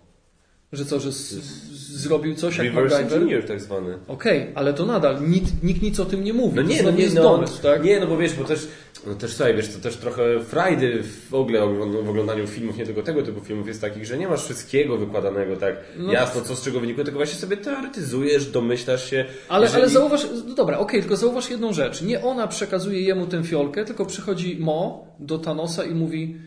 Że 0.73 0.85
co, 0.85 0.99
że 0.99 1.11
z, 1.11 1.29
z, 1.29 1.91
zrobił 2.01 2.35
coś 2.35 2.57
jak 2.57 2.67
Reverse 2.67 2.95
MacGyver? 2.95 3.21
engineer 3.21 3.47
tak 3.47 3.61
zwany. 3.61 3.97
Okej, 4.07 4.51
ale 4.55 4.73
to 4.73 4.85
nadal 4.85 5.29
nikt, 5.29 5.63
nikt 5.63 5.81
nic 5.81 5.99
o 5.99 6.05
tym 6.05 6.23
nie 6.23 6.33
mówi. 6.33 6.55
No 6.55 6.61
nie, 6.61 6.83
no 6.83 6.91
nie, 6.91 7.03
jest 7.03 7.15
no, 7.15 7.21
domysł, 7.23 7.61
tak? 7.61 7.83
nie, 7.83 7.99
no 7.99 8.07
bo 8.07 8.17
wiesz, 8.17 8.33
bo 8.33 8.43
też 8.43 8.67
No 9.07 9.13
też 9.15 9.31
słuchaj, 9.33 9.55
wiesz, 9.55 9.73
to 9.73 9.79
też 9.79 9.97
trochę 9.97 10.39
frajdy 10.43 11.03
w 11.29 11.33
ogóle 11.33 11.59
w 12.03 12.09
oglądaniu 12.09 12.47
filmów, 12.47 12.77
nie 12.77 12.85
tylko 12.85 13.01
tego 13.03 13.23
typu 13.23 13.41
filmów 13.41 13.67
jest 13.67 13.81
takich, 13.81 14.05
że 14.05 14.17
nie 14.17 14.27
masz 14.27 14.43
wszystkiego 14.43 14.97
wykładanego 14.97 15.55
tak 15.57 15.75
No. 15.97 16.13
jasno, 16.13 16.41
co 16.41 16.55
z 16.55 16.61
czego 16.63 16.79
wynikło, 16.79 17.03
tylko 17.03 17.19
właśnie 17.19 17.39
sobie 17.39 17.57
teoretyzujesz, 17.57 18.45
domyślasz 18.51 19.09
się. 19.09 19.25
Ale, 19.49 19.65
jeżeli- 19.65 19.81
ale 19.81 19.91
zauważ, 19.91 20.25
no 20.47 20.55
dobra, 20.55 20.77
okej, 20.77 20.99
tylko 21.01 21.15
zauważ 21.17 21.49
jedną 21.49 21.73
rzecz. 21.73 22.01
Nie 22.01 22.23
ona 22.23 22.47
przekazuje 22.47 23.01
jemu 23.01 23.27
tę 23.27 23.43
fiolkę, 23.43 23.85
tylko 23.85 24.05
przychodzi 24.05 24.57
Mo 24.59 25.07
do 25.19 25.37
Thanosa 25.39 25.83
i 25.83 25.95
mówi 25.95 26.37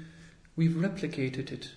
We've 0.58 0.82
replicated 0.82 1.52
it, 1.52 1.68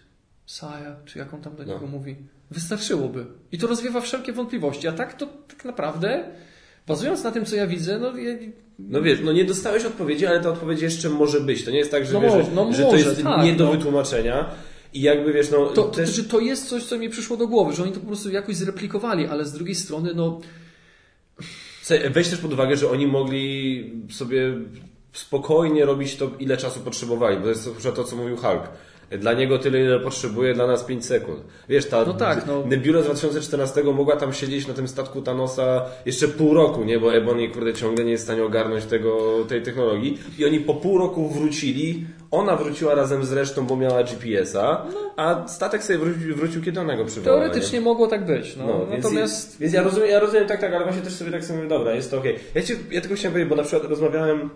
sire, 0.48 0.96
czy 1.06 1.20
jak 1.20 1.34
on 1.34 1.42
tam 1.42 1.56
do 1.56 1.64
No. 1.66 1.74
niego 1.74 1.88
mówi. 1.88 2.16
Wystarczyłoby. 2.52 3.26
I 3.52 3.58
to 3.58 3.68
rozwiewa 3.68 4.02
wszelkie 4.02 4.34
wątpliwości. 4.34 4.88
A 4.88 4.92
tak 4.92 5.14
to 5.14 5.28
tak 5.48 5.66
naprawdę, 5.66 6.24
bazując 6.88 7.24
na 7.24 7.32
tym, 7.32 7.46
co 7.46 7.56
ja 7.56 7.68
widzę, 7.68 8.00
no, 8.00 8.18
ja, 8.18 8.34
No 8.80 9.02
wiesz, 9.02 9.20
no 9.24 9.32
nie 9.32 9.46
dostałeś 9.46 9.86
odpowiedzi, 9.86 10.26
ale 10.26 10.40
ta 10.40 10.50
odpowiedź 10.50 10.82
jeszcze 10.82 11.10
może 11.10 11.42
być. 11.42 11.66
To 11.66 11.72
nie 11.72 11.78
jest 11.78 11.92
tak, 11.92 12.06
że, 12.06 12.14
No 12.14 12.22
wiesz, 12.22 12.32
że, 12.32 12.38
no 12.56 12.74
że 12.74 12.84
to 12.84 12.92
może, 12.92 13.10
jest 13.10 13.24
tak, 13.24 13.44
nie 13.44 13.54
do 13.54 13.66
no. 13.66 13.72
wytłumaczenia. 13.72 14.50
I 14.94 15.02
jakby 15.02 15.34
wiesz, 15.34 15.52
no 15.52 15.66
to, 15.66 15.74
to, 15.74 15.84
też... 15.84 16.10
znaczy, 16.10 16.30
to 16.30 16.40
jest 16.40 16.70
coś, 16.70 16.84
co 16.84 16.98
mi 16.98 17.10
przyszło 17.10 17.38
do 17.38 17.48
głowy, 17.48 17.74
że 17.74 17.84
oni 17.84 17.92
to 17.92 18.00
po 18.00 18.08
prostu 18.08 18.30
jakoś 18.30 18.56
zreplikowali, 18.56 19.28
ale 19.28 19.46
z 19.46 19.54
drugiej 19.54 19.76
strony, 19.76 20.14
no, 20.16 20.42
Weź 22.10 22.30
też 22.30 22.40
pod 22.40 22.54
uwagę, 22.54 22.78
że 22.78 22.90
oni 22.90 23.08
mogli 23.08 23.92
sobie 24.12 24.54
spokojnie 25.14 25.86
robić 25.86 26.16
to, 26.16 26.32
ile 26.40 26.58
czasu 26.58 26.80
potrzebowali, 26.80 27.38
bo 27.38 27.44
to 27.44 27.50
jest 27.50 27.70
to, 27.96 28.04
co 28.04 28.16
mówił 28.16 28.38
Hulk. 28.38 28.70
Dla 29.12 29.34
niego 29.34 29.60
tyle, 29.60 29.82
ile 29.82 30.00
potrzebuje, 30.00 30.54
dla 30.54 30.68
nas 30.68 30.84
5 30.84 31.06
sekund. 31.06 31.40
Wiesz, 31.70 31.86
ta 31.86 32.06
No 32.06 32.14
tak, 32.14 32.48
no. 32.48 32.64
Nebula 32.66 33.02
z 33.02 33.06
2014 33.06 33.84
mogła 33.84 34.16
tam 34.16 34.34
siedzieć 34.34 34.68
na 34.68 34.74
tym 34.74 34.88
statku 34.88 35.22
Thanosa 35.22 35.86
jeszcze 36.06 36.28
pół 36.28 36.54
roku, 36.54 36.84
nie? 36.84 37.00
Bo 37.00 37.14
Ebony 37.14 37.50
kurde 37.50 37.74
ciągle 37.74 38.06
nie 38.06 38.12
jest 38.12 38.24
w 38.24 38.28
stanie 38.28 38.44
ogarnąć 38.44 38.86
tego, 38.86 39.18
tej 39.48 39.62
technologii. 39.62 40.20
I 40.40 40.46
oni 40.46 40.60
po 40.60 40.74
pół 40.74 40.98
roku 40.98 41.30
wrócili. 41.30 42.06
Ona 42.32 42.56
wróciła 42.56 42.96
razem 42.96 43.26
z 43.26 43.32
resztą, 43.32 43.66
bo 43.66 43.76
miała 43.76 44.04
GPS-a, 44.04 44.86
a 45.18 45.48
statek 45.48 45.84
sobie 45.84 46.00
wrócił, 46.00 46.36
wrócił 46.36 46.62
kiedy 46.62 46.80
ona 46.80 46.98
go 46.98 47.06
przywołała. 47.06 47.42
nie? 47.44 47.50
teoretycznie 47.50 47.82
mogło 47.82 48.08
tak 48.08 48.26
być. 48.26 48.56
No, 48.56 48.66
No, 48.68 48.86
więc, 48.92 49.04
natomiast 49.04 49.60
więc 49.60 49.74
ja 49.74 49.84
rozumiem, 49.84 50.10
ja 50.10 50.20
rozumiem 50.20 50.48
tak, 50.48 50.62
tak, 50.62 50.74
ale 50.74 50.84
właśnie 50.86 51.02
też 51.02 51.14
sobie 51.14 51.32
tak 51.32 51.44
sobie 51.46 51.58
mówię, 51.58 51.70
dobra, 51.70 51.94
jest 51.94 52.12
to 52.12 52.18
okej. 52.18 52.36
Ja, 52.56 52.62
ci- 52.62 52.74
ja 52.92 53.02
tylko 53.02 53.16
chciałem 53.16 53.34
powiedzieć, 53.34 53.50
bo 53.50 53.56
na 53.56 53.64
przykład 53.64 53.90
rozmawiałem, 53.90 54.50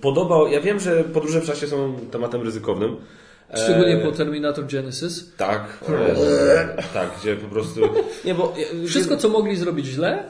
podobał, 0.00 0.48
ja 0.48 0.60
wiem, 0.60 0.80
że 0.80 1.04
podróże 1.04 1.40
w 1.40 1.46
czasie 1.46 1.66
są 1.66 1.96
tematem 2.10 2.42
ryzykownym. 2.42 2.96
E, 3.50 3.58
szczególnie 3.58 3.96
po 3.96 4.12
Terminator 4.12 4.66
Genesis. 4.66 5.36
Tak, 5.36 5.78
e, 5.88 6.82
tak, 6.94 7.10
gdzie 7.20 7.36
po 7.36 7.48
prostu, 7.48 7.80
nie, 8.24 8.34
bo... 8.34 8.54
e, 8.84 8.86
Wszystko, 8.86 9.16
co 9.16 9.28
mogli 9.28 9.56
zrobić 9.56 9.86
źle, 9.86 10.24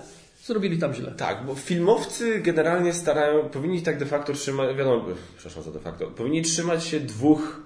zrobili 0.45 0.79
tam 0.79 0.95
źle. 0.95 1.13
Tak, 1.17 1.47
bo 1.47 1.55
filmowcy 1.55 2.41
generalnie 2.41 2.93
starają, 2.93 3.49
powinni 3.49 3.83
tak 3.83 3.99
de 3.99 4.07
facto 4.07 4.33
trzymać, 4.33 4.77
wiadomo, 4.77 5.05
przepraszam 5.37 5.63
za 5.63 5.71
de 5.71 5.81
facto, 5.81 6.07
powinni 6.07 6.43
trzymać 6.43 6.85
się 6.85 7.01
dwóch, 7.01 7.61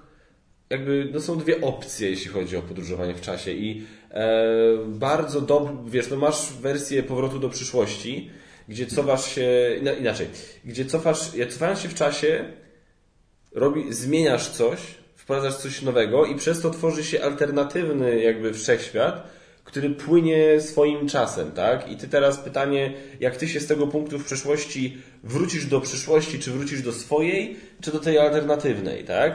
jakby, 0.69 1.09
no 1.13 1.19
są 1.19 1.37
dwie 1.37 1.61
opcje, 1.61 2.09
jeśli 2.09 2.31
chodzi 2.31 2.57
o 2.57 2.61
podróżowanie 2.61 3.13
w 3.15 3.21
czasie 3.21 3.51
i 3.51 3.85
e, 4.11 4.33
bardzo 4.87 5.41
dobrze, 5.41 5.73
wiesz, 5.87 6.09
no 6.09 6.17
masz 6.17 6.53
wersję 6.61 7.03
powrotu 7.03 7.39
do 7.39 7.49
przyszłości, 7.49 8.29
gdzie 8.67 8.85
cofasz 8.85 9.35
się, 9.35 9.75
ina- 9.79 9.93
inaczej, 9.93 10.27
gdzie 10.65 10.85
cofasz, 10.85 11.31
cofając 11.49 11.79
się 11.79 11.89
w 11.89 11.95
czasie, 11.95 12.45
robi, 13.51 13.93
zmieniasz 13.93 14.49
coś, 14.49 14.79
wprowadzasz 15.15 15.55
coś 15.55 15.81
nowego 15.81 16.25
i 16.25 16.35
przez 16.35 16.61
to 16.61 16.69
tworzy 16.69 17.03
się 17.03 17.23
alternatywny 17.23 18.21
jakby 18.21 18.53
wszechświat, 18.53 19.27
który 19.63 19.89
płynie 19.89 20.61
swoim 20.61 21.07
czasem, 21.07 21.51
tak? 21.51 21.91
I 21.91 21.97
ty 21.97 22.07
teraz 22.07 22.37
pytanie, 22.39 22.93
jak 23.19 23.37
ty 23.37 23.47
się 23.47 23.59
z 23.59 23.67
tego 23.67 23.87
punktu 23.87 24.19
w 24.19 24.25
przeszłości 24.25 24.97
wrócisz 25.23 25.65
do 25.65 25.81
przyszłości, 25.81 26.39
czy 26.39 26.51
wrócisz 26.51 26.81
do 26.81 26.93
swojej, 26.93 27.55
czy 27.81 27.91
do 27.91 27.99
tej 27.99 28.17
alternatywnej, 28.19 29.03
tak? 29.03 29.33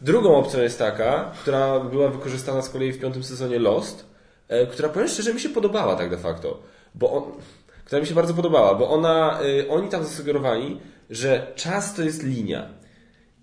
Drugą 0.00 0.36
opcją 0.36 0.62
jest 0.62 0.78
taka, 0.78 1.32
która 1.40 1.80
była 1.80 2.08
wykorzystana 2.08 2.62
z 2.62 2.70
kolei 2.70 2.92
w 2.92 3.00
piątym 3.00 3.24
sezonie 3.24 3.58
Lost, 3.58 4.06
e, 4.48 4.66
która 4.66 4.88
powiem 4.88 5.08
szczerze 5.08 5.34
mi 5.34 5.40
się 5.40 5.48
podobała 5.48 5.96
tak 5.96 6.10
de 6.10 6.18
facto, 6.18 6.62
bo 6.94 7.12
on, 7.12 7.32
która 7.92 8.00
mi 8.00 8.08
się 8.08 8.14
bardzo 8.14 8.34
podobała, 8.34 8.74
bo 8.74 8.90
ona, 8.90 9.40
y, 9.42 9.68
oni 9.68 9.88
tam 9.88 10.04
zasugerowali, 10.04 10.80
że 11.10 11.52
czas 11.56 11.94
to 11.94 12.02
jest 12.02 12.22
linia. 12.22 12.68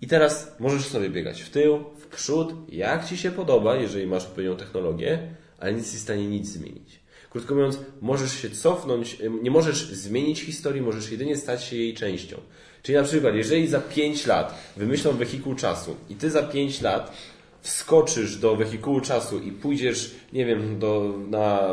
I 0.00 0.06
teraz 0.06 0.56
możesz 0.60 0.86
sobie 0.86 1.10
biegać 1.10 1.42
w 1.42 1.50
tył, 1.50 1.84
w 1.98 2.06
przód, 2.06 2.54
jak 2.68 3.08
ci 3.08 3.16
się 3.16 3.30
podoba, 3.30 3.76
jeżeli 3.76 4.06
masz 4.06 4.24
odpowiednią 4.24 4.56
technologię, 4.56 5.34
ale 5.58 5.72
nic 5.72 5.92
nie 5.92 5.98
w 5.98 6.02
stanie 6.02 6.26
nic 6.26 6.48
zmienić. 6.48 7.00
Krótko 7.30 7.54
mówiąc, 7.54 7.78
możesz 8.00 8.32
się 8.32 8.50
cofnąć, 8.50 9.20
ym, 9.20 9.42
nie 9.42 9.50
możesz 9.50 9.92
zmienić 9.92 10.40
historii, 10.40 10.82
możesz 10.82 11.10
jedynie 11.10 11.36
stać 11.36 11.64
się 11.64 11.76
jej 11.76 11.94
częścią. 11.94 12.40
Czyli 12.82 12.98
na 12.98 13.04
przykład, 13.04 13.34
jeżeli 13.34 13.68
za 13.68 13.80
5 13.80 14.26
lat 14.26 14.72
wymyślą 14.76 15.12
wehikuł 15.12 15.54
czasu 15.54 15.96
i 16.08 16.14
ty 16.14 16.30
za 16.30 16.42
5 16.42 16.80
lat 16.80 17.12
wskoczysz 17.60 18.36
do 18.36 18.56
wehikułu 18.56 19.00
czasu 19.00 19.38
i 19.38 19.52
pójdziesz, 19.52 20.14
nie 20.32 20.46
wiem, 20.46 20.78
do, 20.78 21.14
na 21.28 21.68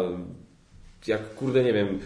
jak 1.07 1.35
kurde, 1.35 1.63
nie 1.63 1.73
wiem, 1.73 1.99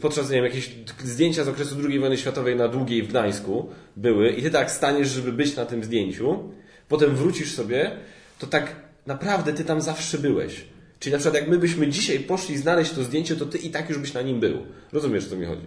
podczas, 0.00 0.30
nie 0.30 0.36
wiem, 0.36 0.44
jakieś 0.44 0.70
zdjęcia 1.04 1.44
z 1.44 1.48
okresu 1.48 1.76
II 1.88 1.98
wojny 1.98 2.16
światowej 2.16 2.56
na 2.56 2.68
Długiej 2.68 3.02
w 3.02 3.08
Gdańsku 3.08 3.68
były 3.96 4.30
i 4.30 4.42
ty 4.42 4.50
tak 4.50 4.70
staniesz, 4.70 5.08
żeby 5.08 5.32
być 5.32 5.56
na 5.56 5.66
tym 5.66 5.84
zdjęciu, 5.84 6.52
potem 6.88 7.16
wrócisz 7.16 7.52
sobie, 7.52 7.90
to 8.38 8.46
tak 8.46 8.76
naprawdę 9.06 9.52
ty 9.52 9.64
tam 9.64 9.80
zawsze 9.80 10.18
byłeś. 10.18 10.64
Czyli 10.98 11.12
na 11.12 11.18
przykład 11.18 11.42
jak 11.42 11.50
my 11.50 11.58
byśmy 11.58 11.88
dzisiaj 11.88 12.20
poszli 12.20 12.58
znaleźć 12.58 12.90
to 12.90 13.04
zdjęcie, 13.04 13.36
to 13.36 13.46
ty 13.46 13.58
i 13.58 13.70
tak 13.70 13.88
już 13.88 13.98
byś 13.98 14.12
na 14.12 14.22
nim 14.22 14.40
był. 14.40 14.66
Rozumiesz, 14.92 15.26
o 15.26 15.30
co 15.30 15.36
mi 15.36 15.46
chodzi? 15.46 15.66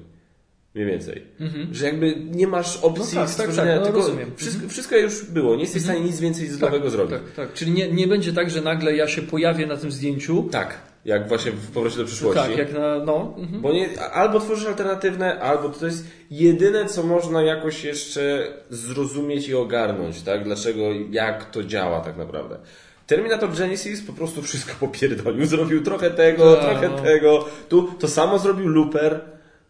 Mniej 0.76 0.88
więcej. 0.88 1.24
Że 1.72 1.86
jakby 1.86 2.16
nie 2.32 2.48
masz 2.48 2.78
opcji 2.78 3.16
No 3.18 3.22
tak, 3.22 3.30
tak, 3.30 3.30
stworzenia, 3.30 3.72
tak, 3.72 3.80
no 3.80 3.86
tylko 3.86 4.00
rozumiem. 4.00 4.32
wszystko, 4.36 4.70
wszystko 4.70 4.98
już 4.98 5.26
było. 5.26 5.56
Nie 5.56 5.62
jesteś 5.62 5.82
w 5.82 5.86
stanie 5.86 6.02
nic 6.02 6.20
więcej 6.20 6.48
z 6.48 6.60
nowego 6.60 6.90
zrobić. 6.90 7.12
Tak, 7.16 7.32
tak. 7.36 7.54
Czyli 7.54 7.72
nie, 7.72 7.92
nie 7.92 8.08
będzie 8.08 8.34
tak, 8.34 8.50
że 8.50 8.62
nagle 8.62 8.96
ja 8.96 9.08
się 9.08 9.22
pojawię 9.22 9.66
na 9.68 9.78
tym 9.78 9.92
zdjęciu. 9.92 10.48
Tak, 10.52 10.78
jak 11.06 11.28
właśnie 11.28 11.52
w 11.52 11.72
powrocie 11.72 11.98
do 11.98 12.06
przyszłości. 12.06 12.42
Tak, 12.50 12.58
jak 12.58 12.74
na. 12.74 13.00
No. 13.06 13.34
Mhm. 13.38 13.62
Bo 13.62 13.74
nie, 13.74 14.02
albo 14.14 14.40
tworzysz 14.40 14.68
alternatywne, 14.68 15.40
albo 15.40 15.70
to 15.70 15.86
jest 15.86 16.08
jedyne, 16.32 16.86
co 16.86 17.04
można 17.04 17.42
jakoś 17.42 17.84
jeszcze 17.84 18.48
zrozumieć 18.70 19.48
i 19.50 19.56
ogarnąć, 19.56 20.22
tak? 20.22 20.44
Dlaczego, 20.44 20.82
jak 21.12 21.52
to 21.52 21.64
działa 21.64 22.00
tak 22.00 22.18
naprawdę. 22.18 22.58
Terminator 23.08 23.50
Genesis 23.58 24.02
po 24.02 24.14
prostu 24.14 24.42
wszystko 24.42 24.74
popierdolił. 24.80 25.46
Zrobił 25.46 25.84
trochę 25.84 26.12
tego, 26.12 26.56
Tak, 26.56 26.66
trochę 26.66 26.90
no. 26.90 26.98
tego. 27.02 27.46
Tu 27.70 27.84
to 28.00 28.08
samo 28.08 28.40
zrobił 28.40 28.68
Looper. 28.68 29.22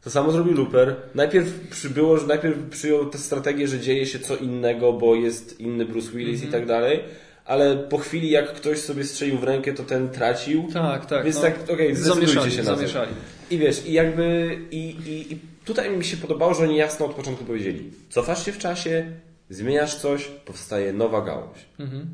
To 0.04 0.10
samo 0.10 0.32
zrobił 0.32 0.54
Looper. 0.58 0.96
Najpierw 1.16 1.68
przybyło, 1.70 2.18
że 2.18 2.28
najpierw 2.28 2.70
przyjął 2.70 3.10
tę 3.10 3.18
strategię, 3.18 3.68
że 3.68 3.80
dzieje 3.80 4.06
się 4.06 4.20
co 4.20 4.36
innego, 4.38 4.94
bo 4.94 5.16
jest 5.16 5.60
inny 5.60 5.86
Bruce 5.86 6.12
Willis 6.12 6.44
Mhm. 6.44 6.50
i 6.50 6.52
tak 6.52 6.66
dalej. 6.68 7.00
Ale 7.46 7.78
po 7.78 7.98
chwili, 7.98 8.30
jak 8.30 8.54
ktoś 8.54 8.78
sobie 8.78 9.04
strzelił 9.04 9.38
w 9.38 9.44
rękę, 9.44 9.74
to 9.74 9.84
ten 9.84 10.10
tracił. 10.10 10.68
Tak, 10.74 11.06
tak. 11.06 11.24
Więc 11.24 11.36
no. 11.36 11.42
tak, 11.42 11.56
okej, 11.70 11.96
zdecydujcie 11.96 12.28
zamieszali, 12.28 12.52
się 12.52 12.64
na 12.64 12.70
to. 12.72 12.76
zamieszali. 12.76 13.12
I 13.52 13.58
wiesz, 13.58 13.86
i 13.86 13.94
jakby 13.94 14.58
i, 14.72 14.78
i, 15.06 15.34
i 15.34 15.40
tutaj 15.66 15.98
mi 15.98 16.04
się 16.04 16.18
podobało, 16.18 16.54
że 16.54 16.64
oni 16.64 16.78
jasno 16.78 17.06
od 17.06 17.14
początku 17.16 17.46
powiedzieli. 17.46 17.92
Cofasz 18.10 18.46
się 18.46 18.52
w 18.52 18.58
czasie, 18.58 19.12
zmieniasz 19.50 19.96
coś, 19.96 20.26
powstaje 20.26 20.94
nowa 20.94 21.22
gałąź. 21.22 21.58
Mhm. 21.80 22.10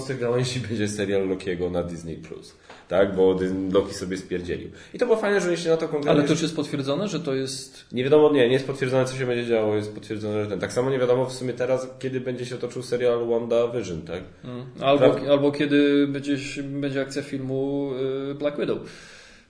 Z 0.00 0.06
tych 0.06 0.18
gałęzi 0.20 0.60
będzie 0.68 0.88
serial 0.88 1.28
Lokiego 1.28 1.70
na 1.70 1.82
Disney+. 1.82 2.16
Plus. 2.16 2.54
Tak, 2.90 3.14
bo 3.14 3.36
Loki 3.72 3.94
sobie 3.94 4.16
spierdzielił. 4.16 4.70
I 4.94 4.98
to 4.98 5.06
było 5.06 5.18
fajne, 5.18 5.40
że 5.40 5.48
oni 5.48 5.56
się 5.56 5.70
na 5.70 5.76
to 5.76 5.88
konkretnie... 5.88 6.10
Ale 6.10 6.22
to 6.22 6.32
już 6.32 6.42
jest 6.42 6.56
potwierdzone, 6.56 7.08
że 7.08 7.20
to 7.20 7.34
jest. 7.34 7.84
Nie 7.92 8.04
wiadomo, 8.04 8.32
nie, 8.32 8.46
nie 8.46 8.52
jest 8.52 8.66
potwierdzone, 8.66 9.04
co 9.04 9.16
się 9.16 9.26
będzie 9.26 9.46
działo, 9.46 9.76
jest 9.76 9.94
potwierdzone, 9.94 10.44
że 10.44 10.50
ten. 10.50 10.60
Tak 10.60 10.72
samo 10.72 10.90
nie 10.90 10.98
wiadomo 10.98 11.26
w 11.26 11.32
sumie 11.32 11.52
teraz, 11.52 11.88
kiedy 11.98 12.20
będzie 12.20 12.46
się 12.46 12.56
toczył 12.56 12.82
serial 12.82 13.26
WandaVision, 13.26 14.02
tak? 14.02 14.22
Mm. 14.44 14.64
Albo, 14.80 15.10
Prawda. 15.10 15.30
albo 15.30 15.52
kiedy 15.52 16.06
będzie, 16.06 16.36
będzie 16.62 17.00
akcja 17.00 17.22
filmu 17.22 17.90
y, 18.30 18.34
Black 18.34 18.60
Widow. 18.60 18.78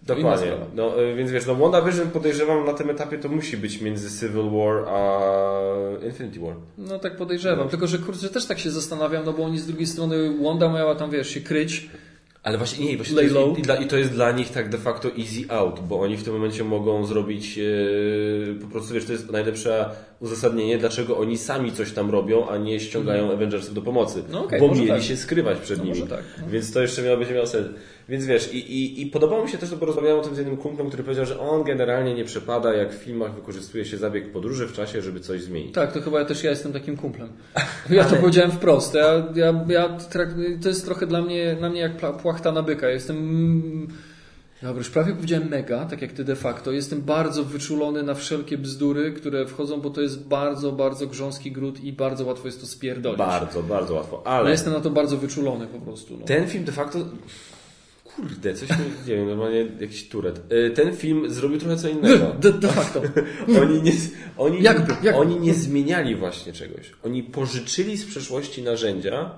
Dokładnie. 0.02 0.52
No, 0.74 1.02
y, 1.02 1.14
więc 1.14 1.30
wiesz, 1.30 1.46
no 1.46 1.54
WandaVision 1.54 2.10
podejrzewam 2.10 2.66
na 2.66 2.72
tym 2.72 2.90
etapie 2.90 3.18
to 3.18 3.28
musi 3.28 3.56
być 3.56 3.80
między 3.80 4.20
Civil 4.20 4.50
War 4.50 4.88
a 4.88 5.20
Infinity 6.06 6.40
War. 6.40 6.54
No 6.78 6.98
tak 6.98 7.16
podejrzewam. 7.16 7.68
Tylko, 7.68 7.86
że 7.86 7.98
kurczę, 7.98 8.28
też 8.28 8.46
tak 8.46 8.58
się 8.58 8.70
zastanawiam, 8.70 9.24
no 9.24 9.32
bo 9.32 9.44
oni 9.44 9.58
z 9.58 9.66
drugiej 9.66 9.86
strony 9.86 10.34
Wanda 10.42 10.68
miała 10.68 10.94
tam, 10.94 11.10
wiesz, 11.10 11.28
się 11.28 11.40
kryć. 11.40 11.90
Ale 12.42 12.58
właśnie 12.58 12.86
nie, 12.86 12.96
właśnie 12.96 13.14
to 13.14 13.22
jest, 13.22 13.58
i, 13.58 13.62
dla, 13.62 13.76
i 13.76 13.86
to 13.86 13.96
jest 13.96 14.12
dla 14.12 14.32
nich 14.32 14.50
tak 14.50 14.68
de 14.68 14.78
facto 14.78 15.08
easy 15.18 15.44
out, 15.48 15.80
bo 15.80 16.00
oni 16.00 16.16
w 16.16 16.24
tym 16.24 16.34
momencie 16.34 16.64
mogą 16.64 17.06
zrobić 17.06 17.58
e, 17.58 17.62
po 18.60 18.66
prostu, 18.66 18.94
wiesz, 18.94 19.04
to 19.04 19.12
jest 19.12 19.30
najlepsze 19.30 19.90
uzasadnienie, 20.20 20.78
dlaczego 20.78 21.18
oni 21.18 21.38
sami 21.38 21.72
coś 21.72 21.92
tam 21.92 22.10
robią, 22.10 22.48
a 22.48 22.56
nie 22.56 22.80
ściągają 22.80 23.32
Avengersów 23.32 23.74
do 23.74 23.82
pomocy. 23.82 24.22
No 24.32 24.44
okej, 24.44 24.60
bo 24.60 24.68
mieli 24.74 24.88
tak. 24.88 25.02
się 25.02 25.16
skrywać 25.16 25.58
przed 25.58 25.78
No 25.78 25.84
nimi. 25.84 26.02
tak, 26.02 26.22
no. 26.40 26.48
Więc 26.48 26.72
to 26.72 26.82
jeszcze 26.82 27.02
miało, 27.02 27.16
będzie 27.16 27.34
miało 27.34 27.46
sens. 27.46 27.66
Więc 28.08 28.26
wiesz, 28.26 28.54
i, 28.54 28.58
i, 28.58 29.02
i 29.02 29.06
podobało 29.06 29.44
mi 29.44 29.50
się 29.50 29.58
też, 29.58 29.74
bo 29.74 29.86
rozmawiałem 29.86 30.18
o 30.18 30.22
tym 30.22 30.34
z 30.34 30.38
jednym 30.38 30.56
kumplem, 30.56 30.88
który 30.88 31.02
powiedział, 31.02 31.26
że 31.26 31.40
on 31.40 31.64
generalnie 31.64 32.14
nie 32.14 32.24
przepada, 32.24 32.74
jak 32.74 32.92
w 32.94 32.96
filmach 32.96 33.34
wykorzystuje 33.34 33.84
się 33.84 33.96
zabieg 33.98 34.32
podróży 34.32 34.66
w 34.66 34.72
czasie, 34.72 35.02
żeby 35.02 35.20
coś 35.20 35.42
zmienić. 35.42 35.74
Tak, 35.74 35.92
to 35.92 36.00
chyba 36.00 36.18
ja 36.18 36.24
też 36.24 36.44
ja 36.44 36.50
jestem 36.50 36.72
takim 36.72 36.96
kumplem. 36.96 37.28
Ja 37.90 38.04
to 38.04 38.16
powiedziałem 38.16 38.50
wprost. 38.52 38.94
Ja, 38.94 39.26
ja, 39.34 39.64
ja 39.68 39.96
to 40.62 40.68
jest 40.68 40.84
trochę 40.84 41.06
dla 41.06 41.22
mnie, 41.22 41.56
dla 41.58 41.70
mnie 41.70 41.80
jak 41.80 42.16
płachta 42.22 42.52
na 42.52 42.62
byka. 42.62 42.90
Jestem. 42.90 43.88
Dobra, 44.62 44.78
już 44.78 44.90
prawie 44.90 45.14
powiedziałem 45.14 45.48
mega, 45.48 45.84
tak 45.84 46.02
jak 46.02 46.12
ty 46.12 46.24
de 46.24 46.36
facto. 46.36 46.72
Jestem 46.72 47.02
bardzo 47.02 47.44
wyczulony 47.44 48.02
na 48.02 48.14
wszelkie 48.14 48.58
bzdury, 48.58 49.12
które 49.12 49.46
wchodzą, 49.46 49.80
bo 49.80 49.90
to 49.90 50.00
jest 50.00 50.28
bardzo, 50.28 50.72
bardzo 50.72 51.06
grząski 51.06 51.52
gród 51.52 51.84
i 51.84 51.92
bardzo 51.92 52.24
łatwo 52.24 52.48
jest 52.48 52.60
to 52.60 52.66
spierdolić. 52.66 53.18
Bardzo, 53.18 53.62
bardzo 53.62 53.94
łatwo. 53.94 54.22
Ale 54.26 54.50
jestem 54.50 54.72
na 54.72 54.80
to 54.80 54.90
bardzo 54.90 55.16
wyczulony 55.16 55.66
po 55.66 55.78
prostu. 55.78 56.16
No. 56.16 56.26
ten 56.26 56.48
film 56.48 56.64
de 56.64 56.72
facto... 56.72 56.98
Kurde, 58.16 58.54
coś 58.54 58.70
mi, 58.70 58.76
nie 59.06 59.16
wiem, 59.16 59.26
normalnie 59.26 59.66
jakiś 59.80 60.08
turet. 60.08 60.52
Y, 60.52 60.70
Ten 60.70 60.96
film 60.96 61.30
zrobił 61.30 61.58
trochę 61.58 61.76
co 61.76 61.88
innego. 61.88 62.26
De, 62.40 62.52
de 62.52 62.68
facto. 62.68 63.02
Oni 63.60 63.82
nie, 63.82 63.92
oni, 64.36 64.58
oni 65.14 65.40
nie 65.40 65.54
zmieniali 65.54 66.16
właśnie 66.16 66.52
czegoś. 66.52 66.92
Oni 67.02 67.22
pożyczyli 67.22 67.96
z 67.96 68.06
przeszłości 68.06 68.62
narzędzia, 68.62 69.30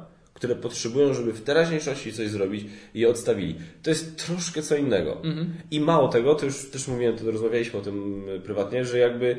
które 0.43 0.56
potrzebują, 0.56 1.14
żeby 1.14 1.32
w 1.32 1.43
teraźniejszości 1.43 2.12
coś 2.12 2.28
zrobić 2.28 2.66
i 2.94 3.01
je 3.01 3.09
odstawili. 3.09 3.55
To 3.82 3.90
jest 3.90 4.27
troszkę 4.27 4.62
co 4.62 4.77
innego. 4.77 5.23
I 5.70 5.81
mało 5.81 6.09
tego, 6.09 6.35
to 6.35 6.47
już 6.47 6.70
też 6.70 6.89
mówiłem, 6.89 7.16
to 7.16 7.31
rozmawialiśmy 7.31 7.78
o 7.78 7.82
tym 7.82 8.28
y, 8.28 8.40
prywatnie, 8.40 8.85
że 8.85 8.98
jakby 8.98 9.36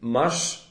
masz, 0.00 0.70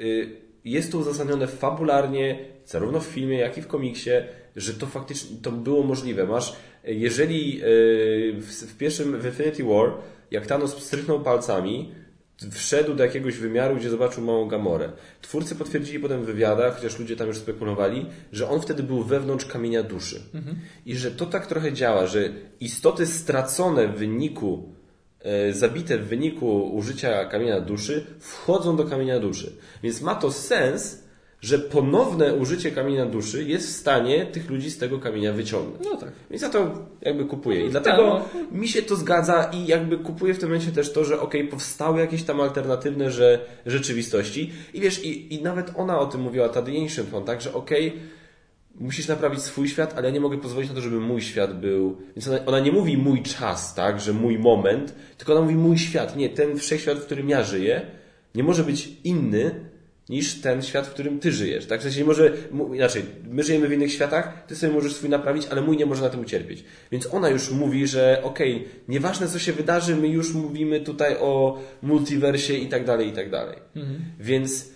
y, 0.00 0.36
jest 0.64 0.92
to 0.92 0.98
uzasadnione 0.98 1.46
fabularnie, 1.46 2.38
zarówno 2.66 3.00
w 3.00 3.04
filmie, 3.04 3.38
jak 3.38 3.58
i 3.58 3.62
w 3.62 3.66
komiksie, 3.66 4.10
że 4.56 4.74
to 4.74 4.86
faktycznie 4.86 5.36
to 5.42 5.52
było 5.52 5.82
możliwe. 5.82 6.26
Masz, 6.26 6.52
y, 6.88 6.94
jeżeli 6.94 7.64
y, 7.64 8.32
w, 8.38 8.46
w 8.46 8.76
pierwszym 8.76 9.20
w 9.20 9.26
Infinity 9.26 9.64
War, 9.64 9.92
jak 10.30 10.46
Thanos 10.46 10.82
stryknął 10.82 11.20
palcami, 11.20 11.94
wszedł 12.50 12.94
do 12.94 13.04
jakiegoś 13.04 13.36
wymiaru, 13.36 13.76
gdzie 13.76 13.90
zobaczył 13.90 14.24
małą 14.24 14.48
Gamorę. 14.48 14.92
Twórcy 15.22 15.54
potwierdzili 15.56 16.00
potem 16.00 16.22
w 16.22 16.26
wywiadach, 16.26 16.76
chociaż 16.76 16.98
ludzie 16.98 17.16
tam 17.16 17.28
już 17.28 17.38
spekulowali, 17.38 18.06
że 18.32 18.48
on 18.48 18.60
wtedy 18.60 18.82
był 18.82 19.02
wewnątrz 19.02 19.44
kamienia 19.44 19.82
duszy. 19.82 20.22
I 20.86 20.96
że 20.96 21.10
to 21.10 21.26
tak 21.26 21.46
trochę 21.46 21.72
działa, 21.72 22.06
że 22.06 22.28
istoty 22.60 23.06
stracone 23.06 23.88
w 23.88 23.96
wyniku, 23.96 24.72
e, 25.20 25.52
zabite 25.52 25.98
w 25.98 26.06
wyniku 26.06 26.74
użycia 26.76 27.24
kamienia 27.24 27.60
duszy, 27.60 28.06
wchodzą 28.20 28.76
do 28.76 28.84
kamienia 28.84 29.20
duszy. 29.20 29.52
Więc 29.82 30.00
ma 30.00 30.14
to 30.14 30.32
sens, 30.32 31.02
że 31.40 31.58
ponowne 31.58 32.34
użycie 32.34 32.70
kamienia 32.70 33.06
duszy 33.06 33.44
jest 33.44 33.66
w 33.66 33.76
stanie 33.76 34.26
tych 34.26 34.50
ludzi 34.50 34.70
z 34.70 34.78
tego 34.78 34.98
kamienia 34.98 35.32
wyciągnąć. 35.32 35.84
No 35.84 35.96
tak. 35.96 36.12
Więc 36.30 36.42
ja 36.42 36.48
to 36.48 36.86
jakby 37.02 37.24
kupuję. 37.24 37.66
I 37.66 37.70
dlatego 37.70 38.24
mi 38.52 38.68
się 38.68 38.82
to 38.82 38.96
zgadza 38.96 39.50
i 39.52 39.66
jakby 39.66 39.98
kupuję 39.98 40.34
w 40.34 40.38
tym 40.38 40.48
momencie 40.48 40.72
też 40.72 40.92
to, 40.92 41.04
że 41.04 41.20
okej, 41.20 41.48
powstały 41.48 42.00
jakieś 42.00 42.22
tam 42.22 42.40
alternatywne 42.40 43.10
że, 43.10 43.44
rzeczywistości. 43.66 44.52
I 44.74 44.80
wiesz, 44.80 45.04
i, 45.04 45.34
i 45.34 45.42
nawet 45.42 45.72
ona 45.76 45.98
o 45.98 46.06
tym 46.06 46.20
mówiła, 46.20 46.48
ta 46.48 46.62
The 46.62 46.72
Ancient 46.82 47.14
One, 47.14 47.26
tak, 47.26 47.40
że 47.40 47.54
okej, 47.54 47.92
musisz 48.74 49.08
naprawić 49.08 49.40
swój 49.40 49.68
świat, 49.68 49.94
ale 49.96 50.08
ja 50.08 50.14
nie 50.14 50.20
mogę 50.20 50.38
pozwolić 50.38 50.70
na 50.70 50.76
to, 50.76 50.82
żeby 50.82 51.00
mój 51.00 51.22
świat 51.22 51.60
był. 51.60 51.96
Więc 52.16 52.28
ona, 52.28 52.38
ona 52.46 52.60
nie 52.60 52.72
mówi 52.72 52.96
mój 52.96 53.22
czas, 53.22 53.74
tak, 53.74 54.00
że 54.00 54.12
mój 54.12 54.38
moment, 54.38 54.94
tylko 55.18 55.32
ona 55.32 55.42
mówi 55.42 55.54
mój 55.54 55.78
świat. 55.78 56.16
Nie, 56.16 56.28
ten 56.28 56.58
wszechświat, 56.58 56.98
w 56.98 57.04
którym 57.04 57.28
ja 57.28 57.42
żyję, 57.42 57.86
nie 58.34 58.42
może 58.42 58.64
być 58.64 58.88
inny 59.04 59.69
niż 60.10 60.40
ten 60.40 60.62
świat, 60.62 60.86
w 60.86 60.90
którym 60.90 61.18
ty 61.18 61.32
żyjesz. 61.32 61.66
Tak? 61.66 61.80
W 61.80 61.82
sensie 61.82 62.04
może, 62.04 62.32
inaczej, 62.74 63.02
my 63.30 63.42
żyjemy 63.42 63.68
w 63.68 63.72
innych 63.72 63.92
światach, 63.92 64.44
ty 64.46 64.56
sobie 64.56 64.72
możesz 64.72 64.94
swój 64.94 65.10
naprawić, 65.10 65.46
ale 65.50 65.62
mój 65.62 65.76
nie 65.76 65.86
może 65.86 66.02
na 66.02 66.10
tym 66.10 66.20
ucierpieć. 66.20 66.64
Więc 66.92 67.14
ona 67.14 67.28
już 67.28 67.50
mówi, 67.50 67.86
że 67.86 68.20
okej, 68.22 68.68
nieważne 68.88 69.28
co 69.28 69.38
się 69.38 69.52
wydarzy, 69.52 69.96
my 69.96 70.08
już 70.08 70.34
mówimy 70.34 70.80
tutaj 70.80 71.16
o 71.20 71.58
multiversie 71.82 72.54
i 72.54 72.66
tak 72.66 72.84
dalej, 72.84 73.08
i 73.08 73.12
tak 73.12 73.30
dalej. 73.30 73.56
Więc 74.20 74.68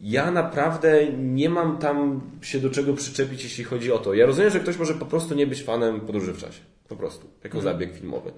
ja 0.00 0.30
naprawdę 0.30 1.06
nie 1.12 1.48
mam 1.48 1.78
tam 1.78 2.20
się 2.42 2.60
do 2.60 2.70
czego 2.70 2.94
przyczepić, 2.94 3.44
jeśli 3.44 3.64
chodzi 3.64 3.92
o 3.92 3.98
to. 3.98 4.14
Ja 4.14 4.26
rozumiem, 4.26 4.50
że 4.50 4.60
ktoś 4.60 4.78
może 4.78 4.94
po 4.94 5.06
prostu 5.06 5.34
nie 5.34 5.46
być 5.46 5.62
fanem 5.62 6.00
podróży 6.00 6.32
w 6.32 6.38
czasie. 6.38 6.60
Po 6.88 6.96
prostu. 6.96 7.26
Jako 7.44 7.60
zabieg 7.60 7.94
filmowy. 7.94 8.30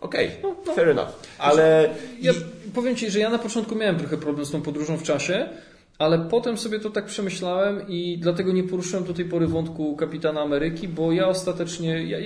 Okej, 0.00 0.30
fair 0.76 0.88
enough. 0.88 1.08
Ale 1.38 1.90
Ja 2.20 2.32
powiem 2.74 2.96
Ci, 2.96 3.10
że 3.10 3.18
ja 3.18 3.30
na 3.30 3.38
początku 3.38 3.74
miałem 3.74 3.98
trochę 3.98 4.16
problem 4.16 4.46
z 4.46 4.50
tą 4.50 4.62
podróżą 4.62 4.96
w 4.96 5.02
czasie, 5.02 5.48
ale 6.00 6.18
potem 6.18 6.58
sobie 6.58 6.80
to 6.80 6.90
tak 6.90 7.04
przemyślałem 7.04 7.88
i 7.88 8.18
dlatego 8.18 8.52
nie 8.52 8.64
poruszyłem 8.64 9.04
do 9.04 9.14
tej 9.14 9.24
pory 9.24 9.46
wątku 9.46 9.96
Kapitana 9.96 10.40
Ameryki, 10.40 10.88
bo 10.88 11.12
ja 11.12 11.28
ostatecznie. 11.28 12.04
Ja, 12.04 12.18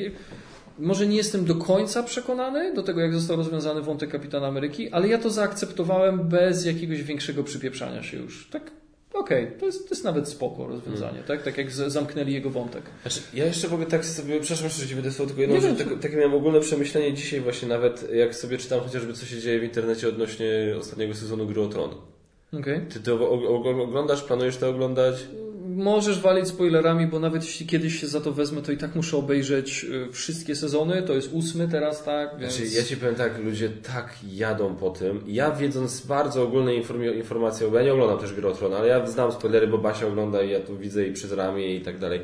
może 0.79 1.07
nie 1.07 1.17
jestem 1.17 1.45
do 1.45 1.55
końca 1.55 2.03
przekonany 2.03 2.75
do 2.75 2.83
tego, 2.83 3.01
jak 3.01 3.15
został 3.15 3.37
rozwiązany 3.37 3.83
wątek 3.83 4.11
Kapitana 4.11 4.47
Ameryki, 4.47 4.91
ale 4.91 5.09
ja 5.09 5.19
to 5.19 5.31
zaakceptowałem 5.31 6.29
bez 6.29 6.65
jakiegoś 6.65 7.03
większego 7.03 7.45
przypieprzania 7.45 8.03
się 8.03 8.17
już. 8.17 8.49
Tak, 8.51 8.71
okej, 9.13 9.53
to, 9.61 9.67
jest, 9.67 9.89
to 9.89 9.95
jest 9.95 10.05
nawet 10.05 10.29
spoko 10.29 10.67
rozwiązanie, 10.67 11.23
tak? 11.27 11.43
Tak 11.43 11.59
jak 11.59 11.71
zamknęli 11.71 12.33
jego 12.33 12.51
wątek. 12.51 12.83
Znaczy, 13.03 13.21
ja 13.35 13.45
jeszcze 13.45 13.69
mogę 13.69 13.87
tak 13.87 14.05
sobie, 14.05 14.41
przepraszam, 14.41 14.81
że 14.81 14.89
ci 14.89 14.95
będę 14.95 15.13
słowo, 15.13 15.27
tylko 15.27 15.43
jedną 15.43 15.61
rzecz, 15.61 15.79
tak, 15.79 15.99
takie 16.01 16.17
miałem 16.17 16.35
ogólne 16.35 16.61
przemyślenie 16.61 17.15
dzisiaj 17.15 17.41
właśnie 17.41 17.69
nawet, 17.69 18.13
jak 18.13 18.35
sobie 18.35 18.59
czytam 18.59 18.81
chociażby 18.81 19.13
co 19.13 19.27
się 19.27 19.41
dzieje 19.41 19.61
w 19.61 19.65
internecie 19.65 20.09
odnośnie 20.09 20.75
ostatniego 20.79 21.15
sezonu 21.15 21.47
Gry 21.47 21.61
o 21.61 21.69
Tron. 21.69 22.14
Okej. 22.61 22.81
Ty 22.93 23.01
to 23.01 23.31
oglądasz, 23.31 24.23
planujesz 24.23 24.57
to 24.57 24.69
oglądać? 24.69 25.27
Możesz 25.67 26.21
walić 26.21 26.49
spoilerami, 26.49 27.07
bo 27.07 27.21
nawet 27.21 27.45
jeśli 27.45 27.67
kiedyś 27.67 28.01
się 28.01 28.07
za 28.07 28.21
to 28.21 28.33
wezmę, 28.33 28.63
to 28.63 28.73
i 28.73 28.77
tak 28.77 28.95
muszę 28.95 29.17
obejrzeć 29.17 29.85
y, 29.85 30.13
wszystkie 30.13 30.57
sezony. 30.57 31.03
To 31.03 31.15
jest 31.15 31.33
ósmy 31.33 31.69
teraz, 31.69 32.05
tak? 32.05 32.39
Więc... 32.39 32.55
Znaczy, 32.55 32.75
ja 32.75 32.83
ci 32.83 32.97
powiem 32.97 33.15
tak, 33.15 33.39
ludzie 33.45 33.69
tak 33.69 34.15
jadą 34.33 34.77
po 34.77 34.91
tym. 34.91 35.21
Ja 35.27 35.51
wiedząc 35.51 36.07
bardzo 36.07 36.43
ogólne 36.43 36.75
informacje, 37.17 37.71
bo 37.71 37.77
ja 37.77 37.85
nie 37.85 37.93
oglądam 37.93 38.19
też 38.19 38.33
Gry 38.33 38.49
ale 38.77 38.89
ja 38.89 39.07
znam 39.07 39.33
spoilery, 39.33 39.67
bo 39.67 39.79
Basia 39.79 40.07
ogląda 40.07 40.43
i 40.43 40.51
ja 40.51 40.61
tu 40.61 40.77
widzę 40.77 41.03
jej 41.03 41.13
przez 41.13 41.33
ramię 41.33 41.75
i 41.75 41.81
tak 41.81 41.99
dalej. 41.99 42.21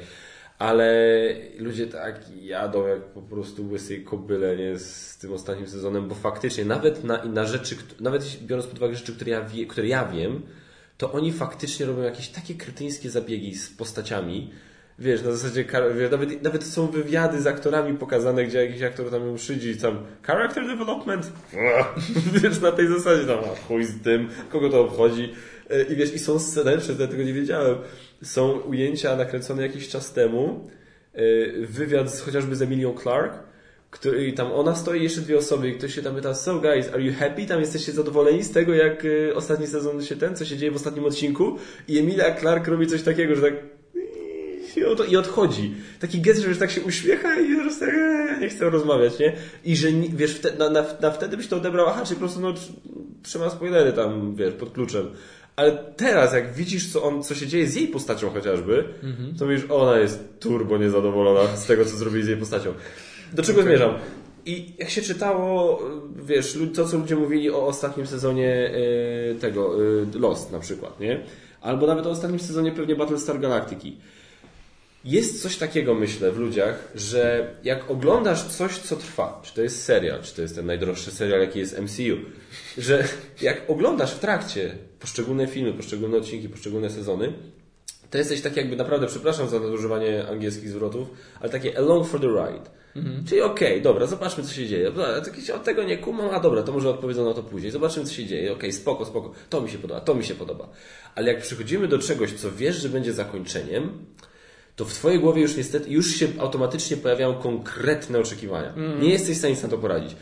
Ale 0.60 0.94
ludzie 1.58 1.86
tak 1.86 2.20
jadą 2.42 2.86
jak 2.86 3.00
po 3.00 3.22
prostu 3.22 3.70
łysej 3.70 4.04
kobyle 4.04 4.56
nie, 4.56 4.78
z 4.78 5.18
tym 5.18 5.32
ostatnim 5.32 5.68
sezonem, 5.68 6.08
bo 6.08 6.14
faktycznie 6.14 6.64
nawet 6.64 7.04
na, 7.04 7.24
na 7.24 7.44
rzeczy, 7.44 7.76
nawet 8.00 8.36
biorąc 8.42 8.66
pod 8.66 8.78
uwagę 8.78 8.94
rzeczy, 8.94 9.14
które 9.14 9.30
ja, 9.30 9.44
wie, 9.44 9.66
które 9.66 9.88
ja 9.88 10.04
wiem, 10.04 10.42
to 10.98 11.12
oni 11.12 11.32
faktycznie 11.32 11.86
robią 11.86 12.02
jakieś 12.02 12.28
takie 12.28 12.54
kretyńskie 12.54 13.10
zabiegi 13.10 13.54
z 13.54 13.70
postaciami, 13.70 14.50
Wiesz, 15.00 15.22
na 15.22 15.32
zasadzie, 15.32 15.64
wiesz, 15.96 16.10
nawet, 16.10 16.42
nawet 16.42 16.64
są 16.64 16.86
wywiady 16.86 17.42
z 17.42 17.46
aktorami 17.46 17.98
pokazane, 17.98 18.44
gdzie 18.44 18.66
jakiś 18.66 18.82
aktor 18.82 19.10
tam 19.10 19.26
ją 19.26 19.38
szydzi, 19.38 19.76
tam 19.76 19.98
character 20.22 20.66
development, 20.66 21.32
wiesz, 22.42 22.60
na 22.60 22.72
tej 22.72 22.88
zasadzie 22.88 23.26
tam, 23.26 23.38
a 23.38 23.68
chuj 23.68 23.84
z 23.84 24.02
tym, 24.02 24.28
kogo 24.50 24.70
to 24.70 24.80
obchodzi. 24.80 25.32
E, 25.70 25.82
I 25.82 25.96
wiesz, 25.96 26.14
i 26.14 26.18
są 26.18 26.38
sceny, 26.38 26.78
przez 26.78 26.98
tego 26.98 27.22
nie 27.22 27.32
wiedziałem, 27.32 27.76
są 28.22 28.50
ujęcia 28.60 29.16
nakręcone 29.16 29.62
jakiś 29.62 29.88
czas 29.88 30.12
temu, 30.12 30.70
e, 31.12 31.20
wywiad 31.66 32.14
z, 32.14 32.20
chociażby 32.20 32.56
z 32.56 32.62
Emilią 32.62 32.94
Clark, 33.02 33.32
który, 33.90 34.32
tam 34.32 34.52
ona 34.52 34.74
stoi, 34.74 35.02
jeszcze 35.02 35.20
dwie 35.20 35.38
osoby 35.38 35.68
i 35.68 35.74
ktoś 35.74 35.94
się 35.94 36.02
tam 36.02 36.14
pyta, 36.14 36.34
so 36.34 36.60
guys, 36.60 36.88
are 36.92 37.02
you 37.02 37.12
happy? 37.18 37.46
Tam 37.46 37.60
jesteście 37.60 37.92
zadowoleni 37.92 38.42
z 38.42 38.50
tego, 38.52 38.74
jak 38.74 39.04
e, 39.04 39.34
ostatni 39.34 39.66
sezon 39.66 40.04
się 40.04 40.16
ten, 40.16 40.36
co 40.36 40.44
się 40.44 40.56
dzieje 40.56 40.72
w 40.72 40.76
ostatnim 40.76 41.04
odcinku? 41.04 41.56
I 41.88 41.98
Emilia 41.98 42.34
Clark 42.40 42.68
robi 42.68 42.86
coś 42.86 43.02
takiego, 43.02 43.34
że 43.36 43.42
tak 43.42 43.54
i 44.76 44.84
od- 44.84 45.08
i 45.12 45.16
odchodzi. 45.16 45.74
Taki 46.00 46.20
gest, 46.20 46.40
że 46.40 46.48
już 46.48 46.58
tak 46.58 46.70
się 46.70 46.80
uśmiecha 46.80 47.40
i 47.40 47.56
zaraz 47.56 47.78
tak, 47.78 47.88
eee, 47.88 48.40
nie 48.40 48.48
chcę 48.48 48.70
rozmawiać, 48.70 49.18
nie? 49.18 49.32
I 49.64 49.76
że, 49.76 49.88
wiesz, 50.14 50.40
na, 50.58 50.70
na, 50.70 50.84
na 51.00 51.10
wtedy 51.10 51.36
byś 51.36 51.46
to 51.46 51.56
odebrał, 51.56 51.86
aha, 51.88 52.02
czy 52.06 52.14
po 52.14 52.20
prostu, 52.20 52.40
no, 52.40 52.52
tr- 52.52 52.72
trzyma 53.22 53.50
spoilery 53.50 53.92
tam, 53.92 54.34
wiesz, 54.34 54.54
pod 54.54 54.72
kluczem. 54.72 55.10
Ale 55.56 55.72
teraz, 55.96 56.34
jak 56.34 56.52
widzisz, 56.52 56.92
co, 56.92 57.02
on, 57.02 57.22
co 57.22 57.34
się 57.34 57.46
dzieje 57.46 57.66
z 57.66 57.74
jej 57.74 57.88
postacią 57.88 58.30
chociażby, 58.30 58.84
to 59.38 59.44
mówisz, 59.44 59.62
ona 59.68 59.98
jest 59.98 60.24
turbo 60.40 60.78
niezadowolona 60.78 61.56
z 61.56 61.66
tego, 61.66 61.84
co 61.84 61.96
zrobili 61.96 62.24
z 62.24 62.28
jej 62.28 62.36
postacią. 62.36 62.74
Do 63.32 63.42
czego 63.42 63.62
zmierzam? 63.62 63.94
I 64.46 64.72
jak 64.78 64.90
się 64.90 65.02
czytało, 65.02 65.82
wiesz, 66.16 66.58
to 66.74 66.84
co 66.88 66.98
ludzie 66.98 67.16
mówili 67.16 67.50
o 67.50 67.66
ostatnim 67.66 68.06
sezonie 68.06 68.70
e, 69.30 69.34
tego, 69.34 69.76
e, 70.14 70.18
Lost 70.18 70.52
na 70.52 70.58
przykład, 70.58 71.00
nie? 71.00 71.20
Albo 71.60 71.86
nawet 71.86 72.06
o 72.06 72.10
ostatnim 72.10 72.40
sezonie 72.40 72.72
pewnie 72.72 72.96
Battlestar 72.96 73.40
Galactiki. 73.40 73.96
Jest 75.04 75.42
coś 75.42 75.56
takiego, 75.56 75.94
myślę, 75.94 76.32
w 76.32 76.38
ludziach, 76.38 76.92
że 76.94 77.54
jak 77.64 77.90
oglądasz 77.90 78.44
coś, 78.44 78.78
co 78.78 78.96
trwa, 78.96 79.40
czy 79.44 79.54
to 79.54 79.62
jest 79.62 79.84
serial, 79.84 80.22
czy 80.22 80.34
to 80.34 80.42
jest 80.42 80.54
ten 80.54 80.66
najdroższy 80.66 81.10
serial, 81.10 81.40
jaki 81.40 81.58
jest 81.58 81.78
MCU, 81.78 82.16
że 82.78 83.08
jak 83.42 83.70
oglądasz 83.70 84.14
w 84.14 84.18
trakcie 84.18 84.74
poszczególne 84.98 85.46
filmy, 85.46 85.72
poszczególne 85.72 86.16
odcinki, 86.16 86.48
poszczególne 86.48 86.90
sezony, 86.90 87.32
to 88.10 88.18
jesteś 88.18 88.40
tak 88.40 88.56
jakby, 88.56 88.76
naprawdę, 88.76 89.06
przepraszam 89.06 89.48
za 89.48 89.60
nadużywanie 89.60 90.26
angielskich 90.28 90.68
zwrotów, 90.68 91.08
ale 91.40 91.50
takie 91.50 91.78
along 91.78 92.06
for 92.06 92.20
the 92.20 92.26
ride. 92.26 92.70
Czyli 93.28 93.40
okej, 93.40 93.82
dobra, 93.82 94.06
zobaczmy 94.06 94.44
co 94.44 94.52
się 94.52 94.66
dzieje. 94.66 94.92
Od 95.54 95.64
tego 95.64 95.82
nie 95.82 95.98
kumam, 95.98 96.30
a 96.30 96.40
dobra, 96.40 96.62
to 96.62 96.72
może 96.72 96.90
odpowiedzą 96.90 97.24
na 97.24 97.34
to 97.34 97.42
później. 97.42 97.72
Zobaczymy 97.72 98.06
co 98.06 98.12
się 98.12 98.26
dzieje. 98.26 98.52
Okej, 98.52 98.72
spoko, 98.72 99.04
spoko. 99.04 99.32
To 99.50 99.60
mi 99.60 99.70
się 99.70 99.78
podoba, 99.78 100.00
to 100.00 100.14
mi 100.14 100.24
się 100.24 100.34
podoba. 100.34 100.68
Ale 101.14 101.32
jak 101.32 101.42
przychodzimy 101.42 101.88
do 101.88 101.98
czegoś, 101.98 102.32
co 102.32 102.52
wiesz, 102.52 102.76
że 102.76 102.88
będzie 102.88 103.12
zakończeniem, 103.12 104.04
to 104.80 104.84
w 104.84 104.94
Twojej 104.94 105.20
głowie 105.20 105.42
już 105.42 105.56
niestety, 105.56 105.90
już 105.90 106.14
się 106.14 106.26
automatycznie 106.38 106.96
pojawiają 106.96 107.34
konkretne 107.34 108.18
oczekiwania. 108.18 108.74
Nie 109.00 109.10
jesteś 109.10 109.36
w 109.36 109.38
stanie 109.38 109.56
na 109.62 109.68
to 109.68 109.78
poradzić. 109.78 110.16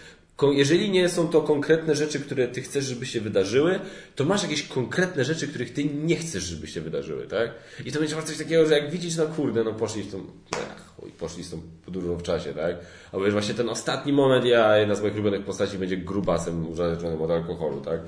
jeżeli 0.53 0.91
nie 0.91 1.09
są 1.09 1.29
to 1.29 1.41
konkretne 1.41 1.97
rzeczy, 1.97 2.21
które 2.21 2.49
ty 2.49 2.63
chcesz, 2.63 2.85
żeby 2.85 3.07
się 3.07 3.21
wydarzyły, 3.21 3.81
to 4.17 4.25
masz 4.25 4.43
jakieś 4.43 4.63
konkretne 4.63 5.25
rzeczy, 5.25 5.49
których 5.49 5.73
ty 5.73 5.85
nie 5.85 6.17
chcesz, 6.17 6.43
żeby 6.43 6.67
się 6.67 6.81
wydarzyły, 6.81 7.27
tak? 7.27 7.51
I 7.85 7.93
to 7.93 7.99
będzie 7.99 8.23
coś 8.23 8.39
takiego, 8.39 8.67
że 8.67 8.79
jak 8.79 8.91
widzisz, 8.91 9.17
no 9.17 9.27
kurde, 9.27 9.65
no 9.65 9.73
poszli 9.73 10.03
z 10.03 10.13
tą, 10.13 10.27
ach, 10.53 10.93
poszli 11.19 11.45
z 11.45 11.51
tą 11.51 11.61
podróżą 11.85 12.17
w 12.17 12.23
czasie, 12.23 12.55
tak? 12.55 12.77
Albo 13.13 13.25
wiesz, 13.25 13.33
właśnie 13.33 13.55
ten 13.55 13.69
ostatni 13.69 14.13
moment, 14.13 14.45
ja, 14.45 14.77
jedna 14.77 14.95
z 14.95 15.01
moich 15.01 15.15
ulubionych 15.15 15.45
postaci 15.45 15.79
będzie 15.79 15.97
grubasem 15.97 16.69
uzależnionym 16.69 17.23
od 17.23 17.31
alkoholu, 17.31 17.81
tak? 17.81 18.01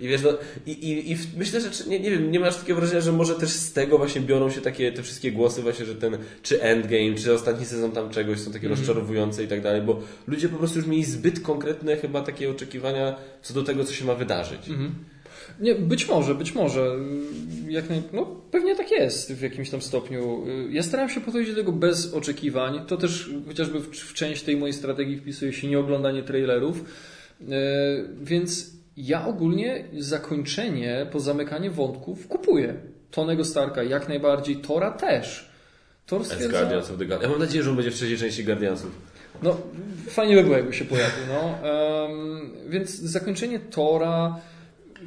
I 0.00 0.08
wiesz, 0.08 0.22
no, 0.22 0.30
i, 0.66 0.70
i, 0.70 1.12
i 1.12 1.16
myślę, 1.36 1.60
że 1.60 1.70
nie, 1.86 2.00
nie 2.00 2.10
wiem, 2.10 2.30
nie 2.30 2.40
masz 2.40 2.56
takiego 2.56 2.78
wrażenia, 2.78 3.00
że 3.00 3.12
może 3.12 3.34
też 3.34 3.50
z 3.50 3.72
tego 3.72 3.98
właśnie 3.98 4.20
biorą 4.20 4.50
się 4.50 4.60
takie 4.60 4.92
te 4.92 5.02
wszystkie 5.02 5.32
głosy 5.32 5.62
właśnie, 5.62 5.86
że 5.86 5.94
ten 5.94 6.18
czy 6.42 6.62
Endgame, 6.62 7.14
czy 7.14 7.34
ostatni 7.34 7.66
sezon 7.66 7.92
tam 7.92 8.10
czegoś 8.10 8.40
są 8.40 8.52
takie 8.52 8.66
mm. 8.66 8.78
rozczarowujące 8.78 9.44
i 9.44 9.48
tak 9.48 9.62
dalej, 9.62 9.82
bo 9.82 10.00
ludzie 10.26 10.48
po 10.48 10.56
prostu 10.56 10.78
już 10.78 10.88
mieli 10.88 11.04
zbyt 11.04 11.40
konkretne 11.40 11.96
chyba 11.96 12.22
takie 12.22 12.50
oczekiwania 12.50 13.16
co 13.42 13.54
do 13.54 13.62
tego, 13.62 13.84
co 13.84 13.92
się 13.92 14.04
ma 14.04 14.14
wydarzyć. 14.14 14.68
Mm. 14.68 14.94
Nie, 15.60 15.74
być 15.74 16.08
może, 16.08 16.34
być 16.34 16.54
może. 16.54 16.96
Jak 17.68 17.90
naj... 17.90 18.02
no, 18.12 18.24
pewnie 18.50 18.76
tak 18.76 18.90
jest 18.90 19.32
w 19.32 19.42
jakimś 19.42 19.70
tam 19.70 19.82
stopniu. 19.82 20.46
Ja 20.70 20.82
starałem 20.82 21.10
się 21.10 21.20
podchodzić 21.20 21.50
do 21.50 21.56
tego 21.56 21.72
bez 21.72 22.14
oczekiwań. 22.14 22.80
To 22.86 22.96
też 22.96 23.30
chociażby 23.46 23.80
w, 23.80 23.88
w 23.90 24.14
część 24.14 24.42
tej 24.42 24.56
mojej 24.56 24.74
strategii 24.74 25.16
wpisuje 25.16 25.52
się 25.52 25.68
nieoglądanie 25.68 26.22
trailerów. 26.22 26.84
Yy, 27.40 27.46
więc 28.22 28.77
ja 28.98 29.26
ogólnie 29.26 29.84
zakończenie, 29.98 31.06
pozamykanie 31.12 31.70
wątków 31.70 32.28
kupuję. 32.28 32.74
Tonego 33.10 33.44
Starka 33.44 33.82
jak 33.82 34.08
najbardziej, 34.08 34.56
Tora 34.56 34.90
też. 34.90 35.50
Thor 36.06 36.24
stwierdza... 36.24 36.58
Guardians 36.60 36.90
of 36.90 36.98
the 36.98 37.04
Ja 37.22 37.28
mam 37.28 37.38
nadzieję, 37.38 37.64
że 37.64 37.70
on 37.70 37.76
będzie 37.76 37.90
w 37.90 37.94
trzeciej 37.94 38.18
części 38.18 38.44
Guardiansów. 38.44 38.90
No, 39.42 39.56
fajnie 40.08 40.36
by 40.36 40.42
było, 40.42 40.56
jakby 40.56 40.72
się 40.72 40.84
pojawił. 40.84 41.24
No. 41.28 41.68
Um, 41.70 42.50
więc 42.68 42.90
zakończenie 42.90 43.58
Tora, 43.58 44.40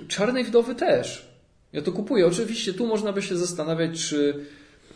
Czarnej 0.08 0.44
Wdowy 0.44 0.76
też. 0.76 1.32
Ja 1.74 1.82
to 1.82 1.92
kupuję. 1.92 2.28
Oczywiście 2.28 2.74
tu 2.74 2.88
można 2.88 3.14
by 3.14 3.22
się 3.22 3.38
zastanawiać, 3.38 4.08
czy 4.08 4.46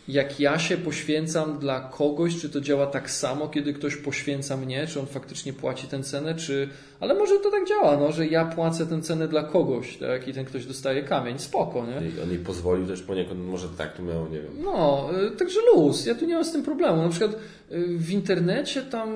jak 0.08 0.40
ja 0.40 0.58
się 0.58 0.76
poświęcam 0.76 1.58
dla 1.58 1.80
kogoś, 1.80 2.36
czy 2.40 2.48
to 2.48 2.60
działa 2.60 2.86
tak 2.86 3.10
samo, 3.10 3.48
kiedy 3.48 3.72
ktoś 3.72 3.96
poświęca 3.96 4.56
mnie, 4.56 4.86
czy 4.86 5.00
on 5.00 5.06
faktycznie 5.06 5.52
płaci 5.52 5.86
tę 5.86 6.02
cenę, 6.02 6.34
czy... 6.34 6.68
Ale 7.00 7.14
może 7.14 7.38
to 7.38 7.50
tak 7.50 7.68
działa, 7.68 7.96
no, 7.96 8.12
że 8.12 8.26
ja 8.26 8.44
płacę 8.44 8.86
tę 8.86 9.02
cenę 9.02 9.28
dla 9.28 9.42
kogoś, 9.42 9.96
tak, 9.96 10.28
i 10.28 10.32
ten 10.32 10.44
ktoś 10.44 10.66
dostaje 10.66 11.02
kamień, 11.02 11.38
spoko, 11.38 11.86
nie? 11.86 12.08
I 12.08 12.20
on 12.22 12.30
jej 12.30 12.38
pozwolił 12.38 12.86
też 12.86 13.02
poniekąd, 13.02 13.40
może 13.40 13.68
tak 13.68 13.96
to 13.96 14.02
miało, 14.02 14.28
nie 14.28 14.40
wiem. 14.40 14.52
No, 14.64 15.08
y, 15.26 15.36
także 15.36 15.60
luz, 15.74 16.06
ja 16.06 16.14
tu 16.14 16.26
nie 16.26 16.34
mam 16.34 16.44
z 16.44 16.52
tym 16.52 16.62
problemu. 16.62 17.02
Na 17.02 17.08
przykład 17.08 17.32
y, 17.32 17.98
w 17.98 18.10
internecie 18.10 18.82
tam, 18.82 19.08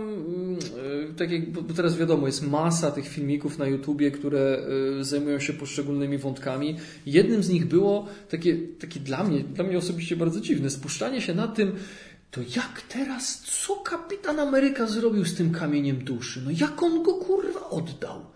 y, 1.10 1.14
tak 1.14 1.30
jak, 1.30 1.50
bo 1.50 1.74
teraz 1.74 1.96
wiadomo, 1.96 2.26
jest 2.26 2.48
masa 2.48 2.90
tych 2.90 3.08
filmików 3.08 3.58
na 3.58 3.66
YouTubie, 3.66 4.10
które 4.10 4.62
zajmują 5.00 5.38
się 5.40 5.52
poszczególnymi 5.52 6.18
wątkami. 6.18 6.76
Jednym 7.06 7.42
z 7.42 7.48
nich 7.48 7.66
było 7.66 8.06
takie, 8.30 8.56
takie 8.80 9.00
dla 9.00 9.24
mnie, 9.24 9.40
dla 9.40 9.64
mnie 9.64 9.78
osobiście 9.78 10.16
bardzo 10.16 10.40
dziwne, 10.40 10.70
spuszczanie 10.80 11.20
się 11.20 11.34
na 11.34 11.48
tym, 11.48 11.76
to 12.30 12.40
jak 12.40 12.82
teraz, 12.88 13.40
co 13.40 13.76
kapitan 13.76 14.40
Ameryka 14.40 14.86
zrobił 14.86 15.24
z 15.24 15.34
tym 15.34 15.52
kamieniem 15.52 16.04
duszy? 16.04 16.42
No 16.44 16.50
jak 16.50 16.82
on 16.82 17.02
go 17.02 17.14
kurwa 17.14 17.70
oddał? 17.70 18.26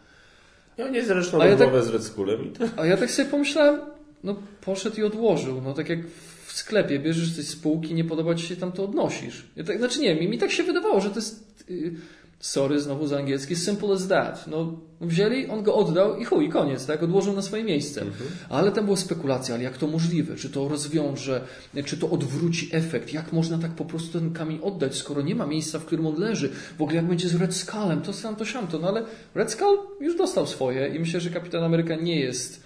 Ja 0.76 0.88
nie 0.88 1.04
zresztą 1.04 1.42
a 1.42 1.46
ja 1.46 1.56
tak, 1.56 1.84
z 1.84 1.88
Red 1.88 2.04
Skullem. 2.04 2.52
A 2.76 2.86
ja 2.86 2.96
tak 2.96 3.10
sobie 3.10 3.28
pomyślałem, 3.28 3.80
no 4.24 4.36
poszedł 4.60 4.96
i 5.00 5.02
odłożył. 5.02 5.60
No 5.60 5.72
tak 5.74 5.88
jak 5.88 5.98
w 6.46 6.52
sklepie 6.52 6.98
bierzesz 6.98 7.36
coś 7.36 7.44
z 7.44 7.56
półki, 7.56 7.94
nie 7.94 8.04
podoba 8.04 8.34
ci 8.34 8.46
się 8.46 8.56
tam, 8.56 8.72
to 8.72 8.84
odnosisz. 8.84 9.44
Ja 9.56 9.64
tak, 9.64 9.78
znaczy 9.78 10.00
nie, 10.00 10.14
mi, 10.14 10.28
mi 10.28 10.38
tak 10.38 10.50
się 10.50 10.62
wydawało, 10.62 11.00
że 11.00 11.10
to 11.10 11.16
jest... 11.16 11.64
Yy, 11.68 11.94
sorry, 12.44 12.80
znowu 12.80 13.06
za 13.06 13.18
angielski, 13.18 13.56
simple 13.56 13.94
as 13.94 14.08
that. 14.08 14.46
No, 14.46 14.80
wzięli, 15.00 15.46
on 15.46 15.62
go 15.62 15.74
oddał 15.74 16.16
i 16.16 16.24
chuj, 16.24 16.48
koniec, 16.48 16.86
tak? 16.86 17.02
Odłożył 17.02 17.32
na 17.32 17.42
swoje 17.42 17.64
miejsce. 17.64 18.00
Mhm. 18.00 18.30
Ale 18.48 18.72
tam 18.72 18.84
była 18.84 18.96
spekulacja, 18.96 19.54
ale 19.54 19.64
jak 19.64 19.78
to 19.78 19.86
możliwe? 19.86 20.36
Czy 20.36 20.50
to 20.50 20.68
rozwiąże? 20.68 21.40
Czy 21.84 21.96
to 21.96 22.10
odwróci 22.10 22.68
efekt? 22.72 23.12
Jak 23.12 23.32
można 23.32 23.58
tak 23.58 23.70
po 23.70 23.84
prostu 23.84 24.18
ten 24.18 24.32
kamień 24.32 24.58
oddać, 24.62 24.96
skoro 24.96 25.22
nie 25.22 25.34
ma 25.34 25.46
miejsca, 25.46 25.78
w 25.78 25.84
którym 25.84 26.06
on 26.06 26.20
leży? 26.20 26.52
W 26.78 26.82
ogóle 26.82 26.96
jak 26.96 27.06
będzie 27.06 27.28
z 27.28 27.34
Red 27.34 27.54
Skullem, 27.54 28.02
to 28.02 28.12
sam 28.12 28.36
to 28.36 28.44
siamto. 28.44 28.78
No 28.78 28.88
ale 28.88 29.02
Red 29.34 29.52
Skull 29.52 29.78
już 30.00 30.16
dostał 30.16 30.46
swoje 30.46 30.88
i 30.88 30.98
myślę, 30.98 31.20
że 31.20 31.30
Kapitan 31.30 31.64
Ameryka 31.64 31.96
nie 31.96 32.20
jest 32.20 32.64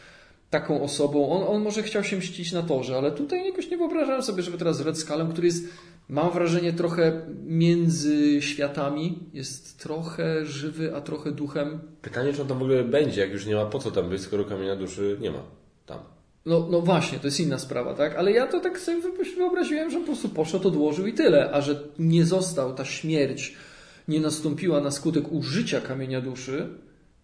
taką 0.50 0.82
osobą. 0.82 1.30
On, 1.30 1.56
on 1.56 1.62
może 1.62 1.82
chciał 1.82 2.04
się 2.04 2.16
mścić 2.16 2.52
na 2.52 2.62
torze, 2.62 2.96
ale 2.96 3.12
tutaj 3.12 3.46
jakoś 3.46 3.70
nie 3.70 3.76
wyobrażałem 3.76 4.22
sobie, 4.22 4.42
żeby 4.42 4.58
teraz 4.58 4.80
Red 4.80 4.98
Skullem, 4.98 5.32
który 5.32 5.46
jest 5.46 5.64
Mam 6.08 6.30
wrażenie 6.30 6.72
trochę 6.72 7.26
między 7.44 8.42
światami, 8.42 9.18
jest 9.32 9.78
trochę 9.78 10.46
żywy, 10.46 10.96
a 10.96 11.00
trochę 11.00 11.32
duchem. 11.32 11.80
Pytanie, 12.02 12.32
czy 12.32 12.42
on 12.42 12.48
tam 12.48 12.58
w 12.58 12.62
ogóle 12.62 12.84
będzie, 12.84 13.20
jak 13.20 13.32
już 13.32 13.46
nie 13.46 13.54
ma 13.54 13.66
po 13.66 13.78
co 13.78 13.90
tam 13.90 14.08
być, 14.08 14.22
skoro 14.22 14.44
kamienia 14.44 14.76
duszy 14.76 15.16
nie 15.20 15.30
ma 15.30 15.42
tam. 15.86 15.98
No, 16.46 16.68
no 16.70 16.80
właśnie, 16.80 17.18
to 17.18 17.26
jest 17.26 17.40
inna 17.40 17.58
sprawa, 17.58 17.94
tak? 17.94 18.16
Ale 18.16 18.32
ja 18.32 18.46
to 18.46 18.60
tak 18.60 18.80
sobie 18.80 19.02
wyobraziłem, 19.36 19.90
że 19.90 19.98
po 19.98 20.06
prostu 20.06 20.28
poszedł, 20.28 20.68
odłożył 20.68 21.06
i 21.06 21.12
tyle. 21.12 21.50
A 21.50 21.60
że 21.60 21.82
nie 21.98 22.24
został, 22.24 22.74
ta 22.74 22.84
śmierć 22.84 23.56
nie 24.08 24.20
nastąpiła 24.20 24.80
na 24.80 24.90
skutek 24.90 25.32
użycia 25.32 25.80
kamienia 25.80 26.20
duszy, 26.20 26.68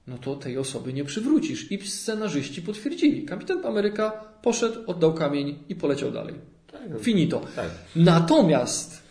no 0.07 0.19
to 0.19 0.37
tej 0.37 0.59
osoby 0.59 0.93
nie 0.93 1.05
przywrócisz. 1.05 1.73
I 1.73 1.87
scenarzyści 1.87 2.63
potwierdzili. 2.63 3.25
Kapitan 3.25 3.67
Ameryka 3.67 4.11
poszedł, 4.43 4.81
oddał 4.87 5.15
kamień 5.15 5.59
i 5.69 5.75
poleciał 5.75 6.11
dalej. 6.11 6.35
Finito. 7.01 7.41
Tak. 7.57 7.71
Natomiast 7.97 9.03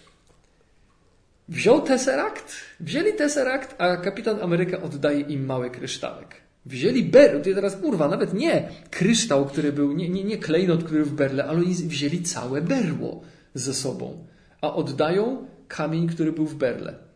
wziął 1.49 1.81
Tesseract, 1.81 2.55
wzięli 2.79 3.13
Tesseract, 3.13 3.75
a 3.77 3.97
kapitan 3.97 4.41
Ameryka 4.41 4.81
oddaje 4.81 5.19
im 5.19 5.45
mały 5.45 5.69
kryształek. 5.69 6.35
Wzięli 6.65 7.03
berł, 7.03 7.39
to 7.39 7.53
teraz 7.55 7.75
kurwa, 7.75 8.07
nawet 8.07 8.33
nie 8.33 8.69
kryształ, 8.89 9.45
który 9.45 9.71
był, 9.71 9.91
nie, 9.91 10.09
nie, 10.09 10.23
nie 10.23 10.37
klejnot, 10.37 10.83
który 10.83 11.05
w 11.05 11.13
berle, 11.13 11.45
ale 11.45 11.59
oni 11.59 11.73
wzięli 11.73 12.21
całe 12.21 12.61
berło 12.61 13.21
ze 13.53 13.73
sobą, 13.73 14.27
a 14.61 14.73
oddają 14.73 15.47
kamień, 15.67 16.07
który 16.07 16.31
był 16.31 16.45
w 16.45 16.55
berle 16.55 17.12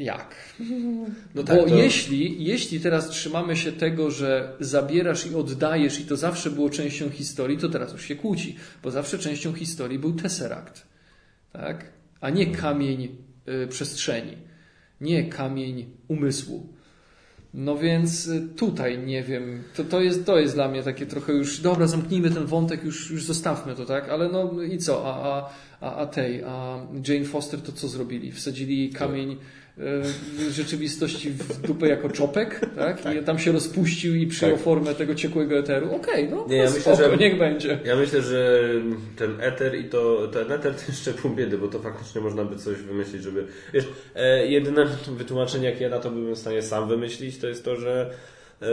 jak? 0.00 0.34
No 1.34 1.42
tak, 1.42 1.56
Bo 1.56 1.66
to... 1.66 1.76
jeśli, 1.76 2.44
jeśli 2.44 2.80
teraz 2.80 3.08
trzymamy 3.08 3.56
się 3.56 3.72
tego, 3.72 4.10
że 4.10 4.56
zabierasz 4.60 5.26
i 5.26 5.34
oddajesz 5.34 6.00
i 6.00 6.04
to 6.04 6.16
zawsze 6.16 6.50
było 6.50 6.70
częścią 6.70 7.10
historii, 7.10 7.58
to 7.58 7.68
teraz 7.68 7.92
już 7.92 8.04
się 8.04 8.16
kłóci, 8.16 8.56
bo 8.82 8.90
zawsze 8.90 9.18
częścią 9.18 9.52
historii 9.52 9.98
był 9.98 10.12
Tesseract, 10.12 10.86
tak? 11.52 11.84
a 12.20 12.30
nie 12.30 12.46
kamień 12.46 13.16
y, 13.48 13.66
przestrzeni, 13.68 14.36
nie 15.00 15.24
kamień 15.24 15.86
umysłu. 16.08 16.66
No 17.54 17.76
więc 17.76 18.26
y, 18.26 18.48
tutaj 18.56 18.98
nie 18.98 19.22
wiem, 19.22 19.62
to, 19.76 19.84
to, 19.84 20.00
jest, 20.00 20.26
to 20.26 20.38
jest 20.38 20.54
dla 20.54 20.68
mnie 20.68 20.82
takie 20.82 21.06
trochę 21.06 21.32
już, 21.32 21.60
dobra, 21.60 21.86
zamknijmy 21.86 22.30
ten 22.30 22.46
wątek, 22.46 22.84
już, 22.84 23.10
już 23.10 23.24
zostawmy 23.24 23.74
to, 23.74 23.84
tak? 23.86 24.08
Ale 24.08 24.28
no 24.28 24.62
i 24.62 24.78
co? 24.78 25.14
A, 25.14 25.28
a, 25.28 25.50
a, 25.80 25.96
a 25.96 26.06
tej, 26.06 26.44
a 26.44 26.86
Jane 27.08 27.24
Foster 27.24 27.60
to 27.60 27.72
co 27.72 27.88
zrobili? 27.88 28.32
Wsadzili 28.32 28.90
kamień 28.90 29.36
w 29.69 29.69
rzeczywistości 30.50 31.30
w 31.30 31.60
dupę 31.60 31.88
jako 31.88 32.08
czopek, 32.08 32.60
tak? 32.76 33.02
tak. 33.02 33.16
I 33.16 33.24
tam 33.24 33.38
się 33.38 33.52
rozpuścił 33.52 34.14
i 34.14 34.26
przyjął 34.26 34.56
tak. 34.56 34.64
formę 34.64 34.94
tego 34.94 35.14
ciekłego 35.14 35.58
eteru. 35.58 35.94
Okej, 35.94 36.26
okay, 36.26 36.36
no 36.36 36.46
Nie, 36.48 36.56
ja 36.56 36.70
myślę, 36.70 36.96
że, 36.96 37.16
niech 37.16 37.38
będzie. 37.38 37.78
Ja 37.84 37.96
myślę, 37.96 38.22
że 38.22 38.68
ten 39.16 39.40
eter 39.40 39.74
i 39.74 39.84
to, 39.84 40.28
ten 40.28 40.52
eter 40.52 40.74
to 40.74 40.82
jeszcze 40.88 41.12
pół 41.12 41.30
biedy, 41.30 41.58
bo 41.58 41.68
to 41.68 41.78
faktycznie 41.78 42.20
można 42.20 42.44
by 42.44 42.56
coś 42.56 42.76
wymyślić, 42.76 43.22
żeby... 43.22 43.46
Wiesz, 43.74 43.88
e, 44.14 44.46
jedyne 44.46 44.86
wytłumaczenie, 45.08 45.70
jakie 45.70 45.84
ja 45.84 45.90
na 45.90 45.98
to 45.98 46.10
bym 46.10 46.34
w 46.34 46.38
stanie 46.38 46.62
sam 46.62 46.88
wymyślić, 46.88 47.38
to 47.38 47.48
jest 47.48 47.64
to, 47.64 47.76
że 47.76 48.14
e, 48.62 48.66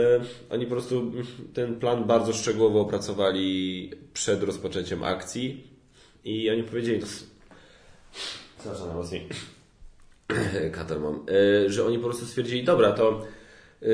oni 0.50 0.64
po 0.66 0.70
prostu 0.70 1.12
ten 1.54 1.76
plan 1.80 2.04
bardzo 2.04 2.32
szczegółowo 2.32 2.80
opracowali 2.80 3.90
przed 4.12 4.42
rozpoczęciem 4.42 5.04
akcji 5.04 5.66
i 6.24 6.50
oni 6.50 6.62
powiedzieli, 6.62 7.00
to... 7.00 7.06
Przepraszam 8.58 8.86
najmocniej 8.86 9.28
katar 10.76 11.00
mam, 11.00 11.14
e, 11.14 11.70
że 11.70 11.86
oni 11.86 11.98
po 11.98 12.04
prostu 12.04 12.26
stwierdzili, 12.26 12.64
dobra, 12.64 12.92
to 12.92 13.24
e, 13.82 13.86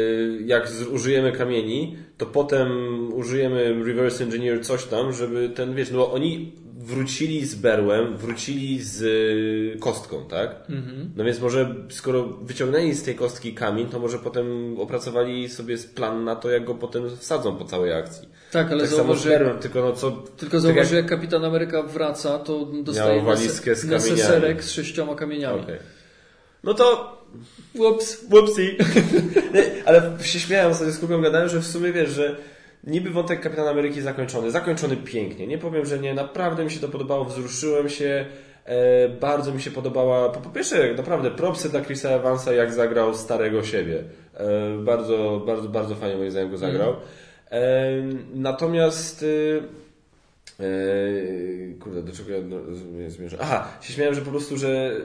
jak 0.47 0.69
użyjemy 0.93 1.32
kamieni, 1.32 1.97
to 2.16 2.27
potem 2.27 2.69
użyjemy 3.15 3.85
reverse 3.85 4.24
engineer 4.24 4.65
coś 4.65 4.85
tam, 4.85 5.12
żeby 5.12 5.48
ten, 5.48 5.74
wiesz, 5.74 5.90
no 5.90 5.98
bo 5.98 6.12
oni 6.12 6.52
wrócili 6.78 7.47
z 7.47 7.55
berłem, 7.55 8.16
wrócili 8.16 8.82
z 8.82 9.02
e, 9.02 9.78
kostką, 9.78 10.24
tak? 10.28 10.51
Mhm. 10.69 11.12
No 11.16 11.24
więc 11.24 11.40
może 11.40 11.74
skoro 11.90 12.24
wyciągnęli 12.24 12.94
z 12.94 13.02
tej 13.02 13.15
kostki 13.15 13.55
kamień, 13.55 13.86
to 13.86 13.98
może 13.98 14.19
potem 14.19 14.77
opracowali 14.81 15.48
sobie 15.48 15.77
plan 15.94 16.24
na 16.24 16.36
to, 16.36 16.51
jak 16.51 16.65
go 16.65 16.74
potem 16.74 17.16
wsadzą 17.16 17.56
po 17.56 17.65
całej 17.65 17.93
akcji. 17.93 18.28
Tak, 18.52 18.73
ale 18.73 18.81
tak 18.81 18.90
zauważ, 18.90 19.23
że... 19.23 19.28
berłem, 19.28 19.59
tylko 19.59 19.81
no 19.81 19.93
co... 19.93 20.11
Tylko 20.11 20.61
zauważ, 20.61 20.90
jak... 20.90 20.93
jak 20.93 21.06
Kapitan 21.06 21.44
Ameryka 21.44 21.82
wraca, 21.82 22.39
to 22.39 22.66
dostaje 22.66 23.23
walizkę 23.23 23.74
z 23.74 23.85
neseserek 23.85 24.65
z 24.65 24.70
sześcioma 24.70 25.15
kamieniami. 25.15 25.62
Okay. 25.62 25.78
No 26.65 26.74
to 26.74 27.15
Whoops. 27.74 28.24
Whoopsie. 28.31 28.77
Ale 29.86 30.12
się 30.23 30.41
śmiałem 30.41 30.74
sobie 30.74 30.91
z 30.91 30.99
Kubą, 30.99 31.23
gadałem, 31.23 31.49
że 31.49 31.61
w 31.61 31.66
sumie 31.66 31.93
wiesz, 31.93 32.11
że 32.11 32.36
niby 32.85 33.11
wątek 33.11 33.41
Kapitana 33.41 33.70
Ameryki 33.70 34.01
zakończony. 34.01 34.51
Zakończony 34.51 34.97
pięknie. 34.97 35.47
Nie 35.47 35.59
powiem, 35.59 35.86
że 35.86 35.99
nie. 35.99 36.15
Naprawdę 36.15 36.65
mi 36.65 36.70
się 36.70 36.81
to 36.81 36.89
podobało, 36.89 37.24
wzruszyłem 37.24 37.89
się. 37.89 38.27
E, 38.65 39.09
bardzo 39.09 39.55
mi 39.55 39.62
się 39.62 39.70
podobała, 39.70 40.28
po, 40.28 40.41
po 40.41 40.51
pierwsze 40.51 40.95
naprawdę 40.95 41.31
propsy 41.31 41.69
dla 41.69 41.81
Chrisa 41.81 42.09
Evansa 42.09 42.53
jak 42.53 42.73
zagrał 42.73 43.15
starego 43.15 43.62
siebie. 43.62 44.03
E, 44.35 44.78
bardzo, 44.78 45.43
bardzo, 45.47 45.69
bardzo 45.69 45.95
fajnie 45.95 46.16
moim 46.16 46.31
zdaniem 46.31 46.51
go 46.51 46.59
zagrał. 46.59 46.97
E, 47.51 48.03
natomiast 48.35 49.24
e, 50.61 50.65
e, 50.65 51.74
kurde, 51.81 52.03
do 52.03 52.12
czego 52.12 52.31
ja 52.31 52.39
no, 52.43 52.57
zmierzam? 53.09 53.41
Aha, 53.43 53.69
się 53.81 53.93
śmiałem, 53.93 54.15
że 54.15 54.20
po 54.20 54.31
prostu, 54.31 54.57
że 54.57 54.97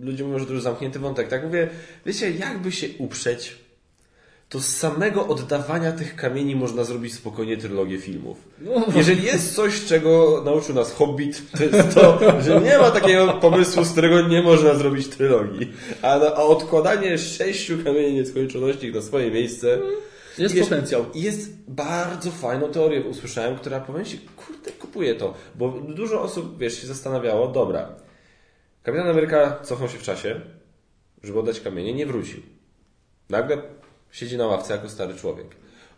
ludzie 0.00 0.24
mówią, 0.24 0.38
że 0.38 0.46
to 0.46 0.52
już 0.52 0.62
zamknięty 0.62 0.98
wątek. 0.98 1.28
Tak 1.28 1.44
mówię, 1.44 1.68
wiecie, 2.06 2.30
jakby 2.30 2.72
się 2.72 2.86
uprzeć, 2.98 3.56
to 4.48 4.60
z 4.60 4.66
samego 4.66 5.26
oddawania 5.26 5.92
tych 5.92 6.16
kamieni 6.16 6.56
można 6.56 6.84
zrobić 6.84 7.14
spokojnie 7.14 7.56
trylogię 7.56 7.98
filmów. 7.98 8.48
Jeżeli 8.94 9.22
jest 9.22 9.54
coś, 9.54 9.84
czego 9.84 10.42
nauczył 10.44 10.74
nas 10.74 10.92
Hobbit, 10.92 11.42
to 11.58 11.64
jest 11.64 11.94
to, 11.94 12.18
że 12.42 12.60
nie 12.60 12.78
ma 12.78 12.90
takiego 12.90 13.32
pomysłu, 13.32 13.84
z 13.84 13.92
którego 13.92 14.28
nie 14.28 14.42
można 14.42 14.74
zrobić 14.74 15.08
trylogii. 15.08 15.72
A, 16.02 16.20
a 16.20 16.42
odkładanie 16.42 17.18
sześciu 17.18 17.78
kamieni 17.84 18.14
nieskończoności 18.14 18.92
na 18.92 19.02
swoje 19.02 19.30
miejsce... 19.30 19.78
Jest 20.38 20.54
wiesz, 20.54 20.68
potencjał. 20.68 21.04
Jest 21.14 21.50
bardzo 21.68 22.30
fajną 22.30 22.68
teorię 22.68 23.00
usłyszałem, 23.00 23.56
która 23.56 23.80
powiem 23.80 24.04
Ci, 24.04 24.20
kurde, 24.36 24.72
kupuję 24.72 25.14
to. 25.14 25.34
Bo 25.54 25.68
dużo 25.68 26.22
osób, 26.22 26.58
wiesz, 26.58 26.80
się 26.80 26.86
zastanawiało, 26.86 27.48
dobra, 27.48 27.88
Kapitan 28.86 29.08
Ameryka 29.08 29.58
cofnął 29.62 29.88
się 29.88 29.98
w 29.98 30.02
czasie, 30.02 30.40
żeby 31.22 31.38
oddać 31.38 31.60
kamienie, 31.60 31.94
nie 31.94 32.06
wrócił. 32.06 32.42
Nagle 33.30 33.62
siedzi 34.10 34.36
na 34.36 34.46
ławce 34.46 34.72
jako 34.72 34.88
stary 34.88 35.14
człowiek. 35.14 35.46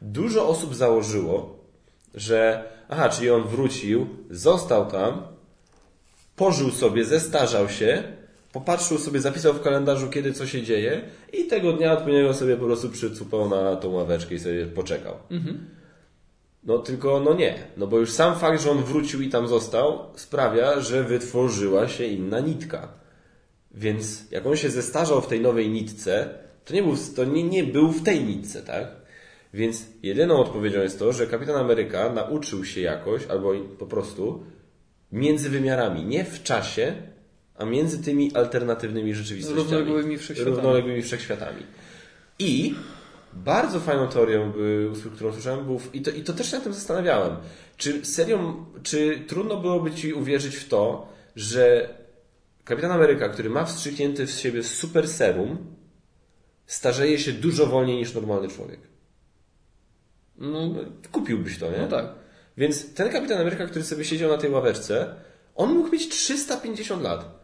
Dużo 0.02 0.48
osób 0.48 0.74
założyło, 0.74 1.64
że 2.14 2.64
aha, 2.88 3.08
czyli 3.08 3.30
on 3.30 3.42
wrócił, 3.42 4.06
został 4.30 4.90
tam, 4.90 5.22
pożył 6.36 6.70
sobie, 6.70 7.04
zestarzał 7.04 7.68
się, 7.68 8.02
popatrzył 8.52 8.98
sobie, 8.98 9.20
zapisał 9.20 9.54
w 9.54 9.62
kalendarzu, 9.62 10.10
kiedy 10.10 10.32
co 10.32 10.46
się 10.46 10.62
dzieje 10.62 11.00
i 11.32 11.44
tego 11.44 11.72
dnia 11.72 11.92
odpowiedniego 11.92 12.34
sobie 12.34 12.56
po 12.56 12.64
prostu 12.64 12.90
przycupał 12.90 13.48
na 13.48 13.76
tą 13.76 13.90
ławeczkę 13.90 14.34
i 14.34 14.38
sobie 14.38 14.66
poczekał. 14.66 15.14
No 16.64 16.78
tylko, 16.78 17.20
no 17.20 17.34
nie. 17.34 17.54
No 17.76 17.86
bo 17.86 17.98
już 17.98 18.10
sam 18.10 18.38
fakt, 18.38 18.62
że 18.62 18.70
on 18.70 18.82
wrócił 18.82 19.22
i 19.22 19.28
tam 19.28 19.48
został, 19.48 19.98
sprawia, 20.16 20.80
że 20.80 21.04
wytworzyła 21.04 21.88
się 21.88 22.04
inna 22.04 22.40
nitka. 22.40 22.88
Więc 23.74 24.30
jak 24.30 24.46
on 24.46 24.56
się 24.56 24.70
zestarzał 24.70 25.20
w 25.20 25.26
tej 25.26 25.40
nowej 25.40 25.68
nitce, 25.70 26.28
to 26.64 26.74
nie 26.74 26.82
był, 26.82 26.96
to 27.16 27.24
nie, 27.24 27.42
nie 27.42 27.64
był 27.64 27.92
w 27.92 28.02
tej 28.02 28.24
nitce, 28.24 28.62
tak? 28.62 28.86
Więc 29.54 29.84
jedyną 30.02 30.36
odpowiedzią 30.36 30.80
jest 30.80 30.98
to, 30.98 31.12
że 31.12 31.26
Kapitan 31.26 31.56
Ameryka 31.56 32.12
nauczył 32.12 32.64
się 32.64 32.80
jakoś, 32.80 33.26
albo 33.26 33.52
po 33.78 33.86
prostu 33.86 34.44
między 35.12 35.50
wymiarami, 35.50 36.04
nie 36.04 36.24
w 36.24 36.42
czasie, 36.42 36.94
a 37.56 37.64
między 37.64 38.02
tymi 38.02 38.34
alternatywnymi 38.34 39.14
rzeczywistościami. 39.14 39.62
Równoległymi 39.62 40.18
wszechświatami. 40.18 40.56
Równoległymi 40.56 41.02
wszechświatami. 41.02 41.62
I 42.38 42.74
bardzo 43.44 43.80
fajną 43.80 44.08
teorią, 44.08 44.52
y, 45.06 45.10
którą 45.14 45.32
słyszałem, 45.32 45.64
był, 45.64 45.80
i, 45.92 46.02
to, 46.02 46.10
i 46.10 46.22
to 46.22 46.32
też 46.32 46.50
się 46.50 46.56
na 46.56 46.64
tym 46.64 46.72
zastanawiałem. 46.72 47.36
Czy 47.76 48.06
serio, 48.06 48.66
czy 48.82 49.24
trudno 49.26 49.56
byłoby 49.56 49.90
Ci 49.90 50.12
uwierzyć 50.12 50.56
w 50.56 50.68
to, 50.68 51.08
że 51.36 51.88
Kapitan 52.64 52.90
Ameryka, 52.90 53.28
który 53.28 53.50
ma 53.50 53.64
wstrzyknięty 53.64 54.26
w 54.26 54.30
siebie 54.30 54.62
super 54.62 55.08
serum, 55.08 55.76
starzeje 56.66 57.18
się 57.18 57.32
dużo 57.32 57.66
wolniej 57.66 57.96
niż 57.96 58.14
normalny 58.14 58.48
człowiek? 58.48 58.80
No, 60.38 60.74
Kupiłbyś 61.12 61.58
to, 61.58 61.70
nie? 61.70 61.78
no 61.78 61.88
tak. 61.88 62.06
Więc 62.56 62.94
ten 62.94 63.12
Kapitan 63.12 63.40
Ameryka, 63.40 63.66
który 63.66 63.84
sobie 63.84 64.04
siedział 64.04 64.30
na 64.30 64.38
tej 64.38 64.50
ławeczce, 64.50 65.14
on 65.54 65.74
mógł 65.74 65.92
mieć 65.92 66.08
350 66.08 67.02
lat. 67.02 67.38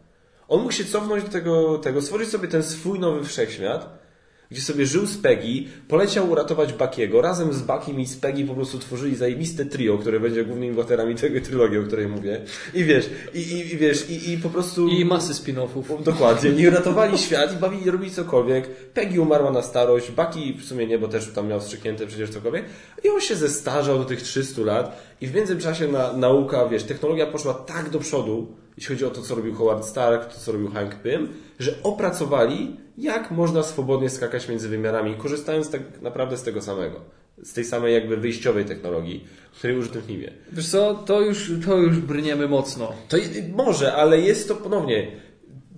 On 0.47 0.59
mógł 0.61 0.71
się 0.71 0.85
cofnąć 0.85 1.23
do 1.23 1.29
tego, 1.29 1.77
tego 1.77 2.01
stworzyć 2.01 2.29
sobie 2.29 2.47
ten 2.47 2.63
swój 2.63 2.99
nowy 2.99 3.23
wszechświat, 3.23 4.04
gdzie 4.51 4.61
sobie 4.61 4.85
żył 4.85 5.05
z 5.05 5.17
Peggy, 5.17 5.63
poleciał 5.87 6.29
uratować 6.29 6.73
Bakiego. 6.73 7.21
Razem 7.21 7.53
z 7.53 7.61
Bakim 7.61 7.99
i 7.99 8.05
z 8.05 8.17
Peggy 8.17 8.45
po 8.45 8.53
prostu 8.53 8.79
tworzyli 8.79 9.15
zajebiste 9.15 9.65
trio, 9.65 9.97
które 9.97 10.19
będzie 10.19 10.45
głównymi 10.45 10.75
bohaterami 10.75 11.15
tego 11.15 11.41
trylogii, 11.41 11.77
o 11.79 11.83
której 11.83 12.07
mówię. 12.07 12.41
I 12.73 12.83
wiesz, 12.83 13.09
i, 13.33 13.39
i, 13.39 13.73
i 13.73 13.77
wiesz, 13.77 14.09
i, 14.09 14.31
i 14.31 14.37
po 14.37 14.49
prostu... 14.49 14.87
I 14.87 15.05
masy 15.05 15.33
spin-offów. 15.33 16.03
Dokładnie. 16.03 16.49
I 16.49 16.69
ratowali 16.69 17.17
świat 17.17 17.53
i 17.53 17.57
bawili, 17.57 17.91
robili 17.91 18.11
cokolwiek. 18.11 18.67
Peggy 18.93 19.21
umarła 19.21 19.51
na 19.51 19.61
starość, 19.61 20.11
Baki 20.11 20.53
w 20.53 20.65
sumie 20.65 20.87
nie, 20.87 20.99
bo 20.99 21.07
też 21.07 21.31
tam 21.31 21.47
miał 21.47 21.59
wstrzyknięte 21.59 22.07
przecież 22.07 22.29
cokolwiek. 22.29 22.65
I 23.03 23.09
on 23.09 23.21
się 23.21 23.35
zestarzał 23.35 23.97
do 23.97 24.05
tych 24.05 24.21
300 24.21 24.61
lat 24.61 25.15
i 25.21 25.27
w 25.27 25.35
międzyczasie 25.35 25.87
na, 25.87 26.13
nauka, 26.13 26.67
wiesz, 26.67 26.83
technologia 26.83 27.27
poszła 27.27 27.53
tak 27.53 27.89
do 27.89 27.99
przodu, 27.99 28.47
jeśli 28.77 28.95
chodzi 28.95 29.05
o 29.05 29.09
to, 29.09 29.21
co 29.21 29.35
robił 29.35 29.55
Howard 29.55 29.85
Stark, 29.85 30.33
to, 30.33 30.39
co 30.39 30.51
robił 30.51 30.71
Hank 30.71 30.95
Pym, 30.95 31.27
że 31.59 31.75
opracowali, 31.83 32.77
jak 32.97 33.31
można 33.31 33.63
swobodnie 33.63 34.09
skakać 34.09 34.49
między 34.49 34.69
wymiarami, 34.69 35.15
korzystając 35.15 35.69
tak 35.69 36.01
naprawdę 36.01 36.37
z 36.37 36.43
tego 36.43 36.61
samego. 36.61 37.01
Z 37.43 37.53
tej 37.53 37.63
samej 37.63 37.93
jakby 37.93 38.17
wyjściowej 38.17 38.65
technologii, 38.65 39.27
której 39.53 39.75
filmie. 40.01 40.31
Wiesz 40.51 40.67
co, 40.67 40.93
to 40.93 41.21
już, 41.21 41.51
to 41.65 41.77
już 41.77 41.99
brniemy 41.99 42.47
mocno. 42.47 42.93
To 43.07 43.17
może, 43.55 43.93
ale 43.93 44.19
jest 44.19 44.47
to 44.47 44.55
ponownie. 44.55 45.11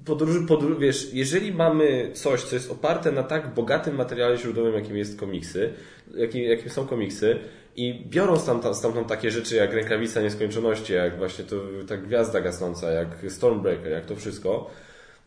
Podróży, 0.06 0.46
podróż, 0.48 0.80
wiesz, 0.80 1.14
jeżeli 1.14 1.54
mamy 1.54 2.12
coś, 2.14 2.44
co 2.44 2.56
jest 2.56 2.72
oparte 2.72 3.12
na 3.12 3.24
tak 3.24 3.54
bogatym 3.54 3.96
materiale 3.96 4.38
źródłowym, 4.38 4.74
jakim 4.74 4.98
jest 4.98 5.20
komiksy, 5.20 5.74
jakim, 6.16 6.44
jakim 6.44 6.70
są 6.70 6.88
komiksy, 6.88 7.40
i 7.78 8.06
biorą 8.10 8.40
stamtąd, 8.40 8.78
stamtąd 8.78 9.08
takie 9.08 9.32
rzeczy 9.32 9.56
jak 9.56 9.74
rękawica 9.74 10.22
nieskończoności, 10.22 10.94
jak 10.94 11.18
właśnie 11.18 11.46
to, 11.46 11.56
ta 11.88 11.98
gwiazda 11.98 12.42
gasnąca, 12.42 12.92
jak 12.92 13.08
Stormbreaker, 13.30 13.92
jak 13.92 14.06
to 14.06 14.16
wszystko, 14.16 14.70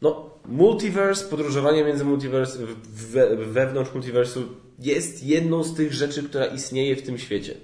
no, 0.03 0.31
multiverse, 0.47 1.29
podróżowanie 1.29 1.85
między 1.85 2.05
multiverse, 2.05 2.59
we, 3.13 3.37
wewnątrz 3.37 3.95
multiversu 3.95 4.43
jest 4.79 5.25
jedną 5.25 5.65
z 5.65 5.75
tych 5.75 5.93
rzeczy, 5.93 6.23
która 6.23 6.47
istnieje 6.47 6.97
w 6.97 7.03
tym 7.03 7.19
świecie. 7.19 7.55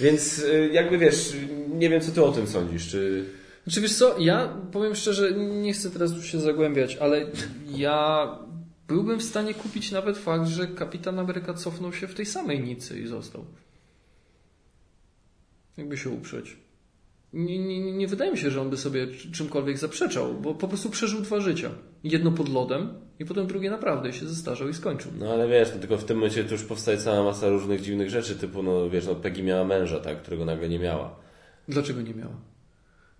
Więc 0.00 0.38
y, 0.38 0.70
jakby 0.72 0.98
wiesz, 0.98 1.36
nie 1.68 1.90
wiem 1.90 2.00
co 2.00 2.12
ty 2.12 2.24
o 2.24 2.32
tym 2.32 2.46
sądzisz, 2.46 2.88
czy... 2.88 3.24
Znaczy 3.64 3.80
wiesz 3.80 3.94
co, 3.94 4.18
ja 4.18 4.56
powiem 4.72 4.94
szczerze, 4.94 5.32
nie 5.32 5.72
chcę 5.72 5.90
teraz 5.90 6.12
tu 6.12 6.22
się 6.22 6.40
zagłębiać, 6.40 6.96
ale 6.96 7.26
ja 7.76 8.28
byłbym 8.88 9.18
w 9.18 9.24
stanie 9.24 9.54
kupić 9.54 9.92
nawet 9.92 10.18
fakt, 10.18 10.46
że 10.48 10.66
Kapitan 10.66 11.18
Ameryka 11.18 11.54
cofnął 11.54 11.92
się 11.92 12.08
w 12.08 12.14
tej 12.14 12.26
samej 12.26 12.60
nicy 12.60 13.00
i 13.00 13.06
został. 13.06 13.44
Jakby 15.76 15.96
się 15.96 16.10
uprzeć. 16.10 16.56
Nie, 17.32 17.58
nie, 17.58 17.92
nie 17.92 18.08
wydaje 18.08 18.32
mi 18.32 18.38
się, 18.38 18.50
że 18.50 18.60
on 18.60 18.70
by 18.70 18.76
sobie 18.76 19.06
czymkolwiek 19.32 19.78
zaprzeczał, 19.78 20.34
bo 20.34 20.54
po 20.54 20.68
prostu 20.68 20.90
przeżył 20.90 21.20
dwa 21.20 21.40
życia. 21.40 21.70
Jedno 22.04 22.30
pod 22.30 22.48
lodem 22.48 22.94
i 23.18 23.24
potem 23.24 23.46
drugie 23.46 23.70
naprawdę 23.70 24.12
się 24.12 24.26
zestarzał 24.26 24.68
i 24.68 24.74
skończył. 24.74 25.10
No 25.18 25.32
ale 25.32 25.48
wiesz, 25.48 25.68
no, 25.74 25.80
tylko 25.80 25.98
w 25.98 26.04
tym 26.04 26.16
momencie 26.16 26.44
to 26.44 26.52
już 26.52 26.62
powstaje 26.64 26.98
cała 26.98 27.24
masa 27.24 27.48
różnych 27.48 27.80
dziwnych 27.82 28.10
rzeczy, 28.10 28.36
typu, 28.36 28.62
no 28.62 28.90
wiesz, 28.90 29.06
no 29.06 29.14
Peggy 29.14 29.42
miała 29.42 29.64
męża, 29.64 30.00
tak, 30.00 30.22
którego 30.22 30.44
nagle 30.44 30.68
nie 30.68 30.78
miała. 30.78 31.16
Dlaczego 31.68 32.00
nie 32.02 32.14
miała? 32.14 32.36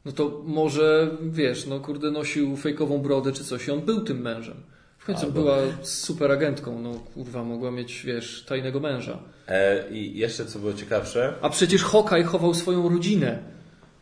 No 0.05 0.13
to 0.13 0.43
może, 0.47 1.11
wiesz, 1.23 1.67
no 1.67 1.81
kurde, 1.81 2.11
nosił 2.11 2.57
fejkową 2.57 2.99
brodę 2.99 3.33
czy 3.33 3.45
coś 3.45 3.69
i 3.69 3.71
on 3.71 3.81
był 3.81 4.01
tym 4.01 4.21
mężem. 4.21 4.57
W 4.99 5.05
końcu 5.05 5.27
Albo- 5.27 5.33
była 5.41 5.57
super 5.83 6.33
agentką, 6.33 6.83
no 6.83 6.93
kurwa, 6.95 7.45
mogła 7.45 7.71
mieć, 7.71 8.03
wiesz, 8.03 8.45
tajnego 8.49 8.81
męża. 8.81 9.19
E, 9.49 9.91
I 9.91 10.19
jeszcze 10.19 10.47
co 10.47 10.59
było 10.59 10.73
ciekawsze, 10.73 11.35
A 11.43 11.49
przecież 11.51 11.83
Hawkeye 11.85 12.25
chował 12.25 12.55
swoją 12.55 12.89
rodzinę 12.89 13.39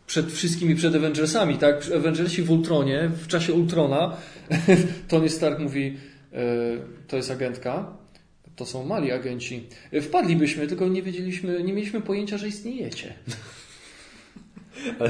przed 0.08 0.32
wszystkimi, 0.32 0.74
przed 0.74 0.94
Avengersami, 0.94 1.58
tak? 1.58 1.84
Avengersi 1.96 2.42
w 2.42 2.50
Ultronie, 2.50 3.10
w 3.22 3.26
czasie 3.26 3.52
Ultrona, 3.52 4.16
Tony 5.08 5.28
Stark 5.28 5.58
mówi, 5.58 5.96
e, 6.32 6.38
to 7.08 7.16
jest 7.16 7.30
agentka, 7.30 7.96
to 8.56 8.66
są 8.66 8.84
mali 8.84 9.12
agenci. 9.12 9.66
E, 9.92 10.00
Wpadlibyśmy, 10.00 10.66
tylko 10.66 10.88
nie 10.88 11.02
wiedzieliśmy, 11.02 11.62
nie 11.62 11.72
mieliśmy 11.72 12.00
pojęcia, 12.00 12.38
że 12.38 12.48
istniejecie. 12.48 13.14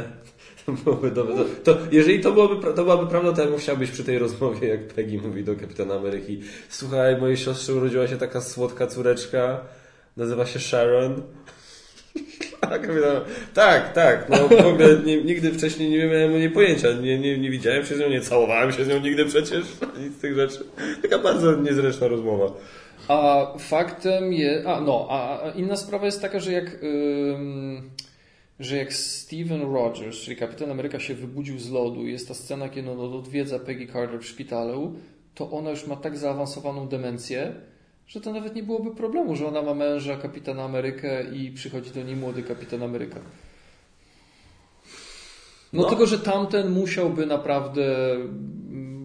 to 0.66 0.72
byłoby 0.72 1.10
dobre. 1.10 1.34
To, 1.34 1.44
to, 1.74 1.78
jeżeli 1.90 2.20
to, 2.20 2.32
byłoby, 2.32 2.62
to 2.62 2.84
byłaby 2.84 3.06
prawda, 3.06 3.32
to 3.32 3.42
ja 3.42 3.86
przy 3.92 4.04
tej 4.04 4.18
rozmowie, 4.18 4.68
jak 4.68 4.88
Peggy 4.88 5.18
mówi 5.18 5.44
do 5.44 5.56
Kapitana 5.56 5.94
Ameryki, 5.94 6.40
słuchaj, 6.68 7.20
mojej 7.20 7.36
siostrze 7.36 7.74
urodziła 7.74 8.08
się 8.08 8.16
taka 8.16 8.40
słodka 8.40 8.86
córeczka, 8.86 9.60
nazywa 10.16 10.46
się 10.46 10.58
Sharon. 10.58 11.22
A 12.60 12.78
kapitan, 12.78 13.20
tak, 13.54 13.92
tak, 13.92 14.28
no 14.28 14.36
w 14.48 14.66
ogóle 14.66 14.96
nie, 15.04 15.22
nigdy 15.24 15.52
wcześniej 15.52 15.90
nie 15.90 16.06
miałem 16.06 16.52
o 16.52 16.54
pojęcia, 16.54 16.92
nie, 16.92 17.18
nie, 17.18 17.38
nie 17.38 17.50
widziałem 17.50 17.86
się 17.86 17.96
z 17.96 18.00
nią, 18.00 18.08
nie 18.08 18.20
całowałem 18.20 18.72
się 18.72 18.84
z 18.84 18.88
nią 18.88 19.00
nigdy 19.00 19.24
przecież, 19.24 19.64
nic 20.02 20.16
z 20.16 20.20
tych 20.20 20.34
rzeczy. 20.34 20.58
Taka 21.02 21.18
bardzo 21.18 21.56
niezręczna 21.56 22.08
rozmowa. 22.08 22.52
A 23.08 23.46
faktem 23.58 24.32
jest. 24.32 24.66
A 24.66 24.80
no, 24.80 25.06
a 25.10 25.40
inna 25.50 25.76
sprawa 25.76 26.06
jest 26.06 26.22
taka, 26.22 26.40
że 26.40 26.52
jak. 26.52 26.76
że 28.60 28.76
jak 28.76 28.92
Steven 28.92 29.72
Rogers, 29.72 30.16
czyli 30.16 30.36
kapitan 30.36 30.70
Ameryka, 30.70 31.00
się 31.00 31.14
wybudził 31.14 31.58
z 31.58 31.70
lodu, 31.70 32.06
jest 32.06 32.28
ta 32.28 32.34
scena, 32.34 32.68
kiedy 32.68 32.90
on 32.90 33.14
odwiedza 33.14 33.58
Peggy 33.58 33.86
Carter 33.92 34.20
w 34.20 34.26
szpitalu, 34.26 34.94
to 35.34 35.50
ona 35.50 35.70
już 35.70 35.86
ma 35.86 35.96
tak 35.96 36.18
zaawansowaną 36.18 36.88
demencję, 36.88 37.52
że 38.08 38.20
to 38.20 38.32
nawet 38.32 38.54
nie 38.54 38.62
byłoby 38.62 38.90
problemu, 38.94 39.36
że 39.36 39.46
ona 39.46 39.62
ma 39.62 39.74
męża, 39.74 40.16
kapitana 40.16 40.62
Amerykę 40.64 41.24
i 41.34 41.50
przychodzi 41.50 41.90
do 41.90 42.02
niej 42.02 42.16
młody 42.16 42.42
kapitan 42.42 42.82
Ameryka. 42.82 43.20
No, 45.72 45.82
No. 45.82 45.88
tylko, 45.88 46.06
że 46.06 46.18
tamten 46.18 46.70
musiałby 46.70 47.26
naprawdę 47.26 48.16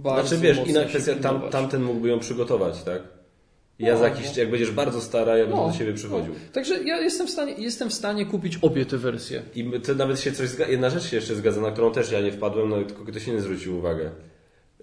bardzo 0.04 0.28
Znaczy 0.28 0.42
wiesz, 0.44 0.68
inna 0.68 0.86
kwestia, 0.86 1.16
tam, 1.16 1.42
tamten 1.50 1.84
mógłby 1.84 2.10
ją 2.10 2.20
przygotować, 2.20 2.84
tak? 2.84 3.02
Ja 3.80 3.94
No, 3.94 4.00
za 4.00 4.08
jakiś, 4.08 4.26
no. 4.26 4.34
jak 4.42 4.50
będziesz 4.52 4.72
bardzo 4.72 5.02
stara, 5.02 5.38
ja 5.38 5.44
będę 5.46 5.60
No, 5.62 5.68
do 5.72 5.78
ciebie 5.78 5.94
przychodził. 5.94 6.34
no. 6.34 6.40
Także 6.54 6.84
ja 6.84 7.02
jestem 7.02 7.28
w, 7.28 7.30
stanie, 7.30 7.54
jestem 7.58 7.90
w 7.90 7.94
stanie 7.94 8.26
kupić 8.26 8.58
obie 8.62 8.86
te 8.86 8.98
wersje. 8.98 9.42
I 9.56 9.72
to 9.86 9.96
nawet 9.96 10.20
się 10.20 10.32
coś 10.32 10.50
zgadza, 10.50 10.72
jedna 10.72 10.90
rzecz 10.90 11.04
się 11.04 11.16
jeszcze 11.16 11.36
zgadza, 11.36 11.62
na 11.62 11.72
którą 11.72 11.92
też 11.92 12.12
ja 12.12 12.22
nie 12.22 12.32
wpadłem, 12.32 12.70
no 12.70 12.84
tylko 12.84 13.06
ktoś 13.06 13.28
inny 13.28 13.42
zwrócił 13.42 13.78
uwagę. 13.78 14.12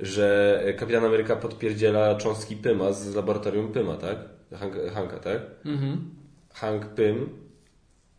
Że 0.02 0.62
Kapitan 0.78 1.04
Ameryka 1.04 1.36
podpierdziela 1.36 2.14
cząstki 2.14 2.56
Pyma 2.56 2.92
z 2.92 3.14
laboratorium 3.14 3.72
Pyma, 3.72 3.96
tak? 3.96 4.16
Hank, 4.58 4.74
Hanka, 4.94 5.16
tak? 5.18 5.40
Mhm. 5.64 5.98
Hank 6.54 6.86
Pym 6.86 7.28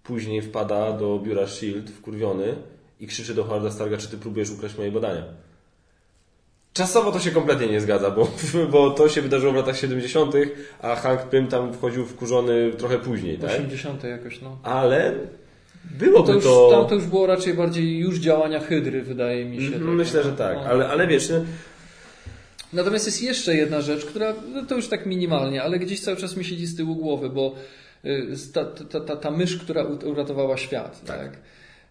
później 0.04 0.42
wpada 0.42 0.92
do 0.92 1.20
biura 1.20 1.48
SHIELD 1.48 1.90
wkurwiony 1.90 2.56
i 3.00 3.08
krzyczy 3.08 3.34
do 3.34 3.44
Howarda 3.44 3.72
Starga, 3.72 3.98
czy 3.98 4.08
ty 4.08 4.18
próbujesz 4.18 4.52
ukraść 4.52 4.78
moje 4.78 4.92
badania. 4.92 5.24
Czasowo 6.74 7.12
to 7.12 7.20
się 7.20 7.32
kompletnie 7.32 7.68
nie 7.68 7.82
zgadza, 7.82 8.12
bo, 8.12 8.28
bo 8.72 8.90
to 8.92 9.10
się 9.10 9.22
wydarzyło 9.22 9.54
w 9.54 9.56
latach 9.56 9.78
70., 9.78 10.34
a 10.82 10.96
Hank 10.96 11.22
Pym 11.22 11.48
tam 11.48 11.74
wchodził 11.74 12.06
wkurzony 12.06 12.72
trochę 12.78 12.98
później, 12.98 13.38
tak? 13.38 13.52
80 13.52 14.04
jakoś, 14.04 14.42
no. 14.42 14.58
Ale 14.64 15.12
No 15.12 15.98
byłoby 16.00 16.28
to 16.28 16.34
już, 16.34 16.44
to... 16.44 16.70
Tam 16.72 16.88
to 16.90 16.96
już 16.96 17.06
było 17.06 17.28
raczej 17.28 17.54
bardziej 17.54 17.98
już 18.00 18.18
działania 18.20 18.60
hydry, 18.60 19.02
wydaje 19.02 19.46
mi 19.46 19.66
się. 19.66 19.72
Tak. 19.72 19.82
Myślę, 19.82 20.24
że 20.24 20.32
tak, 20.32 20.56
No. 20.58 20.64
ale, 20.64 20.90
ale 20.90 21.08
wiesz? 21.08 21.32
Natomiast 22.74 23.06
jest 23.06 23.24
jeszcze 23.24 23.56
jedna 23.56 23.82
rzecz, 23.82 24.06
która 24.06 24.34
no 24.54 24.66
to 24.66 24.76
już 24.76 24.88
tak 24.88 25.06
minimalnie, 25.06 25.64
ale 25.64 25.80
gdzieś 25.80 26.02
cały 26.02 26.18
czas 26.18 26.38
mi 26.38 26.46
siedzi 26.46 26.66
z 26.66 26.76
tyłu 26.76 26.96
głowy, 26.96 27.30
bo 27.30 27.56
y, 28.06 28.36
ta, 28.54 28.66
ta, 28.66 29.00
ta, 29.00 29.16
ta 29.16 29.32
mysz, 29.32 29.58
która 29.58 29.84
uratowała 29.84 30.58
świat, 30.58 31.06
tak. 31.06 31.38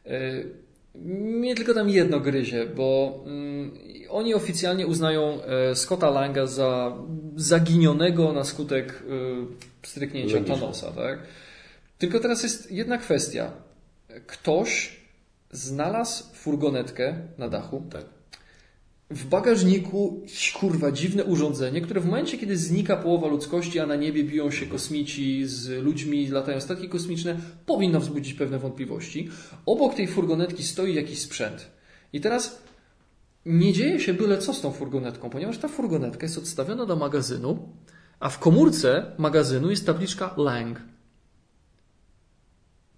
Y, 0.07 0.71
Mnie 0.95 1.55
tylko 1.55 1.75
tam 1.75 1.91
jedno 1.91 2.21
gryzie, 2.21 2.67
bo 2.67 3.21
mm, 3.27 3.79
oni 4.09 4.35
oficjalnie 4.35 4.87
uznają 4.87 5.43
e, 5.45 5.75
Scotta 5.75 6.11
Langa 6.11 6.47
za 6.47 6.97
zaginionego 7.37 8.33
na 8.33 8.45
skutek 8.45 9.03
y, 9.83 9.87
stryknięcia 9.87 10.35
Logicznie. 10.35 10.55
Thanosa, 10.55 10.93
tak? 10.93 11.19
Tylko 11.99 12.21
teraz 12.21 12.43
jest 12.43 12.73
jedna 12.73 12.99
kwestia. 12.99 13.53
Ktoś 14.27 14.97
znalazł 15.51 16.25
furgonetkę 16.35 17.15
na 17.39 17.49
dachu, 17.49 17.83
Tak. 17.91 18.05
W 19.11 19.27
bagażniku 19.27 20.23
kurwa 20.61 20.93
dziwne 20.93 21.25
urządzenie, 21.25 21.81
które 21.81 22.01
w 22.01 22.07
momencie, 22.07 22.39
kiedy 22.39 22.57
znika 22.57 22.97
połowa 22.97 23.29
ludzkości, 23.29 23.79
a 23.79 23.87
na 23.87 23.97
niebie 23.97 24.25
biją 24.25 24.51
się 24.51 24.67
kosmici 24.67 25.47
z 25.47 25.85
ludźmi, 25.85 26.29
latają 26.29 26.61
statki 26.61 26.89
kosmiczne, 26.89 27.37
powinno 27.67 28.01
wzbudzić 28.01 28.35
pewne 28.35 28.59
wątpliwości. 28.59 29.29
Obok 29.67 29.95
tej 29.95 30.09
furgonetki 30.09 30.63
stoi 30.63 30.95
jakiś 30.95 31.21
sprzęt. 31.21 31.71
I 32.13 32.21
teraz 32.21 32.63
nie 33.47 33.73
dzieje 33.73 34.01
się 34.01 34.15
byle 34.15 34.39
co 34.39 34.55
z 34.55 34.61
tą 34.61 34.73
furgonetką, 34.73 35.31
ponieważ 35.31 35.59
ta 35.59 35.69
furgonetka 35.69 36.27
jest 36.27 36.39
odstawiona 36.39 36.87
do 36.87 36.97
magazynu, 36.97 37.69
a 38.21 38.29
w 38.29 38.39
komórce 38.39 39.07
magazynu 39.19 39.71
jest 39.71 39.87
tabliczka 39.87 40.35
Lang. 40.37 40.90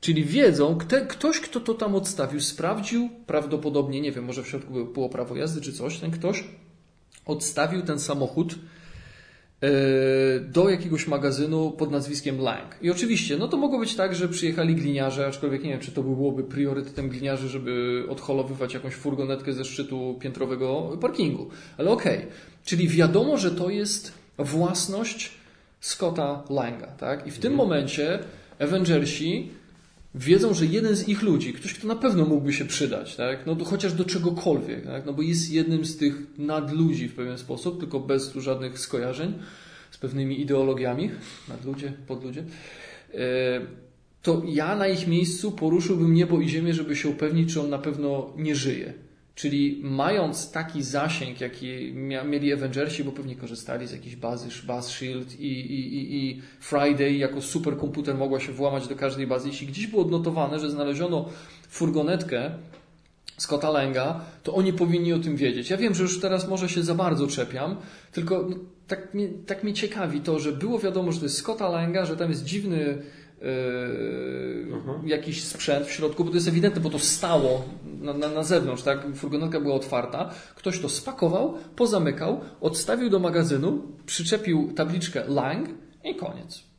Czyli 0.02 0.24
wiedzą, 0.24 0.78
kto, 0.78 0.96
ktoś, 1.08 1.40
kto 1.40 1.60
to 1.60 1.74
tam 1.74 1.94
odstawił, 1.94 2.40
sprawdził, 2.40 3.08
prawdopodobnie, 3.26 4.00
nie 4.00 4.12
wiem, 4.12 4.24
może 4.24 4.42
w 4.42 4.48
środku 4.48 4.72
było- 4.72 5.08
prawo 5.08 5.36
jazdy 5.36 5.60
czy 5.60 5.72
coś, 5.72 5.98
ten 5.98 6.10
ktoś 6.10 6.44
odstawił 7.26 7.82
ten 7.82 7.98
samochód 7.98 8.54
e, 9.60 9.70
do 10.40 10.68
jakiegoś 10.68 11.06
magazynu 11.06 11.70
pod 11.70 11.90
nazwiskiem 11.90 12.40
Lang. 12.40 12.76
I 12.82 12.90
oczywiście, 12.90 13.36
no 13.36 13.48
to 13.48 13.56
mogło 13.56 13.78
być 13.78 13.94
tak, 13.94 14.14
że 14.14 14.28
przyjechali 14.28 14.74
gliniarze, 14.74 15.26
aczkolwiek 15.26 15.64
nie 15.64 15.70
wiem, 15.70 15.80
czy 15.80 15.92
to 15.92 16.02
byłoby 16.02 16.44
priorytetem 16.44 17.08
gliniarzy, 17.08 17.48
żeby 17.48 18.04
odholowywać 18.08 18.74
jakąś 18.74 18.94
furgonetkę 18.94 19.52
ze 19.52 19.64
szczytu 19.64 20.16
piętrowego 20.20 20.98
parkingu. 21.00 21.48
Ale 21.78 21.90
okej, 21.90 22.26
czyli 22.64 22.88
wiadomo, 22.88 23.36
że 23.38 23.50
to 23.50 23.70
jest 23.70 24.12
własność 24.38 25.30
Scotta 25.80 26.42
Langa, 26.50 26.86
tak? 26.86 27.26
I 27.26 27.30
w 27.30 27.38
tym 27.38 27.54
momencie 27.54 28.18
Avengersi 28.58 29.61
wiedzą, 30.14 30.54
że 30.54 30.66
jeden 30.66 30.96
z 30.96 31.08
ich 31.08 31.22
ludzi, 31.22 31.52
ktoś, 31.52 31.74
kto 31.74 31.88
na 31.88 31.96
pewno 31.96 32.24
mógłby 32.24 32.52
się 32.52 32.64
przydać, 32.64 33.16
tak? 33.16 33.46
no 33.46 33.56
chociaż 33.64 33.92
do 33.92 34.04
czegokolwiek, 34.04 34.86
tak? 34.86 35.06
no 35.06 35.12
bo 35.12 35.22
jest 35.22 35.50
jednym 35.50 35.84
z 35.84 35.96
tych 35.96 36.38
nadludzi 36.38 37.08
w 37.08 37.14
pewien 37.14 37.38
sposób, 37.38 37.80
tylko 37.80 38.00
bez 38.00 38.30
tu 38.30 38.40
żadnych 38.40 38.78
skojarzeń 38.78 39.34
z 39.90 39.98
pewnymi 39.98 40.40
ideologiami, 40.40 41.10
nadludzie, 41.48 41.92
podludzie, 42.06 42.44
e, 43.14 43.16
to 44.22 44.42
ja 44.46 44.76
na 44.76 44.88
ich 44.88 45.06
miejscu 45.06 45.52
poruszyłbym 45.52 46.14
niebo 46.14 46.40
i 46.40 46.48
ziemię, 46.48 46.74
żeby 46.74 46.96
się 46.96 47.08
upewnić, 47.08 47.52
czy 47.54 47.60
on 47.60 47.70
na 47.70 47.78
pewno 47.78 48.32
nie 48.36 48.54
żyje. 48.54 48.94
Czyli 49.34 49.80
mając 49.82 50.50
taki 50.50 50.82
zasięg, 50.82 51.40
jaki 51.40 51.92
mieli 52.24 52.52
Avengersi, 52.52 53.04
bo 53.04 53.12
pewnie 53.12 53.36
korzystali 53.36 53.86
z 53.86 53.92
jakiejś 53.92 54.16
bazy, 54.16 54.48
Buzz 54.66 54.88
Shield 54.88 55.40
i, 55.40 55.60
i, 55.60 55.96
i, 55.96 56.30
i 56.30 56.42
Friday 56.60 57.12
jako 57.12 57.42
superkomputer 57.42 58.14
mogła 58.14 58.40
się 58.40 58.52
włamać 58.52 58.88
do 58.88 58.96
każdej 58.96 59.26
bazy. 59.26 59.48
Jeśli 59.48 59.66
gdzieś 59.66 59.86
było 59.86 60.02
odnotowane, 60.02 60.60
że 60.60 60.70
znaleziono 60.70 61.28
furgonetkę 61.68 62.50
Scotta 63.36 63.70
Langa, 63.70 64.20
to 64.42 64.54
oni 64.54 64.72
powinni 64.72 65.12
o 65.12 65.18
tym 65.18 65.36
wiedzieć. 65.36 65.70
Ja 65.70 65.76
wiem, 65.76 65.94
że 65.94 66.02
już 66.02 66.20
teraz 66.20 66.48
może 66.48 66.68
się 66.68 66.82
za 66.82 66.94
bardzo 66.94 67.26
czepiam, 67.26 67.76
tylko 68.12 68.46
no, 68.50 68.56
tak, 68.86 69.14
mnie, 69.14 69.28
tak 69.46 69.64
mnie 69.64 69.74
ciekawi 69.74 70.20
to, 70.20 70.38
że 70.38 70.52
było 70.52 70.78
wiadomo, 70.78 71.12
że 71.12 71.18
to 71.18 71.24
jest 71.24 71.38
Scotta 71.38 71.68
Langa, 71.68 72.06
że 72.06 72.16
tam 72.16 72.30
jest 72.30 72.44
dziwny 72.44 73.02
yy, 73.42 75.08
jakiś 75.08 75.44
sprzęt 75.44 75.86
w 75.86 75.92
środku, 75.92 76.24
bo 76.24 76.30
to 76.30 76.36
jest 76.36 76.48
ewidentne, 76.48 76.80
bo 76.80 76.90
to 76.90 76.98
stało 76.98 77.64
na, 78.00 78.12
na, 78.12 78.28
na 78.28 78.42
zewnątrz, 78.42 78.82
tak? 78.82 79.06
Furgonetka 79.14 79.60
była 79.60 79.74
otwarta, 79.74 80.30
ktoś 80.54 80.80
to 80.80 80.88
spakował, 80.88 81.54
pozamykał, 81.76 82.40
odstawił 82.60 83.10
do 83.10 83.18
magazynu, 83.18 83.82
przyczepił 84.06 84.72
tabliczkę 84.72 85.24
Lang 85.28 85.68
i 86.04 86.16
koniec. 86.16 86.72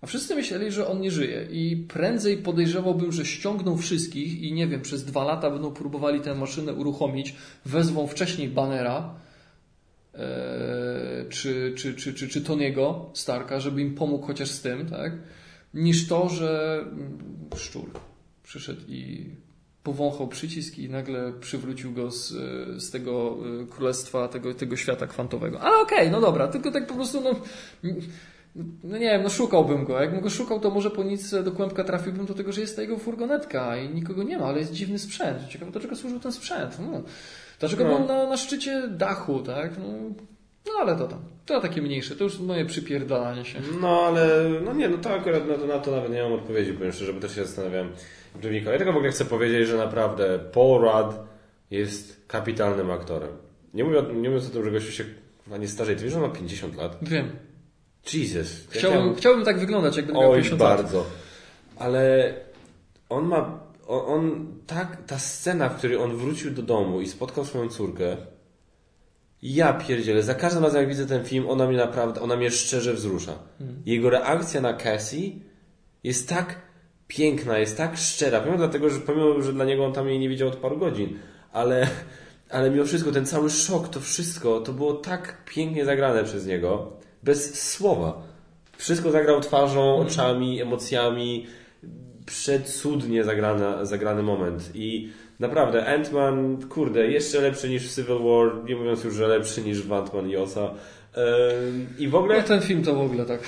A 0.00 0.06
wszyscy 0.06 0.34
myśleli, 0.34 0.72
że 0.72 0.88
on 0.88 1.00
nie 1.00 1.10
żyje 1.10 1.46
i 1.50 1.76
prędzej 1.76 2.36
podejrzewałbym, 2.36 3.12
że 3.12 3.24
ściągną 3.24 3.76
wszystkich 3.76 4.42
i 4.42 4.52
nie 4.52 4.66
wiem, 4.66 4.80
przez 4.80 5.04
dwa 5.04 5.24
lata 5.24 5.50
będą 5.50 5.72
próbowali 5.72 6.20
tę 6.20 6.34
maszynę 6.34 6.72
uruchomić, 6.72 7.34
wezwą 7.64 8.06
wcześniej 8.06 8.48
Bannera 8.48 9.14
e, 10.14 10.18
czy, 11.28 11.74
czy, 11.76 11.94
czy, 11.94 12.14
czy, 12.14 12.28
czy 12.28 12.42
Tony'ego 12.42 12.94
Starka, 13.14 13.60
żeby 13.60 13.80
im 13.80 13.94
pomógł 13.94 14.26
chociaż 14.26 14.50
z 14.50 14.60
tym, 14.60 14.86
tak? 14.86 15.12
Niż 15.74 16.08
to, 16.08 16.28
że 16.28 16.80
mm, 16.82 17.18
szczur 17.56 17.90
przyszedł 18.42 18.80
i 18.88 19.30
powąchał 19.82 20.28
przycisk 20.28 20.78
i 20.78 20.88
nagle 20.90 21.32
przywrócił 21.40 21.92
go 21.92 22.10
z, 22.10 22.28
z 22.82 22.90
tego 22.90 23.36
e, 23.62 23.66
królestwa, 23.66 24.28
tego, 24.28 24.54
tego 24.54 24.76
świata 24.76 25.06
kwantowego. 25.06 25.60
Ale 25.60 25.76
okej, 25.82 26.10
no 26.10 26.20
dobra, 26.20 26.48
tylko 26.48 26.70
tak 26.70 26.86
po 26.86 26.94
prostu 26.94 27.20
no, 27.20 27.30
no 28.84 28.98
nie 28.98 29.04
wiem, 29.06 29.22
no 29.22 29.28
szukałbym 29.28 29.84
go. 29.84 30.00
Jakbym 30.00 30.20
go 30.20 30.30
szukał, 30.30 30.60
to 30.60 30.70
może 30.70 30.90
po 30.90 31.02
nic 31.02 31.30
do 31.44 31.52
kłębka 31.52 31.84
trafiłbym 31.84 32.26
do 32.26 32.34
tego, 32.34 32.52
że 32.52 32.60
jest 32.60 32.76
ta 32.76 32.82
jego 32.82 32.98
furgonetka 32.98 33.76
i 33.76 33.94
nikogo 33.94 34.22
nie 34.22 34.38
ma, 34.38 34.44
ale 34.44 34.58
jest 34.58 34.72
dziwny 34.72 34.98
sprzęt. 34.98 35.48
Ciekawe, 35.48 35.72
do 35.72 35.80
czego 35.80 35.96
służył 35.96 36.20
ten 36.20 36.32
sprzęt. 36.32 36.78
No. 36.78 37.02
Dlaczego 37.60 37.84
No. 37.84 37.98
był 37.98 38.08
na, 38.08 38.26
na 38.26 38.36
szczycie 38.36 38.88
dachu, 38.88 39.40
tak? 39.40 39.78
No, 39.78 40.14
no 40.66 40.72
ale 40.80 40.96
to 40.96 41.08
tam. 41.08 41.18
To 41.46 41.60
takie 41.60 41.82
mniejsze, 41.82 42.16
to 42.16 42.24
już 42.24 42.38
moje 42.38 42.64
przypierdalanie 42.66 43.44
się. 43.44 43.58
No 43.80 44.00
ale, 44.02 44.50
no 44.64 44.72
nie, 44.72 44.88
no 44.88 44.98
to 44.98 45.10
akurat 45.10 45.48
na 45.48 45.54
to, 45.54 45.66
na 45.66 45.78
to 45.78 45.90
nawet 45.90 46.12
nie 46.12 46.22
mam 46.22 46.32
odpowiedzi, 46.32 46.72
powiem 46.72 46.92
szczerze, 46.92 47.12
bo 47.12 47.20
też 47.20 47.34
się 47.34 47.44
zastanawiałem. 47.44 47.90
Ja 48.64 48.78
tylko 48.78 48.92
w 48.92 48.96
ogóle 48.96 49.10
chcę 49.12 49.24
powiedzieć, 49.24 49.68
że 49.68 49.76
naprawdę 49.76 50.38
Paul 50.52 50.80
Rudd 50.82 51.16
jest 51.70 52.24
kapitalnym 52.26 52.90
aktorem. 52.90 53.30
Nie 53.74 53.84
mówiąc, 53.84 54.08
nie 54.08 54.28
mówiąc 54.28 54.46
o 54.46 54.50
tym, 54.50 54.64
że 54.64 54.70
gościu 54.70 54.92
się 54.92 55.04
nie 55.58 55.68
starzeje. 55.68 55.96
Ty 55.98 56.04
wiesz, 56.04 56.12
że 56.12 56.22
on 56.22 56.28
ma 56.30 56.34
50 56.36 56.76
lat? 56.76 56.96
Wiem. 57.02 57.30
Jesus. 58.12 58.66
Chciałbym, 58.70 59.08
ja- 59.08 59.14
chciałbym 59.14 59.44
tak 59.44 59.58
wyglądać, 59.60 59.96
jakby 59.96 60.12
miał 60.12 60.30
Oj, 60.30 60.36
50 60.42 60.60
lat. 60.60 60.76
bardzo. 60.82 61.06
Ale 61.76 62.34
on 63.08 63.24
ma. 63.26 63.58
On, 63.86 64.00
on 64.06 64.46
tak, 64.66 64.96
ta 65.06 65.18
scena, 65.18 65.68
w 65.68 65.76
której 65.78 65.96
on 65.96 66.16
wrócił 66.16 66.50
do 66.50 66.62
domu 66.62 67.00
i 67.00 67.06
spotkał 67.06 67.44
swoją 67.44 67.68
córkę. 67.68 68.16
Ja 69.42 69.72
pierdzielę, 69.72 70.22
za 70.22 70.34
każdym 70.34 70.62
razem 70.64 70.80
jak 70.80 70.88
widzę 70.88 71.06
ten 71.06 71.24
film, 71.24 71.48
ona 71.48 71.66
mnie 71.66 71.76
naprawdę, 71.76 72.20
ona 72.20 72.36
mnie 72.36 72.50
szczerze 72.50 72.94
wzrusza. 72.94 73.32
Jego 73.86 74.10
reakcja 74.10 74.60
na 74.60 74.74
Cassie 74.74 75.40
jest 76.04 76.28
tak 76.28 76.56
piękna, 77.08 77.58
jest 77.58 77.76
tak 77.76 77.96
szczera. 77.96 78.40
Pomimo 78.40 78.58
dlatego, 78.58 78.90
że 78.90 79.00
pomimo, 79.00 79.42
że 79.42 79.52
dla 79.52 79.64
niego 79.64 79.84
on 79.84 79.92
tam 79.92 80.08
jej 80.08 80.18
nie 80.18 80.28
widział 80.28 80.48
od 80.48 80.56
paru 80.56 80.78
godzin, 80.78 81.18
ale, 81.52 81.88
ale 82.50 82.70
mimo 82.70 82.84
wszystko 82.84 83.12
ten 83.12 83.26
cały 83.26 83.50
szok, 83.50 83.88
to 83.88 84.00
wszystko, 84.00 84.60
to 84.60 84.72
było 84.72 84.94
tak 84.94 85.44
pięknie 85.44 85.84
zagrane 85.84 86.24
przez 86.24 86.46
niego, 86.46 86.92
bez 87.22 87.70
słowa. 87.70 88.22
Wszystko 88.76 89.10
zagrał 89.10 89.40
twarzą, 89.40 89.96
oczami, 89.96 90.62
emocjami. 90.62 91.46
Przecudnie 92.26 93.24
zagrana, 93.24 93.84
zagrany 93.84 94.22
moment. 94.22 94.70
I 94.74 95.12
naprawdę, 95.40 95.84
Ant-Man, 95.98 96.68
kurde, 96.68 97.06
jeszcze 97.06 97.40
lepszy 97.40 97.68
niż 97.68 97.92
w 97.92 97.94
Civil 97.94 98.18
War, 98.18 98.64
nie 98.64 98.76
mówiąc 98.76 99.04
już, 99.04 99.14
że 99.14 99.26
lepszy 99.28 99.62
niż 99.62 99.82
w 99.82 99.88
Ant-Man 99.88 100.30
i 100.30 100.36
Osa. 100.36 100.70
Ym, 101.64 101.86
I 101.98 102.08
w 102.08 102.14
ogóle... 102.14 102.36
No 102.36 102.42
ten 102.42 102.60
film 102.60 102.82
to 102.84 102.94
w 102.94 103.00
ogóle 103.00 103.26
tak. 103.26 103.40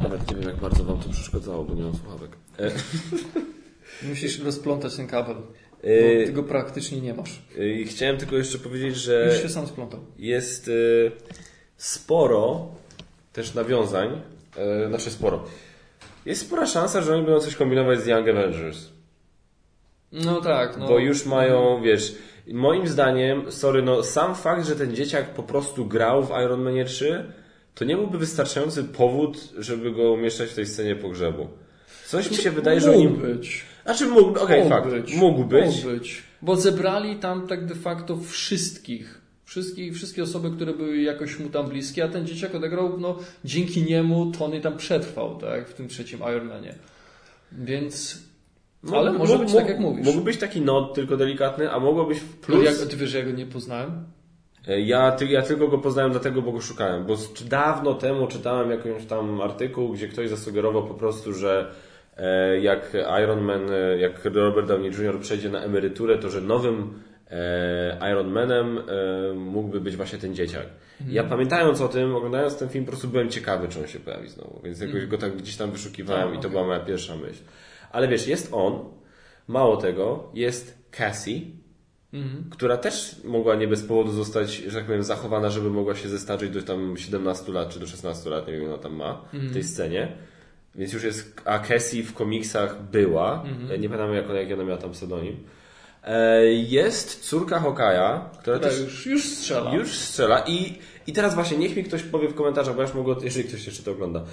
Nawet 0.00 0.30
nie 0.30 0.36
wiem, 0.36 0.48
jak 0.48 0.56
bardzo 0.56 0.84
wam 0.84 0.98
to 0.98 1.08
przeszkadzało, 1.08 1.64
bo 1.64 1.74
nie 1.74 1.82
mam 1.82 1.94
słuchawek. 1.96 2.30
E, 2.58 2.70
Musisz 4.08 4.38
rozplątać 4.40 4.96
ten 4.96 5.06
kabel. 5.06 5.36
Y, 5.84 6.22
Tego 6.26 6.42
praktycznie 6.42 7.00
nie 7.00 7.14
masz. 7.14 7.42
y, 7.58 7.84
chciałem 7.84 8.16
tylko 8.16 8.36
jeszcze 8.36 8.58
powiedzieć, 8.58 8.96
że 8.96 9.26
Już 9.32 9.42
się 9.42 9.48
sam 9.48 9.66
splątał. 9.66 10.00
jest 10.18 10.70
sporo 11.76 12.68
też 13.32 13.54
nawiązań, 13.54 14.20
znaczy 14.88 15.10
sporo. 15.10 15.44
Jest 16.26 16.40
spora 16.40 16.66
szansa, 16.66 17.02
że 17.02 17.14
oni 17.14 17.24
będą 17.24 17.40
coś 17.40 17.56
kombinować 17.56 18.00
z 18.00 18.06
Young 18.06 18.28
Avengers. 18.28 18.91
No 20.12 20.40
tak, 20.40 20.76
no. 20.76 20.88
Bo 20.88 20.98
już 20.98 21.26
mają, 21.26 21.82
wiesz, 21.82 22.14
moim 22.52 22.88
zdaniem, 22.88 23.52
sorry, 23.52 23.82
no 23.82 24.02
sam 24.02 24.34
fakt, 24.34 24.66
że 24.66 24.76
ten 24.76 24.96
dzieciak 24.96 25.34
po 25.34 25.42
prostu 25.42 25.86
grał 25.86 26.24
w 26.24 26.30
Iron 26.30 26.62
Manie 26.62 26.84
3, 26.84 27.32
to 27.74 27.84
nie 27.84 27.96
byłby 27.96 28.18
wystarczający 28.18 28.84
powód, 28.84 29.48
żeby 29.58 29.92
go 29.92 30.12
umieszczać 30.12 30.50
w 30.50 30.54
tej 30.54 30.66
scenie 30.66 30.96
pogrzebu. 30.96 31.48
Coś 32.06 32.30
mi 32.30 32.36
się 32.36 32.50
wydaje, 32.50 32.80
że 32.80 32.92
Mógł 32.92 33.00
oni... 33.00 33.08
być. 33.08 33.64
Znaczy 33.84 34.06
mógł, 34.06 34.40
okej, 34.40 34.58
Mógł 34.58 34.70
fakt, 34.70 34.90
być. 34.90 35.14
mógł 35.14 35.44
być. 35.44 35.84
Mógł 35.84 35.88
być. 35.88 36.22
Bo 36.42 36.56
zebrali 36.56 37.16
tam 37.16 37.46
tak 37.46 37.66
de 37.66 37.74
facto 37.74 38.16
wszystkich. 38.16 39.20
Wszystkich, 39.44 39.94
wszystkie 39.94 40.22
osoby, 40.22 40.50
które 40.50 40.74
były 40.74 40.96
jakoś 40.96 41.38
mu 41.38 41.48
tam 41.48 41.68
bliskie, 41.68 42.04
a 42.04 42.08
ten 42.08 42.26
dzieciak 42.26 42.54
odegrał, 42.54 42.98
no 42.98 43.18
dzięki 43.44 43.82
niemu 43.82 44.32
Tony 44.38 44.60
tam 44.60 44.76
przetrwał, 44.76 45.38
tak, 45.38 45.68
w 45.68 45.74
tym 45.74 45.88
trzecim 45.88 46.20
Ironmanie. 46.20 46.74
Więc... 47.52 48.18
Mógł- 48.82 48.96
ale 48.96 49.12
może 49.12 49.32
mógł- 49.32 49.44
być 49.44 49.54
tak, 49.54 49.68
jak 49.68 49.78
mówisz. 49.78 50.06
Mógł 50.06 50.20
być 50.20 50.36
taki 50.36 50.60
not, 50.60 50.94
tylko 50.94 51.16
delikatny, 51.16 51.70
a 51.72 51.78
mogło 51.80 52.04
być 52.04 52.18
w 52.18 52.36
Plus... 52.36 52.58
plus. 52.64 52.80
Jak, 52.80 52.88
ty 52.90 52.96
wiesz, 52.96 53.10
że 53.10 53.18
ja 53.18 53.24
go 53.24 53.30
nie 53.30 53.46
poznałem? 53.46 54.04
Ja, 54.78 55.12
ty, 55.12 55.26
ja 55.26 55.42
tylko 55.42 55.68
go 55.68 55.78
poznałem 55.78 56.10
dlatego, 56.12 56.42
bo 56.42 56.52
go 56.52 56.60
szukałem. 56.60 57.04
Bo 57.06 57.16
z- 57.16 57.44
dawno 57.48 57.94
temu 57.94 58.26
czytałem 58.26 58.70
jakąś 58.70 59.04
tam 59.06 59.40
artykuł, 59.40 59.88
gdzie 59.92 60.08
ktoś 60.08 60.28
zasugerował 60.28 60.86
po 60.86 60.94
prostu, 60.94 61.32
że 61.34 61.70
e, 62.16 62.60
jak 62.60 62.92
Iron 63.22 63.40
Man, 63.40 63.70
e, 63.70 63.98
jak 63.98 64.24
Robert 64.24 64.68
Downey 64.68 64.90
Jr. 64.90 65.20
przejdzie 65.20 65.48
na 65.50 65.60
emeryturę, 65.60 66.18
to 66.18 66.30
że 66.30 66.40
nowym 66.40 67.02
e, 67.30 68.10
Iron 68.12 68.30
Manem 68.32 68.78
e, 68.78 68.82
mógłby 69.34 69.80
być 69.80 69.96
właśnie 69.96 70.18
ten 70.18 70.34
dzieciak. 70.34 70.66
Ja 71.08 71.24
pamiętając 71.24 71.80
o 71.80 71.88
tym, 71.88 72.14
oglądając 72.16 72.56
ten 72.56 72.68
film, 72.68 72.84
po 72.84 72.90
prostu 72.90 73.08
byłem 73.08 73.28
ciekawy, 73.30 73.68
czy 73.68 73.80
on 73.80 73.86
się 73.86 73.98
pojawi 74.00 74.28
znowu. 74.28 74.60
Więc 74.64 74.80
jakoś 74.80 75.06
go 75.06 75.18
tak 75.18 75.36
gdzieś 75.36 75.56
tam 75.56 75.70
wyszukiwałem 75.70 76.28
i 76.28 76.32
to 76.32 76.38
okej. 76.38 76.50
była 76.50 76.64
moja 76.64 76.80
pierwsza 76.80 77.16
myśl. 77.16 77.42
Ale 77.92 78.08
wiesz, 78.08 78.26
jest 78.26 78.48
on, 78.52 78.84
mało 79.48 79.76
tego, 79.76 80.30
jest 80.34 80.78
Cassie, 80.90 81.56
Mhm. 82.14 82.44
która 82.50 82.76
też 82.76 83.16
mogła 83.24 83.54
nie 83.54 83.68
bez 83.68 83.82
powodu 83.82 84.12
zostać, 84.12 84.56
że 84.56 84.76
tak 84.78 84.84
powiem, 84.86 85.02
zachowana, 85.02 85.50
żeby 85.50 85.70
mogła 85.70 85.94
się 85.94 86.08
zestarzyć 86.08 86.50
do 86.50 86.62
tam 86.62 86.96
17 86.96 87.52
lat 87.52 87.68
czy 87.68 87.80
do 87.80 87.86
16 87.86 88.30
lat, 88.30 88.46
nie 88.46 88.52
wiem, 88.52 88.64
ona 88.66 88.78
tam 88.78 88.94
ma 88.96 89.24
w 89.32 89.52
tej 89.52 89.64
scenie. 89.64 90.08
Więc 90.74 90.92
już 90.92 91.04
jest, 91.04 91.40
a 91.44 91.58
Cassie 91.58 92.02
w 92.02 92.14
komiksach 92.14 92.82
była, 92.82 93.44
E, 93.70 93.78
nie 93.78 93.88
pamiętam 93.88 94.14
jak 94.14 94.30
ona, 94.30 94.40
jak 94.40 94.52
ona 94.52 94.64
miała 94.64 94.78
tam 94.78 94.90
pseudonim. 94.90 95.36
E, 96.04 96.44
Jest 96.46 97.20
córka 97.28 97.58
Hokaja, 97.60 98.30
która 98.40 98.58
Która 98.58 98.58
też 98.58 98.80
już, 98.80 99.06
już 99.06 99.24
strzela. 99.28 99.74
już 99.74 99.92
strzela 99.98 100.44
i, 100.46 100.78
i 101.06 101.12
teraz 101.12 101.34
właśnie 101.34 101.58
niech 101.58 101.76
mi 101.76 101.84
ktoś 101.84 102.02
powie 102.02 102.28
w 102.28 102.34
komentarzach, 102.34 102.74
bo 102.74 102.82
ja 102.82 102.88
już 102.88 102.96
mogło, 102.96 103.16
jeżeli 103.22 103.48
ktoś 103.48 103.66
jeszcze 103.66 103.82
to 103.82 103.90
ogląda, 103.90 104.20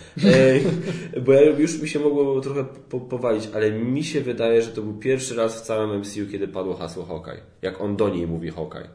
e, 1.15 1.21
bo 1.21 1.33
ja 1.33 1.41
już 1.41 1.81
mi 1.81 1.89
się 1.89 1.99
mogło 1.99 2.41
trochę 2.41 2.65
po, 2.89 2.99
powalić, 2.99 3.49
ale 3.53 3.71
mi 3.71 4.03
się 4.03 4.21
wydaje, 4.21 4.61
że 4.61 4.71
to 4.71 4.81
był 4.81 4.93
pierwszy 4.93 5.35
raz 5.35 5.61
w 5.61 5.65
całym 5.65 5.99
MCU, 5.99 6.31
kiedy 6.31 6.47
padło 6.47 6.75
hasło 6.75 7.05
Hawkeye. 7.05 7.41
Jak 7.61 7.81
on 7.81 7.95
do 7.95 8.09
niej 8.09 8.27
mówi 8.27 8.49
Hawkeye. 8.49 8.87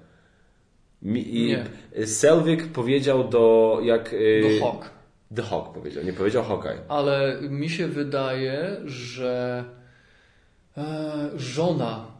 Mi, 1.02 1.36
i 1.36 1.46
Nie. 1.46 2.06
Selvig 2.06 2.66
powiedział 2.72 3.28
do, 3.28 3.78
jak... 3.82 4.14
e, 4.14 4.58
Do 4.58 4.64
Hawk. 4.66 4.90
The 5.36 5.42
Hawk 5.42 5.74
powiedział, 5.74 6.04
nie 6.04 6.12
powiedział 6.12 6.44
Hawkeye. 6.44 6.78
Ale 6.88 7.38
mi 7.42 7.70
się 7.70 7.88
wydaje, 7.88 8.76
że 8.84 9.64
e, 10.76 11.30
żona 11.36 12.13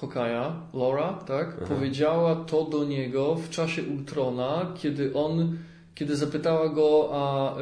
Hokaja, 0.00 0.52
Laura, 0.74 1.12
tak, 1.12 1.56
powiedziała 1.56 2.36
to 2.36 2.64
do 2.64 2.84
niego 2.84 3.34
w 3.34 3.50
czasie 3.50 3.82
Ultrona, 3.82 4.72
kiedy 4.76 5.14
on, 5.14 5.58
kiedy 5.94 6.16
zapytała 6.16 6.68
go 6.68 7.10
a 7.12 7.56
e, 7.56 7.58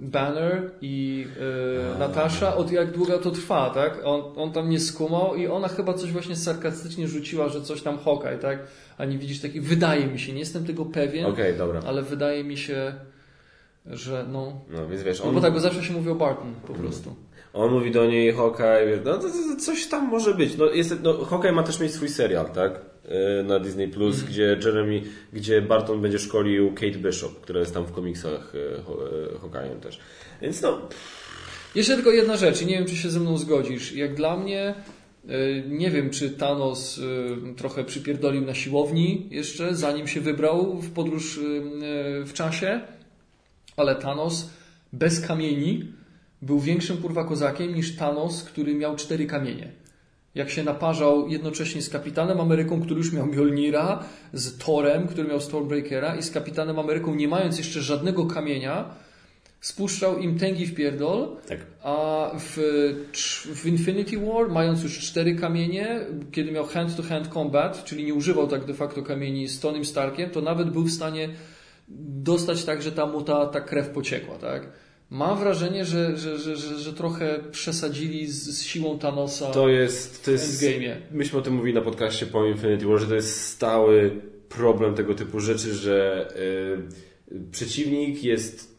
Banner 0.00 0.70
i 0.80 1.26
e, 1.94 1.98
Natasza, 1.98 2.56
od 2.56 2.72
jak 2.72 2.92
długo 2.92 3.18
to 3.18 3.30
trwa, 3.30 3.70
tak? 3.70 4.00
On, 4.04 4.22
on 4.36 4.52
tam 4.52 4.70
nie 4.70 4.80
skumał 4.80 5.34
i 5.34 5.46
ona 5.46 5.68
chyba 5.68 5.94
coś 5.94 6.12
właśnie 6.12 6.36
sarkastycznie 6.36 7.08
rzuciła, 7.08 7.48
że 7.48 7.62
coś 7.62 7.82
tam 7.82 7.98
Hawkeye, 7.98 8.38
tak? 8.38 8.58
A 8.98 9.04
nie 9.04 9.18
widzisz 9.18 9.40
taki, 9.40 9.60
wydaje 9.60 10.06
mi 10.06 10.18
się, 10.18 10.32
nie 10.32 10.40
jestem 10.40 10.66
tego 10.66 10.84
pewien, 10.84 11.26
Okej, 11.26 11.54
dobra. 11.58 11.80
ale 11.86 12.02
wydaje 12.02 12.44
mi 12.44 12.56
się, 12.56 12.94
że 13.86 14.26
no, 14.32 14.60
No 14.70 14.88
więc 14.88 15.02
wiesz, 15.02 15.20
no 15.20 15.28
on, 15.28 15.34
bo 15.34 15.40
tak, 15.40 15.52
bo 15.52 15.60
zawsze 15.60 15.84
się 15.84 15.92
mówi 15.92 16.10
o 16.10 16.14
Barton 16.14 16.54
po 16.66 16.74
prostu. 16.74 17.14
On 17.56 17.72
mówi 17.72 17.90
do 17.90 18.06
niej 18.06 18.32
Hawkeye, 18.32 19.00
no 19.04 19.14
to, 19.18 19.28
to, 19.28 19.56
coś 19.60 19.86
tam 19.86 20.08
może 20.08 20.34
być. 20.34 20.56
No, 20.56 20.70
jest, 20.70 20.94
no, 21.02 21.24
Hawkeye 21.24 21.52
ma 21.52 21.62
też 21.62 21.80
mieć 21.80 21.92
swój 21.92 22.08
serial, 22.08 22.50
tak? 22.50 22.80
E, 23.08 23.42
Na 23.42 23.58
Disney 23.60 23.88
Plus, 23.88 24.14
Mhm. 24.14 24.32
gdzie 24.32 24.58
Jeremy, 24.64 25.02
gdzie 25.32 25.62
Barton 25.62 26.00
będzie 26.02 26.18
szkolił 26.18 26.74
Kate 26.74 26.98
Bishop, 26.98 27.40
która 27.40 27.60
jest 27.60 27.74
tam 27.74 27.84
w 27.86 27.92
komiksach 27.92 28.52
e, 28.54 29.38
Hawkeye'em 29.38 29.80
też. 29.80 30.00
Więc 30.42 30.62
no, 30.62 30.80
Jeszcze 31.74 31.94
tylko 31.94 32.10
jedna 32.10 32.36
rzecz, 32.36 32.62
i 32.62 32.66
nie 32.66 32.74
wiem, 32.78 32.86
czy 32.86 32.96
się 32.96 33.10
ze 33.10 33.20
mną 33.20 33.38
zgodzisz. 33.38 33.92
Jak 33.92 34.14
dla 34.14 34.36
mnie, 34.36 34.74
y, 35.30 35.64
nie 35.68 35.90
wiem, 35.90 36.10
czy 36.10 36.30
Thanos 36.30 36.98
y, 36.98 37.54
trochę 37.56 37.84
przypierdolił 37.84 38.40
na 38.42 38.54
siłowni 38.54 39.28
jeszcze, 39.30 39.74
zanim 39.74 40.08
się 40.08 40.20
wybrał 40.20 40.80
w 40.80 40.90
podróż 40.92 41.36
y, 41.38 41.40
y, 41.40 42.24
w 42.24 42.32
czasie, 42.32 42.80
ale 43.76 43.94
Thanos 43.96 44.50
bez 44.92 45.20
kamieni 45.26 45.92
był 46.42 46.60
większym 46.60 46.96
kurwa 46.96 47.24
kozakiem 47.24 47.74
niż 47.74 47.96
Thanos, 47.96 48.42
który 48.42 48.74
miał 48.74 48.96
cztery 48.96 49.26
kamienie. 49.26 49.72
Jak 50.34 50.50
się 50.50 50.64
naparzał 50.64 51.28
jednocześnie 51.28 51.82
z 51.82 51.90
Kapitanem 51.90 52.40
Ameryką, 52.40 52.82
który 52.82 52.98
już 52.98 53.12
miał 53.12 53.26
Mjolnira, 53.26 54.04
z 54.32 54.58
Thorem, 54.58 55.06
który 55.08 55.28
miał 55.28 55.40
Stormbreakera 55.40 56.16
i 56.16 56.22
z 56.22 56.30
Kapitanem 56.30 56.78
Ameryką, 56.78 57.14
nie 57.14 57.28
mając 57.28 57.58
jeszcze 57.58 57.80
żadnego 57.80 58.26
kamienia, 58.26 58.90
spuszczał 59.60 60.18
im 60.18 60.38
tęgi 60.38 60.66
w 60.66 60.74
pierdol, 60.74 61.36
tak. 61.48 61.58
a 61.82 62.30
w, 62.38 62.58
w 63.54 63.66
Infinity 63.66 64.18
War, 64.18 64.48
mając 64.48 64.82
już 64.82 64.98
cztery 64.98 65.34
kamienie, 65.34 66.00
kiedy 66.32 66.52
miał 66.52 66.66
hand-to-hand 66.66 67.28
combat, 67.28 67.84
czyli 67.84 68.04
nie 68.04 68.14
używał 68.14 68.48
tak 68.48 68.64
de 68.64 68.74
facto 68.74 69.02
kamieni 69.02 69.48
z 69.48 69.60
Tonym 69.60 69.84
Starkiem, 69.84 70.30
to 70.30 70.40
nawet 70.40 70.70
był 70.70 70.82
w 70.82 70.90
stanie 70.90 71.28
dostać 72.28 72.64
tak, 72.64 72.82
że 72.82 72.92
tam 72.92 73.12
mu 73.12 73.22
ta, 73.22 73.46
ta 73.46 73.60
krew 73.60 73.88
pociekła, 73.88 74.38
tak? 74.38 74.68
Mam 75.10 75.38
wrażenie, 75.38 75.84
że, 75.84 76.16
że, 76.16 76.38
że, 76.38 76.56
że, 76.56 76.92
trochę 76.92 77.40
przesadzili 77.50 78.26
z, 78.26 78.62
siłą 78.62 78.98
Thanosa 78.98 79.50
To 79.50 79.68
jest, 79.68 80.24
to 80.24 80.30
w 80.30 80.32
jest, 80.34 80.62
Endgame'ie. 80.62 80.94
myśmy 81.10 81.38
o 81.38 81.42
tym 81.42 81.54
mówili 81.54 81.74
na 81.74 81.80
podcaście 81.80 82.26
po 82.26 82.46
Infinity 82.46 82.86
War, 82.86 82.98
że 82.98 83.06
to 83.06 83.14
jest 83.14 83.44
stały 83.44 84.10
problem 84.48 84.94
tego 84.94 85.14
typu 85.14 85.40
rzeczy, 85.40 85.74
że 85.74 86.28
y, 87.32 87.40
przeciwnik 87.50 88.24
jest 88.24 88.76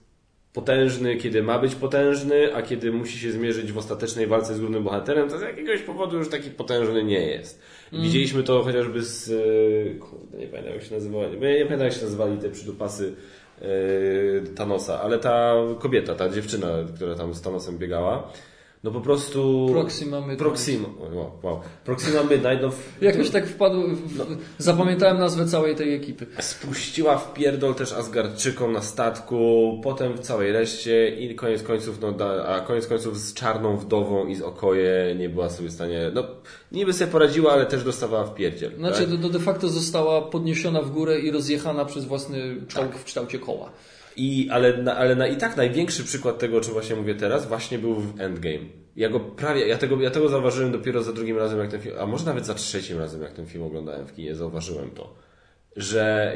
potężny, 0.54 1.16
kiedy 1.18 1.44
ma 1.44 1.60
być 1.60 1.76
potężny, 1.76 2.56
a 2.56 2.62
kiedy 2.62 2.92
musi 2.92 3.20
się 3.20 3.32
zmierzyć 3.32 3.72
w 3.72 3.78
ostatecznej 3.78 4.28
walce 4.28 4.56
z 4.56 4.60
głównym 4.60 4.84
bohaterem, 4.84 5.30
to 5.30 5.40
z 5.40 5.42
jakiegoś 5.42 5.82
powodu 5.82 6.18
już 6.18 6.30
taki 6.30 6.50
potężny 6.50 7.04
nie 7.04 7.28
jest. 7.28 7.62
Widzieliśmy 7.94 8.44
to 8.44 8.64
chociażby 8.64 9.04
z... 9.04 9.30
y, 9.30 10.00
Kurde, 10.00 10.38
nie 10.38 10.48
pamiętam 10.48 10.74
jak 10.74 10.84
się 10.84 10.96
nazywali. 10.96 11.32
Nie, 11.40 11.66
pamiętam 11.66 11.80
jak 11.88 11.94
się 11.94 12.02
nazywali 12.04 12.38
te 12.38 12.50
przydupasy 12.50 13.16
Thanosa, 14.56 15.02
ale 15.02 15.20
ta 15.20 15.54
kobieta, 15.80 16.16
ta 16.16 16.30
dziewczyna, 16.30 16.68
która 16.96 17.16
tam 17.16 17.34
z 17.34 17.42
Thanosem 17.42 17.78
biegała, 17.78 18.32
no 18.84 18.92
po 18.92 19.02
prostu... 19.02 19.68
Proxima 19.72 20.18
Midnight. 20.20 20.40
Proxima, 20.40 20.88
wow, 21.14 21.32
wow. 21.44 21.60
Proxima 21.86 22.24
Midnight, 22.24 22.62
no, 22.62 22.70
w- 22.72 23.02
Jakoś 23.02 23.30
tak 23.30 23.48
wpadł, 23.48 23.82
w, 23.88 24.38
zapamiętałem 24.58 25.18
nazwę 25.20 25.46
całej 25.46 25.76
tej 25.76 25.96
ekipy. 25.96 26.26
spuściła 26.40 27.18
w 27.18 27.34
pierdol 27.34 27.76
też 27.76 27.94
Asgardczykom 27.94 28.74
na 28.74 28.82
statku, 28.82 29.72
potem 29.84 30.14
w 30.14 30.20
całej 30.20 30.52
reszcie 30.52 31.10
i 31.16 31.36
koniec 31.36 31.64
końców, 31.64 32.00
no, 32.02 32.26
a 32.48 32.60
koniec 32.60 32.88
końców 32.88 33.18
z 33.18 33.34
czarną 33.34 33.78
wdową 33.78 34.28
i 34.28 34.36
z 34.36 34.42
okoje 34.42 35.16
nie 35.20 35.30
była 35.30 35.50
sobie 35.50 35.70
w 35.70 35.74
stanie, 35.74 36.12
no, 36.14 36.24
niby 36.72 36.94
sobie 36.94 37.12
poradziła, 37.12 37.52
ale 37.52 37.66
też 37.66 37.84
dostawała 37.84 38.26
w 38.26 38.36
pierdziel. 38.36 38.72
Znaczy, 38.78 39.08
tak? 39.08 39.32
de 39.32 39.40
facto 39.40 39.70
została 39.70 40.22
podniesiona 40.22 40.82
w 40.82 40.92
górę 40.92 41.20
i 41.20 41.32
rozjechana 41.32 41.86
przez 41.86 42.06
własny 42.06 42.56
czołg 42.68 42.92
Tak. 42.92 42.98
w 42.98 43.04
kształcie 43.04 43.40
koła. 43.40 43.72
I, 44.18 44.50
ale, 44.52 44.78
na, 44.78 44.96
ale 44.96 45.16
na, 45.16 45.28
i 45.28 45.38
tak 45.38 45.58
największy 45.58 46.04
przykład 46.04 46.40
tego, 46.40 46.58
o 46.58 46.62
czym 46.62 46.74
właśnie 46.74 46.96
mówię 46.96 47.16
teraz, 47.16 47.48
właśnie 47.48 47.80
był 47.80 47.96
w 47.96 48.20
Endgame. 48.20 48.66
Ja 48.96 49.10
go 49.10 49.20
prawie, 49.20 49.68
ja 49.68 49.78
tego, 49.78 50.02
ja 50.02 50.12
tego 50.12 50.30
zauważyłem 50.30 50.72
dopiero 50.72 51.04
za 51.04 51.14
drugim 51.14 51.38
razem, 51.38 51.60
jak 51.60 51.72
ten 51.72 51.82
film, 51.82 51.96
a 52.00 52.06
może 52.06 52.26
nawet 52.26 52.46
za 52.46 52.54
trzecim 52.54 52.98
razem, 52.98 53.22
jak 53.22 53.34
ten 53.34 53.46
film 53.46 53.64
oglądałem 53.64 54.08
w 54.08 54.14
kinie, 54.14 54.36
zauważyłem 54.36 54.92
to. 54.92 55.14
Że 55.76 56.36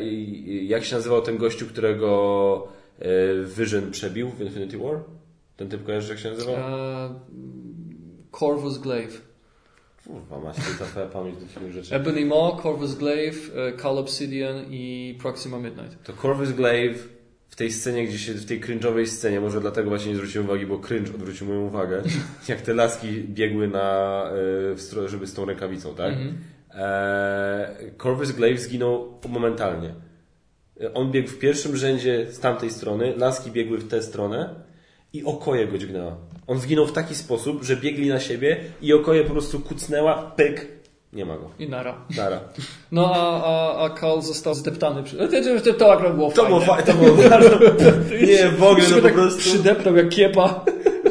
jak 0.64 0.84
się 0.84 0.96
nazywał 0.96 1.22
ten 1.22 1.38
gościu, 1.38 1.66
którego 1.66 2.68
e, 3.00 3.06
Vision 3.58 3.92
przebił 3.92 4.30
w 4.30 4.42
Infinity 4.42 4.78
War? 4.78 5.00
Ten 5.58 5.70
typ 5.70 5.84
kojarzysz, 5.84 6.10
jak 6.10 6.20
się 6.20 6.30
nazywał? 6.30 6.56
E, 6.56 7.20
Corvus 8.40 8.78
Glaive. 8.78 9.31
Kurwa, 10.12 10.40
masz 10.40 10.56
ta 10.80 10.86
twoja 10.86 11.06
pamięć 11.06 11.38
do 11.40 11.46
takich 11.54 11.72
rzeczy. 11.72 11.96
Ebony 11.96 12.26
Maw, 12.26 12.62
Corvus 12.62 12.96
Glaive, 12.96 13.52
e, 13.56 13.78
Cal 13.78 13.98
Obsidian 13.98 14.66
i 14.70 15.18
Proxima 15.22 15.60
Midnight. 15.60 16.04
To 16.04 16.14
Corvus 16.14 16.52
Glaive 16.52 17.08
w 17.50 17.56
tej 17.56 17.72
scenie, 17.72 18.08
gdzie 18.08 18.20
się, 18.20 18.34
w 18.34 18.46
tej 18.46 18.62
cringe'owej 18.62 19.06
scenie, 19.06 19.42
może 19.42 19.62
dlatego 19.62 19.90
właśnie 19.90 20.10
nie 20.12 20.16
zwróciłem 20.16 20.48
uwagi, 20.48 20.66
bo 20.66 20.80
cringe 20.80 21.16
odwrócił 21.16 21.48
moją 21.48 21.62
uwagę, 21.62 22.02
jak 22.48 22.62
te 22.62 22.74
laski 22.74 23.24
biegły 23.24 23.68
na, 23.68 24.26
e, 25.04 25.08
żeby 25.08 25.28
z 25.28 25.34
tą 25.34 25.46
rękawicą, 25.46 25.96
tak? 25.96 26.14
Mhm. 26.14 26.38
Eee, 26.74 27.92
Corvus 27.98 28.32
Glaive 28.32 28.60
zginął 28.60 29.20
momentalnie. 29.30 29.94
On 30.94 31.12
biegł 31.12 31.30
w 31.30 31.40
pierwszym 31.40 31.78
rzędzie 31.78 32.28
z 32.32 32.40
tamtej 32.40 32.70
strony, 32.70 33.14
laski 33.18 33.52
biegły 33.52 33.78
w 33.78 33.88
tę 33.88 34.02
stronę 34.02 34.56
i 35.14 35.24
Okoje 35.24 35.68
go 35.68 35.78
dźgnęła. 35.78 36.16
On 36.48 36.60
zginął 36.60 36.88
w 36.88 36.92
taki 36.94 37.16
sposób, 37.16 37.64
że 37.64 37.78
biegli 37.78 38.10
na 38.10 38.20
siebie 38.20 38.58
i 38.82 38.94
Okoje 38.94 39.24
po 39.24 39.32
prostu 39.32 39.60
kucnęła, 39.60 40.32
pyk, 40.36 40.68
nie 41.14 41.26
ma 41.26 41.38
go. 41.38 41.50
I 41.60 41.70
nara. 41.70 41.96
Dara. 42.16 42.40
No 42.92 43.12
a, 43.16 43.44
a, 43.44 43.86
a 43.86 43.90
Karl 43.90 44.22
został 44.22 44.54
zdeptany. 44.54 45.04
Przy... 45.04 45.18
To, 45.64 45.74
to 45.74 45.94
akurat 45.94 46.16
było 46.16 46.32
To 46.32 46.46
było 46.46 46.60
fajne. 46.60 46.94
fajne, 46.94 46.94
to 46.94 47.06
było. 47.06 47.18
Nie, 48.28 48.50
w 48.50 48.64
ogóle, 48.64 48.90
no 48.90 48.96
po 48.96 49.02
tak 49.02 49.14
prostu... 49.14 49.40
przydeptał 49.40 49.96
jak 49.96 50.10
kiepa. 50.10 50.66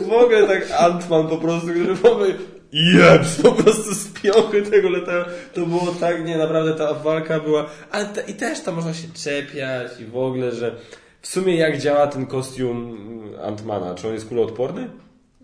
W 0.08 0.12
ogóle 0.12 0.46
tak 0.46 0.70
Antman 0.78 1.28
po 1.28 1.36
prostu, 1.36 1.68
który 1.68 1.94
w 1.94 2.04
ogóle 2.04 2.28
jeps, 2.72 3.42
po 3.42 3.52
prostu 3.52 3.94
z 3.94 4.08
piochy 4.08 4.62
tego 4.62 4.90
latał. 4.90 5.24
To 5.54 5.66
było 5.66 5.94
tak, 6.00 6.24
nie, 6.24 6.36
naprawdę 6.36 6.74
ta 6.74 6.94
walka 6.94 7.40
była, 7.40 7.66
ale 7.90 8.06
te, 8.06 8.22
i 8.30 8.34
też 8.34 8.60
tam 8.60 8.74
można 8.74 8.94
się 8.94 9.08
czepiać 9.24 10.00
i 10.00 10.04
w 10.04 10.16
ogóle, 10.16 10.52
że 10.52 10.76
w 11.22 11.26
sumie 11.26 11.56
jak 11.56 11.78
działa 11.78 12.06
ten 12.06 12.26
kostium 12.26 12.98
Antmana? 13.42 13.94
Czy 13.94 14.08
on 14.08 14.14
jest 14.14 14.28
kuloodporny? 14.28 14.90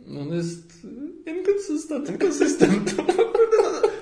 No 0.06 0.20
on 0.20 0.32
jest 0.32 0.86
inconsistent. 1.26 2.10
Inconsistent. 2.10 2.94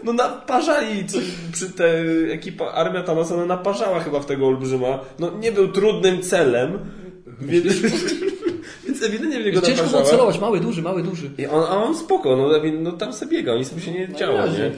No 0.05 0.13
naparzali 0.13 1.07
coś 1.07 1.25
przy 1.53 1.71
te 1.71 2.03
ekipa, 2.33 2.65
armia 2.73 3.03
Thanosa 3.03 3.37
no, 3.37 3.47
naparzała 3.47 4.01
chyba 4.01 4.21
w 4.21 4.27
tego 4.27 4.47
olbrzyma. 4.47 4.99
No 5.19 5.31
nie 5.41 5.53
był 5.53 5.69
trudnym 5.69 6.23
celem, 6.23 6.79
więc, 7.41 7.67
więc 8.87 9.03
ewidentnie 9.03 9.41
w 9.41 9.45
niego 9.45 9.61
Ciężko 9.61 9.77
było 9.77 9.87
naparzała. 9.87 10.11
celować. 10.11 10.41
Mały, 10.41 10.61
duży, 10.61 10.83
mały, 10.83 11.03
duży. 11.03 11.31
I 11.39 11.47
on, 11.47 11.65
a 11.65 11.85
on 11.85 11.97
spoko, 11.97 12.37
no, 12.37 12.49
no 12.81 12.93
tam 12.93 13.13
sobie 13.13 13.37
biega, 13.37 13.57
nic 13.57 13.73
mu 13.73 13.81
się 13.81 13.93
nie 13.93 14.09
działo, 14.15 14.37
razie. 14.39 14.63
nie? 14.63 14.71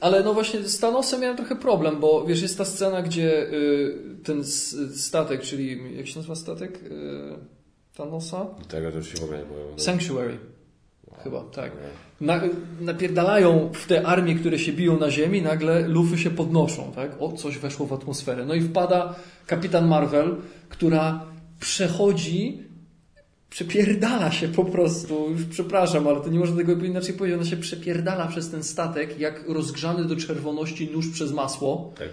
Ale 0.00 0.22
no 0.22 0.34
właśnie 0.34 0.62
z 0.62 0.78
Thanosem 0.78 1.20
miałem 1.20 1.36
trochę 1.36 1.56
problem, 1.56 2.00
bo 2.00 2.24
wiesz, 2.24 2.42
jest 2.42 2.58
ta 2.58 2.64
scena, 2.64 3.02
gdzie 3.02 3.52
y, 3.52 3.98
ten 4.24 4.44
statek, 4.94 5.42
czyli 5.42 5.96
jak 5.96 6.06
się 6.06 6.16
nazywa 6.16 6.34
statek 6.34 6.82
y, 6.82 7.58
Thanosa? 7.96 8.46
Tego 8.68 8.90
to 8.90 8.96
już 8.96 9.08
się 9.08 9.18
w 9.18 9.24
ogóle 9.24 9.38
nie 9.38 9.44
powiem. 9.44 9.78
Sanctuary. 9.78 10.38
Chyba, 11.24 11.44
tak. 11.44 11.72
Na, 12.20 12.40
napierdalają 12.80 13.70
w 13.74 13.86
te 13.86 14.06
armie, 14.06 14.34
które 14.34 14.58
się 14.58 14.72
biją 14.72 14.98
na 14.98 15.10
ziemi, 15.10 15.42
nagle 15.42 15.88
lufy 15.88 16.18
się 16.18 16.30
podnoszą, 16.30 16.92
tak? 16.94 17.10
O, 17.20 17.32
coś 17.32 17.58
weszło 17.58 17.86
w 17.86 17.92
atmosferę. 17.92 18.44
No 18.44 18.54
i 18.54 18.60
wpada 18.60 19.14
kapitan 19.46 19.88
Marvel, 19.88 20.36
która 20.68 21.26
przechodzi, 21.60 22.67
przepierdala 23.50 24.30
się 24.30 24.48
po 24.48 24.64
prostu, 24.64 25.30
już 25.30 25.44
przepraszam, 25.44 26.08
ale 26.08 26.20
to 26.20 26.28
nie 26.28 26.38
można 26.38 26.56
tego 26.56 26.84
inaczej 26.84 27.14
powiedzieć, 27.14 27.40
ona 27.40 27.50
się 27.50 27.56
przepierdala 27.56 28.26
przez 28.26 28.50
ten 28.50 28.62
statek, 28.62 29.20
jak 29.20 29.48
rozgrzany 29.48 30.04
do 30.04 30.16
czerwoności 30.16 30.90
nóż 30.92 31.08
przez 31.08 31.32
masło. 31.32 31.92
Tak. 31.98 32.08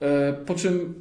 E, 0.00 0.32
Po 0.32 0.54
czym 0.54 0.94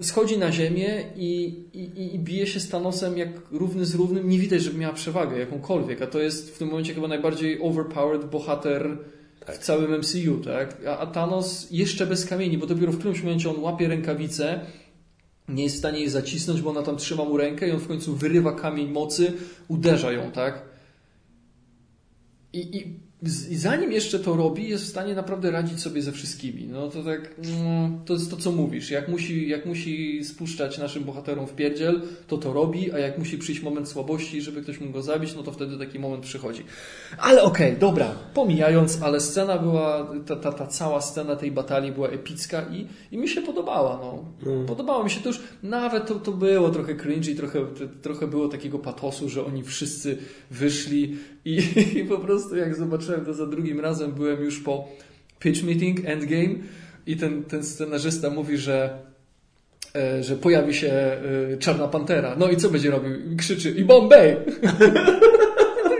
schodzi 0.00 0.38
na 0.38 0.52
ziemię 0.52 1.04
i, 1.16 1.54
i, 1.74 2.14
i 2.14 2.18
bije 2.18 2.46
się 2.46 2.60
z 2.60 2.68
Thanosem 2.68 3.18
jak 3.18 3.28
równy 3.50 3.86
z 3.86 3.94
równym. 3.94 4.28
Nie 4.28 4.38
widać, 4.38 4.62
żeby 4.62 4.78
miała 4.78 4.94
przewagę 4.94 5.38
jakąkolwiek, 5.38 6.02
a 6.02 6.06
to 6.06 6.18
jest 6.20 6.54
w 6.54 6.58
tym 6.58 6.68
momencie 6.68 6.94
chyba 6.94 7.08
najbardziej 7.08 7.62
overpowered 7.62 8.30
bohater 8.30 8.98
w 9.46 9.58
całym 9.58 9.98
MCU, 9.98 10.36
tak? 10.44 10.76
A, 10.86 10.98
a 10.98 11.06
Thanos 11.06 11.68
jeszcze 11.70 12.06
bez 12.06 12.26
kamieni, 12.26 12.58
bo 12.58 12.66
dopiero 12.66 12.92
w 12.92 12.98
którymś 12.98 13.22
momencie 13.22 13.50
on 13.50 13.60
łapie 13.60 13.88
rękawicę, 13.88 14.60
nie 15.48 15.62
jest 15.62 15.76
w 15.76 15.78
stanie 15.78 15.98
jej 15.98 16.08
zacisnąć, 16.08 16.60
bo 16.60 16.70
ona 16.70 16.82
tam 16.82 16.96
trzyma 16.96 17.24
mu 17.24 17.36
rękę 17.36 17.68
i 17.68 17.72
on 17.72 17.80
w 17.80 17.88
końcu 17.88 18.16
wyrywa 18.16 18.52
kamień 18.52 18.90
mocy, 18.90 19.32
uderza 19.68 20.12
ją, 20.12 20.30
tak? 20.30 20.62
I, 22.52 22.76
i, 22.76 23.00
I 23.50 23.56
zanim 23.56 23.92
jeszcze 23.92 24.18
to 24.18 24.36
robi, 24.36 24.68
jest 24.68 24.84
w 24.84 24.88
stanie 24.88 25.14
naprawdę 25.14 25.50
radzić 25.50 25.80
sobie 25.80 26.02
ze 26.02 26.12
wszystkimi. 26.12 26.66
No 26.66 26.88
to 26.88 27.02
tak, 27.02 27.34
no, 27.38 27.90
to 28.04 28.14
jest 28.14 28.30
to, 28.30 28.36
co 28.36 28.52
mówisz. 28.52 28.90
Jak 28.90 29.08
musi, 29.08 29.48
jak 29.48 29.66
musi 29.66 30.24
spuszczać 30.24 30.78
naszym 30.78 31.04
bohaterom 31.04 31.46
w 31.46 31.52
pierdziel, 31.52 32.02
to 32.28 32.38
to 32.38 32.52
robi, 32.52 32.92
a 32.92 32.98
jak 32.98 33.18
musi 33.18 33.38
przyjść 33.38 33.62
moment 33.62 33.88
słabości, 33.88 34.42
żeby 34.42 34.62
ktoś 34.62 34.80
mógł 34.80 34.92
go 34.92 35.02
zabić, 35.02 35.34
no 35.36 35.42
to 35.42 35.52
wtedy 35.52 35.78
taki 35.78 35.98
moment 35.98 36.24
przychodzi. 36.24 36.64
Ale 37.18 37.42
okej, 37.42 37.76
dobra, 37.76 38.14
pomijając, 38.34 39.02
ale 39.02 39.20
scena 39.20 39.58
była, 39.58 40.12
ta, 40.26 40.36
ta, 40.36 40.52
ta 40.52 40.66
cała 40.66 41.00
scena 41.00 41.36
tej 41.36 41.50
batalii 41.50 41.92
była 41.92 42.08
epicka 42.08 42.62
i, 42.62 42.86
i 43.14 43.18
mi 43.18 43.28
się 43.28 43.42
podobała. 43.42 44.00
No. 44.02 44.24
Podobało 44.66 45.04
mi 45.04 45.10
się 45.10 45.20
to 45.20 45.28
już, 45.28 45.40
nawet 45.62 46.06
to, 46.06 46.14
to 46.14 46.32
było 46.32 46.70
trochę 46.70 46.94
cringe 46.94 47.30
i 47.30 47.36
trochę, 47.36 47.66
trochę 48.02 48.26
było 48.26 48.48
takiego 48.48 48.78
patosu, 48.78 49.28
że 49.28 49.44
oni 49.44 49.62
wszyscy 49.62 50.18
wyszli 50.50 51.16
i, 51.44 51.62
i 52.00 52.04
po 52.04 52.18
prostu 52.18 52.56
jak 52.56 52.74
zobaczyłem 52.74 53.11
to 53.20 53.34
za 53.34 53.46
drugim 53.46 53.80
razem, 53.80 54.12
byłem 54.12 54.44
już 54.44 54.60
po 54.60 54.88
pitch 55.38 55.62
meeting, 55.62 56.04
endgame 56.04 56.54
i 57.06 57.16
ten, 57.16 57.44
ten 57.44 57.64
scenarzysta 57.64 58.30
mówi, 58.30 58.58
że 58.58 58.98
e, 59.94 60.22
że 60.22 60.36
pojawi 60.36 60.74
się 60.74 60.88
e, 60.88 61.20
Czarna 61.58 61.88
Pantera. 61.88 62.36
No 62.38 62.48
i 62.48 62.56
co 62.56 62.70
będzie 62.70 62.90
robił? 62.90 63.12
Krzyczy 63.38 63.70
i 63.70 63.84
Bombay! 63.84 64.36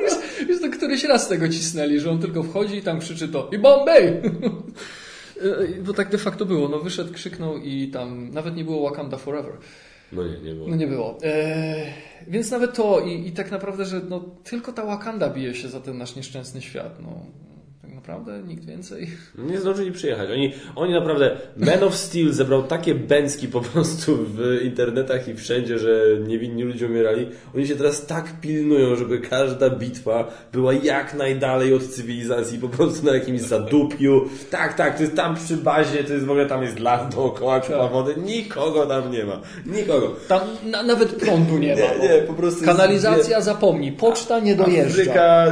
już, 0.02 0.48
już 0.48 0.60
to 0.60 0.70
któryś 0.70 1.04
raz 1.04 1.28
tego 1.28 1.48
cisnęli, 1.48 2.00
że 2.00 2.10
on 2.10 2.18
tylko 2.18 2.42
wchodzi 2.42 2.76
i 2.76 2.82
tam 2.82 3.00
krzyczy 3.00 3.28
to 3.28 3.50
i 3.52 3.58
Bombay! 3.58 4.12
E, 5.42 5.82
Bo 5.82 5.92
tak 5.92 6.10
de 6.10 6.18
facto 6.18 6.44
było. 6.46 6.68
No 6.68 6.78
wyszedł, 6.78 7.12
krzyknął 7.12 7.58
i 7.58 7.88
tam 7.88 8.30
nawet 8.30 8.56
nie 8.56 8.64
było 8.64 8.90
Wakanda 8.90 9.16
Forever. 9.16 9.52
No 10.12 10.24
nie, 10.24 10.40
nie 10.40 10.54
było. 10.54 10.68
No 10.68 10.76
nie 10.76 10.86
było. 10.86 11.18
E, 11.22 11.74
więc 12.26 12.50
nawet 12.50 12.74
to 12.74 13.00
i, 13.00 13.28
i 13.28 13.32
tak 13.32 13.50
naprawdę, 13.50 13.84
że 13.84 14.00
no, 14.08 14.20
tylko 14.44 14.72
ta 14.72 14.84
Wakanda 14.84 15.28
bije 15.30 15.54
się 15.54 15.68
za 15.68 15.80
ten 15.80 15.98
nasz 15.98 16.16
nieszczęsny 16.16 16.62
świat. 16.62 17.02
No, 17.02 17.26
naprawdę 18.08 18.42
nikt 18.48 18.64
więcej. 18.64 19.10
Nie 19.38 19.60
zdążyli 19.60 19.92
przyjechać. 19.92 20.30
Oni, 20.30 20.52
oni 20.76 20.92
naprawdę, 20.92 21.36
Man 21.56 21.82
of 21.84 21.94
Steel 21.96 22.32
zebrał 22.32 22.62
takie 22.62 22.94
bęcki 22.94 23.48
po 23.48 23.60
prostu 23.60 24.16
w 24.16 24.60
internetach 24.64 25.28
i 25.28 25.34
wszędzie, 25.34 25.78
że 25.78 26.04
niewinni 26.26 26.62
ludzie 26.62 26.86
umierali. 26.86 27.28
Oni 27.54 27.66
się 27.66 27.76
teraz 27.76 28.06
tak 28.06 28.40
pilnują, 28.40 28.96
żeby 28.96 29.18
każda 29.18 29.70
bitwa 29.70 30.28
była 30.52 30.72
jak 30.72 31.14
najdalej 31.14 31.74
od 31.74 31.82
cywilizacji, 31.82 32.58
po 32.58 32.68
prostu 32.68 33.06
na 33.06 33.14
jakimś 33.14 33.40
zadupiu. 33.40 34.28
Tak, 34.50 34.74
tak, 34.74 34.96
to 34.96 35.02
jest 35.02 35.16
tam 35.16 35.34
przy 35.36 35.56
bazie, 35.56 36.04
to 36.04 36.12
jest 36.12 36.26
w 36.26 36.30
ogóle 36.30 36.46
tam 36.46 36.62
jest 36.62 36.78
las 36.78 37.14
dookoła, 37.14 37.60
czuła 37.60 37.88
wody. 37.88 38.14
Nikogo 38.16 38.86
tam 38.86 39.10
nie 39.10 39.24
ma. 39.24 39.40
Nikogo. 39.66 40.16
Tam 40.28 40.40
na, 40.66 40.82
nawet 40.82 41.08
prądu 41.08 41.58
nie 41.58 41.74
ma. 41.76 41.80
Nie, 41.80 42.08
nie, 42.08 42.22
po 42.26 42.34
prostu... 42.34 42.64
jest- 42.64 42.76
Kanalizacja 42.76 43.40
zapomnij, 43.40 43.92
poczta 43.92 44.40
nie 44.40 44.54
dojeżdża. 44.56 45.00
Afryka, 45.02 45.46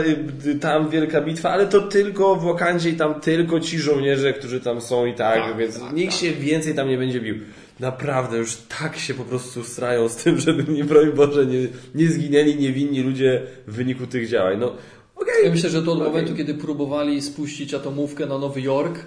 y, 0.46 0.50
y, 0.50 0.54
tam 0.58 0.88
wielka 0.90 1.20
bitwa, 1.20 1.50
ale 1.50 1.66
to 1.66 1.80
tylko 1.80 2.39
w 2.40 2.44
Wakandzie 2.44 2.90
i 2.90 2.96
tam 2.96 3.20
tylko 3.20 3.60
ci 3.60 3.78
żołnierze, 3.78 4.32
którzy 4.32 4.60
tam 4.60 4.80
są 4.80 5.06
i 5.06 5.14
tak, 5.14 5.38
Tak, 5.38 5.56
więc 5.56 5.80
tak, 5.80 5.92
nikt 5.92 6.14
się 6.14 6.32
więcej 6.32 6.74
tam 6.74 6.88
nie 6.88 6.98
będzie 6.98 7.20
bił. 7.20 7.34
Naprawdę, 7.80 8.36
już 8.38 8.56
tak 8.80 8.96
się 8.96 9.14
po 9.14 9.24
prostu 9.24 9.64
strają 9.64 10.08
z 10.08 10.16
tym, 10.16 10.38
żeby 10.46 10.72
nie, 10.72 10.84
broń 10.84 11.12
Boże, 11.12 11.46
nie, 11.46 11.68
nie 11.94 12.08
zginęli 12.08 12.56
niewinni 12.56 13.00
ludzie 13.02 13.42
w 13.66 13.74
wyniku 13.74 14.06
tych 14.06 14.28
działań. 14.28 14.58
No, 14.60 14.72
okej. 15.16 15.44
Ja 15.44 15.50
myślę, 15.50 15.70
że 15.70 15.82
to 15.82 15.92
od 15.92 15.98
Okej. 15.98 16.12
momentu, 16.12 16.34
kiedy 16.36 16.54
próbowali 16.54 17.22
spuścić 17.22 17.74
atomówkę 17.74 18.26
na 18.26 18.38
Nowy 18.38 18.60
Jork, 18.60 18.98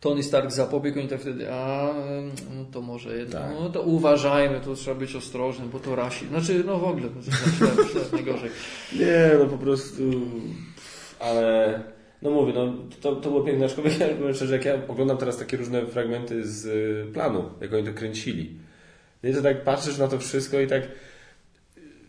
Tony 0.00 0.22
Stark 0.22 0.50
zapobiegł, 0.52 0.98
oni 0.98 1.08
tak 1.08 1.20
wtedy, 1.20 1.52
a 1.52 1.94
no 2.56 2.64
to 2.72 2.80
może 2.82 3.16
jednak, 3.18 3.42
Tak. 3.42 3.52
no 3.60 3.70
to 3.70 3.82
uważajmy, 3.82 4.60
to 4.60 4.74
trzeba 4.74 4.96
być 5.00 5.14
ostrożnym, 5.16 5.68
bo 5.70 5.78
to 5.80 5.96
rasi. 5.96 6.26
Znaczy, 6.28 6.62
no 6.66 6.78
w 6.78 6.84
ogóle, 6.84 7.08
to 7.08 7.22
źle, 7.22 7.68
najgorzej. 8.12 8.50
Nie, 8.92 9.30
no 9.38 9.46
po 9.46 9.58
prostu, 9.58 10.02
ale 11.20 11.82
no 12.22 12.30
mówię, 12.30 12.52
no 12.52 12.74
to, 13.00 13.16
to 13.16 13.30
było 13.30 13.42
piękne, 13.42 13.66
aczkolwiek 13.66 14.00
ja 14.00 14.08
powiem 14.08 14.34
szczerze, 14.34 14.54
jak 14.54 14.64
ja 14.64 14.78
oglądam 14.88 15.16
teraz 15.16 15.36
takie 15.36 15.56
różne 15.56 15.86
fragmenty 15.86 16.46
z 16.48 16.66
y, 16.66 17.12
planu, 17.12 17.50
jak 17.60 17.74
oni 17.74 17.84
to 17.84 17.92
kręcili. 17.92 18.50
I 19.24 19.32
to 19.32 19.42
tak 19.42 19.64
patrzysz 19.64 19.98
na 19.98 20.08
to 20.08 20.18
wszystko 20.18 20.60
i 20.60 20.66
tak 20.66 20.82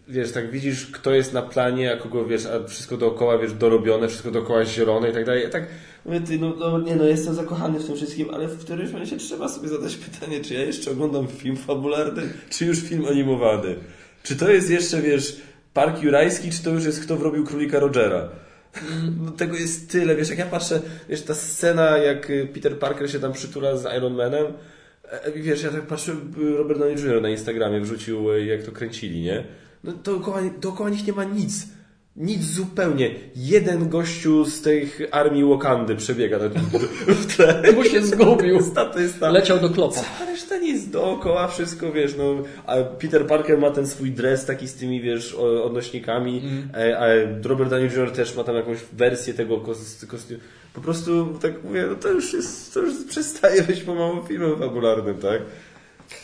wiesz, 0.08 0.32
tak 0.32 0.52
widzisz, 0.52 0.86
kto 0.86 1.14
jest 1.14 1.34
na 1.34 1.42
planie, 1.42 1.94
a 1.94 1.98
kogo, 1.98 2.26
wiesz, 2.26 2.46
a 2.46 2.68
wszystko 2.68 2.98
dookoła, 2.98 3.38
wiesz, 3.38 3.54
dorobione, 3.54 4.08
wszystko 4.08 4.32
dookoła 4.32 4.66
zielone 4.66 5.10
i 5.10 5.14
tak 5.14 5.26
dalej. 5.26 5.44
Ja 5.44 5.50
tak 5.50 5.68
mówię, 6.06 6.22
ty, 6.22 6.40
no, 6.40 6.54
no 6.60 6.80
nie 6.80 6.96
no, 6.96 7.04
jestem 7.04 7.34
zakochany 7.34 7.80
w 7.80 7.86
tym 7.86 7.96
wszystkim, 7.96 8.30
ale 8.30 8.48
w 8.48 8.60
którymś 8.60 8.92
momencie 8.92 9.18
trzeba 9.18 9.48
sobie 9.48 9.68
zadać 9.68 9.96
pytanie, 9.96 10.42
czy 10.42 10.54
ja 10.54 10.62
jeszcze 10.62 10.92
oglądam 10.92 11.28
film 11.28 11.58
fabularny, 11.58 12.24
czy 12.50 12.66
już 12.66 12.80
film 12.80 13.06
animowany? 13.06 13.76
Czy 14.24 14.36
to 14.36 14.52
jest 14.52 14.70
jeszcze, 14.70 15.02
wiesz, 15.02 15.42
Park 15.74 16.04
Jurajski, 16.04 16.52
czy 16.52 16.64
to 16.64 16.70
już 16.70 16.86
jest 16.86 17.04
Kto 17.04 17.18
wrobił 17.18 17.46
Królika 17.46 17.80
Rogera? 17.80 18.30
No, 19.26 19.32
tego 19.32 19.58
jest 19.58 19.92
tyle, 19.92 20.16
wiesz, 20.16 20.30
jak 20.30 20.40
ja 20.40 20.46
patrzę, 20.46 20.82
wiesz, 21.10 21.22
ta 21.22 21.34
scena, 21.34 21.98
jak 21.98 22.30
y, 22.30 22.48
Peter 22.54 22.80
Parker 22.80 23.12
się 23.12 23.20
tam 23.20 23.34
przytula 23.34 23.78
z 23.78 23.98
Iron 23.98 24.16
Manem, 24.16 24.46
e, 25.04 25.32
wiesz, 25.32 25.64
ja 25.64 25.70
tak 25.70 25.82
patrzę, 25.82 26.16
Robert 26.58 26.80
Downey 26.80 26.96
Jr. 26.96 27.22
na 27.22 27.30
Instagramie 27.30 27.82
wrzucił, 27.82 28.32
y, 28.32 28.46
jak 28.46 28.64
to 28.64 28.72
kręcili, 28.72 29.22
nie? 29.22 29.44
No 29.84 29.92
dookoła, 29.92 30.42
dookoła 30.62 30.90
nich 30.90 31.08
nie 31.08 31.14
ma 31.14 31.24
nic. 31.24 31.68
Nic 32.18 32.44
zupełnie. 32.44 33.16
Jeden 33.36 33.90
gościu 33.90 34.46
z 34.46 34.62
tych 34.62 35.02
armii 35.12 35.44
Wakandy 35.46 35.96
przebiega 35.96 36.38
na- 36.38 36.50
w 37.14 37.36
tle. 37.36 37.64
Bo 37.76 37.84
się 37.84 38.02
zgubił. 38.02 38.62
Statysta. 38.72 39.30
Leciał 39.30 39.60
do 39.60 39.70
klopa. 39.70 40.02
A 40.22 40.26
reszta 40.26 40.58
nic 40.58 40.88
dookoła, 40.90 41.48
wszystko 41.48 41.92
wiesz, 41.92 42.16
no. 42.18 42.36
A 42.66 42.76
Peter 42.84 43.28
Parker 43.28 43.58
ma 43.58 43.72
ten 43.72 43.88
swój 43.88 44.12
dres 44.12 44.46
taki 44.46 44.68
z 44.68 44.74
tymi, 44.74 45.02
wiesz, 45.02 45.34
odnośnikami, 45.64 46.42
a, 46.74 46.98
a 47.00 47.08
Robert 47.44 47.70
Downey 47.70 47.90
Jr. 47.96 48.12
też 48.12 48.36
ma 48.36 48.44
tam 48.44 48.56
jakąś 48.56 48.78
wersję 48.94 49.34
tego 49.34 49.58
kostiumu. 50.08 50.40
Po 50.74 50.82
prostu 50.82 51.28
tak 51.42 51.64
mówię, 51.64 51.86
no 51.90 51.96
to 51.96 52.10
już 52.10 52.34
jest, 52.34 52.74
to 52.74 52.80
już 52.80 52.94
przestaje 53.10 53.62
być 53.64 53.82
pomału 53.82 54.24
filmem 54.28 54.60
fabularnym, 54.60 55.18
tak? 55.18 55.42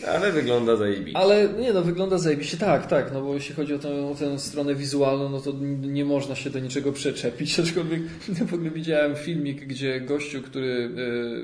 Ale 0.07 0.31
wygląda 0.31 0.75
zajebiście. 0.75 1.17
Ale 1.17 1.49
nie 1.59 1.73
no, 1.73 1.81
wygląda 1.81 2.17
zajebiście. 2.17 2.57
Tak, 2.57 2.87
tak, 2.87 3.11
no 3.13 3.21
bo 3.21 3.33
jeśli 3.33 3.55
chodzi 3.55 3.73
o 3.73 3.79
tę, 3.79 4.07
o 4.07 4.15
tę 4.15 4.39
stronę 4.39 4.75
wizualną, 4.75 5.29
no 5.29 5.39
to 5.39 5.53
nie 5.81 6.05
można 6.05 6.35
się 6.35 6.49
do 6.49 6.59
niczego 6.59 6.91
przeczepić. 6.91 7.59
Aczkolwiek 7.59 8.01
w 8.49 8.53
ogóle 8.53 8.69
widziałem 8.69 9.15
filmik, 9.15 9.65
gdzie 9.65 10.01
gościu, 10.01 10.41
który 10.41 10.89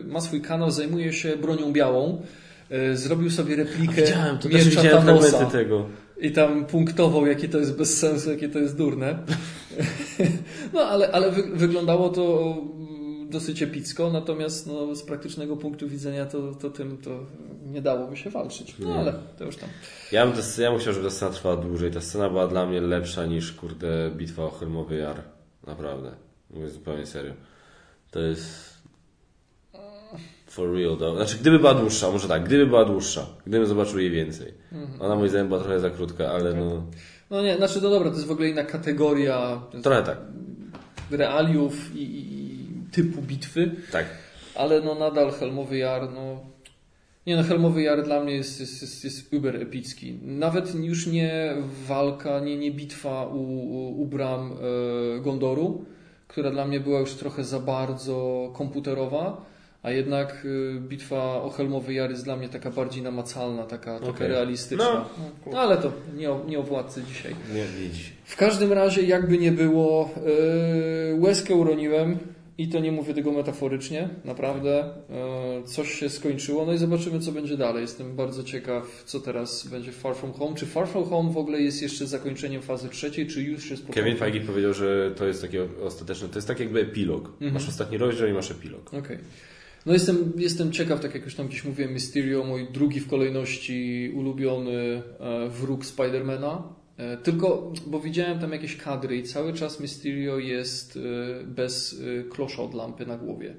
y, 0.04 0.08
ma 0.08 0.22
swój 0.22 0.42
kanał, 0.42 0.72
zajmuje 0.72 1.14
się 1.14 1.38
bronią 1.38 1.72
białą, 1.74 2.22
y, 2.72 2.98
zrobił 2.98 3.30
sobie 3.30 3.56
replikę 3.56 4.02
Widziałem, 4.02 4.38
to 4.38 4.50
też 4.50 4.66
miecza 4.66 4.82
widziałem 4.82 5.06
Thanosa. 5.06 5.46
tego. 5.46 5.86
I 6.22 6.32
tam 6.32 6.66
punktował, 6.66 7.28
jakie 7.28 7.50
to 7.50 7.58
jest 7.58 7.78
bez 7.78 7.98
sensu, 7.98 8.32
jakie 8.32 8.50
to 8.50 8.60
jest 8.60 8.78
durne. 8.78 9.20
No 10.74 10.82
ale, 10.82 11.12
ale 11.12 11.32
wy, 11.32 11.44
wyglądało 11.44 12.10
to 12.10 12.56
dosyć 13.30 13.62
epicko, 13.62 14.12
natomiast 14.12 14.68
no, 14.68 14.96
z 14.96 15.04
praktycznego 15.04 15.58
punktu 15.58 15.90
widzenia 15.90 16.26
to, 16.26 16.56
to 16.56 16.70
tym 16.70 16.98
to 16.98 17.20
nie 17.66 17.82
dałoby 17.82 18.18
się 18.18 18.30
walczyć. 18.30 18.76
No 18.80 18.94
ale 18.94 19.14
to 19.38 19.46
już 19.46 19.56
tam. 19.56 19.70
Ja 20.12 20.28
bym, 20.28 20.36
ja 20.58 20.72
bym 20.72 20.80
chciał, 20.80 20.94
żeby 20.94 21.06
ta 21.06 21.12
scena 21.12 21.32
trwała 21.32 21.58
dłużej. 21.58 21.92
Ta 21.92 22.02
scena 22.02 22.30
była 22.30 22.48
dla 22.48 22.66
mnie 22.66 22.82
lepsza 22.82 23.26
niż, 23.26 23.52
kurde, 23.54 24.12
bitwa 24.16 24.44
o 24.44 24.52
Helmowy 24.52 24.96
Jar. 24.96 25.22
Naprawdę. 25.68 26.12
Mówię 26.50 26.70
zupełnie 26.70 27.06
serio. 27.06 27.34
To 28.12 28.20
jest... 28.20 28.80
For 30.48 30.74
real, 30.74 30.98
to, 30.98 31.16
znaczy 31.16 31.38
gdyby 31.38 31.60
była 31.60 31.74
dłuższa, 31.74 32.12
może 32.12 32.28
tak, 32.28 32.44
gdyby 32.44 32.66
była 32.66 32.86
dłuższa, 32.86 33.26
gdybym 33.46 33.68
zobaczył 33.68 34.00
jej 34.00 34.12
więcej. 34.12 34.54
Ona 35.00 35.16
moim 35.16 35.30
zdaniem 35.30 35.48
była 35.48 35.60
trochę 35.60 35.80
za 35.80 35.90
krótka, 35.90 36.32
ale 36.32 36.54
no, 36.54 36.84
No 37.30 37.42
nie, 37.42 37.58
znaczy 37.58 37.80
no 37.82 37.90
dobra, 37.90 38.10
to 38.10 38.16
jest 38.16 38.28
w 38.28 38.32
ogóle 38.32 38.50
inna 38.50 38.64
kategoria 38.64 39.62
trochę 39.84 40.04
tak, 40.04 40.18
realiów 41.12 41.96
i, 41.96 42.04
i 42.34 42.39
typu 42.92 43.22
bitwy, 43.22 43.72
tak. 43.92 44.06
ale 44.56 44.82
no 44.82 44.96
nadal 44.96 45.32
Helmowy 45.32 45.78
Jar, 45.78 46.12
no 46.14 46.40
nie 47.30 47.36
no, 47.36 47.44
Helmowy 47.44 47.82
Jar 47.82 48.04
dla 48.04 48.24
mnie 48.24 48.34
jest, 48.34 48.60
jest, 48.60 48.82
jest, 48.82 49.04
jest 49.04 49.34
uber 49.34 49.56
epicki. 49.56 50.20
Nawet 50.22 50.76
już 50.76 51.08
nie 51.08 51.54
walka, 51.88 52.40
nie, 52.40 52.58
nie 52.58 52.72
bitwa 52.72 53.26
u, 53.26 53.38
u, 53.38 54.02
u 54.02 54.06
bram 54.06 54.54
e, 55.18 55.22
Gondoru, 55.22 55.86
która 56.28 56.52
dla 56.52 56.66
mnie 56.66 56.80
była 56.80 57.00
już 57.00 57.14
trochę 57.14 57.44
za 57.44 57.60
bardzo 57.60 58.50
komputerowa, 58.54 59.46
a 59.84 59.92
jednak 59.92 60.46
e, 60.78 60.80
bitwa 60.80 61.42
o 61.42 61.50
Helmowy 61.50 61.94
Jar 61.94 62.10
jest 62.10 62.24
dla 62.24 62.36
mnie 62.36 62.50
taka 62.50 62.72
bardziej 62.72 63.04
namacalna, 63.04 63.64
taka, 63.64 64.00
taka 64.00 64.12
Okej. 64.12 64.28
realistyczna. 64.28 65.06
No, 65.52 65.60
ale 65.60 65.78
to 65.78 65.92
nie 66.18 66.32
o, 66.32 66.46
nie 66.48 66.60
o 66.60 66.64
władcy 66.64 67.04
dzisiaj. 67.04 67.36
Nie 67.54 67.66
widzi. 67.66 68.04
W 68.26 68.36
każdym 68.38 68.74
razie, 68.74 69.02
jakby 69.02 69.38
nie 69.38 69.52
było, 69.52 70.10
yy, 71.12 71.20
łezkę 71.20 71.56
uroniłem 71.56 72.20
i 72.60 72.68
to 72.68 72.80
nie 72.80 72.92
mówię 72.92 73.14
tego 73.14 73.32
metaforycznie, 73.32 74.10
naprawdę. 74.26 74.94
Yy, 75.60 75.64
coś 75.64 75.94
się 75.94 76.10
skończyło, 76.10 76.66
no 76.66 76.74
i 76.74 76.78
zobaczymy, 76.78 77.20
co 77.20 77.32
będzie 77.32 77.58
dalej. 77.58 77.82
Jestem 77.82 78.16
bardzo 78.16 78.44
ciekaw, 78.44 79.04
co 79.06 79.20
teraz 79.20 79.68
będzie 79.68 79.92
w 79.92 79.96
Far 79.96 80.16
From 80.16 80.34
Home. 80.34 80.56
Czy 80.56 80.66
Far 80.66 80.88
From 80.88 81.04
Home 81.04 81.32
w 81.32 81.38
ogóle 81.38 81.62
jest 81.62 81.82
jeszcze 81.82 82.08
zakończeniem 82.08 82.62
fazy 82.62 82.90
trzeciej, 82.90 83.28
czy 83.28 83.44
już 83.44 83.72
jest 83.72 83.86
Kevin? 83.88 84.18
Feige 84.18 84.42
powiedział, 84.42 84.74
że 84.74 85.12
to 85.16 85.28
jest 85.28 85.42
takie 85.42 85.68
ostateczne, 85.84 86.28
to 86.28 86.36
jest 86.36 86.48
tak 86.48 86.60
jakby 86.60 86.82
epilog. 86.82 87.32
Masz 87.40 87.70
ostatni 87.70 87.98
rozdział 87.98 88.28
i 88.28 88.34
masz 88.34 88.52
epilog. 88.52 88.94
Okej. 88.94 89.18
No 89.86 89.94
jestem, 89.94 90.34
jestem 90.38 90.72
ciekaw, 90.72 91.00
tak 91.00 91.14
jak 91.14 91.26
już 91.26 91.36
tam 91.36 91.48
gdzieś 91.48 91.64
mówiłem, 91.64 91.92
Mysterio, 91.92 92.44
mój 92.44 92.68
drugi 92.72 93.00
w 93.00 93.08
kolejności 93.08 94.12
ulubiony 94.16 95.04
e, 95.20 95.50
wróg 95.50 95.86
Spidermana. 95.86 96.79
E, 97.00 97.18
Tylko, 97.18 97.74
bo 97.88 98.00
widziałem 98.00 98.40
tam 98.40 98.52
jakieś 98.52 98.78
kadry 98.78 99.18
i 99.18 99.24
cały 99.24 99.54
czas 99.54 99.80
Mysterio 99.80 100.40
jest 100.40 100.98
e, 100.98 101.44
bez 101.44 102.02
e, 102.20 102.24
klosza 102.30 102.62
od 102.64 102.74
lampy 102.74 103.06
na 103.06 103.18
głowie. 103.18 103.56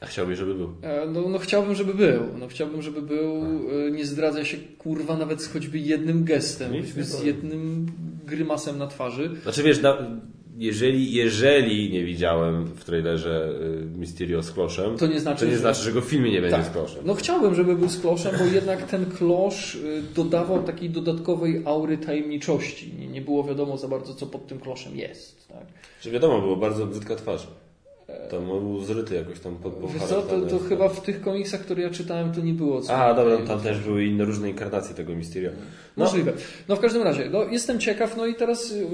A 0.00 0.06
chciałbyś, 0.06 0.38
żeby 0.38 0.54
był. 0.54 0.74
No, 1.12 1.28
no 1.28 1.38
chciałbym, 1.38 1.74
żeby 1.74 1.94
był. 1.94 2.22
No 2.38 2.48
chciałbym, 2.48 2.82
żeby 2.82 3.02
był. 3.02 3.44
E, 3.86 3.90
Nie 3.90 4.06
zdradza 4.06 4.44
się 4.44 4.56
kurwa 4.78 5.16
nawet 5.16 5.42
z 5.42 5.48
choćby 5.52 5.78
jednym 5.78 6.24
gestem, 6.24 6.72
Nic 6.72 6.86
z 6.94 7.24
jednym 7.24 7.86
grymasem 8.26 8.78
na 8.78 8.86
twarzy. 8.86 9.30
Znaczy 9.42 9.62
wiesz, 9.62 9.82
na, 9.82 9.98
jeżeli, 10.58 11.12
jeżeli 11.12 11.90
nie 11.92 12.04
widziałem 12.04 12.64
w 12.66 12.84
trailerze 12.84 13.48
y, 13.94 13.98
Mysterio 13.98 14.42
z 14.42 14.50
kloszem, 14.50 14.96
To 14.98 15.06
nie 15.06 15.20
znaczy, 15.20 15.40
to 15.40 15.46
nie 15.46 15.52
że- 15.52 15.58
znaczy, 15.58 15.82
że 15.82 15.92
go 15.92 16.00
w 16.00 16.04
filmie 16.04 16.30
nie 16.30 16.40
będzie 16.40 16.56
Tak. 16.56 16.66
z 16.66 16.70
kloszem. 16.70 17.02
No 17.04 17.14
chciałbym, 17.14 17.54
żeby 17.54 17.76
był 17.76 17.88
z 17.88 18.00
kloszem, 18.00 18.34
bo 18.38 18.44
jednak 18.44 18.82
ten 18.90 19.06
klosz 19.06 19.74
y, 19.74 20.02
dodawał 20.14 20.62
takiej 20.62 20.90
dodatkowej 20.90 21.62
aury 21.64 21.98
tajemniczości. 21.98 22.92
Nie, 22.98 23.06
nie 23.06 23.20
było 23.20 23.44
wiadomo 23.44 23.78
za 23.78 23.88
bardzo, 23.88 24.14
co 24.14 24.26
pod 24.26 24.46
tym 24.46 24.58
kloszem 24.58 24.96
jest. 24.96 25.48
Tak? 25.48 25.66
Że 26.02 26.10
wiadomo, 26.10 26.40
było 26.40 26.56
bardzo 26.56 26.86
brzydka 26.86 27.16
twarz. 27.16 27.46
On 28.38 28.46
był 28.46 28.84
zryty 28.84 29.14
jakoś 29.14 29.40
tam 29.40 29.56
pod 29.56 29.92
Wiesz 29.92 30.02
co, 30.02 30.22
to, 30.22 30.40
to 30.40 30.58
chyba 30.58 30.88
w 30.88 31.00
tych 31.00 31.20
komiksach, 31.20 31.60
które 31.60 31.82
ja 31.82 31.90
czytałem, 31.90 32.32
to 32.32 32.40
nie 32.40 32.52
było 32.52 32.80
co. 32.80 32.96
A, 32.96 33.14
dobra, 33.14 33.46
tam 33.46 33.60
też 33.60 33.80
były 33.80 34.04
inne 34.04 34.24
różne 34.24 34.50
inkarnacje 34.50 34.94
tego 34.94 35.14
Mysterio. 35.14 35.50
No, 35.96 36.04
Możliwe. 36.04 36.32
No 36.68 36.76
w 36.76 36.80
każdym 36.80 37.02
razie, 37.02 37.30
no, 37.30 37.44
jestem 37.44 37.80
ciekaw, 37.80 38.16
no 38.16 38.26
i 38.26 38.34
teraz 38.34 38.70
y, 38.70 38.86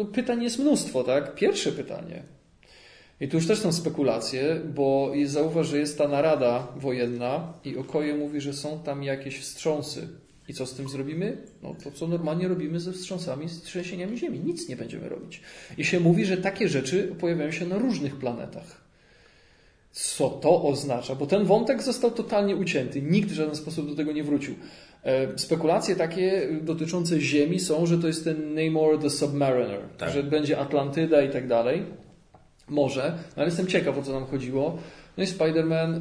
y, 0.00 0.04
pytań 0.04 0.42
jest 0.42 0.58
mnóstwo, 0.58 1.04
tak? 1.04 1.34
Pierwsze 1.34 1.72
pytanie. 1.72 2.22
I 3.20 3.28
tu 3.28 3.36
już 3.36 3.46
też 3.46 3.58
są 3.58 3.72
spekulacje, 3.72 4.60
bo 4.74 5.12
zauważ, 5.24 5.66
że 5.66 5.78
jest 5.78 5.98
ta 5.98 6.08
narada 6.08 6.66
wojenna 6.76 7.52
i 7.64 7.76
Okoje 7.76 8.14
mówi, 8.14 8.40
że 8.40 8.52
są 8.52 8.78
tam 8.78 9.02
jakieś 9.02 9.40
wstrząsy. 9.40 10.08
I 10.48 10.54
co 10.54 10.66
z 10.66 10.74
tym 10.74 10.88
zrobimy? 10.88 11.36
No 11.62 11.74
to, 11.84 11.90
co 11.90 12.06
normalnie 12.08 12.48
robimy 12.48 12.80
ze 12.80 12.92
wstrząsami, 12.92 13.48
z 13.48 13.62
trzęsieniami 13.62 14.18
Ziemi. 14.18 14.40
Nic 14.40 14.68
nie 14.68 14.76
będziemy 14.76 15.08
robić. 15.08 15.40
I 15.78 15.84
się 15.84 16.00
mówi, 16.00 16.24
że 16.24 16.36
takie 16.36 16.68
rzeczy 16.68 17.14
pojawiają 17.20 17.50
się 17.50 17.66
na 17.66 17.78
różnych 17.78 18.16
planetach. 18.16 18.82
Co 19.92 20.30
to 20.30 20.62
oznacza? 20.62 21.14
Bo 21.14 21.26
ten 21.26 21.44
wątek 21.44 21.82
został 21.82 22.10
totalnie 22.10 22.56
ucięty. 22.56 23.02
Nikt 23.02 23.28
w 23.30 23.32
żaden 23.34 23.56
sposób 23.56 23.88
do 23.88 23.94
tego 23.94 24.12
nie 24.12 24.24
wrócił. 24.24 24.54
E, 25.04 25.38
Spekulacje 25.38 25.96
takie 25.96 26.48
dotyczące 26.62 27.20
Ziemi 27.20 27.60
są, 27.60 27.86
że 27.86 27.98
to 27.98 28.06
jest 28.06 28.24
ten 28.24 28.54
Namor 28.54 28.98
the 28.98 29.10
Submariner, 29.10 29.80
Tak. 29.98 30.10
że 30.10 30.22
będzie 30.22 30.58
Atlantyda 30.58 31.22
i 31.22 31.30
tak 31.30 31.48
dalej. 31.48 31.82
Może, 32.68 33.14
no 33.16 33.32
ale 33.36 33.44
jestem 33.46 33.66
ciekaw, 33.66 33.98
o 33.98 34.02
co 34.02 34.12
nam 34.12 34.26
chodziło. 34.26 34.78
No 35.16 35.24
i 35.24 35.26
Spider-Man, 35.26 36.00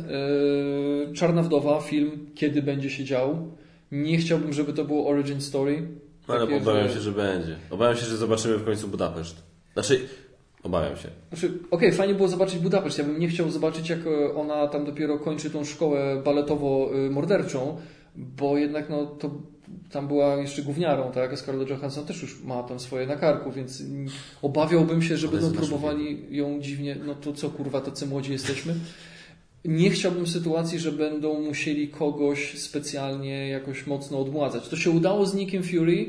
yy, 1.07 1.13
Czarna 1.13 1.43
Wdowa, 1.43 1.81
film, 1.81 2.29
kiedy 2.35 2.61
będzie 2.61 2.89
się 2.89 3.03
dział. 3.03 3.51
Nie 3.91 4.17
chciałbym, 4.17 4.53
żeby 4.53 4.73
to 4.73 4.85
było 4.85 5.07
origin 5.09 5.41
story. 5.41 5.87
ale 6.27 6.39
Takie, 6.39 6.57
obawiam 6.57 6.87
że- 6.87 6.93
się, 6.93 6.99
że 6.99 7.11
będzie. 7.11 7.57
Obawiam 7.69 7.95
się, 7.97 8.05
że 8.05 8.17
zobaczymy 8.17 8.57
w 8.57 8.65
końcu 8.65 8.87
Budapeszt. 8.87 9.35
Znaczy, 9.73 10.07
obawiam 10.63 10.97
się. 10.97 11.09
Znaczy, 11.29 11.53
okej, 11.71 11.93
fajnie 11.93 12.13
było 12.13 12.27
zobaczyć 12.27 12.59
Budapeszt. 12.59 12.97
Ja 12.97 13.03
bym 13.03 13.19
nie 13.19 13.27
chciał 13.27 13.49
zobaczyć, 13.49 13.89
jak 13.89 13.99
e, 14.07 14.35
ona 14.35 14.67
tam 14.67 14.85
dopiero 14.85 15.19
kończy 15.19 15.49
tą 15.49 15.65
szkołę 15.65 16.21
baletowo-morderczą, 16.25 17.77
bo 18.15 18.57
jednak 18.57 18.89
no, 18.89 19.05
to 19.05 19.31
tam 19.91 20.07
była 20.07 20.35
jeszcze 20.35 20.61
gówniarą, 20.61 21.11
tak? 21.11 21.33
A 21.33 21.37
Scarlett 21.37 21.69
Johansson 21.69 22.05
też 22.05 22.21
już 22.21 22.43
ma 22.43 22.63
tam 22.63 22.79
swoje 22.79 23.07
na 23.07 23.15
karku, 23.15 23.51
więc 23.51 23.83
obawiałbym 24.41 25.01
się, 25.01 25.17
że 25.17 25.27
będą 25.27 25.51
próbowali 25.51 26.35
ją 26.37 26.61
dziwnie, 26.61 26.97
no 27.05 27.15
to 27.15 27.33
co 27.33 27.49
kurwa, 27.49 27.81
tacy 27.81 28.05
młodzi 28.07 28.31
jesteśmy. 28.31 28.75
Nie 29.65 29.89
chciałbym 29.89 30.27
sytuacji, 30.27 30.79
że 30.79 30.91
będą 30.91 31.41
musieli 31.41 31.87
kogoś 31.87 32.59
specjalnie 32.59 33.49
jakoś 33.49 33.87
mocno 33.87 34.19
odmładzać. 34.19 34.67
To 34.67 34.75
się 34.75 34.91
udało 34.91 35.25
z 35.25 35.33
Nickiem 35.33 35.63
Fury 35.63 36.01
e, 36.01 36.07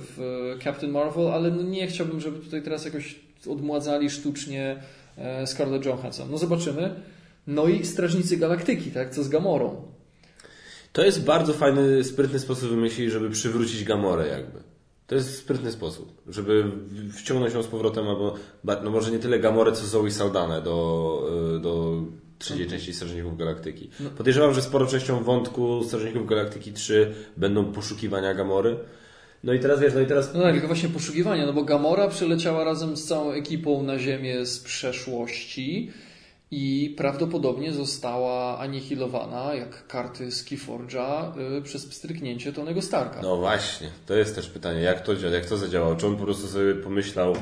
w 0.00 0.56
Captain 0.64 0.92
Marvel, 0.92 1.28
ale 1.28 1.50
no 1.50 1.62
nie 1.62 1.86
chciałbym, 1.86 2.20
żeby 2.20 2.38
tutaj 2.38 2.62
teraz 2.62 2.84
jakoś 2.84 3.20
odmładzali 3.46 4.10
sztucznie 4.10 4.76
e, 5.18 5.46
Scarlett 5.46 5.84
Johansson. 5.84 6.30
No 6.30 6.38
zobaczymy. 6.38 6.94
No 7.46 7.68
i 7.68 7.86
Strażnicy 7.86 8.36
Galaktyki, 8.36 8.90
tak? 8.90 9.14
Co 9.14 9.22
z 9.22 9.28
Gamorą? 9.28 9.82
To 10.92 11.04
jest 11.04 11.24
bardzo 11.24 11.52
fajny, 11.52 12.04
sprytny 12.04 12.38
sposób 12.38 12.70
wymyślili, 12.70 13.10
żeby 13.10 13.30
przywrócić 13.30 13.84
Gamorę 13.84 14.28
jakby. 14.28 14.71
To 15.12 15.16
jest 15.16 15.38
sprytny 15.38 15.72
sposób, 15.72 16.22
żeby 16.28 16.64
wciągnąć 17.12 17.54
ją 17.54 17.62
z 17.62 17.66
powrotem, 17.66 18.08
albo 18.08 18.34
no 18.84 18.90
może 18.90 19.10
nie 19.10 19.18
tyle 19.18 19.38
Gamorę, 19.38 19.72
co 19.72 19.86
Zoe 19.86 20.10
Saldanę 20.10 20.62
do, 20.62 21.28
y, 21.56 21.60
do 21.60 22.02
trzeciej 22.38 22.66
części 22.66 22.94
Strażników 22.94 23.38
Galaktyki. 23.38 23.90
Podejrzewam, 24.18 24.54
że 24.54 24.62
sporo 24.62 24.86
częścią 24.86 25.24
wątku 25.24 25.84
Strażników 25.84 26.26
Galaktyki 26.26 26.72
3 26.72 27.14
będą 27.36 27.72
poszukiwania 27.72 28.34
Gamory. 28.34 28.76
No 29.44 29.52
i 29.52 29.60
teraz 29.60 29.80
wiesz, 29.80 29.94
no 29.94 30.00
i 30.00 30.06
teraz 30.06 30.34
No 30.34 30.42
tak, 30.42 30.52
tylko 30.52 30.66
właśnie 30.66 30.88
poszukiwania, 30.88 31.46
no 31.46 31.52
bo 31.52 31.64
Gamora 31.64 32.08
przyleciała 32.08 32.64
razem 32.64 32.96
z 32.96 33.04
całą 33.04 33.32
ekipą 33.32 33.82
na 33.82 33.98
Ziemię 33.98 34.46
z 34.46 34.58
przeszłości 34.58 35.90
i 36.54 36.94
prawdopodobnie 36.96 37.72
została 37.72 38.58
anihilowana, 38.58 39.54
jak 39.54 39.86
karty 39.86 40.32
z 40.32 40.44
Keyforge'a, 40.44 41.38
y, 41.58 41.62
przez 41.62 41.86
pstryknięcie 41.86 42.52
Tonego 42.52 42.82
Starka. 42.82 43.22
No 43.22 43.36
właśnie, 43.36 43.88
to 44.06 44.14
jest 44.14 44.34
też 44.34 44.48
pytanie, 44.48 44.80
jak 44.80 45.00
to, 45.00 45.12
jak 45.12 45.46
to 45.46 45.56
zadziałało? 45.56 45.96
Czy 45.96 46.06
on 46.06 46.16
po 46.16 46.24
prostu 46.24 46.46
sobie 46.46 46.74
pomyślał, 46.74 47.36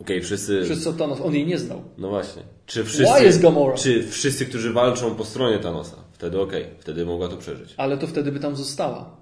okej, 0.00 0.22
wszyscy... 0.22 0.62
Przez 0.64 0.84
co 0.84 0.92
Thanos, 0.92 1.20
on 1.20 1.34
jej 1.34 1.46
nie 1.46 1.58
znał. 1.58 1.84
No 1.98 2.08
właśnie. 2.08 2.42
Czy 2.66 2.84
wszyscy, 2.84 3.14
Why 3.14 3.26
is 3.26 3.38
Gamora? 3.38 3.76
czy 3.76 4.08
wszyscy, 4.08 4.46
którzy 4.46 4.72
walczą 4.72 5.14
po 5.14 5.24
stronie 5.24 5.58
Thanosa, 5.58 5.96
wtedy 6.12 6.40
okej, 6.40 6.66
wtedy 6.78 7.06
mogła 7.06 7.28
to 7.28 7.36
przeżyć. 7.36 7.74
Ale 7.76 7.98
to 7.98 8.06
wtedy 8.06 8.32
by 8.32 8.40
tam 8.40 8.56
została. 8.56 9.16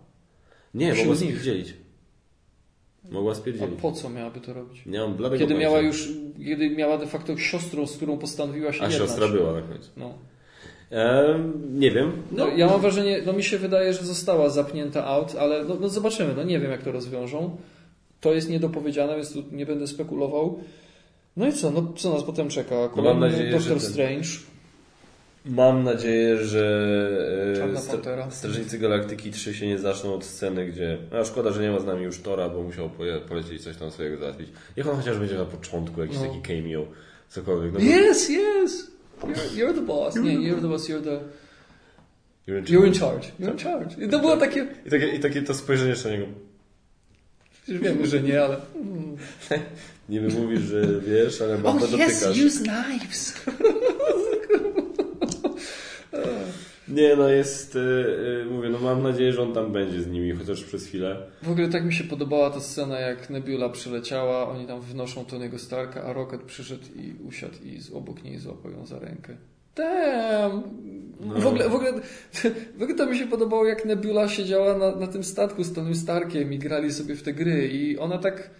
Nie, 0.74 0.94
mogła 0.94 1.14
nich. 1.14 1.18
spierdzielić. 1.18 1.74
Mogła 3.10 3.32
A 3.32 3.34
spierdzielić. 3.34 3.80
po 3.82 3.92
co 3.92 4.10
miałaby 4.10 4.40
to 4.40 4.52
robić? 4.54 4.82
Nie 4.86 4.98
mam 5.00 5.14
bladego 5.14 5.38
Kiedy 5.40 5.54
pojęcia. 5.54 5.70
miała 5.70 5.80
już, 5.86 6.08
kiedy 6.44 6.70
miała 6.70 6.98
de 6.98 7.06
facto 7.06 7.36
siostrą, 7.36 7.86
z 7.86 7.96
którą 7.96 8.18
postanowiła 8.18 8.72
się 8.72 8.80
A 8.82 8.84
jednać. 8.88 9.08
siostra 9.08 9.28
była 9.28 9.52
na 9.52 9.62
końcu. 9.62 9.90
No. 9.96 10.14
Nie 11.70 11.90
wiem. 11.90 12.12
No, 12.32 12.48
ja 12.48 12.66
mam 12.66 12.80
wrażenie, 12.80 13.22
no 13.26 13.32
mi 13.32 13.42
się 13.42 13.58
wydaje, 13.58 13.92
że 13.92 14.02
została 14.04 14.48
zapnięta 14.50 15.06
out, 15.06 15.34
ale 15.40 15.64
no, 15.64 15.76
no 15.80 15.88
zobaczymy, 15.88 16.34
no 16.36 16.42
nie 16.42 16.60
wiem 16.60 16.70
jak 16.70 16.82
to 16.82 16.92
rozwiążą. 16.92 17.56
To 18.20 18.34
jest 18.34 18.50
niedopowiedziane, 18.50 19.14
więc 19.16 19.32
tu 19.32 19.42
nie 19.52 19.66
będę 19.66 19.86
spekulował. 19.86 20.58
No 21.36 21.46
i 21.48 21.52
co, 21.52 21.70
no 21.70 21.92
co 21.96 22.12
nas 22.14 22.22
potem 22.22 22.48
czeka? 22.48 22.88
Kolejny 22.88 23.20
nadzieję, 23.20 23.50
Doctor 23.50 23.68
ten- 23.78 23.80
Strange. 23.80 24.28
Mam 25.46 25.84
nadzieję, 25.84 26.44
że 26.44 27.60
e, 27.74 27.78
Stra-. 27.80 28.30
Strażnicy 28.30 28.78
Galaktyki 28.78 29.30
3 29.30 29.54
się 29.54 29.66
nie 29.66 29.78
zaczną 29.78 30.14
od 30.14 30.24
sceny, 30.24 30.66
gdzie... 30.66 30.98
A 31.20 31.24
szkoda, 31.24 31.50
że 31.50 31.62
nie 31.62 31.70
ma 31.70 31.80
z 31.80 31.84
nami 31.86 32.02
już 32.04 32.20
Tora, 32.20 32.48
bo 32.48 32.62
musiał 32.62 32.90
polecieć 33.28 33.62
coś 33.62 33.76
tam 33.76 33.90
swojego 33.90 34.16
załatwić. 34.16 34.48
Niech 34.76 34.88
on 34.88 34.96
chociaż 34.96 35.18
będzie 35.18 35.34
na 35.34 35.44
początku, 35.44 36.00
jakiś 36.00 36.16
No. 36.16 36.22
taki 36.26 36.40
cameo, 36.42 36.86
cokolwiek. 37.28 37.72
No, 37.72 37.78
bo- 37.80 37.84
Yes, 37.86 38.30
yes! 38.30 38.90
You're, 39.22 39.56
you're 39.56 39.74
the 39.74 39.80
boss. 39.82 40.16
Nie, 40.16 40.38
you're 40.38 40.60
the 40.60 40.68
boss, 40.68 40.88
you're 40.88 41.04
the... 41.04 41.20
You're 42.48 42.58
in 42.58 42.64
You're 42.64 42.86
in 42.86 42.94
charge. 42.94 43.28
You're 43.40 43.52
in 43.52 43.58
charge. 43.58 44.04
I 44.04 44.08
to 44.08 44.18
było 44.18 44.36
takie... 44.36 44.66
I 44.86 44.90
takie, 44.90 45.08
I 45.08 45.20
takie 45.20 45.42
to 45.42 45.54
spojrzenie 45.54 45.90
jeszcze 45.90 46.08
na 46.08 46.14
niego. 46.16 46.26
Już 47.68 47.80
wiemy, 47.80 48.06
że 48.06 48.22
nie, 48.22 48.42
ale... 48.44 48.56
Nie 50.08 50.20
mówisz, 50.20 50.60
że 50.60 51.00
wiesz, 51.00 51.42
ale 51.42 51.58
bardzo 51.58 51.86
Oh 51.86 52.04
yes, 52.04 52.20
dotykasz. 52.20 52.44
use 52.46 52.62
knives! 52.64 53.34
Nie, 56.90 57.16
no 57.16 57.28
jest, 57.28 57.76
y, 57.76 57.78
y, 57.78 58.44
mówię, 58.50 58.68
no 58.68 58.78
mam 58.78 59.02
nadzieję, 59.02 59.32
że 59.32 59.42
on 59.42 59.52
tam 59.52 59.72
będzie 59.72 60.02
z 60.02 60.06
nimi, 60.06 60.32
chociaż 60.32 60.64
przez 60.64 60.86
chwilę. 60.86 61.16
W 61.42 61.50
ogóle 61.50 61.68
tak 61.68 61.84
mi 61.84 61.94
się 61.94 62.04
podobała 62.04 62.50
ta 62.50 62.60
scena, 62.60 63.00
jak 63.00 63.30
Nebula 63.30 63.68
przyleciała, 63.68 64.48
oni 64.48 64.66
tam 64.66 64.80
wnoszą 64.80 65.22
Tony'ego 65.22 65.58
Starka, 65.58 66.02
a 66.02 66.12
Rocket 66.12 66.42
przyszedł 66.42 66.84
i 66.96 67.14
usiadł 67.28 67.54
i 67.64 67.80
z 67.80 67.90
obok 67.90 68.24
niej 68.24 68.38
złapał 68.38 68.72
ją 68.72 68.86
za 68.86 68.98
rękę. 68.98 69.36
Damn! 69.76 70.62
No. 71.20 71.34
W, 71.40 71.46
ogóle, 71.46 71.68
w, 71.68 71.74
ogóle, 71.74 71.92
w 72.78 72.82
ogóle 72.82 72.94
to 72.94 73.06
mi 73.06 73.18
się 73.18 73.26
podobało, 73.26 73.66
jak 73.66 73.84
Nebula 73.84 74.28
siedziała 74.28 74.78
na, 74.78 74.96
na 74.96 75.06
tym 75.06 75.24
statku 75.24 75.64
z 75.64 75.72
Tonym 75.72 75.94
Starkiem 75.94 76.52
i 76.52 76.58
grali 76.58 76.92
sobie 76.92 77.16
w 77.16 77.22
te 77.22 77.32
gry 77.32 77.68
i 77.68 77.98
ona 77.98 78.18
tak, 78.18 78.50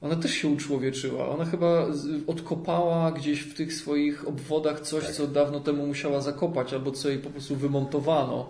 ona 0.00 0.16
też 0.16 0.30
się 0.30 0.48
uczłowieczyła. 0.48 1.28
Ona 1.28 1.44
chyba 1.44 1.86
odkopała 2.26 3.12
gdzieś 3.12 3.40
w 3.40 3.54
tych 3.54 3.74
swoich 3.74 4.28
obwodach 4.28 4.80
coś, 4.80 5.04
Tak. 5.04 5.12
co 5.14 5.26
dawno 5.26 5.60
temu 5.60 5.86
musiała 5.86 6.20
zakopać, 6.20 6.72
albo 6.72 6.90
co 6.90 7.08
jej 7.08 7.18
po 7.18 7.30
prostu 7.30 7.56
wymontowano. 7.56 8.48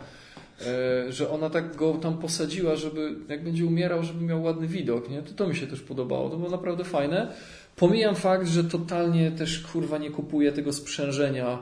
E, 0.66 1.12
że 1.12 1.30
ona 1.30 1.50
tak 1.50 1.76
go 1.76 1.94
tam 1.94 2.18
posadziła, 2.18 2.76
żeby 2.76 3.14
jak 3.28 3.44
będzie 3.44 3.66
umierał, 3.66 4.02
żeby 4.04 4.24
miał 4.24 4.42
ładny 4.42 4.66
widok, 4.66 5.10
nie? 5.10 5.22
To, 5.22 5.32
to 5.32 5.48
mi 5.48 5.56
się 5.56 5.66
też 5.66 5.80
podobało, 5.80 6.30
to 6.30 6.36
było 6.36 6.50
naprawdę 6.50 6.84
fajne. 6.84 7.32
Pomijam 7.76 8.14
fakt, 8.14 8.48
że 8.48 8.64
totalnie 8.64 9.30
też 9.30 9.60
kurwa 9.72 9.98
nie 9.98 10.10
kupuję 10.10 10.52
tego 10.52 10.72
sprzężenia 10.72 11.58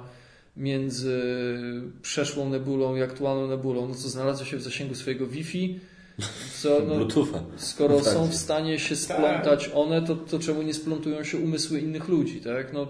między 0.57 1.23
przeszłą 2.03 2.51
nebulą 2.51 2.97
i 2.97 3.03
aktualną 3.03 3.49
nebulą, 3.49 3.89
no 3.89 3.95
co 3.95 4.09
znalazło 4.09 4.47
się 4.47 4.57
w 4.57 4.63
zasięgu 4.63 4.95
swojego 4.95 5.27
Wi-Fi, 5.27 5.81
co, 6.63 6.81
no, 6.89 6.95
Bluetootha. 6.95 7.41
skoro 7.57 8.05
są 8.05 8.27
w 8.27 8.35
stanie 8.35 8.79
się 8.79 8.97
splątać 8.97 9.71
one, 9.75 10.03
to, 10.03 10.17
to 10.17 10.39
czemu 10.39 10.63
nie 10.63 10.75
splątują 10.75 11.25
się 11.25 11.39
umysły 11.39 11.81
innych 11.81 12.09
ludzi, 12.09 12.41
tak? 12.41 12.73
No, 12.73 12.87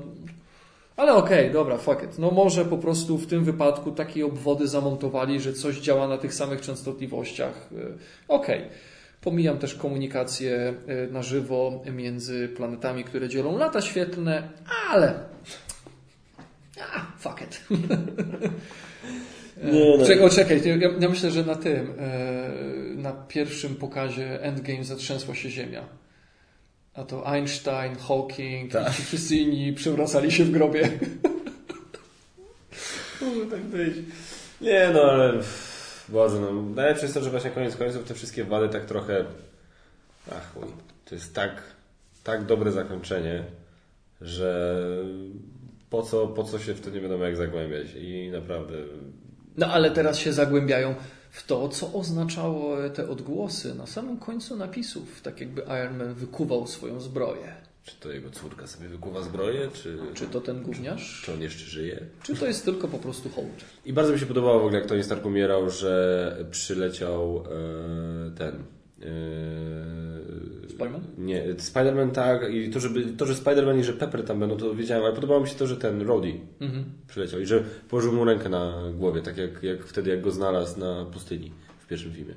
ale 0.97 1.15
okej, 1.15 1.51
dobra, 1.51 1.79
fuck 1.79 2.03
it. 2.03 2.19
No 2.19 2.31
może 2.31 2.65
po 2.65 2.79
prostu 2.79 3.19
w 3.19 3.27
tym 3.27 3.45
wypadku 3.45 3.93
takie 3.93 4.27
obwody 4.27 4.69
zamontowali, 4.69 5.41
że 5.41 5.53
coś 5.53 5.77
działa 5.77 6.09
na 6.09 6.19
tych 6.19 6.35
samych 6.35 6.61
częstotliwościach. 6.61 7.69
Y, 7.73 7.99
Okej. 8.29 8.63
Pomijam 9.21 9.59
też 9.59 9.75
komunikację 9.75 10.75
y, 11.09 11.13
na 11.13 11.23
żywo 11.23 11.83
między 11.93 12.49
planetami, 12.49 13.05
które 13.05 13.29
dzielą 13.29 13.59
lata 13.59 13.81
świetlne, 13.81 14.49
ale... 14.91 15.15
A, 16.95 17.19
fuck 17.19 17.43
it. 17.43 17.61
Nie, 19.63 19.99
no. 19.99 20.07
Czekaj, 20.07 20.31
czekaj, 20.31 20.81
ja, 20.81 20.89
ja 21.01 21.09
myślę, 21.09 21.31
że 21.31 21.45
na 21.45 21.55
tym, 21.55 21.95
e, 21.99 22.51
na 22.97 23.13
pierwszym 23.13 23.75
pokazie 23.75 24.43
Endgame 24.43 24.85
zatrzęsła 24.85 25.35
się 25.35 25.51
Ziemia. 25.51 25.89
A 26.95 27.05
to 27.05 27.27
Einstein, 27.27 27.97
Hawking 27.97 28.73
Tak. 28.73 28.97
ci 28.97 29.03
wszyscy 29.03 29.37
inni 29.37 29.73
przewracali 29.73 30.33
się 30.33 30.45
w 30.45 30.51
grobie. 30.51 30.91
Może 33.21 33.47
tak 33.51 33.61
być. 33.61 33.95
Nie 34.61 34.91
no, 34.95 35.03
ale 35.03 35.33
Boże, 36.09 36.41
no. 36.41 36.53
Najlepsze 36.63 37.03
jest 37.03 37.15
to, 37.15 37.23
że 37.23 37.31
właśnie 37.31 37.51
koniec 37.51 37.77
końców 37.77 38.05
te 38.05 38.15
wszystkie 38.15 38.45
wady 38.45 38.69
tak 38.69 38.85
trochę... 38.85 39.25
Ach 40.33 40.53
chuj. 40.55 40.65
To 41.05 41.15
jest 41.15 41.35
tak, 41.35 41.63
tak 42.25 42.45
dobre 42.45 42.73
zakończenie, 42.73 43.45
że 44.21 44.77
po 45.91 46.03
co, 46.03 46.27
po 46.27 46.45
co 46.45 46.59
się 46.59 46.75
w 46.75 46.81
to 46.81 46.91
nie 46.91 47.01
wiadomo 47.01 47.25
jak 47.25 47.37
zagłębiać 47.37 47.87
i 47.97 48.31
naprawdę... 48.33 48.75
No 49.59 49.67
ale 49.67 49.91
teraz 49.91 50.19
się 50.19 50.33
zagłębiają 50.33 50.95
w 51.31 51.47
to, 51.47 51.69
co 51.69 51.93
oznaczało 51.93 52.77
te 52.95 53.09
odgłosy 53.09 53.75
na 53.75 53.87
samym 53.87 54.17
końcu 54.19 54.57
napisów. 54.57 55.21
Tak 55.23 55.41
jakby 55.41 55.63
Iron 55.63 55.97
Man 55.97 56.15
wykuwał 56.15 56.67
swoją 56.67 57.01
zbroję. 57.01 57.55
Czy 57.85 57.97
to 58.01 58.13
jego 58.13 58.31
córka 58.31 58.67
sobie 58.67 58.89
wykuwa 58.89 59.23
zbroję, 59.23 59.69
czy, 59.73 59.99
Czy 60.15 60.27
to 60.27 60.41
ten 60.41 60.63
gówniarz? 60.63 61.23
czy 61.25 61.33
on 61.33 61.41
jeszcze 61.41 61.65
żyje? 61.65 62.01
Czy 62.23 62.37
to 62.37 62.47
jest 62.47 62.65
tylko 62.65 62.89
po 62.89 62.99
prostu 62.99 63.29
hołd? 63.31 63.65
I 63.85 63.93
bardzo 63.93 64.13
mi 64.13 64.19
się 64.19 64.27
podobało 64.27 64.61
w 64.61 64.63
ogóle, 64.65 64.79
jak 64.79 64.89
Tony 64.89 65.05
Stark 65.05 65.27
umierał, 65.27 65.71
że 65.71 66.37
przyleciał 66.51 67.45
e, 68.27 68.31
ten... 68.31 68.65
E, 69.03 70.69
Spiderman? 70.69 71.01
Nie, 71.19 71.55
Spider-Man 71.55 72.11
tak 72.11 72.55
i 72.55 72.71
to, 72.71 72.81
żeby, 72.81 73.05
to, 73.05 73.27
że 73.27 73.35
Spider-Man 73.35 73.79
i 73.81 73.85
że 73.85 73.93
Pepper 73.93 74.25
tam 74.25 74.41
będą, 74.41 74.57
to 74.57 74.75
wiedziałem, 74.75 75.05
ale 75.05 75.15
podobało 75.15 75.41
mi 75.41 75.49
się 75.49 75.55
to, 75.55 75.67
że 75.67 75.77
ten 75.77 76.03
Rhodey 76.03 76.41
Mhm. 76.61 76.85
przyleciał 77.09 77.41
i 77.41 77.47
że 77.47 77.65
położył 77.89 78.13
mu 78.13 78.25
rękę 78.25 78.49
na 78.49 78.83
głowie, 78.95 79.23
tak 79.23 79.37
jak, 79.37 79.63
jak 79.63 79.85
wtedy, 79.85 80.11
jak 80.11 80.21
go 80.21 80.31
znalazł 80.31 80.81
na 80.81 81.05
pustyni 81.05 81.53
w 81.79 81.87
pierwszym 81.87 82.13
filmie. 82.13 82.35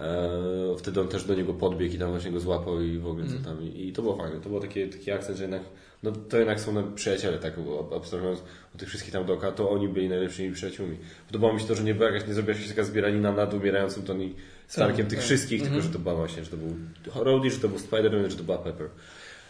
E, 0.00 0.30
wtedy 0.78 1.00
on 1.00 1.08
też 1.08 1.24
do 1.24 1.34
niego 1.34 1.54
podbiegł 1.54 1.94
i 1.94 1.98
tam 1.98 2.10
właśnie 2.10 2.30
go 2.30 2.40
złapał 2.40 2.80
i 2.82 2.98
w 2.98 3.06
ogóle 3.06 3.26
co 3.26 3.44
tam. 3.48 3.62
I, 3.62 3.88
i 3.88 3.92
to 3.92 4.02
było 4.02 4.16
fajne. 4.16 4.40
To 4.40 4.48
był 4.48 4.60
taki, 4.60 4.88
taki 4.88 5.10
akcent, 5.10 5.38
że 5.38 5.44
jednak, 5.44 5.62
no 6.02 6.12
to 6.12 6.38
jednak 6.38 6.60
są 6.60 6.92
przyjaciele, 6.94 7.38
tak 7.38 7.54
abstrahując 7.96 8.40
od 8.74 8.80
tych 8.80 8.88
wszystkich 8.88 9.12
tam 9.12 9.26
dookoła, 9.26 9.52
to 9.52 9.70
oni 9.70 9.88
byli 9.88 10.08
najlepszymi 10.08 10.54
przyjaciółmi. 10.54 10.96
Podobało 11.26 11.52
mi 11.54 11.60
się 11.60 11.66
to, 11.66 11.74
że 11.74 11.82
nie 11.84 11.94
była 11.94 12.10
jakaś, 12.10 12.28
nie 12.28 12.34
zrobiła 12.34 12.58
się 12.58 12.68
taka 12.68 12.84
zbieranina 12.84 13.32
nad 13.32 13.54
umierającym 13.54 14.02
Tony 14.02 14.30
Starkiem 14.68 14.96
Tak, 14.96 15.06
tych 15.06 15.18
tak. 15.18 15.26
wszystkich, 15.26 15.60
Mhm. 15.60 15.74
tylko 15.74 15.86
że 15.88 15.92
to 15.92 15.98
była 16.02 16.14
właśnie, 16.14 16.44
że 16.44 16.50
to 16.50 16.56
był 16.56 16.76
Rhodey, 17.24 17.50
że 17.50 17.60
to 17.60 17.68
był 17.68 17.78
Spider-Man, 17.78 18.30
że 18.30 18.36
to 18.36 18.42
była 18.44 18.58
Pepper. 18.58 18.88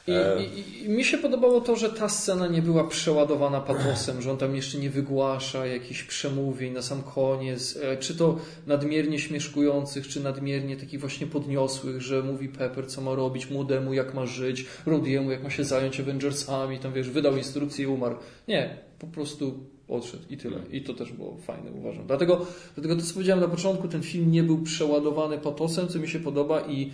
I, 0.07 0.13
E. 0.13 0.45
i, 0.45 0.85
I 0.85 0.89
mi 0.89 1.05
się 1.05 1.19
podobało 1.19 1.61
to, 1.61 1.77
że 1.77 1.91
ta 1.91 2.09
scena 2.09 2.47
nie 2.47 2.63
była 2.63 2.85
przeładowana 2.85 3.61
patosem, 3.61 4.23
że 4.23 4.31
on 4.31 4.37
tam 4.39 4.57
jeszcze 4.57 4.79
nie 4.79 4.91
wygłasza 4.91 5.67
jakichś 5.67 6.03
przemówień 6.03 6.73
na 6.73 6.83
sam 6.83 7.03
koniec, 7.03 7.79
e, 7.83 7.97
czy 7.97 8.17
to 8.17 8.39
nadmiernie 8.67 9.19
śmieszkujących, 9.19 10.09
czy 10.09 10.21
nadmiernie 10.21 10.77
takich 10.77 11.01
właśnie 11.01 11.27
podniosłych, 11.27 12.03
że 12.03 12.23
mówi 12.23 12.49
Pepper, 12.49 12.87
co 12.87 13.01
ma 13.01 13.15
robić, 13.15 13.51
młodemu 13.51 13.95
jak 13.95 14.15
ma 14.15 14.27
żyć, 14.27 14.67
Rodiemu 14.87 15.31
jak 15.31 15.43
ma 15.43 15.51
się 15.51 15.65
zająć 15.65 16.01
Avengersami, 16.01 16.79
tam 16.79 16.93
wiesz, 16.93 17.11
wydał 17.11 17.37
instrukcję 17.37 17.85
i 17.85 17.89
umarł. 17.89 18.17
Nie, 18.49 18.77
po 18.99 19.07
prostu 19.07 19.59
odszedł 19.89 20.23
i 20.31 20.37
tyle. 20.37 20.59
I 20.71 20.83
to 20.83 20.95
też 20.95 21.13
było 21.13 21.37
fajne, 21.37 21.71
uważam. 21.71 22.07
Dlatego, 22.07 22.47
dlatego 22.75 22.97
to, 22.97 23.03
co 23.03 23.15
powiedziałem 23.15 23.41
na 23.41 23.49
początku, 23.49 23.89
ten 23.89 24.03
film 24.03 24.33
nie 24.33 24.43
był 24.43 24.63
przeładowany 24.63 25.39
patosem, 25.39 25.89
co 25.89 25.99
mi 25.99 26.09
się 26.09 26.21
podoba 26.21 26.61
i 26.61 26.93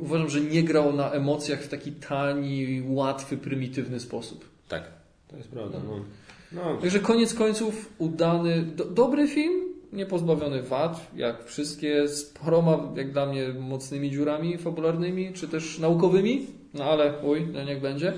uważam, 0.00 0.28
że 0.28 0.40
nie 0.40 0.62
grał 0.62 0.92
na 0.92 1.10
emocjach 1.10 1.62
w 1.62 1.68
taki 1.68 1.92
tani, 1.92 2.82
łatwy, 2.86 3.36
prymitywny 3.36 4.00
sposób. 4.00 4.44
Tak, 4.68 4.82
to 5.28 5.36
jest 5.36 5.48
prawda. 5.48 5.78
No. 5.86 6.04
No, 6.52 6.76
Także 6.76 7.00
koniec 7.00 7.34
końców 7.34 7.92
udany, 7.98 8.62
do, 8.62 8.84
dobry 8.84 9.28
film, 9.28 9.72
nie 9.92 10.06
pozbawiony 10.06 10.62
wad, 10.62 11.10
jak 11.16 11.44
wszystkie, 11.44 12.08
z 12.08 12.24
paroma, 12.24 12.92
jak 12.96 13.12
dla 13.12 13.26
mnie, 13.26 13.48
mocnymi 13.48 14.10
dziurami 14.10 14.58
fabularnymi, 14.58 15.32
czy 15.32 15.48
też 15.48 15.78
naukowymi, 15.78 16.46
no 16.74 16.84
ale 16.84 17.18
uj, 17.22 17.46
no 17.52 17.64
niech 17.64 17.80
będzie. 17.80 18.12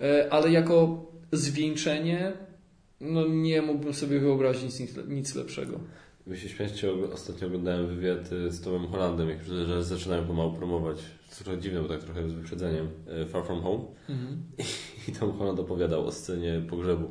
E, 0.00 0.32
Ale 0.32 0.50
jako 0.50 1.06
zwieńczenie, 1.32 2.32
no 3.00 3.26
nie 3.26 3.62
mógłbym 3.62 3.94
sobie 3.94 4.20
wyobrazić 4.20 4.80
nic, 4.80 4.96
nic 5.08 5.34
lepszego. 5.34 5.80
Wy 6.26 6.36
się 6.36 6.48
ostatnio 7.12 7.46
oglądałem 7.46 7.86
wywiad 7.86 8.32
y, 8.32 8.50
z 8.50 8.60
Tomem 8.60 8.86
Hollandem, 8.86 9.28
jak 9.28 9.38
już 9.38 9.48
że 9.48 9.84
zaczynają 9.84 10.24
pomału 10.24 10.52
promować. 10.52 10.98
Trochę 11.44 11.60
dziwne, 11.60 11.82
bo 11.82 11.88
tak 11.88 12.00
trochę 12.00 12.28
z 12.28 12.32
wyprzedzeniem. 12.32 12.88
y, 13.22 13.26
Far 13.26 13.44
From 13.44 13.62
Home. 13.62 13.84
I 15.08 15.12
Tom 15.12 15.32
Holland 15.32 15.60
opowiadał 15.60 16.06
o 16.06 16.12
scenie 16.12 16.62
pogrzebu 16.70 17.08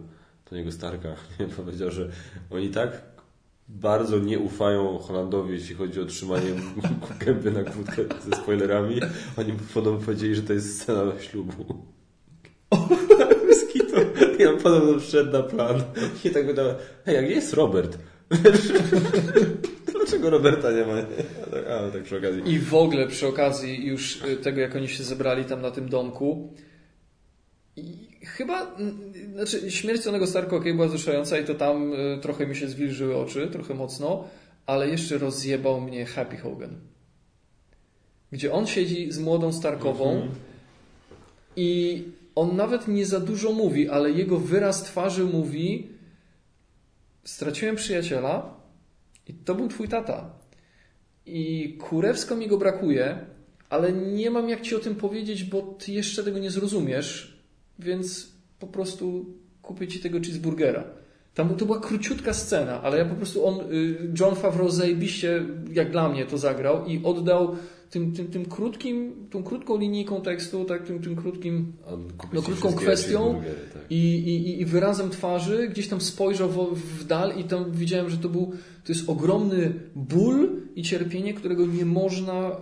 Tony'ego 0.51 0.71
Starka 0.71 1.15
powiedział, 1.57 1.91
że 1.91 2.09
oni 2.49 2.69
tak 2.69 3.01
bardzo 3.67 4.19
nie 4.19 4.39
ufają 4.39 4.97
Holandowi, 4.97 5.53
jeśli 5.53 5.75
chodzi 5.75 6.01
o 6.01 6.05
trzymanie 6.05 6.51
gęby 7.25 7.51
na 7.51 7.63
kłódkę 7.63 8.03
ze 8.29 8.35
spoilerami. 8.35 8.99
Oni 9.37 9.53
podobno 9.73 10.05
powiedzieli, 10.05 10.35
że 10.35 10.41
to 10.41 10.53
jest 10.53 10.81
scena 10.81 11.19
ślubu. 11.19 11.85
I 14.39 14.45
on 14.45 14.57
podobno 14.57 14.99
wszedł 14.99 15.31
na 15.31 15.43
plan 15.43 15.83
i 16.25 16.29
tak 16.29 16.45
wydał, 16.45 16.65
hej, 17.05 17.15
jak 17.15 17.29
jest 17.29 17.53
Robert? 17.53 17.97
Dlaczego 19.93 20.29
Roberta 20.29 20.71
nie 20.71 20.85
ma? 20.85 20.95
No 21.83 21.91
tak 21.93 22.03
przy 22.03 22.17
okazji. 22.17 22.41
I 22.45 22.59
w 22.59 22.73
ogóle 22.73 23.07
przy 23.07 23.27
okazji 23.27 23.85
już 23.85 24.21
y, 24.25 24.37
tego, 24.37 24.61
jak 24.61 24.75
oni 24.75 24.87
się 24.87 25.03
zebrali 25.03 25.45
tam 25.45 25.61
na 25.61 25.71
tym 25.71 25.89
domku, 25.89 26.53
i 27.75 28.07
chyba, 28.25 28.75
znaczy 29.33 29.71
śmierć 29.71 30.03
Tonego 30.03 30.27
Starka 30.27 30.55
okay, 30.55 30.73
była 30.73 30.87
wzruszająca 30.87 31.37
i 31.37 31.45
to 31.45 31.55
tam 31.55 31.93
y, 31.93 32.19
trochę 32.21 32.47
mi 32.47 32.55
się 32.55 32.67
zwilżyły 32.67 33.17
oczy, 33.17 33.47
trochę 33.47 33.73
mocno, 33.73 34.27
ale 34.65 34.89
jeszcze 34.89 35.17
rozjebał 35.17 35.81
mnie 35.81 36.05
Happy 36.05 36.37
Hogan. 36.37 36.75
Gdzie 38.31 38.53
on 38.53 38.67
siedzi 38.67 39.11
z 39.11 39.19
młodą 39.19 39.51
Starkową 39.51 40.15
-hmm. 40.15 40.27
i 41.55 42.03
on 42.35 42.55
nawet 42.55 42.87
nie 42.87 43.05
za 43.05 43.19
dużo 43.19 43.51
mówi, 43.51 43.89
ale 43.89 44.11
jego 44.11 44.39
wyraz 44.39 44.83
twarzy 44.83 45.23
mówi 45.23 45.89
straciłem 47.23 47.75
przyjaciela 47.75 48.61
i 49.27 49.33
to 49.33 49.55
był 49.55 49.67
twój 49.67 49.87
tata. 49.87 50.29
I 51.25 51.77
kurewsko 51.81 52.35
mi 52.35 52.47
go 52.47 52.57
brakuje, 52.57 53.25
ale 53.69 53.93
nie 53.93 54.31
mam 54.31 54.49
jak 54.49 54.61
ci 54.61 54.75
o 54.75 54.79
tym 54.79 54.95
powiedzieć, 54.95 55.43
bo 55.43 55.61
ty 55.61 55.91
jeszcze 55.91 56.23
tego 56.23 56.39
nie 56.39 56.51
zrozumiesz, 56.51 57.41
więc 57.79 58.31
po 58.59 58.67
prostu 58.67 59.25
kupię 59.61 59.87
ci 59.87 59.99
tego 59.99 60.19
cheeseburgera. 60.19 60.83
Tam 61.33 61.55
to 61.55 61.65
była 61.65 61.79
króciutka 61.79 62.33
scena, 62.33 62.81
ale 62.81 62.97
ja 62.97 63.05
po 63.05 63.15
prostu 63.15 63.45
on, 63.45 63.59
y, 63.73 64.13
John 64.19 64.35
Favreau 64.35 64.69
zajebiście, 64.69 65.45
jak 65.71 65.91
dla 65.91 66.09
mnie 66.09 66.25
to 66.25 66.37
zagrał 66.37 66.85
i 66.85 67.03
oddał 67.03 67.55
tym, 67.91 68.13
tym, 68.13 68.27
tym 68.27 68.45
krótkim, 68.45 69.27
tą 69.31 69.43
krótką 69.43 69.77
linijką 69.77 70.21
tekstu, 70.21 70.65
tak, 70.65 70.83
tym, 70.83 71.01
tym 71.01 71.15
krótkim, 71.15 71.73
no, 72.33 72.41
krótką 72.41 72.73
kwestią 72.73 73.41
tak. 73.73 73.81
i, 73.89 73.95
i, 73.95 74.61
i 74.61 74.65
wyrazem 74.65 75.09
twarzy 75.09 75.67
gdzieś 75.67 75.87
tam 75.87 76.01
spojrzał 76.01 76.49
w, 76.49 76.79
w 76.99 77.03
dal 77.03 77.37
i 77.37 77.43
tam 77.43 77.71
widziałem, 77.71 78.09
że 78.09 78.17
to 78.17 78.29
był, 78.29 78.51
to 78.85 78.93
jest 78.93 79.09
ogromny 79.09 79.73
ból 79.95 80.49
i 80.75 80.83
cierpienie, 80.83 81.33
którego 81.33 81.65
nie 81.65 81.85
można, 81.85 82.55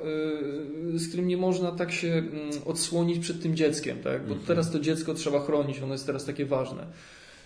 yy, 0.91 0.99
z 0.99 1.07
którym 1.07 1.27
nie 1.27 1.37
można 1.37 1.71
tak 1.71 1.91
się 1.91 2.07
yy, 2.07 2.23
odsłonić 2.65 3.19
przed 3.19 3.41
tym 3.41 3.55
dzieckiem, 3.55 3.97
tak, 3.97 4.21
bo 4.21 4.33
mhm. 4.33 4.47
teraz 4.47 4.71
to 4.71 4.79
dziecko 4.79 5.13
trzeba 5.13 5.39
chronić, 5.39 5.79
ono 5.79 5.93
jest 5.93 6.05
teraz 6.05 6.25
takie 6.25 6.45
ważne. 6.45 6.85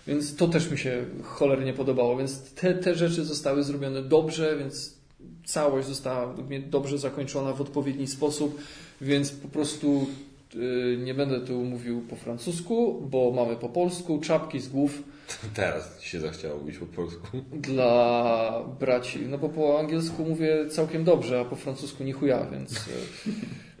Więc 0.06 0.36
to 0.36 0.48
też 0.48 0.70
mi 0.70 0.78
się 0.78 1.04
cholernie 1.22 1.72
podobało, 1.72 2.16
więc 2.16 2.52
te, 2.54 2.74
te 2.74 2.94
rzeczy 2.94 3.24
zostały 3.24 3.62
zrobione 3.62 4.02
dobrze, 4.02 4.56
więc 4.58 5.03
całość 5.44 5.88
została 5.88 6.34
dobrze 6.70 6.98
zakończona 6.98 7.52
w 7.52 7.60
odpowiedni 7.60 8.06
sposób, 8.06 8.60
więc 9.00 9.30
po 9.30 9.48
prostu 9.48 10.06
y, 10.54 10.98
nie 11.04 11.14
będę 11.14 11.40
tu 11.40 11.52
mówił 11.64 12.00
po 12.00 12.16
francusku, 12.16 13.02
bo 13.10 13.30
mamy 13.30 13.56
po 13.56 13.68
polsku 13.68 14.20
czapki 14.20 14.60
z 14.60 14.68
głów. 14.68 15.02
Teraz 15.54 16.02
się 16.02 16.20
zachciało 16.20 16.60
mówić 16.60 16.78
po 16.78 16.86
polsku. 16.86 17.26
Dla 17.52 18.64
braci. 18.80 19.18
No 19.28 19.38
bo 19.38 19.48
po 19.48 19.80
angielsku 19.80 20.24
mówię 20.24 20.68
całkiem 20.70 21.04
dobrze, 21.04 21.40
a 21.40 21.44
po 21.44 21.56
francusku 21.56 22.04
nie 22.04 22.12
chuja, 22.12 22.46
więc 22.52 22.72
y, 22.72 22.80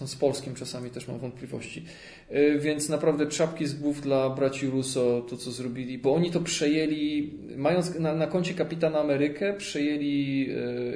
są 0.00 0.06
z 0.06 0.16
polskim 0.16 0.54
czasami 0.54 0.90
też 0.90 1.08
mam 1.08 1.18
wątpliwości. 1.18 1.84
Y, 2.32 2.58
więc 2.58 2.88
naprawdę 2.88 3.26
czapki 3.26 3.66
z 3.66 3.74
głów 3.74 4.00
dla 4.00 4.30
braci 4.30 4.66
Russo, 4.66 5.26
to 5.28 5.36
co 5.36 5.50
zrobili, 5.50 5.98
bo 5.98 6.14
oni 6.14 6.30
to 6.30 6.40
przejęli, 6.40 7.32
mając 7.56 7.98
na, 7.98 8.14
na 8.14 8.26
koncie 8.26 8.54
Kapitana 8.54 9.00
Amerykę, 9.00 9.54
przejęli 9.54 10.46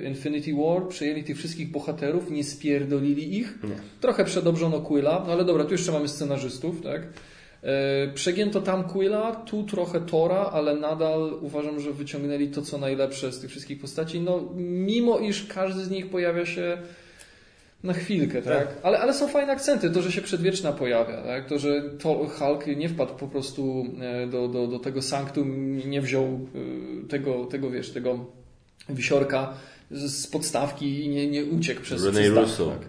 y, 0.02 0.08
Infinity 0.08 0.54
War, 0.54 0.88
przejęli 0.88 1.24
tych 1.24 1.36
wszystkich 1.36 1.70
bohaterów, 1.70 2.30
nie 2.30 2.44
spierdolili 2.44 3.38
ich. 3.38 3.58
Nie. 3.64 3.76
Trochę 4.00 4.24
przedobrzono 4.24 4.80
Quilla, 4.80 5.24
no 5.26 5.32
ale 5.32 5.44
dobra, 5.44 5.64
tu 5.64 5.72
jeszcze 5.72 5.92
mamy 5.92 6.08
scenarzystów, 6.08 6.82
tak? 6.82 7.02
Y, 7.02 8.12
przegięto 8.14 8.60
tam 8.60 8.84
Quilla, 8.84 9.32
tu 9.32 9.62
trochę 9.62 10.00
Tora, 10.00 10.50
ale 10.52 10.76
nadal 10.76 11.38
uważam, 11.40 11.80
że 11.80 11.92
wyciągnęli 11.92 12.48
to, 12.48 12.62
co 12.62 12.78
najlepsze 12.78 13.32
z 13.32 13.40
tych 13.40 13.50
wszystkich 13.50 13.80
postaci. 13.80 14.20
No, 14.20 14.48
mimo 14.56 15.18
iż 15.18 15.46
każdy 15.46 15.84
z 15.84 15.90
nich 15.90 16.10
pojawia 16.10 16.46
się 16.46 16.78
na 17.84 17.92
chwilkę, 17.92 18.42
tak? 18.42 18.66
tak? 18.66 18.68
Ale, 18.82 18.98
ale 18.98 19.14
są 19.14 19.28
fajne 19.28 19.52
akcenty, 19.52 19.90
to, 19.90 20.02
że 20.02 20.12
się 20.12 20.22
przedwieczna 20.22 20.72
pojawia, 20.72 21.22
tak? 21.22 21.48
To, 21.48 21.58
że 21.58 21.82
to 21.98 22.26
Hulk 22.38 22.66
nie 22.66 22.88
wpadł 22.88 23.14
po 23.14 23.28
prostu 23.28 23.86
e, 24.00 24.26
do, 24.26 24.48
do, 24.48 24.66
do 24.66 24.78
tego 24.78 25.02
sanktum, 25.02 25.76
nie 25.76 26.00
wziął 26.00 26.24
e, 26.24 27.08
tego, 27.08 27.44
tego, 27.44 27.70
wiesz, 27.70 27.90
tego 27.90 28.26
wisiorka 28.88 29.54
z 29.90 30.26
podstawki 30.26 31.04
i 31.04 31.08
nie, 31.08 31.30
nie 31.30 31.44
uciekł 31.44 31.82
przez 31.82 32.02
René 32.02 32.40
Russo. 32.40 32.66
Tak? 32.66 32.88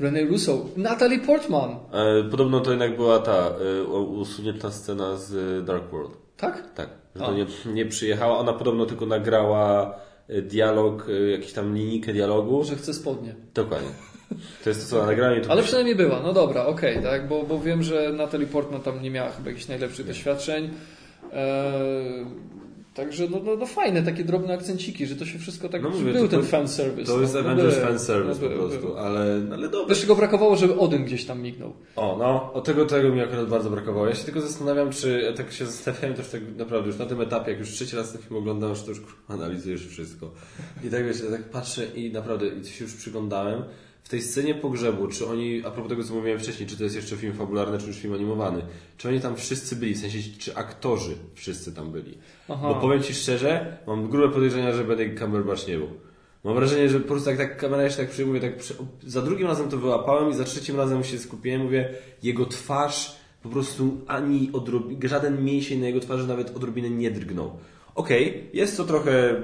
René 0.00 0.28
Russo. 0.28 0.66
Natalie 0.76 1.18
Portman. 1.18 1.70
E, 1.70 2.30
podobno 2.30 2.60
to 2.60 2.70
jednak 2.70 2.96
była 2.96 3.18
ta 3.18 3.52
e, 3.78 3.82
usunięta 3.84 4.70
scena 4.70 5.16
z 5.16 5.64
Dark 5.64 5.90
World. 5.90 6.16
Tak? 6.36 6.74
Tak. 6.74 6.88
Że 7.16 7.24
to 7.24 7.32
nie, 7.32 7.46
nie 7.74 7.86
przyjechała. 7.86 8.38
Ona 8.38 8.52
podobno 8.52 8.86
tylko 8.86 9.06
nagrała 9.06 9.98
dialog, 10.42 11.06
jakiś 11.32 11.52
tam 11.52 11.74
linijkę 11.74 12.12
dialogu. 12.12 12.64
Że 12.64 12.76
chce 12.76 12.94
spodnie. 12.94 13.34
Dokładnie. 13.54 14.11
To 14.64 14.70
jest 14.70 14.82
to, 14.82 14.86
co 14.90 14.98
na 14.98 15.06
nagraniu. 15.06 15.42
Ale 15.48 15.62
przynajmniej 15.62 15.96
była, 15.96 16.20
no 16.20 16.32
dobra, 16.32 16.66
okej, 16.66 16.98
okay, 16.98 17.10
tak, 17.10 17.28
bo, 17.28 17.42
bo 17.42 17.60
wiem, 17.60 17.82
że 17.82 18.12
Natalie 18.12 18.46
Portman 18.46 18.80
tam 18.80 19.02
nie 19.02 19.10
miała 19.10 19.30
chyba 19.30 19.50
jakichś 19.50 19.68
najlepszych 19.68 20.06
doświadczeń. 20.06 20.70
Eee, 21.32 22.26
także 22.94 23.28
no, 23.30 23.40
no, 23.44 23.56
no, 23.56 23.66
fajne 23.66 24.02
takie 24.02 24.24
drobne 24.24 24.54
akcenciki, 24.54 25.06
że 25.06 25.16
to 25.16 25.24
się 25.24 25.38
wszystko 25.38 25.68
tak... 25.68 25.82
No 25.82 25.90
mówię, 25.90 26.12
był 26.12 26.28
to, 26.28 26.36
ten 26.36 26.46
fan 26.46 26.68
service. 26.68 27.12
To 27.12 27.20
jest 27.20 27.34
no, 27.34 27.40
Avengers 27.40 27.78
fan 27.78 27.98
service 27.98 28.40
no, 28.42 28.48
po 28.48 28.54
prostu, 28.54 28.96
ale, 28.96 29.40
ale 29.52 29.68
dobra. 29.68 29.94
Też 29.94 30.06
go 30.06 30.16
brakowało, 30.16 30.56
żeby 30.56 30.78
Odyn 30.78 31.04
gdzieś 31.04 31.24
tam 31.24 31.40
mignął. 31.40 31.72
O, 31.96 32.16
no, 32.18 32.52
o 32.52 32.60
tego, 32.60 32.86
tego 32.86 33.08
mi 33.08 33.20
akurat 33.20 33.48
bardzo 33.48 33.70
brakowało. 33.70 34.06
Ja 34.06 34.14
się 34.14 34.24
tylko 34.24 34.40
zastanawiam, 34.40 34.90
czy, 34.90 35.22
ja 35.22 35.32
tak 35.32 35.52
się 35.52 35.66
zastanawiałem 35.66 36.16
też 36.16 36.28
tak 36.28 36.40
naprawdę 36.56 36.86
już 36.86 36.98
na 36.98 37.06
tym 37.06 37.20
etapie, 37.20 37.50
jak 37.50 37.60
już 37.60 37.70
trzeci 37.70 37.96
raz 37.96 38.12
ten 38.12 38.22
film 38.22 38.36
oglądam, 38.36 38.74
że 38.74 38.82
to 38.82 38.88
już 38.88 39.00
analizujesz 39.28 39.86
wszystko. 39.86 40.30
I 40.84 40.88
tak 40.88 41.06
wiesz, 41.06 41.16
ja 41.24 41.30
tak 41.30 41.44
patrzę 41.44 41.86
i 41.86 42.12
naprawdę, 42.12 42.46
i 42.46 42.66
się 42.66 42.84
już 42.84 42.94
przyglądałem, 42.94 43.62
w 44.02 44.08
tej 44.08 44.22
scenie 44.22 44.54
pogrzebu, 44.54 45.08
czy 45.08 45.26
oni, 45.26 45.62
a 45.64 45.70
propos 45.70 45.90
tego, 45.90 46.04
co 46.04 46.14
mówiłem 46.14 46.38
wcześniej, 46.38 46.68
czy 46.68 46.76
to 46.76 46.84
jest 46.84 46.96
jeszcze 46.96 47.16
film 47.16 47.32
fabularny, 47.32 47.78
czy 47.78 47.86
już 47.86 47.96
film 47.96 48.14
animowany, 48.14 48.62
czy 48.96 49.08
oni 49.08 49.20
tam 49.20 49.36
wszyscy 49.36 49.76
byli, 49.76 49.94
w 49.94 49.98
sensie, 49.98 50.18
czy 50.38 50.56
aktorzy 50.56 51.14
wszyscy 51.34 51.74
tam 51.74 51.92
byli. 51.92 52.18
Aha. 52.48 52.68
Bo 52.68 52.74
powiem 52.74 53.02
Ci 53.02 53.14
szczerze, 53.14 53.76
mam 53.86 54.08
grube 54.08 54.28
podejrzenia, 54.28 54.72
że 54.72 54.84
Benedict 54.84 55.18
Cumberbatch 55.18 55.68
nie 55.68 55.78
był. 55.78 55.88
Mam 56.44 56.54
wrażenie, 56.54 56.88
że 56.88 57.00
po 57.00 57.06
prostu 57.06 57.30
tak, 57.30 57.38
tak 57.38 57.56
kamera 57.56 57.82
jeszcze 57.82 58.02
tak 58.02 58.10
przyjmuje, 58.10 58.40
tak 58.40 58.56
przy... 58.56 58.74
za 59.06 59.22
drugim 59.22 59.46
razem 59.46 59.68
to 59.68 59.78
wyłapałem 59.78 60.30
i 60.30 60.34
za 60.34 60.44
trzecim 60.44 60.76
razem 60.76 61.04
się 61.04 61.18
skupiłem, 61.18 61.62
mówię, 61.62 61.88
jego 62.22 62.46
twarz 62.46 63.16
po 63.42 63.48
prostu 63.48 64.00
ani 64.06 64.50
odrobi... 64.52 65.08
żaden 65.08 65.44
mięsień 65.44 65.80
na 65.80 65.86
jego 65.86 66.00
twarzy 66.00 66.26
nawet 66.26 66.56
odrobinę 66.56 66.90
nie 66.90 67.10
drgnął. 67.10 67.50
Okej, 67.94 68.28
okay, 68.28 68.42
jest 68.52 68.76
to 68.76 68.84
trochę 68.84 69.42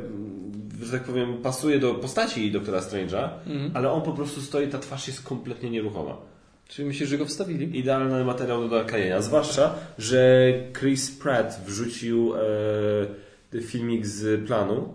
że 0.83 0.93
tak 0.93 1.03
powiem, 1.03 1.39
pasuje 1.43 1.79
do 1.79 1.95
postaci 1.95 2.51
doktora 2.51 2.81
Strange'a, 2.81 3.29
mhm. 3.47 3.71
ale 3.75 3.91
on 3.91 4.03
po 4.03 4.13
prostu 4.13 4.41
stoi, 4.41 4.69
ta 4.69 4.79
twarz 4.79 5.07
jest 5.09 5.23
kompletnie 5.23 5.71
nieruchoma. 5.71 6.17
Czyli 6.69 6.89
myślisz, 6.89 7.09
że 7.09 7.19
go 7.19 7.27
wstawili? 7.27 7.79
Idealny 7.79 8.25
materiał 8.25 8.69
do 8.69 8.77
nakajenia. 8.77 9.23
Zwłaszcza, 9.23 9.75
że 9.99 10.53
Chris 10.79 11.11
Pratt 11.11 11.61
wrzucił 11.67 12.35
e, 13.55 13.61
filmik 13.61 14.07
z 14.07 14.47
planu. 14.47 14.95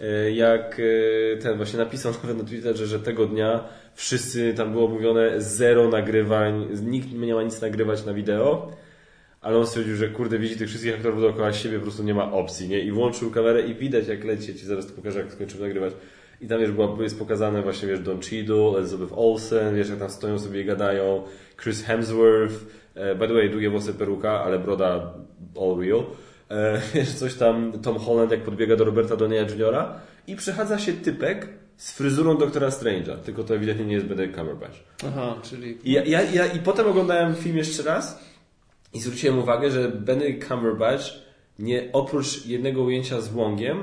E, 0.00 0.32
jak 0.32 0.80
e, 0.80 1.36
ten 1.36 1.56
właśnie 1.56 1.78
napisał 1.78 2.12
nawet 2.22 2.38
na 2.38 2.44
Twitterze, 2.44 2.86
że 2.86 3.00
tego 3.00 3.26
dnia 3.26 3.64
wszyscy 3.94 4.54
tam 4.54 4.72
było 4.72 4.88
mówione 4.88 5.40
zero 5.40 5.88
nagrywań, 5.88 6.68
nikt 6.82 7.12
nie 7.12 7.34
ma 7.34 7.42
nic 7.42 7.60
nagrywać 7.60 8.04
na 8.04 8.14
wideo 8.14 8.72
ale 9.42 9.58
on 9.58 9.66
stwierdził, 9.66 9.96
że 9.96 10.08
kurde, 10.08 10.38
widzi 10.38 10.56
tych 10.56 10.68
wszystkich 10.68 10.94
aktorów 10.94 11.20
dookoła 11.20 11.52
siebie, 11.52 11.78
po 11.78 11.82
prostu 11.82 12.02
nie 12.02 12.14
ma 12.14 12.32
opcji, 12.32 12.68
nie? 12.68 12.80
I 12.80 12.92
włączył 12.92 13.30
kamerę 13.30 13.62
i 13.62 13.74
widać 13.74 14.08
jak 14.08 14.24
leci, 14.24 14.54
ci 14.54 14.66
zaraz 14.66 14.86
to 14.86 14.92
pokażę, 14.92 15.18
jak 15.18 15.32
skończymy 15.32 15.62
nagrywać. 15.62 15.92
I 16.40 16.48
tam, 16.48 16.60
wiesz, 16.60 16.72
była, 16.72 17.02
jest 17.02 17.18
pokazane 17.18 17.62
właśnie, 17.62 17.88
wiesz, 17.88 18.00
Don 18.00 18.20
Cheadle, 18.20 18.78
Elizabeth 18.78 19.12
Olsen, 19.16 19.76
wiesz, 19.76 19.88
jak 19.88 19.98
tam 19.98 20.10
stoją 20.10 20.38
sobie 20.38 20.60
i 20.60 20.64
gadają, 20.64 21.22
Chris 21.62 21.84
Hemsworth, 21.84 22.54
e, 22.94 23.14
by 23.14 23.28
the 23.28 23.34
way, 23.34 23.50
długie 23.50 23.70
włosy 23.70 23.94
peruka, 23.94 24.44
ale 24.44 24.58
broda 24.58 25.14
all 25.60 25.80
real. 25.80 26.04
E, 26.50 26.80
wiesz, 26.94 27.12
coś 27.12 27.34
tam, 27.34 27.72
Tom 27.72 27.98
Holland, 27.98 28.30
jak 28.30 28.40
podbiega 28.40 28.76
do 28.76 28.84
Roberta 28.84 29.14
Downey'a 29.14 29.58
Jr. 29.58 29.84
i 30.26 30.36
przechadza 30.36 30.78
się 30.78 30.92
typek 30.92 31.48
z 31.76 31.92
fryzurą 31.92 32.36
doktora 32.36 32.68
Strange'a, 32.68 33.16
tylko 33.16 33.44
to 33.44 33.54
ewidentnie 33.54 33.86
nie 33.86 33.94
jest 33.94 34.06
Benedict 34.06 34.38
Cumberbatch. 34.38 34.78
Aha, 35.06 35.34
czyli... 35.42 35.78
I, 35.88 35.92
ja, 35.92 36.04
ja, 36.04 36.22
ja, 36.22 36.46
I 36.46 36.58
potem 36.58 36.86
oglądałem 36.86 37.34
film 37.34 37.56
jeszcze 37.56 37.82
raz 37.82 38.31
i 38.94 39.00
zwróciłem 39.00 39.38
uwagę, 39.38 39.70
że 39.70 39.88
Benedict 39.88 40.48
Cumberbatch 40.48 41.04
nie, 41.58 41.88
oprócz 41.92 42.46
jednego 42.46 42.82
ujęcia 42.82 43.20
z 43.20 43.28
Wongiem 43.28 43.82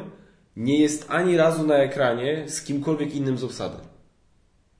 nie 0.57 0.80
jest 0.80 1.06
ani 1.10 1.38
razu 1.38 1.68
na 1.68 1.76
ekranie 1.76 2.44
z 2.48 2.61
kimkolwiek 2.61 3.15
innym 3.15 3.38
z 3.38 3.44
obsady. 3.44 3.77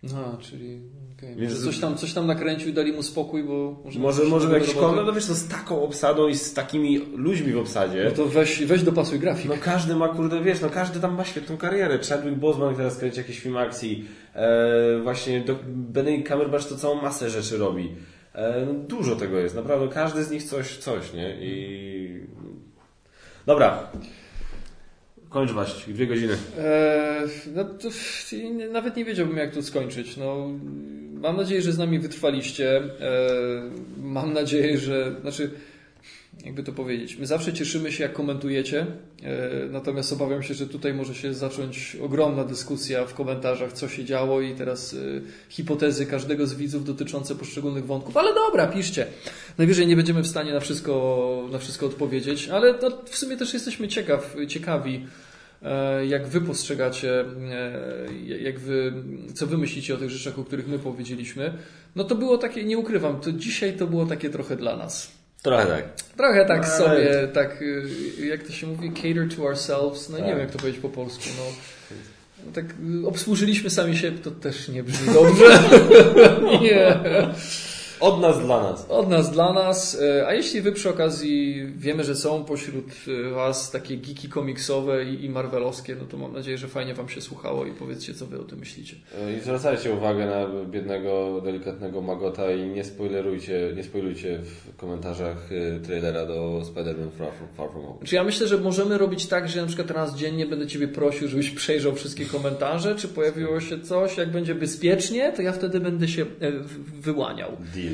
No, 0.04 0.38
czyli 0.42 0.82
okay. 1.18 1.36
Więc- 1.36 1.54
Może 1.54 1.66
coś, 1.66 1.80
tam, 1.80 1.98
coś 1.98 2.14
tam 2.14 2.28
nakręcił 2.28 2.70
i 2.70 2.74
dali 2.74 2.94
mu 2.94 3.04
spokój, 3.04 3.44
bo 3.44 3.82
może... 3.86 4.00
Może, 4.00 4.24
może 4.24 4.60
jakiś 4.60 4.74
kon, 4.74 4.96
no 5.06 5.14
wiesz, 5.14 5.30
no 5.30 5.36
z 5.36 5.48
taką 5.48 5.84
obsadą 5.84 6.28
i 6.28 6.36
z 6.36 6.54
takimi 6.54 6.98
ludźmi 6.98 7.54
w 7.54 7.58
obsadzie. 7.58 8.04
No 8.06 8.12
to 8.12 8.26
weź, 8.26 8.66
weź 8.66 8.84
dopasuj 8.84 9.20
grafik. 9.20 9.50
No 9.50 9.56
każdy 9.62 9.96
ma, 9.96 10.08
kurde, 10.08 10.42
wiesz, 10.42 10.62
no 10.62 10.70
każdy 10.70 11.00
tam 11.00 11.16
ma 11.16 11.26
świetną 11.26 11.58
karierę. 11.58 12.00
Chadwick 12.10 12.38
Boseman 12.38 12.76
teraz 12.76 12.98
kręci 12.98 13.18
jakiś 13.18 13.40
film 13.40 13.58
akcji. 13.58 14.06
E, 14.36 15.00
właśnie 15.04 15.42
do, 15.42 15.56
Benedict 15.68 16.30
Cumberbatch 16.30 16.68
to 16.68 16.76
całą 16.76 17.02
masę 17.02 17.30
rzeczy 17.30 17.58
robi. 17.58 17.96
E, 18.34 18.66
no 18.66 18.74
dużo 18.74 19.16
tego 19.16 19.40
jest, 19.40 19.56
naprawdę. 19.56 19.88
Każdy 19.88 20.24
z 20.24 20.32
nich 20.32 20.44
coś, 20.44 20.78
coś, 20.78 21.14
nie? 21.14 21.38
I... 21.42 22.20
Dobra. 23.46 23.92
Kończ 25.30 25.52
właśnie, 25.52 25.94
dwie 25.94 26.08
godziny. 26.08 26.34
Eee, 26.34 27.30
no 27.56 27.64
to, 27.64 27.90
nawet 28.72 28.96
nie 28.96 29.06
wiedziałbym, 29.06 29.38
jak 29.38 29.54
to 29.54 29.64
skończyć. 29.64 30.18
No, 30.18 30.48
mam 31.14 31.38
nadzieję, 31.38 31.62
że 31.62 31.72
z 31.72 31.78
nami 31.78 32.00
wytrwaliście. 32.00 32.78
Eee, 32.78 32.92
mam 34.02 34.34
nadzieję, 34.34 34.78
że. 34.78 35.16
Znaczy, 35.22 35.52
jakby 36.46 36.64
to 36.64 36.72
powiedzieć. 36.72 37.18
My 37.18 37.26
zawsze 37.26 37.54
cieszymy 37.54 37.92
się, 37.92 38.04
jak 38.04 38.14
komentujecie. 38.14 38.80
Eee, 39.24 39.70
natomiast 39.72 40.14
obawiam 40.14 40.44
się, 40.44 40.54
że 40.54 40.68
tutaj 40.68 40.94
może 40.94 41.16
się 41.16 41.34
zacząć 41.34 41.98
ogromna 42.02 42.44
dyskusja 42.44 43.06
w 43.06 43.14
komentarzach, 43.14 43.74
co 43.74 43.88
się 43.88 44.06
działo, 44.06 44.42
i 44.42 44.56
teraz 44.56 44.94
e, 44.94 44.98
hipotezy 45.50 46.06
każdego 46.06 46.48
z 46.48 46.54
widzów 46.54 46.86
dotyczące 46.86 47.36
poszczególnych 47.36 47.86
wątków. 47.86 48.18
Ale 48.18 48.34
dobra, 48.34 48.68
piszcie. 48.68 49.08
Najwyżej 49.58 49.88
nie 49.88 49.96
będziemy 49.96 50.22
w 50.22 50.28
stanie 50.28 50.54
na 50.54 50.60
wszystko, 50.60 51.48
na 51.52 51.60
wszystko 51.60 51.86
odpowiedzieć, 51.86 52.50
ale 52.50 52.74
no, 52.82 52.92
w 53.06 53.18
sumie 53.18 53.38
też 53.38 53.54
jesteśmy 53.54 53.88
ciekaw, 53.88 54.36
ciekawi, 54.48 55.06
e, 55.62 56.06
jak 56.06 56.28
wy 56.28 56.42
postrzegacie, 56.42 57.20
e, 57.22 58.42
jak 58.42 58.60
wy, 58.60 58.94
co 59.34 59.48
wy 59.48 59.58
myślicie 59.58 59.96
o 59.96 59.98
tych 59.98 60.10
rzeczach, 60.10 60.40
o 60.40 60.44
których 60.44 60.68
my 60.68 60.80
powiedzieliśmy. 60.80 61.54
No 61.96 62.04
to 62.04 62.16
było 62.16 62.38
takie, 62.38 62.64
nie 62.64 62.78
ukrywam, 62.78 63.20
to 63.20 63.32
dzisiaj 63.32 63.74
to 63.74 63.88
było 63.88 64.06
takie 64.06 64.30
trochę 64.30 64.56
dla 64.56 64.78
nas. 64.78 65.19
Trochę 65.42 65.66
tak. 65.66 65.84
Trochę 66.18 66.46
tak 66.46 66.66
Ale- 66.66 66.78
sobie, 66.78 67.28
tak, 67.34 67.62
y, 67.62 67.86
jak 68.28 68.44
to 68.44 68.52
się 68.52 68.68
mówi, 68.68 68.92
cater 68.92 69.36
to 69.38 69.44
ourselves, 69.44 70.10
no 70.10 70.18
nie 70.18 70.24
Tak. 70.24 70.32
wiem 70.32 70.40
jak 70.40 70.52
to 70.52 70.60
powiedzieć 70.60 70.82
po 70.82 70.90
polsku, 70.90 71.24
no. 71.38 71.44
No 72.46 72.52
Tak 72.54 72.66
y, 73.04 73.08
obsłużyliśmy 73.08 73.70
sami 73.70 73.98
siebie, 73.98 74.18
to 74.18 74.32
też 74.32 74.70
nie 74.70 74.84
brzmi 74.84 75.14
dobrze. 75.14 75.60
nie. 76.62 76.98
Od 78.00 78.22
nas 78.22 78.40
dla 78.40 78.64
nas. 78.64 78.86
Od 78.90 79.10
nas 79.10 79.32
dla 79.32 79.54
nas. 79.54 80.02
E, 80.02 80.28
A 80.28 80.34
jeśli 80.34 80.62
wy 80.62 80.72
przy 80.72 80.90
okazji 80.90 81.66
wiemy, 81.78 82.04
że 82.04 82.16
są 82.16 82.44
pośród 82.44 82.86
e, 83.28 83.30
was 83.30 83.72
takie 83.72 83.98
geeki 83.98 84.30
komiksowe 84.30 85.04
i 85.06 85.30
marvelowskie, 85.30 85.96
no 85.96 86.06
to 86.06 86.18
mam 86.18 86.34
nadzieję, 86.34 86.58
że 86.58 86.68
fajnie 86.68 86.94
wam 86.94 87.10
się 87.10 87.22
słuchało 87.22 87.66
i 87.66 87.72
powiedzcie, 87.72 88.14
co 88.14 88.26
wy 88.26 88.40
o 88.40 88.44
tym 88.44 88.60
myślicie. 88.60 88.96
E, 89.22 89.38
I 89.38 89.40
zwracajcie 89.40 89.94
uwagę 89.94 90.26
na 90.26 90.66
biednego, 90.66 91.42
delikatnego 91.46 92.02
Magota 92.02 92.52
i 92.52 92.68
nie 92.70 92.84
spoilerujcie, 92.84 93.72
nie 93.76 93.84
spoilujcie 93.84 94.40
w 94.44 94.76
komentarzach 94.78 95.50
trailera 95.86 96.26
do 96.26 96.62
Spider-Man 96.64 97.12
Far 97.18 97.32
From, 97.34 97.48
Far 97.58 97.70
From 97.72 97.86
Home. 97.86 98.06
Czy 98.06 98.16
ja 98.16 98.24
myślę, 98.24 98.48
że 98.48 98.58
możemy 98.58 98.98
robić 98.98 99.28
tak, 99.28 99.50
że 99.50 99.62
na 99.62 99.68
przykład 99.68 99.92
raz 99.92 100.16
dziennie 100.16 100.46
będę 100.46 100.68
ciebie 100.68 100.88
prosił, 100.88 101.28
żebyś 101.28 101.50
przejrzał 101.50 101.96
wszystkie 101.96 102.26
komentarze, 102.26 102.96
czy 102.96 103.08
pojawiło 103.08 103.60
się 103.60 103.80
coś, 103.80 104.18
jak 104.18 104.32
będzie 104.32 104.56
bezpiecznie, 104.56 105.34
to 105.36 105.42
ja 105.42 105.52
wtedy 105.52 105.80
będę 105.80 106.08
się 106.08 106.26
wyłaniał. 107.02 107.52
Deal. 107.76 107.89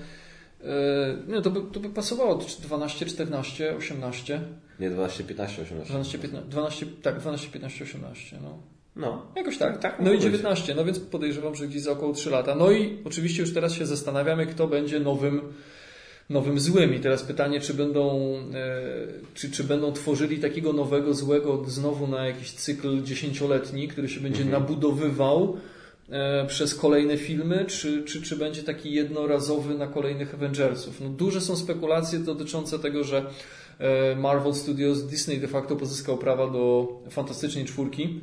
Nie, 1.27 1.41
to 1.41 1.49
by, 1.51 1.61
to 1.73 1.79
by 1.79 1.89
pasowało. 1.89 2.39
12, 2.61 3.05
14, 3.05 3.75
18. 3.77 4.41
Nie 4.79 4.89
12, 4.89 5.23
15, 5.23 5.61
18. 5.61 5.85
12, 5.93 6.19
15, 6.19 6.49
12, 6.49 6.85
tak, 7.01 7.19
12, 7.19 7.47
15, 7.51 7.83
18. 7.83 8.37
No. 8.43 8.57
No. 8.95 9.25
Jakoś 9.35 9.57
tak. 9.57 9.77
Tak 9.77 9.95
no 9.99 10.11
i 10.11 10.15
być. 10.15 10.23
19, 10.23 10.75
no 10.75 10.85
więc 10.85 10.99
podejrzewam, 10.99 11.55
że 11.55 11.67
gdzieś 11.67 11.81
za 11.81 11.91
około 11.91 12.13
3 12.13 12.29
lata. 12.29 12.55
No 12.55 12.71
i 12.71 12.97
oczywiście 13.05 13.41
już 13.41 13.53
teraz 13.53 13.73
się 13.73 13.85
zastanawiamy, 13.85 14.45
kto 14.45 14.67
będzie 14.67 14.99
nowym, 14.99 15.41
nowym 16.29 16.59
złym. 16.59 16.95
I 16.95 16.99
teraz 16.99 17.23
pytanie, 17.23 17.59
czy 17.61 17.73
będą, 17.73 18.35
e, 18.53 18.81
czy, 19.33 19.51
czy 19.51 19.63
będą 19.63 19.93
tworzyli 19.93 20.39
takiego 20.39 20.73
nowego 20.73 21.13
złego 21.13 21.63
znowu 21.67 22.07
na 22.07 22.27
jakiś 22.27 22.51
cykl 22.51 23.03
dziesięcioletni, 23.03 23.87
który 23.87 24.09
się 24.09 24.19
będzie 24.19 24.43
Mhm. 24.43 24.61
nabudowywał 24.61 25.57
przez 26.47 26.75
kolejne 26.75 27.17
filmy, 27.17 27.65
czy, 27.65 28.03
czy, 28.03 28.21
czy 28.21 28.35
będzie 28.35 28.63
taki 28.63 28.93
jednorazowy 28.93 29.73
na 29.77 29.87
kolejnych 29.87 30.33
Avengersów. 30.33 31.01
No, 31.01 31.09
duże 31.09 31.41
są 31.41 31.55
spekulacje 31.55 32.19
dotyczące 32.19 32.79
tego, 32.79 33.03
że 33.03 33.25
e, 33.79 34.15
Marvel 34.15 34.53
Studios, 34.53 35.03
Disney 35.07 35.39
de 35.39 35.47
facto 35.47 35.75
pozyskał 35.75 36.17
prawa 36.17 36.47
do 36.47 36.87
Fantastycznej 37.09 37.65
Czwórki, 37.65 38.21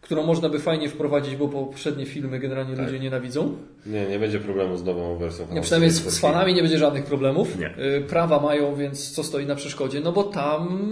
którą 0.00 0.22
można 0.26 0.48
by 0.48 0.58
fajnie 0.58 0.88
wprowadzić, 0.88 1.36
bo 1.36 1.48
poprzednie 1.48 2.06
filmy 2.06 2.38
generalnie 2.38 2.76
Tak. 2.76 2.86
ludzie 2.86 3.00
nienawidzą. 3.00 3.56
Nie, 3.86 4.06
nie 4.06 4.18
będzie 4.18 4.40
problemu 4.40 4.76
z 4.76 4.84
nową 4.84 5.16
wersją. 5.18 5.46
Nie, 5.52 5.60
przynajmniej 5.60 5.90
z, 5.90 6.02
z 6.04 6.18
fanami 6.18 6.54
nie 6.54 6.62
będzie 6.62 6.78
żadnych 6.78 7.04
problemów. 7.04 7.58
Nie. 7.58 7.74
Y, 7.96 8.00
Prawa 8.08 8.40
mają, 8.40 8.74
więc 8.74 9.10
co 9.10 9.24
stoi 9.24 9.46
na 9.46 9.54
przeszkodzie? 9.54 10.00
No 10.00 10.12
bo 10.12 10.24
tam 10.24 10.90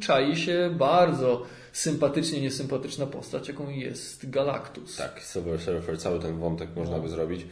czai 0.00 0.36
się 0.36 0.70
bardzo 0.78 1.42
sympatycznie 1.74 2.40
niesympatyczna 2.40 3.06
postać, 3.06 3.48
jaką 3.48 3.68
jest 3.70 4.30
Galactus. 4.30 4.96
Tak, 4.96 5.20
Silver 5.32 5.60
Surfer, 5.60 5.98
cały 5.98 6.20
ten 6.20 6.38
wątek 6.38 6.68
można 6.76 6.98
by 6.98 7.08
zrobić. 7.08 7.46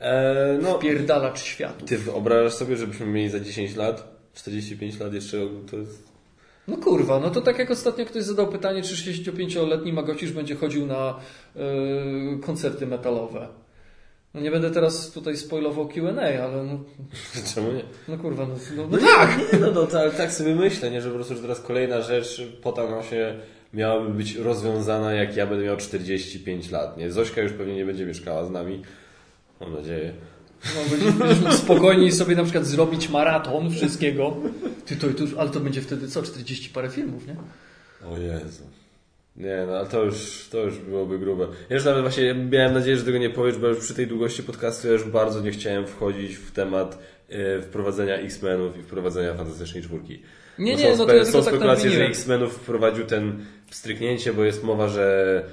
E, 0.00 0.58
no, 0.62 0.74
Pierdalacz 0.74 1.42
światu. 1.42 1.86
ty 1.86 1.98
wyobrażasz 1.98 2.52
sobie, 2.54 2.76
żebyśmy 2.76 3.06
mieli 3.06 3.28
za 3.28 3.40
10 3.40 3.76
lat, 3.76 4.20
45 4.34 5.00
lat 5.00 5.14
jeszcze, 5.14 5.38
to 5.70 5.76
jest... 5.76 6.10
No 6.68 6.76
kurwa, 6.76 7.20
no 7.20 7.30
to 7.30 7.40
tak 7.40 7.58
jak 7.58 7.70
ostatnio 7.70 8.04
ktoś 8.06 8.22
zadał 8.22 8.48
pytanie, 8.48 8.82
czy 8.82 8.94
65-letni 8.94 9.92
Magocisz 9.92 10.32
będzie 10.32 10.54
chodził 10.54 10.86
na 10.86 11.20
y, 11.56 12.40
koncerty 12.40 12.86
metalowe. 12.86 13.48
No 14.34 14.40
nie 14.40 14.50
będę 14.50 14.70
teraz 14.70 15.10
tutaj 15.10 15.36
spoilował 15.36 15.88
Q&A, 15.88 16.42
ale 16.44 16.64
no, 16.64 16.78
Czemu 17.54 17.72
nie? 17.72 17.82
no 18.08 18.18
kurwa, 18.18 18.46
no, 18.46 18.54
no, 18.76 18.86
no 18.90 18.98
tak. 18.98 19.52
Nie, 19.52 19.58
no, 19.58 19.70
no 19.70 19.86
tak, 19.86 20.16
tak 20.16 20.32
sobie 20.32 20.54
myślę, 20.54 20.90
nie, 20.90 21.00
że 21.00 21.08
po 21.08 21.14
prostu 21.14 21.34
że 21.34 21.42
teraz 21.42 21.60
kolejna 21.60 22.02
rzecz 22.02 22.42
po 22.62 22.72
Thanosie 22.72 23.34
miałaby 23.74 24.08
być 24.14 24.36
rozwiązana, 24.36 25.12
jak 25.12 25.36
ja 25.36 25.46
będę 25.46 25.64
miał 25.64 25.76
45 25.76 26.70
lat, 26.70 26.96
nie? 26.96 27.12
Zośka 27.12 27.40
już 27.40 27.52
pewnie 27.52 27.74
nie 27.74 27.84
będzie 27.84 28.06
mieszkała 28.06 28.44
z 28.44 28.50
nami, 28.50 28.82
mam 29.60 29.74
nadzieję. 29.74 30.12
No, 31.44 31.52
spokojniej 31.52 32.12
sobie 32.12 32.36
na 32.36 32.42
przykład 32.42 32.66
zrobić 32.66 33.08
maraton 33.08 33.70
wszystkiego. 33.70 34.36
Ty, 34.86 34.96
to, 34.96 35.06
to, 35.08 35.40
ale 35.40 35.50
to 35.50 35.60
będzie 35.60 35.80
wtedy 35.80 36.08
co? 36.08 36.22
40 36.22 36.70
parę 36.70 36.88
filmów, 36.90 37.26
nie? 37.26 37.36
O 38.08 38.18
Jezu. 38.18 38.64
Nie, 39.36 39.64
no 39.66 39.76
ale 39.76 39.86
to 39.86 40.04
już, 40.04 40.48
to 40.50 40.58
już 40.58 40.78
byłoby 40.78 41.18
grube. 41.18 41.46
Ja 41.68 41.76
już 41.76 41.84
nawet 41.84 42.02
właśnie 42.02 42.34
miałem 42.34 42.74
nadzieję, 42.74 42.96
że 42.96 43.04
tego 43.04 43.18
nie 43.18 43.30
powiesz, 43.30 43.58
bo 43.58 43.66
już 43.66 43.78
przy 43.78 43.94
tej 43.94 44.06
długości 44.06 44.42
podcastu 44.42 44.86
ja 44.86 44.92
już 44.92 45.04
bardzo 45.04 45.40
nie 45.40 45.50
chciałem 45.50 45.86
wchodzić 45.86 46.36
w 46.36 46.52
temat 46.52 46.98
e, 47.28 47.62
wprowadzenia 47.62 48.14
X-Menów 48.14 48.78
i 48.78 48.82
wprowadzenia 48.82 49.34
Fantastycznej 49.34 49.82
Czwórki. 49.82 50.22
Nie, 50.58 50.72
Bo 50.72 50.78
nie, 50.78 50.92
są, 50.92 50.98
no 50.98 51.06
to 51.06 51.14
ja 51.14 51.24
są 51.24 51.32
tak 51.32 51.42
spekulacje, 51.42 51.82
że 51.82 51.88
nadmieniłem. 51.88 52.10
X-Menów 52.10 52.54
wprowadził 52.54 53.06
ten 53.06 53.44
pstryknięcie, 53.70 54.32
bo 54.32 54.44
jest 54.44 54.64
mowa, 54.64 54.88
że 54.88 55.44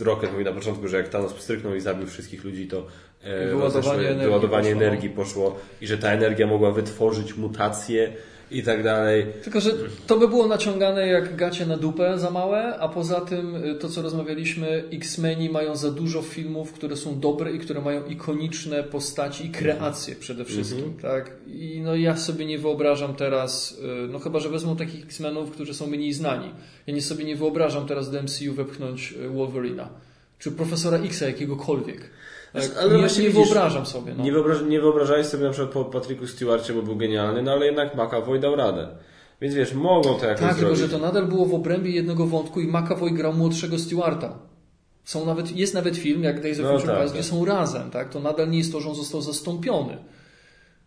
e, 0.00 0.04
Rocket 0.04 0.32
mówi 0.32 0.44
na 0.44 0.52
początku, 0.52 0.88
że 0.88 0.96
jak 0.96 1.08
Thanos 1.08 1.32
pstryknął 1.32 1.74
i 1.74 1.80
zabił 1.80 2.06
wszystkich 2.06 2.44
ludzi, 2.44 2.66
to 2.66 2.86
e, 3.22 3.48
wyładowanie 3.48 4.08
energii 4.08 4.26
wyładowanie 4.26 4.70
poszło. 4.70 4.86
energii 4.86 5.10
poszło 5.10 5.58
i 5.80 5.86
że 5.86 5.98
ta 5.98 6.12
energia 6.12 6.46
mogła 6.46 6.70
wytworzyć 6.70 7.36
mutacje 7.36 8.12
i 8.50 8.62
tak 8.62 8.82
dalej. 8.82 9.26
Tylko, 9.42 9.60
że 9.60 9.72
to 10.06 10.18
by 10.18 10.28
było 10.28 10.46
naciągane 10.46 11.06
jak 11.06 11.36
gacie 11.36 11.66
na 11.66 11.76
dupę 11.76 12.18
za 12.18 12.30
małe, 12.30 12.78
a 12.78 12.88
poza 12.88 13.20
tym 13.20 13.56
y, 13.56 13.74
to, 13.74 13.88
co 13.88 14.02
rozmawialiśmy, 14.02 14.84
X-Meni 14.92 15.50
mają 15.50 15.76
za 15.76 15.90
dużo 15.90 16.22
filmów, 16.22 16.72
które 16.72 16.96
są 16.96 17.20
dobre 17.20 17.52
i 17.52 17.58
które 17.58 17.80
mają 17.80 18.06
ikoniczne 18.06 18.82
postaci 18.82 19.46
i 19.46 19.50
kreacje 19.50 20.14
przede 20.14 20.44
wszystkim, 20.44 20.94
tak? 21.02 21.30
I 21.46 21.80
no 21.84 21.96
ja 21.96 22.16
sobie 22.16 22.46
nie 22.46 22.58
wyobrażam 22.58 23.14
teraz, 23.14 23.78
y, 24.04 24.08
no 24.08 24.18
chyba, 24.18 24.40
że 24.40 24.48
wezmą 24.48 24.76
takich 24.76 25.04
X-Menów, 25.04 25.50
którzy 25.50 25.74
są 25.74 25.86
mniej 25.86 26.12
znani. 26.12 26.50
Ja 26.86 26.94
nie 26.94 27.02
sobie 27.02 27.24
nie 27.24 27.36
wyobrażam 27.36 27.86
teraz 27.86 28.10
do 28.10 28.22
MCU 28.22 28.54
wepchnąć 28.54 29.12
y, 29.12 29.28
Wolverina, 29.28 29.88
czy 30.38 30.52
Profesora 30.52 30.98
Xa 30.98 31.26
jakiegokolwiek. 31.26 32.10
Tak? 32.52 32.62
ale 32.80 32.92
nie, 32.92 32.98
właśnie 32.98 33.22
nie 33.24 33.30
widzisz, 33.30 33.44
wyobrażam 33.48 33.86
sobie. 33.86 34.14
No. 34.14 34.24
Nie, 34.24 34.32
wyobraż, 34.32 34.58
nie 34.68 34.80
wyobrażałeś 34.80 35.26
sobie 35.26 35.44
na 35.44 35.50
przykład 35.50 35.70
po 35.72 35.84
Patricku 35.84 36.26
Stewarcie, 36.26 36.72
bo 36.72 36.82
był 36.82 36.96
genialny, 36.96 37.42
no 37.42 37.52
ale 37.52 37.66
jednak 37.66 37.94
McAvoy 37.94 38.38
dał 38.38 38.56
radę. 38.56 38.88
Więc 39.40 39.54
wiesz, 39.54 39.74
mogą 39.74 40.14
to 40.14 40.26
jakoś 40.26 40.40
Tak, 40.40 40.56
tylko 40.56 40.74
zrobić. 40.76 40.78
że 40.78 40.98
to 40.98 40.98
nadal 41.06 41.26
było 41.26 41.46
w 41.46 41.54
obrębie 41.54 41.90
jednego 41.90 42.26
wątku 42.26 42.60
i 42.60 42.66
McAvoy 42.66 43.10
grał 43.10 43.32
młodszego 43.32 43.78
Stewarta. 43.78 44.38
Są 45.04 45.26
nawet, 45.26 45.56
jest 45.56 45.74
nawet 45.74 45.96
film, 45.96 46.22
jak 46.24 46.42
Days 46.42 46.58
of 46.60 46.64
No 46.64 46.72
Future 46.72 46.86
tak, 46.86 46.96
Past, 46.98 47.12
tak. 47.14 47.20
gdzie 47.22 47.30
są 47.30 47.44
razem, 47.44 47.90
tak? 47.90 48.08
To 48.10 48.20
nadal 48.20 48.50
nie 48.50 48.58
jest 48.58 48.72
to, 48.72 48.80
że 48.80 48.88
on 48.88 48.94
został 48.94 49.20
zastąpiony. 49.22 49.96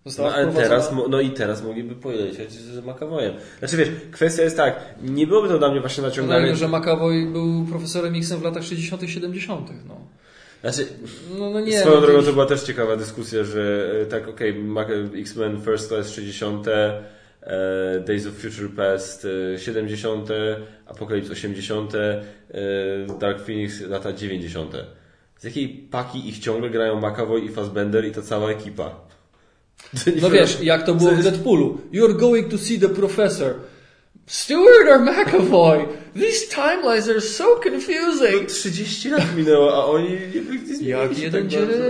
Została 0.05 0.29
No, 0.29 0.35
ale 0.35 0.45
wprowadzona- 0.47 0.61
teraz, 0.63 0.91
no 1.09 1.21
i 1.21 1.29
teraz 1.31 1.63
mogliby 1.63 1.95
polecieć 1.95 2.51
z 2.51 2.85
McAvoyem. 2.85 3.33
Znaczy 3.59 3.77
wiesz, 3.77 3.89
kwestia 4.11 4.43
jest 4.43 4.57
tak, 4.57 4.95
nie 5.03 5.27
byłoby 5.27 5.47
to 5.47 5.57
dla 5.59 5.71
mnie 5.71 5.81
właśnie 5.81 6.03
naciągane. 6.03 6.39
Dlatego, 6.39 6.57
że 6.57 6.67
McAvoy 6.67 7.25
był 7.25 7.65
profesorem 7.65 8.15
X 8.15 8.31
w 8.31 8.43
latach 8.43 8.63
60 8.63 9.01
70 9.09 9.69
no. 9.87 9.95
Znaczy, 10.61 10.87
No, 11.39 11.49
no 11.49 11.59
nie. 11.59 11.79
Swoją 11.79 11.95
no, 11.95 12.01
drogą 12.01 12.23
to- 12.23 12.33
była 12.33 12.45
też 12.45 12.61
ciekawa 12.63 12.95
dyskusja, 12.95 13.43
że 13.43 13.91
e, 14.01 14.05
tak, 14.05 14.27
okej, 14.27 14.53
Mac- 14.63 15.19
X-Men 15.19 15.61
First 15.61 15.87
Class 15.87 16.09
60, 16.09 16.67
e, 16.67 17.03
Days 18.07 18.27
of 18.27 18.33
Future 18.33 18.69
Past 18.75 19.27
e, 19.55 19.59
70, 19.59 20.29
Apocalypse 20.85 21.31
80, 21.31 21.95
e, 21.95 22.23
Dark 23.19 23.45
Phoenix 23.45 23.81
lata 23.81 24.13
90. 24.13 24.73
Z 25.37 25.43
jakiej 25.43 25.69
paki 25.91 26.29
ich 26.29 26.39
ciągle 26.39 26.69
grają 26.69 26.99
McAvoy 27.09 27.41
i 27.41 27.49
Fassbender 27.49 28.05
i 28.05 28.11
ta 28.11 28.21
cała 28.21 28.51
ekipa? 28.51 28.95
No 30.21 30.29
wiesz, 30.29 30.61
jak 30.63 30.85
to 30.85 30.93
było 30.95 31.11
w 31.11 31.23
Deadpoolu. 31.23 31.81
You're 31.93 32.15
going 32.19 32.47
to 32.51 32.57
see 32.57 32.79
the 32.79 32.89
professor. 32.89 33.53
Stewart 34.25 34.87
or 34.89 34.99
McAvoy? 34.99 35.85
These 36.13 36.47
timelines 36.47 37.09
are 37.09 37.21
so 37.21 37.43
No, 37.43 37.71
confusing. 37.71 38.47
30 38.47 39.09
lat 39.09 39.35
minęło, 39.37 39.73
a 39.73 39.85
oni 39.85 40.09
nie 40.81 40.89
Jak 40.89 41.19
jeden 41.19 41.49
tak 41.49 41.61
bardzo. 41.61 41.83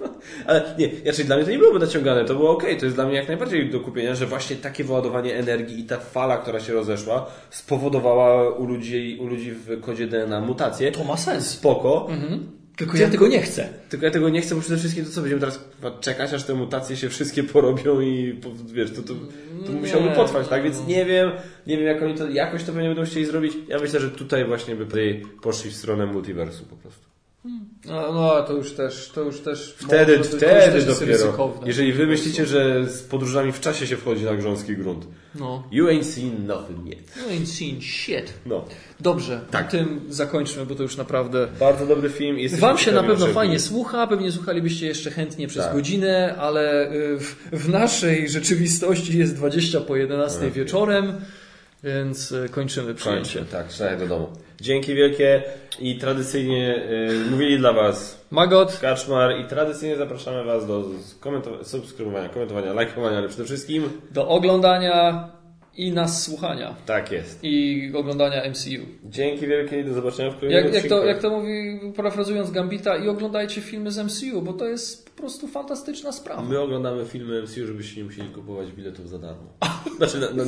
Ale 0.46 0.74
nie, 0.78 0.90
znaczy 1.02 1.24
dla 1.24 1.36
mnie 1.36 1.44
to 1.44 1.50
nie 1.50 1.58
byłoby 1.58 1.78
naciągane, 1.78 2.24
to 2.24 2.34
było 2.34 2.50
ok, 2.50 2.62
to 2.78 2.84
jest 2.84 2.96
dla 2.96 3.06
mnie 3.06 3.16
jak 3.16 3.28
najbardziej 3.28 3.70
do 3.70 3.80
kupienia, 3.80 4.14
że 4.14 4.26
właśnie 4.26 4.56
takie 4.56 4.84
wyładowanie 4.84 5.36
energii 5.36 5.80
i 5.80 5.84
ta 5.84 5.96
fala, 5.98 6.38
która 6.38 6.60
się 6.60 6.72
rozeszła, 6.72 7.26
spowodowała 7.50 8.50
u 8.56 8.66
ludzi, 8.66 9.18
u 9.20 9.26
ludzi 9.26 9.52
w 9.52 9.80
kodzie 9.80 10.06
DNA 10.06 10.40
mutację. 10.40 10.92
To 10.92 11.04
ma 11.04 11.16
sens. 11.16 11.50
Spoko, 11.50 12.08
Tylko 12.80 12.96
ja 12.96 13.08
tego 13.10 13.28
nie 13.28 13.42
chcę. 13.42 13.68
tylko 13.88 14.06
ja 14.06 14.12
tego 14.12 14.28
nie 14.28 14.40
chcę, 14.40 14.54
bo 14.54 14.60
przede 14.60 14.76
wszystkim 14.78 15.04
to 15.04 15.10
co, 15.10 15.20
będziemy 15.20 15.40
teraz 15.40 15.60
czekać, 16.00 16.32
aż 16.32 16.44
te 16.44 16.54
mutacje 16.54 16.96
się 16.96 17.08
wszystkie 17.08 17.42
porobią 17.42 18.00
i 18.00 18.32
po- 18.42 18.50
wiesz, 18.74 18.90
to, 18.90 19.02
to, 19.02 19.14
to 19.66 19.72
Nie. 19.72 19.80
musiałoby 19.80 20.10
potrwać, 20.10 20.48
tak? 20.48 20.62
Więc 20.62 20.86
nie 20.86 21.04
wiem, 21.04 21.30
nie 21.66 21.76
wiem 21.76 21.86
jak 21.86 22.02
oni 22.02 22.14
to, 22.14 22.28
jakoś 22.30 22.64
to 22.64 22.72
będą 22.72 23.04
chcieli 23.04 23.26
zrobić. 23.26 23.52
Ja 23.68 23.78
myślę, 23.78 24.00
że 24.00 24.10
tutaj 24.10 24.44
właśnie 24.44 24.76
by 24.76 25.20
poszli 25.42 25.70
w 25.70 25.76
stronę 25.76 26.06
multiversu 26.06 26.64
po 26.64 26.76
prostu. 26.76 27.09
No, 27.84 28.12
no 28.12 28.42
to 28.42 28.52
już 28.52 28.72
też, 28.72 29.10
to 29.14 29.20
już 29.20 29.40
też. 29.40 29.74
Wtedy, 29.78 30.18
może, 30.18 30.30
wtedy 30.30 30.82
dopiero. 30.86 31.06
ryzykowne. 31.12 31.66
Jeżeli 31.66 31.92
wy 31.92 32.06
myślicie, 32.06 32.46
że 32.46 32.86
z 32.88 33.02
podróżami 33.02 33.52
w 33.52 33.60
czasie 33.60 33.86
się 33.86 33.96
wchodzi 33.96 34.24
na 34.24 34.34
grząski 34.34 34.76
grunt. 34.76 35.06
No. 35.34 35.62
You 35.70 35.86
ain't 35.86 36.04
seen 36.04 36.46
nothing 36.46 36.86
yet. 36.86 37.16
You 37.16 37.38
ain't 37.38 37.46
seen 37.46 37.80
shit. 37.80 38.32
No. 38.46 38.64
Dobrze, 39.00 39.40
Tak. 39.50 39.70
tym 39.70 40.00
zakończmy, 40.08 40.66
bo 40.66 40.74
to 40.74 40.82
już 40.82 40.96
naprawdę. 40.96 41.48
Bardzo 41.60 41.86
dobry 41.86 42.10
film. 42.10 42.36
Wam 42.58 42.78
się 42.78 42.92
na 42.92 43.02
pewno 43.02 43.26
fajnie 43.26 43.58
słucha, 43.58 44.06
pewnie 44.06 44.32
słuchalibyście 44.32 44.86
jeszcze 44.86 45.10
chętnie 45.10 45.48
przez 45.48 45.64
Tak. 45.64 45.74
godzinę, 45.74 46.34
ale 46.38 46.92
y, 46.92 47.18
w, 47.18 47.36
w 47.52 47.68
naszej 47.68 48.28
rzeczywistości 48.28 49.18
jest 49.18 49.36
20 49.36 49.80
po 49.80 49.96
11 49.96 50.38
Okej. 50.38 50.50
wieczorem, 50.52 51.12
więc 51.84 52.32
y, 52.32 52.48
kończymy 52.50 52.94
przyjęcie. 52.94 53.38
Kończę, 53.38 53.52
tak, 53.52 53.68
trzeba 53.68 53.96
do 53.96 54.06
domu. 54.06 54.28
Dzięki 54.60 54.94
wielkie 54.94 55.42
i 55.80 55.98
tradycyjnie 55.98 56.82
y, 57.26 57.30
mówili 57.30 57.58
dla 57.58 57.72
Was 57.72 58.24
Magot, 58.30 58.78
Kaczmar 58.80 59.40
i 59.40 59.44
tradycyjnie 59.44 59.96
zapraszamy 59.96 60.44
Was 60.44 60.66
do 60.66 60.84
subskrybowania, 61.62 62.28
komentowania, 62.28 62.72
lajkowania, 62.72 63.18
ale 63.18 63.28
przede 63.28 63.44
wszystkim 63.44 63.90
do 64.10 64.28
oglądania 64.28 65.28
i 65.76 65.92
nas 65.92 66.22
słuchania. 66.22 66.74
tak 66.86 67.12
jest. 67.12 67.38
I 67.42 67.92
oglądania 67.94 68.50
MCU. 68.50 68.86
Dzięki 69.04 69.46
wielkie 69.46 69.80
i 69.80 69.84
do 69.84 69.94
zobaczenia 69.94 70.30
w 70.30 70.40
kolejnym 70.40 70.64
Jak, 70.64 70.74
jak, 70.74 70.86
to, 70.86 71.04
jak 71.04 71.22
to 71.22 71.30
mówi, 71.30 71.80
parafrazując 71.96 72.50
Gambita, 72.50 72.96
i 72.96 73.08
oglądajcie 73.08 73.60
filmy 73.60 73.90
z 73.90 73.98
MCU, 73.98 74.42
bo 74.42 74.52
to 74.52 74.68
jest 74.68 75.10
po 75.10 75.22
prostu 75.22 75.48
fantastyczna 75.48 76.12
sprawa. 76.12 76.42
My 76.42 76.60
oglądamy 76.60 77.04
filmy 77.04 77.42
MCU, 77.42 77.66
żebyście 77.66 78.00
nie 78.00 78.04
musieli 78.04 78.28
kupować 78.28 78.72
biletów 78.72 79.08
za 79.08 79.18
darmo. 79.18 79.52
Znaczy, 79.96 80.18
na, 80.18 80.30
na, 80.30 80.44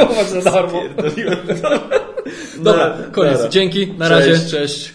Kupować 0.00 0.26
za 0.26 0.40
darmo. 0.50 0.82
Dobra, 2.58 2.98
koniec. 3.12 3.48
Dzięki, 3.48 3.86
na 3.86 4.08
razie, 4.08 4.38
cześć. 4.50 4.92